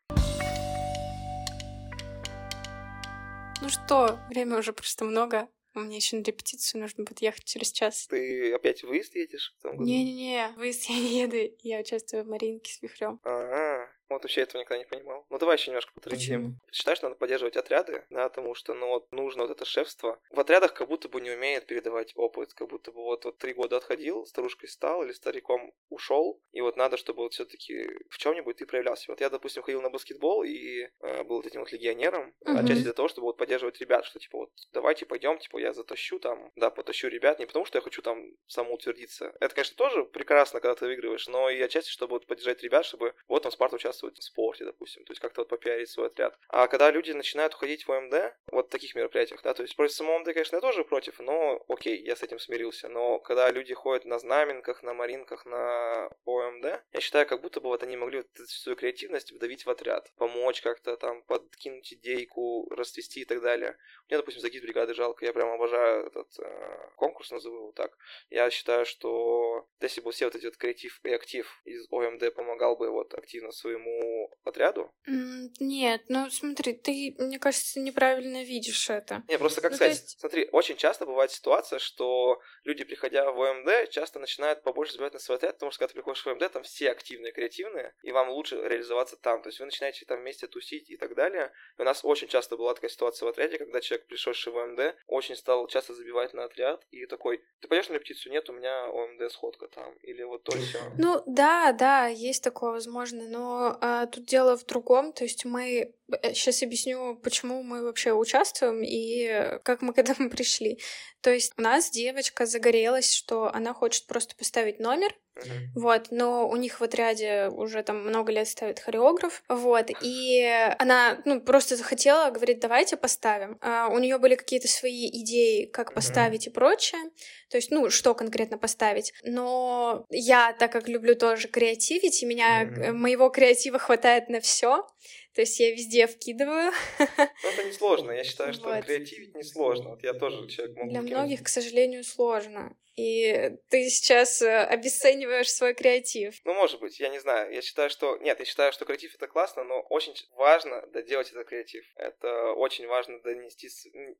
Ну 3.60 3.68
что, 3.68 4.18
время 4.28 4.58
уже 4.58 4.72
просто 4.72 5.04
много. 5.04 5.48
Меня 5.74 5.96
еще 5.96 6.16
на 6.16 6.22
репетицию 6.22 6.82
нужно 6.82 7.04
будет 7.04 7.22
ехать 7.22 7.44
через 7.44 7.72
час. 7.72 8.06
Ты 8.08 8.52
опять 8.52 8.82
выезд 8.82 9.14
едешь? 9.14 9.54
Не-не-не, 9.64 10.52
выезд 10.56 10.84
я 10.84 10.96
не 10.96 11.20
еду. 11.22 11.56
Я 11.60 11.80
участвую 11.80 12.24
в 12.24 12.28
Маринке 12.28 12.72
с 12.72 12.82
Вихрем. 12.82 13.20
А-а. 13.24 13.88
Вот 14.12 14.22
вообще 14.22 14.42
этого 14.42 14.60
никогда 14.60 14.78
не 14.78 14.88
понимал. 14.88 15.26
Ну 15.30 15.38
давай 15.38 15.56
еще 15.56 15.70
немножко 15.70 15.92
потрендим. 15.94 16.58
Считаешь, 16.70 17.02
надо 17.02 17.14
поддерживать 17.14 17.56
отряды, 17.56 18.04
да, 18.10 18.28
потому 18.28 18.54
что, 18.54 18.74
ну 18.74 18.88
вот, 18.88 19.10
нужно 19.12 19.42
вот 19.42 19.50
это 19.50 19.64
шефство. 19.64 20.20
В 20.30 20.40
отрядах 20.40 20.74
как 20.74 20.88
будто 20.88 21.08
бы 21.08 21.20
не 21.20 21.30
умеет 21.30 21.66
передавать 21.66 22.12
опыт, 22.14 22.52
как 22.54 22.68
будто 22.68 22.92
бы 22.92 23.02
вот, 23.02 23.24
вот 23.24 23.38
три 23.38 23.52
года 23.52 23.76
отходил, 23.76 24.26
старушкой 24.26 24.68
стал 24.68 25.02
или 25.02 25.12
стариком 25.12 25.72
ушел, 25.88 26.40
и 26.52 26.60
вот 26.60 26.76
надо, 26.76 26.96
чтобы 26.96 27.22
вот 27.22 27.34
все-таки 27.34 27.88
в 28.08 28.18
чем-нибудь 28.18 28.56
ты 28.56 28.66
проявлялся. 28.66 29.10
Вот 29.10 29.20
я, 29.20 29.30
допустим, 29.30 29.62
ходил 29.62 29.82
на 29.82 29.90
баскетбол 29.90 30.44
и 30.44 30.88
э, 31.00 31.22
был 31.24 31.36
вот 31.36 31.46
этим 31.46 31.60
вот 31.60 31.72
легионером, 31.72 32.34
mm-hmm. 32.44 32.58
отчасти 32.58 32.82
для 32.82 32.92
того, 32.92 33.08
чтобы 33.08 33.26
вот 33.26 33.36
поддерживать 33.36 33.80
ребят, 33.80 34.04
что 34.04 34.18
типа 34.18 34.38
вот 34.38 34.50
давайте 34.72 35.06
пойдем, 35.06 35.38
типа 35.38 35.58
я 35.58 35.72
затащу 35.72 36.18
там, 36.18 36.50
да, 36.56 36.70
потащу 36.70 37.08
ребят, 37.08 37.38
не 37.38 37.46
потому 37.46 37.64
что 37.64 37.78
я 37.78 37.82
хочу 37.82 38.02
там 38.02 38.24
самоутвердиться. 38.46 39.34
Это, 39.40 39.54
конечно, 39.54 39.76
тоже 39.76 40.04
прекрасно, 40.04 40.60
когда 40.60 40.74
ты 40.74 40.86
выигрываешь, 40.86 41.28
но 41.28 41.50
и 41.50 41.60
отчасти, 41.60 41.90
чтобы 41.90 42.12
вот 42.12 42.26
поддержать 42.26 42.62
ребят, 42.62 42.84
чтобы 42.84 43.14
вот 43.28 43.42
там 43.42 43.52
Спарта 43.52 43.78
участвовать 44.02 44.18
в 44.18 44.24
спорте, 44.24 44.64
допустим, 44.64 45.04
то 45.04 45.12
есть 45.12 45.20
как-то 45.20 45.42
вот 45.42 45.48
попиарить 45.48 45.90
свой 45.90 46.08
отряд. 46.08 46.38
А 46.48 46.66
когда 46.66 46.90
люди 46.90 47.12
начинают 47.12 47.54
уходить 47.54 47.86
в 47.86 47.92
ОМД, 47.92 48.14
вот 48.50 48.66
в 48.66 48.70
таких 48.70 48.94
мероприятиях, 48.94 49.42
да, 49.42 49.54
то 49.54 49.62
есть 49.62 49.76
против 49.76 49.94
самого 49.94 50.16
ОМД, 50.16 50.32
конечно, 50.32 50.56
я 50.56 50.60
тоже 50.60 50.84
против, 50.84 51.18
но 51.20 51.64
окей, 51.68 52.02
я 52.02 52.16
с 52.16 52.22
этим 52.22 52.38
смирился. 52.38 52.88
Но 52.88 53.18
когда 53.18 53.50
люди 53.50 53.74
ходят 53.74 54.04
на 54.04 54.18
знаменках, 54.18 54.82
на 54.82 54.94
маринках, 54.94 55.46
на 55.46 56.10
ОМД, 56.24 56.64
я 56.92 57.00
считаю, 57.00 57.26
как 57.26 57.40
будто 57.40 57.60
бы 57.60 57.68
вот 57.68 57.82
они 57.82 57.96
могли 57.96 58.18
вот 58.18 58.48
свою 58.48 58.76
креативность 58.76 59.32
вдавить 59.32 59.66
в 59.66 59.70
отряд, 59.70 60.10
помочь 60.16 60.60
как-то 60.60 60.96
там, 60.96 61.22
подкинуть 61.22 61.92
идейку, 61.92 62.68
расцвести 62.70 63.20
и 63.20 63.24
так 63.24 63.40
далее. 63.40 63.76
Мне, 64.08 64.18
допустим, 64.18 64.42
загид 64.42 64.62
бригады 64.62 64.94
жалко, 64.94 65.24
я 65.24 65.32
прям 65.32 65.50
обожаю 65.50 66.06
этот 66.06 66.28
э, 66.38 66.90
конкурс, 66.96 67.30
назову 67.30 67.56
его 67.56 67.72
так. 67.72 67.96
Я 68.30 68.50
считаю, 68.50 68.84
что 68.84 69.66
если 69.80 70.00
бы 70.00 70.12
все 70.12 70.26
вот 70.26 70.34
эти 70.34 70.46
вот 70.46 70.56
креатив 70.56 71.00
и 71.04 71.12
актив 71.12 71.46
из 71.64 71.86
ОМД 71.90 72.34
помогал 72.34 72.76
бы 72.76 72.90
вот 72.90 73.14
активно 73.14 73.52
своему 73.82 74.30
отряду? 74.44 74.92
Нет, 75.06 76.02
ну 76.08 76.30
смотри, 76.30 76.74
ты, 76.74 77.14
мне 77.18 77.38
кажется, 77.38 77.80
неправильно 77.80 78.42
видишь 78.42 78.90
это. 78.90 79.22
Не, 79.28 79.38
просто 79.38 79.60
как 79.60 79.72
ну, 79.72 79.76
сказать, 79.76 79.98
есть... 79.98 80.20
смотри, 80.20 80.48
очень 80.52 80.76
часто 80.76 81.06
бывает 81.06 81.30
ситуация, 81.30 81.78
что 81.78 82.40
люди, 82.64 82.84
приходя 82.84 83.30
в 83.30 83.40
ОМД, 83.40 83.90
часто 83.90 84.18
начинают 84.18 84.62
побольше 84.62 84.94
забивать 84.94 85.12
на 85.14 85.18
свой 85.18 85.36
отряд, 85.36 85.54
потому 85.54 85.70
что 85.70 85.80
когда 85.80 85.88
ты 85.88 85.94
приходишь 85.94 86.24
в 86.24 86.28
ОМД, 86.28 86.52
там 86.52 86.62
все 86.62 86.90
активные, 86.90 87.32
креативные, 87.32 87.94
и 88.02 88.12
вам 88.12 88.30
лучше 88.30 88.56
реализоваться 88.56 89.16
там. 89.16 89.42
То 89.42 89.48
есть 89.48 89.60
вы 89.60 89.66
начинаете 89.66 90.04
там 90.06 90.20
вместе 90.20 90.46
тусить 90.46 90.90
и 90.90 90.96
так 90.96 91.14
далее. 91.14 91.52
И 91.78 91.82
у 91.82 91.84
нас 91.84 92.04
очень 92.04 92.28
часто 92.28 92.56
была 92.56 92.74
такая 92.74 92.90
ситуация 92.90 93.26
в 93.26 93.30
отряде, 93.30 93.58
когда 93.58 93.80
человек, 93.80 94.06
пришедший 94.06 94.52
в 94.52 94.58
ОМД, 94.58 94.96
очень 95.06 95.36
стал 95.36 95.66
часто 95.68 95.94
забивать 95.94 96.34
на 96.34 96.44
отряд, 96.44 96.84
и 96.90 97.06
такой, 97.06 97.42
ты 97.60 97.68
пойдешь 97.68 97.88
на 97.88 97.94
репетицию? 97.94 98.32
Нет, 98.32 98.48
у 98.48 98.52
меня 98.52 98.86
ОМД 98.86 99.30
сходка 99.30 99.68
там, 99.68 99.94
или 100.02 100.22
вот 100.22 100.42
то 100.44 100.52
все. 100.52 100.78
Ну 100.98 101.22
да, 101.26 101.72
да, 101.72 102.06
есть 102.06 102.42
такое 102.42 102.72
возможно, 102.72 103.24
но 103.28 103.71
а, 103.80 104.06
тут 104.06 104.26
дело 104.26 104.56
в 104.56 104.66
другом, 104.66 105.12
то 105.12 105.24
есть 105.24 105.44
мы 105.44 105.94
сейчас 106.34 106.62
э, 106.62 106.66
объясню, 106.66 107.16
почему 107.16 107.62
мы 107.62 107.82
вообще 107.82 108.12
участвуем 108.12 108.82
и 108.82 109.58
как 109.62 109.82
мы 109.82 109.92
к 109.92 109.98
этому 109.98 110.30
пришли. 110.30 110.78
То 111.22 111.30
есть 111.30 111.52
у 111.56 111.62
нас 111.62 111.90
девочка 111.90 112.46
загорелась, 112.46 113.12
что 113.12 113.52
она 113.54 113.72
хочет 113.72 114.06
просто 114.06 114.34
поставить 114.36 114.78
номер, 114.80 115.14
Uh-huh. 115.34 115.50
Вот, 115.74 116.08
но 116.10 116.46
у 116.46 116.56
них 116.56 116.78
в 116.78 116.84
отряде 116.84 117.48
уже 117.48 117.82
там 117.82 118.06
много 118.06 118.30
лет 118.32 118.46
ставит 118.46 118.80
хореограф, 118.80 119.42
вот, 119.48 119.86
и 120.02 120.44
она, 120.78 121.22
ну, 121.24 121.40
просто 121.40 121.76
захотела, 121.76 122.30
говорит, 122.30 122.60
давайте 122.60 122.98
поставим. 122.98 123.56
А 123.62 123.88
у 123.88 123.98
нее 123.98 124.18
были 124.18 124.34
какие-то 124.34 124.68
свои 124.68 125.08
идеи, 125.08 125.64
как 125.64 125.94
поставить 125.94 126.46
uh-huh. 126.46 126.50
и 126.50 126.52
прочее, 126.52 127.00
то 127.48 127.56
есть, 127.56 127.70
ну, 127.70 127.88
что 127.88 128.14
конкретно 128.14 128.58
поставить. 128.58 129.14
Но 129.22 130.04
я, 130.10 130.52
так 130.52 130.70
как 130.70 130.86
люблю 130.86 131.14
тоже 131.14 131.48
креативить, 131.48 132.22
и 132.22 132.26
меня, 132.26 132.64
uh-huh. 132.64 132.92
моего 132.92 133.30
креатива 133.30 133.78
хватает 133.78 134.28
на 134.28 134.40
все, 134.40 134.86
то 135.34 135.40
есть 135.40 135.58
я 135.60 135.70
везде 135.70 136.06
вкидываю. 136.06 136.72
Ну, 136.98 137.04
это 137.48 137.64
несложно. 137.64 138.10
Я 138.12 138.24
считаю, 138.24 138.52
что 138.52 138.68
вот. 138.68 138.84
креативить 138.84 139.34
несложно. 139.34 139.90
Вот 139.90 140.02
я 140.02 140.12
тоже 140.12 140.46
человек 140.48 140.76
могу 140.76 140.90
Для 140.90 141.02
многих, 141.02 141.42
к 141.42 141.48
сожалению, 141.48 142.04
сложно. 142.04 142.76
И 142.96 143.56
ты 143.70 143.88
сейчас 143.88 144.42
э, 144.42 144.64
обесцениваешь 144.64 145.50
свой 145.50 145.74
креатив. 145.74 146.34
Ну, 146.44 146.54
может 146.54 146.80
быть, 146.80 147.00
я 147.00 147.08
не 147.08 147.20
знаю. 147.20 147.52
Я 147.52 147.62
считаю, 147.62 147.90
что... 147.90 148.18
Нет, 148.18 148.38
я 148.38 148.44
считаю, 148.44 148.72
что 148.72 148.84
креатив— 148.84 149.14
это 149.16 149.26
классно, 149.26 149.64
но 149.64 149.80
очень 149.80 150.14
важно 150.32 150.86
доделать 150.88 151.30
этот 151.30 151.48
креатив. 151.48 151.84
Это 151.96 152.52
очень 152.52 152.86
важно 152.86 153.20
донести... 153.20 153.68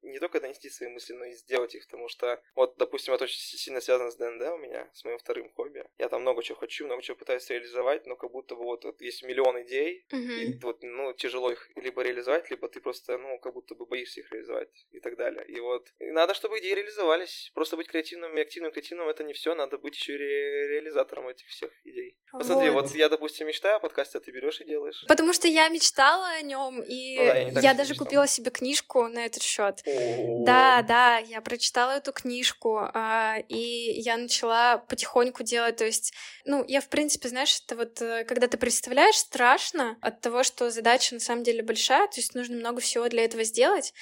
Не 0.02 0.18
только 0.18 0.40
донести 0.40 0.70
свои 0.70 0.88
мысли, 0.88 1.12
но 1.12 1.26
и 1.26 1.32
сделать 1.32 1.74
их, 1.74 1.86
потому 1.86 2.08
что... 2.08 2.42
Вот, 2.54 2.76
допустим, 2.78 3.14
это 3.14 3.24
очень 3.24 3.38
сильно 3.38 3.80
связано 3.80 4.10
с 4.10 4.16
ДНД 4.16 4.42
у 4.52 4.58
меня, 4.58 4.90
с 4.94 5.04
моим 5.04 5.18
вторым 5.18 5.50
хобби. 5.52 5.84
Я 5.98 6.08
там 6.08 6.22
много 6.22 6.42
чего 6.42 6.58
хочу, 6.58 6.86
много 6.86 7.02
чего 7.02 7.16
пытаюсь 7.16 7.48
реализовать, 7.50 8.06
но 8.06 8.16
как 8.16 8.30
будто 8.30 8.54
бы 8.54 8.64
вот, 8.64 8.84
вот 8.84 9.00
есть 9.00 9.22
миллион 9.22 9.62
идей, 9.62 10.06
mm-hmm. 10.12 10.38
и 10.38 10.58
вот, 10.62 10.82
ну, 10.82 11.12
тяжело 11.12 11.50
их 11.50 11.70
либо 11.76 12.02
реализовать, 12.02 12.50
либо 12.50 12.68
ты 12.68 12.80
просто, 12.80 13.18
ну, 13.18 13.38
как 13.38 13.52
будто 13.52 13.74
бы 13.74 13.86
боишься 13.86 14.20
их 14.20 14.32
реализовать 14.32 14.86
и 14.90 15.00
так 15.00 15.16
далее. 15.16 15.44
И 15.46 15.60
вот 15.60 15.92
и 15.98 16.10
надо, 16.10 16.34
чтобы 16.34 16.58
идеи 16.58 16.74
реализовались. 16.74 17.50
Просто 17.54 17.76
быть 17.76 17.88
креативным 17.88 18.36
и 18.36 18.40
активным 18.40 18.61
креативным 18.70 19.08
это 19.08 19.24
не 19.24 19.32
все, 19.32 19.54
надо 19.54 19.78
быть 19.78 19.96
еще 19.96 20.16
ре- 20.16 20.68
реализатором 20.68 21.28
этих 21.28 21.46
всех 21.48 21.70
идей. 21.84 22.16
Посмотри, 22.30 22.70
вот. 22.70 22.84
вот 22.84 22.94
я, 22.94 23.08
допустим, 23.08 23.46
мечтаю 23.46 23.76
о 23.76 23.80
подкасте, 23.80 24.18
а 24.18 24.20
ты 24.20 24.30
берешь 24.30 24.60
и 24.60 24.64
делаешь. 24.64 25.04
Потому 25.08 25.32
что 25.32 25.48
я 25.48 25.68
мечтала 25.68 26.28
о 26.28 26.42
нем, 26.42 26.82
и 26.82 27.18
ну, 27.18 27.24
да, 27.24 27.38
я, 27.38 27.60
я 27.60 27.74
даже 27.74 27.90
мечтал. 27.90 28.06
купила 28.06 28.26
себе 28.26 28.50
книжку 28.50 29.08
на 29.08 29.26
этот 29.26 29.42
счет. 29.42 29.82
Да, 29.84 30.82
да, 30.82 31.18
я 31.18 31.40
прочитала 31.40 31.92
эту 31.92 32.12
книжку, 32.12 32.78
а, 32.94 33.36
и 33.48 34.00
я 34.00 34.16
начала 34.16 34.78
потихоньку 34.78 35.42
делать, 35.42 35.76
то 35.76 35.84
есть, 35.84 36.14
ну, 36.44 36.64
я, 36.66 36.80
в 36.80 36.88
принципе, 36.88 37.28
знаешь, 37.28 37.60
это 37.64 37.76
вот, 37.76 38.00
э, 38.00 38.24
когда 38.24 38.48
ты 38.48 38.56
представляешь, 38.56 39.16
страшно 39.16 39.98
от 40.00 40.20
того, 40.20 40.42
что 40.42 40.70
задача 40.70 41.14
на 41.14 41.20
самом 41.20 41.42
деле 41.42 41.62
большая, 41.62 42.06
то 42.08 42.16
есть 42.16 42.34
нужно 42.34 42.56
много 42.56 42.80
всего 42.80 43.08
для 43.08 43.24
этого 43.24 43.44
сделать, 43.44 43.92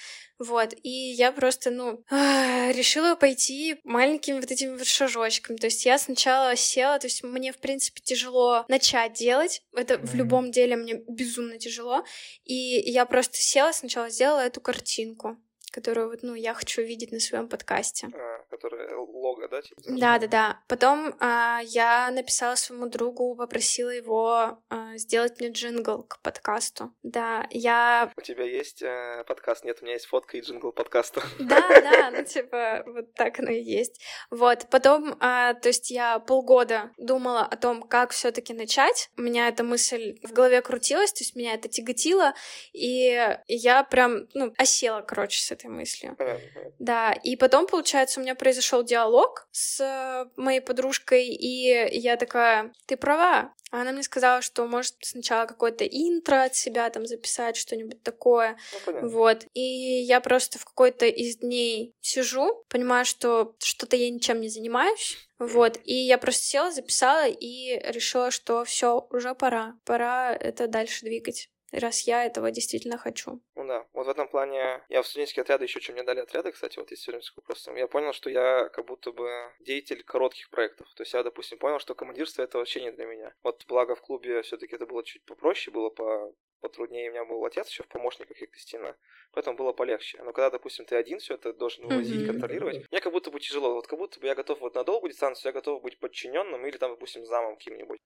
вот, 0.40 0.74
и 0.82 0.88
я 0.88 1.32
просто, 1.32 1.70
ну, 1.70 2.02
решила 2.10 3.14
пойти 3.14 3.76
маленькими 3.84 4.40
вот 4.40 4.50
этими 4.50 4.76
вот 4.76 4.86
шажочками. 4.86 5.58
То 5.58 5.66
есть 5.66 5.84
я 5.84 5.98
сначала 5.98 6.56
села, 6.56 6.98
то 6.98 7.06
есть 7.06 7.22
мне, 7.22 7.52
в 7.52 7.58
принципе, 7.58 8.00
тяжело 8.00 8.64
начать 8.66 9.12
делать. 9.12 9.62
Это 9.74 9.94
mm-hmm. 9.94 10.06
в 10.06 10.14
любом 10.14 10.50
деле 10.50 10.76
мне 10.76 11.02
безумно 11.06 11.58
тяжело. 11.58 12.04
И 12.44 12.54
я 12.54 13.04
просто 13.04 13.36
села, 13.36 13.72
сначала 13.72 14.08
сделала 14.08 14.40
эту 14.40 14.62
картинку 14.62 15.36
которую 15.70 16.08
вот, 16.08 16.20
ну, 16.22 16.34
я 16.34 16.54
хочу 16.54 16.82
видеть 16.82 17.12
на 17.12 17.20
своем 17.20 17.48
подкасте. 17.48 18.08
А, 18.12 18.44
которая 18.50 18.96
лого, 18.96 19.48
да? 19.48 19.62
Типа, 19.62 19.80
да, 19.86 20.18
да, 20.18 20.26
да. 20.26 20.60
Потом 20.68 21.14
а, 21.20 21.60
я 21.64 22.10
написала 22.10 22.54
своему 22.56 22.86
другу, 22.86 23.34
попросила 23.36 23.90
его 23.90 24.58
а, 24.68 24.96
сделать 24.96 25.40
мне 25.40 25.50
джингл 25.50 26.02
к 26.02 26.20
подкасту. 26.20 26.92
Да, 27.02 27.46
я... 27.50 28.12
У 28.16 28.20
тебя 28.20 28.44
есть 28.44 28.82
а, 28.82 29.24
подкаст? 29.24 29.64
Нет, 29.64 29.78
у 29.80 29.84
меня 29.84 29.94
есть 29.94 30.06
фотка 30.06 30.36
и 30.36 30.40
джингл 30.40 30.72
подкаста. 30.72 31.22
Да, 31.50 31.80
да, 31.80 32.10
ну, 32.10 32.24
типа, 32.24 32.84
вот 32.86 33.14
так 33.14 33.40
оно 33.40 33.50
и 33.50 33.60
есть. 33.60 34.00
Вот, 34.30 34.68
потом, 34.70 35.16
а, 35.20 35.54
то 35.54 35.68
есть 35.68 35.90
я 35.90 36.18
полгода 36.20 36.90
думала 36.96 37.44
о 37.44 37.56
том, 37.56 37.82
как 37.82 38.10
все 38.10 38.30
таки 38.30 38.54
начать. 38.54 39.10
У 39.16 39.22
меня 39.22 39.48
эта 39.48 39.64
мысль 39.64 40.18
в 40.22 40.32
голове 40.32 40.62
крутилась, 40.62 41.12
то 41.12 41.24
есть 41.24 41.34
меня 41.34 41.54
это 41.54 41.68
тяготило, 41.68 42.34
и 42.72 43.36
я 43.48 43.84
прям, 43.84 44.28
ну, 44.34 44.52
осела, 44.56 45.00
короче, 45.00 45.40
с 45.40 45.50
этой 45.60 45.70
мыслью. 45.70 46.16
Понятно, 46.16 46.48
понятно. 46.54 46.74
Да, 46.78 47.12
и 47.12 47.36
потом, 47.36 47.66
получается, 47.66 48.20
у 48.20 48.22
меня 48.22 48.34
произошел 48.34 48.82
диалог 48.82 49.48
с 49.52 49.80
э, 49.80 50.30
моей 50.36 50.60
подружкой, 50.60 51.26
и 51.26 51.98
я 51.98 52.16
такая, 52.16 52.72
ты 52.86 52.96
права. 52.96 53.54
А 53.70 53.82
она 53.82 53.92
мне 53.92 54.02
сказала, 54.02 54.42
что 54.42 54.66
может 54.66 54.96
сначала 55.02 55.46
какое-то 55.46 55.84
интро 55.84 56.42
от 56.42 56.56
себя 56.56 56.90
там 56.90 57.06
записать, 57.06 57.56
что-нибудь 57.56 58.02
такое. 58.02 58.58
Ну, 58.72 58.78
понятно. 58.84 59.08
Вот. 59.08 59.46
И 59.54 59.60
я 59.60 60.20
просто 60.20 60.58
в 60.58 60.64
какой-то 60.64 61.06
из 61.06 61.36
дней 61.36 61.94
сижу, 62.00 62.64
понимаю, 62.68 63.04
что 63.04 63.54
что-то 63.60 63.96
я 63.96 64.10
ничем 64.10 64.40
не 64.40 64.48
занимаюсь. 64.48 65.16
Вот. 65.38 65.78
И 65.84 65.94
я 65.94 66.18
просто 66.18 66.42
села, 66.42 66.72
записала 66.72 67.28
и 67.28 67.80
решила, 67.92 68.32
что 68.32 68.64
все, 68.64 69.06
уже 69.10 69.34
пора. 69.34 69.76
Пора 69.84 70.34
это 70.34 70.66
дальше 70.66 71.04
двигать 71.04 71.48
раз 71.72 72.00
я 72.02 72.24
этого 72.24 72.50
действительно 72.50 72.98
хочу. 72.98 73.40
Ну 73.56 73.66
да, 73.66 73.86
вот 73.92 74.06
в 74.06 74.08
этом 74.08 74.28
плане 74.28 74.82
я 74.88 75.02
в 75.02 75.06
студенческие 75.06 75.42
отряды 75.42 75.64
еще 75.64 75.80
что 75.80 75.92
мне 75.92 76.02
дали 76.04 76.20
отряды, 76.20 76.52
кстати, 76.52 76.78
вот 76.78 76.92
из 76.92 77.02
студенческого 77.02 77.42
просто. 77.42 77.72
Я 77.74 77.88
понял, 77.88 78.12
что 78.12 78.30
я 78.30 78.68
как 78.68 78.86
будто 78.86 79.12
бы 79.12 79.28
деятель 79.60 80.02
коротких 80.04 80.50
проектов. 80.50 80.88
То 80.94 81.02
есть 81.02 81.12
я, 81.12 81.22
допустим, 81.22 81.58
понял, 81.58 81.78
что 81.80 81.94
командирство 81.94 82.42
это 82.42 82.58
вообще 82.58 82.80
не 82.80 82.92
для 82.92 83.06
меня. 83.06 83.34
Вот 83.42 83.64
благо 83.66 83.96
в 83.96 84.02
клубе 84.02 84.42
все-таки 84.42 84.76
это 84.76 84.86
было 84.86 85.02
чуть 85.04 85.24
попроще, 85.24 85.74
было 85.74 85.90
по 85.90 86.32
потруднее. 86.60 87.08
У 87.10 87.12
меня 87.12 87.24
был 87.24 87.44
отец 87.44 87.68
еще 87.68 87.82
в 87.82 87.88
помощниках 87.88 88.36
Кристина, 88.38 88.96
поэтому 89.32 89.56
было 89.56 89.72
полегче. 89.72 90.22
Но 90.22 90.32
когда, 90.32 90.50
допустим, 90.50 90.84
ты 90.84 90.94
один 90.96 91.18
все 91.18 91.34
это 91.34 91.52
должен 91.52 91.84
вывозить, 91.84 92.22
Мгм. 92.22 92.22
контролировать, 92.22 92.80
мне 92.90 93.00
как 93.00 93.12
будто 93.12 93.30
бы 93.30 93.40
тяжело. 93.40 93.74
Вот 93.74 93.86
как 93.88 93.98
будто 93.98 94.20
бы 94.20 94.26
я 94.26 94.34
готов 94.34 94.60
вот 94.60 94.74
на 94.74 94.84
долгую 94.84 95.10
дистанцию, 95.10 95.50
я 95.50 95.52
готов 95.52 95.82
быть 95.82 95.98
подчиненным 95.98 96.64
или 96.66 96.76
там, 96.76 96.92
допустим, 96.92 97.24
замом 97.26 97.56
кем-нибудь. 97.56 98.00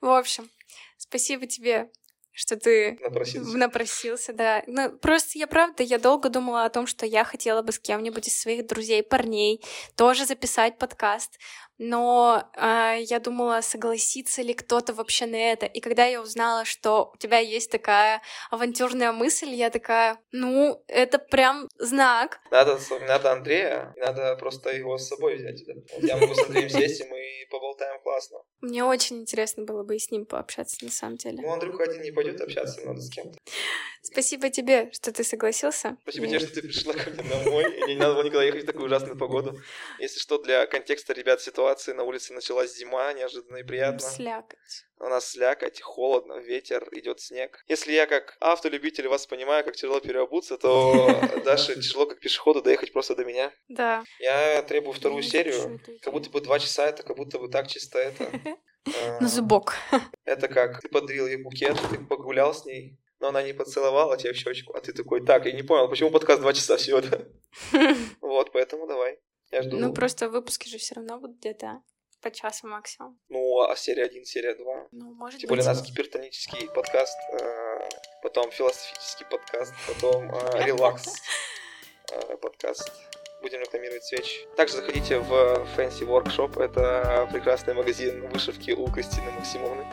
В 0.00 0.08
общем, 0.08 0.50
спасибо 0.96 1.46
тебе, 1.46 1.90
что 2.34 2.56
ты 2.56 2.98
Напроситься. 3.00 3.56
напросился, 3.56 4.32
да. 4.32 4.62
Ну, 4.66 4.90
просто 4.98 5.38
я 5.38 5.46
правда, 5.46 5.84
я 5.84 5.98
долго 5.98 6.28
думала 6.28 6.64
о 6.64 6.70
том, 6.70 6.86
что 6.86 7.06
я 7.06 7.24
хотела 7.24 7.62
бы 7.62 7.72
с 7.72 7.78
кем-нибудь 7.78 8.26
из 8.26 8.38
своих 8.38 8.66
друзей, 8.66 9.02
парней, 9.04 9.62
тоже 9.94 10.26
записать 10.26 10.76
подкаст. 10.76 11.38
Но 11.78 12.48
а, 12.56 12.94
я 12.94 13.18
думала, 13.20 13.60
согласится 13.60 14.42
ли 14.42 14.54
кто-то 14.54 14.92
вообще 14.94 15.26
на 15.26 15.36
это. 15.36 15.66
И 15.66 15.80
когда 15.80 16.04
я 16.06 16.20
узнала, 16.22 16.64
что 16.64 17.10
у 17.14 17.16
тебя 17.18 17.38
есть 17.38 17.70
такая 17.70 18.22
авантюрная 18.50 19.12
мысль, 19.12 19.48
я 19.50 19.70
такая, 19.70 20.18
ну, 20.30 20.82
это 20.86 21.18
прям 21.18 21.68
знак. 21.78 22.40
Надо, 22.50 22.78
надо 23.08 23.32
Андрея, 23.32 23.92
надо 23.96 24.36
просто 24.36 24.70
его 24.70 24.98
с 24.98 25.08
собой 25.08 25.36
взять. 25.36 25.62
да. 25.66 25.74
Я 26.00 26.16
могу 26.16 26.34
с 26.34 26.44
Андреем 26.46 26.68
сесть, 26.70 27.00
и 27.00 27.04
мы 27.04 27.18
поболтаем 27.50 28.00
классно. 28.02 28.38
Мне 28.60 28.84
очень 28.84 29.20
интересно 29.20 29.64
было 29.64 29.82
бы 29.82 29.96
и 29.96 29.98
с 29.98 30.10
ним 30.10 30.26
пообщаться, 30.26 30.84
на 30.84 30.90
самом 30.90 31.16
деле. 31.16 31.38
Ну, 31.42 31.52
Андрюха 31.52 31.84
один 31.84 32.02
не 32.02 32.12
пойдет 32.12 32.40
общаться, 32.40 32.80
надо 32.86 33.00
с 33.00 33.10
кем-то. 33.10 33.38
Спасибо 34.02 34.50
тебе, 34.50 34.90
что 34.92 35.12
ты 35.12 35.24
согласился. 35.24 35.96
Спасибо 36.02 36.26
И- 36.26 36.28
тебе, 36.28 36.38
что 36.40 36.54
ты 36.54 36.62
пришла 36.62 36.92
ко 36.92 37.10
мне 37.10 37.22
домой, 37.22 37.64
и 37.80 37.94
не 37.94 37.96
надо 37.96 38.14
было 38.14 38.22
никуда 38.22 38.42
ехать 38.44 38.64
в 38.64 38.66
такую 38.66 38.86
ужасную 38.86 39.18
погоду. 39.18 39.58
Если 39.98 40.18
что, 40.20 40.38
для 40.38 40.66
контекста, 40.66 41.12
ребят, 41.14 41.40
ситуации, 41.64 41.92
на 41.92 42.04
улице 42.04 42.34
началась 42.34 42.76
зима, 42.76 43.12
неожиданно 43.14 43.56
и 43.56 43.62
приятно. 43.62 44.00
Слякоть. 44.00 44.84
У 45.00 45.08
нас 45.08 45.30
слякоть, 45.30 45.80
холодно, 45.80 46.34
ветер, 46.34 46.86
идет 46.92 47.20
снег. 47.20 47.64
Если 47.68 47.92
я 47.92 48.06
как 48.06 48.36
автолюбитель 48.40 49.08
вас 49.08 49.26
понимаю, 49.26 49.64
как 49.64 49.76
тяжело 49.76 50.00
переобуться, 50.00 50.58
то 50.58 51.20
Даше 51.44 51.74
тяжело 51.76 52.06
как 52.06 52.20
пешеходу 52.20 52.60
доехать 52.60 52.92
просто 52.92 53.14
до 53.14 53.24
меня. 53.24 53.50
Да. 53.68 54.04
Я 54.20 54.62
требую 54.62 54.92
вторую 54.92 55.22
серию. 55.22 55.80
Как 56.02 56.12
будто 56.12 56.28
бы 56.30 56.40
два 56.42 56.58
часа, 56.58 56.86
это 56.86 57.02
как 57.02 57.16
будто 57.16 57.38
бы 57.38 57.48
так 57.48 57.66
чисто 57.68 57.98
это. 57.98 58.30
На 59.20 59.28
зубок. 59.28 59.74
Это 60.26 60.46
как 60.46 60.82
ты 60.82 60.90
подарил 60.90 61.26
ей 61.26 61.42
букет, 61.42 61.74
ты 61.90 61.96
погулял 62.04 62.52
с 62.52 62.66
ней, 62.66 62.98
но 63.18 63.28
она 63.28 63.42
не 63.42 63.54
поцеловала 63.54 64.18
тебя 64.18 64.34
в 64.34 64.36
щечку, 64.36 64.74
а 64.74 64.80
ты 64.82 64.92
такой, 64.92 65.24
так, 65.24 65.46
я 65.46 65.52
не 65.52 65.62
понял, 65.62 65.88
почему 65.88 66.10
подкаст 66.10 66.42
два 66.42 66.52
часа 66.52 66.76
всего 66.76 67.00
да? 67.00 67.22
Вот, 68.20 68.52
поэтому 68.52 68.86
давай. 68.86 69.18
Я 69.54 69.62
жду. 69.62 69.78
Ну, 69.78 69.92
просто 69.92 70.28
выпуски 70.28 70.68
же 70.68 70.78
все 70.78 70.96
равно 70.96 71.20
будут 71.20 71.38
где-то 71.38 71.80
по 72.20 72.30
часу 72.32 72.66
максимум. 72.66 73.16
Ну, 73.28 73.60
а 73.60 73.76
серия 73.76 74.04
1, 74.06 74.24
серия 74.24 74.56
2. 74.56 74.88
Ну, 74.90 75.14
может 75.14 75.40
Тем 75.40 75.48
быть. 75.48 75.50
более 75.50 75.64
у 75.64 75.68
нас 75.68 75.82
гипертонический 75.82 76.68
подкаст, 76.74 77.16
э, 77.32 77.88
потом 78.22 78.50
философический 78.50 79.24
подкаст, 79.30 79.72
потом 79.86 80.28
э, 80.34 80.64
релакс 80.64 81.22
э, 82.10 82.36
подкаст. 82.38 82.90
Будем 83.42 83.60
рекламировать 83.60 84.02
свечи. 84.02 84.48
Также 84.56 84.74
заходите 84.74 85.20
в 85.20 85.32
Fancy 85.76 86.04
Workshop. 86.04 86.60
Это 86.60 87.28
прекрасный 87.30 87.74
магазин 87.74 88.26
вышивки 88.30 88.72
у 88.72 88.90
Кристины 88.90 89.30
Максимовны. 89.30 89.84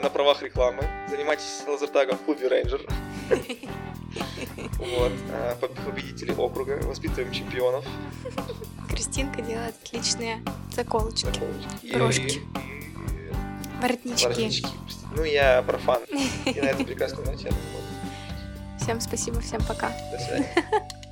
На 0.00 0.10
правах 0.10 0.42
рекламы. 0.42 0.82
Занимайтесь 1.08 1.62
лазертагом 1.68 2.16
в 2.16 2.24
клубе 2.24 2.48
Рейнджер. 2.48 2.80
Вот. 4.78 5.12
Э, 5.30 5.54
поб- 5.60 5.84
Победители 5.84 6.32
округа. 6.32 6.78
Воспитываем 6.84 7.32
чемпионов. 7.32 7.84
Кристинка 8.88 9.40
делает 9.42 9.74
отличные 9.84 10.42
заколочки, 10.74 11.26
Заколочки. 11.26 11.94
Брошки. 11.94 12.22
и- 12.22 12.32
и 12.36 13.80
воротнички. 13.80 14.24
воротнички. 14.26 14.68
Ну, 15.16 15.24
я 15.24 15.62
профан. 15.62 16.02
И 16.44 16.60
на 16.60 16.66
этой 16.66 16.84
прекрасной 16.86 17.24
ноте. 17.24 17.52
Всем 18.80 19.00
спасибо, 19.00 19.40
всем 19.40 19.62
пока. 19.64 19.90
До 20.10 20.18
свидания. 20.18 20.64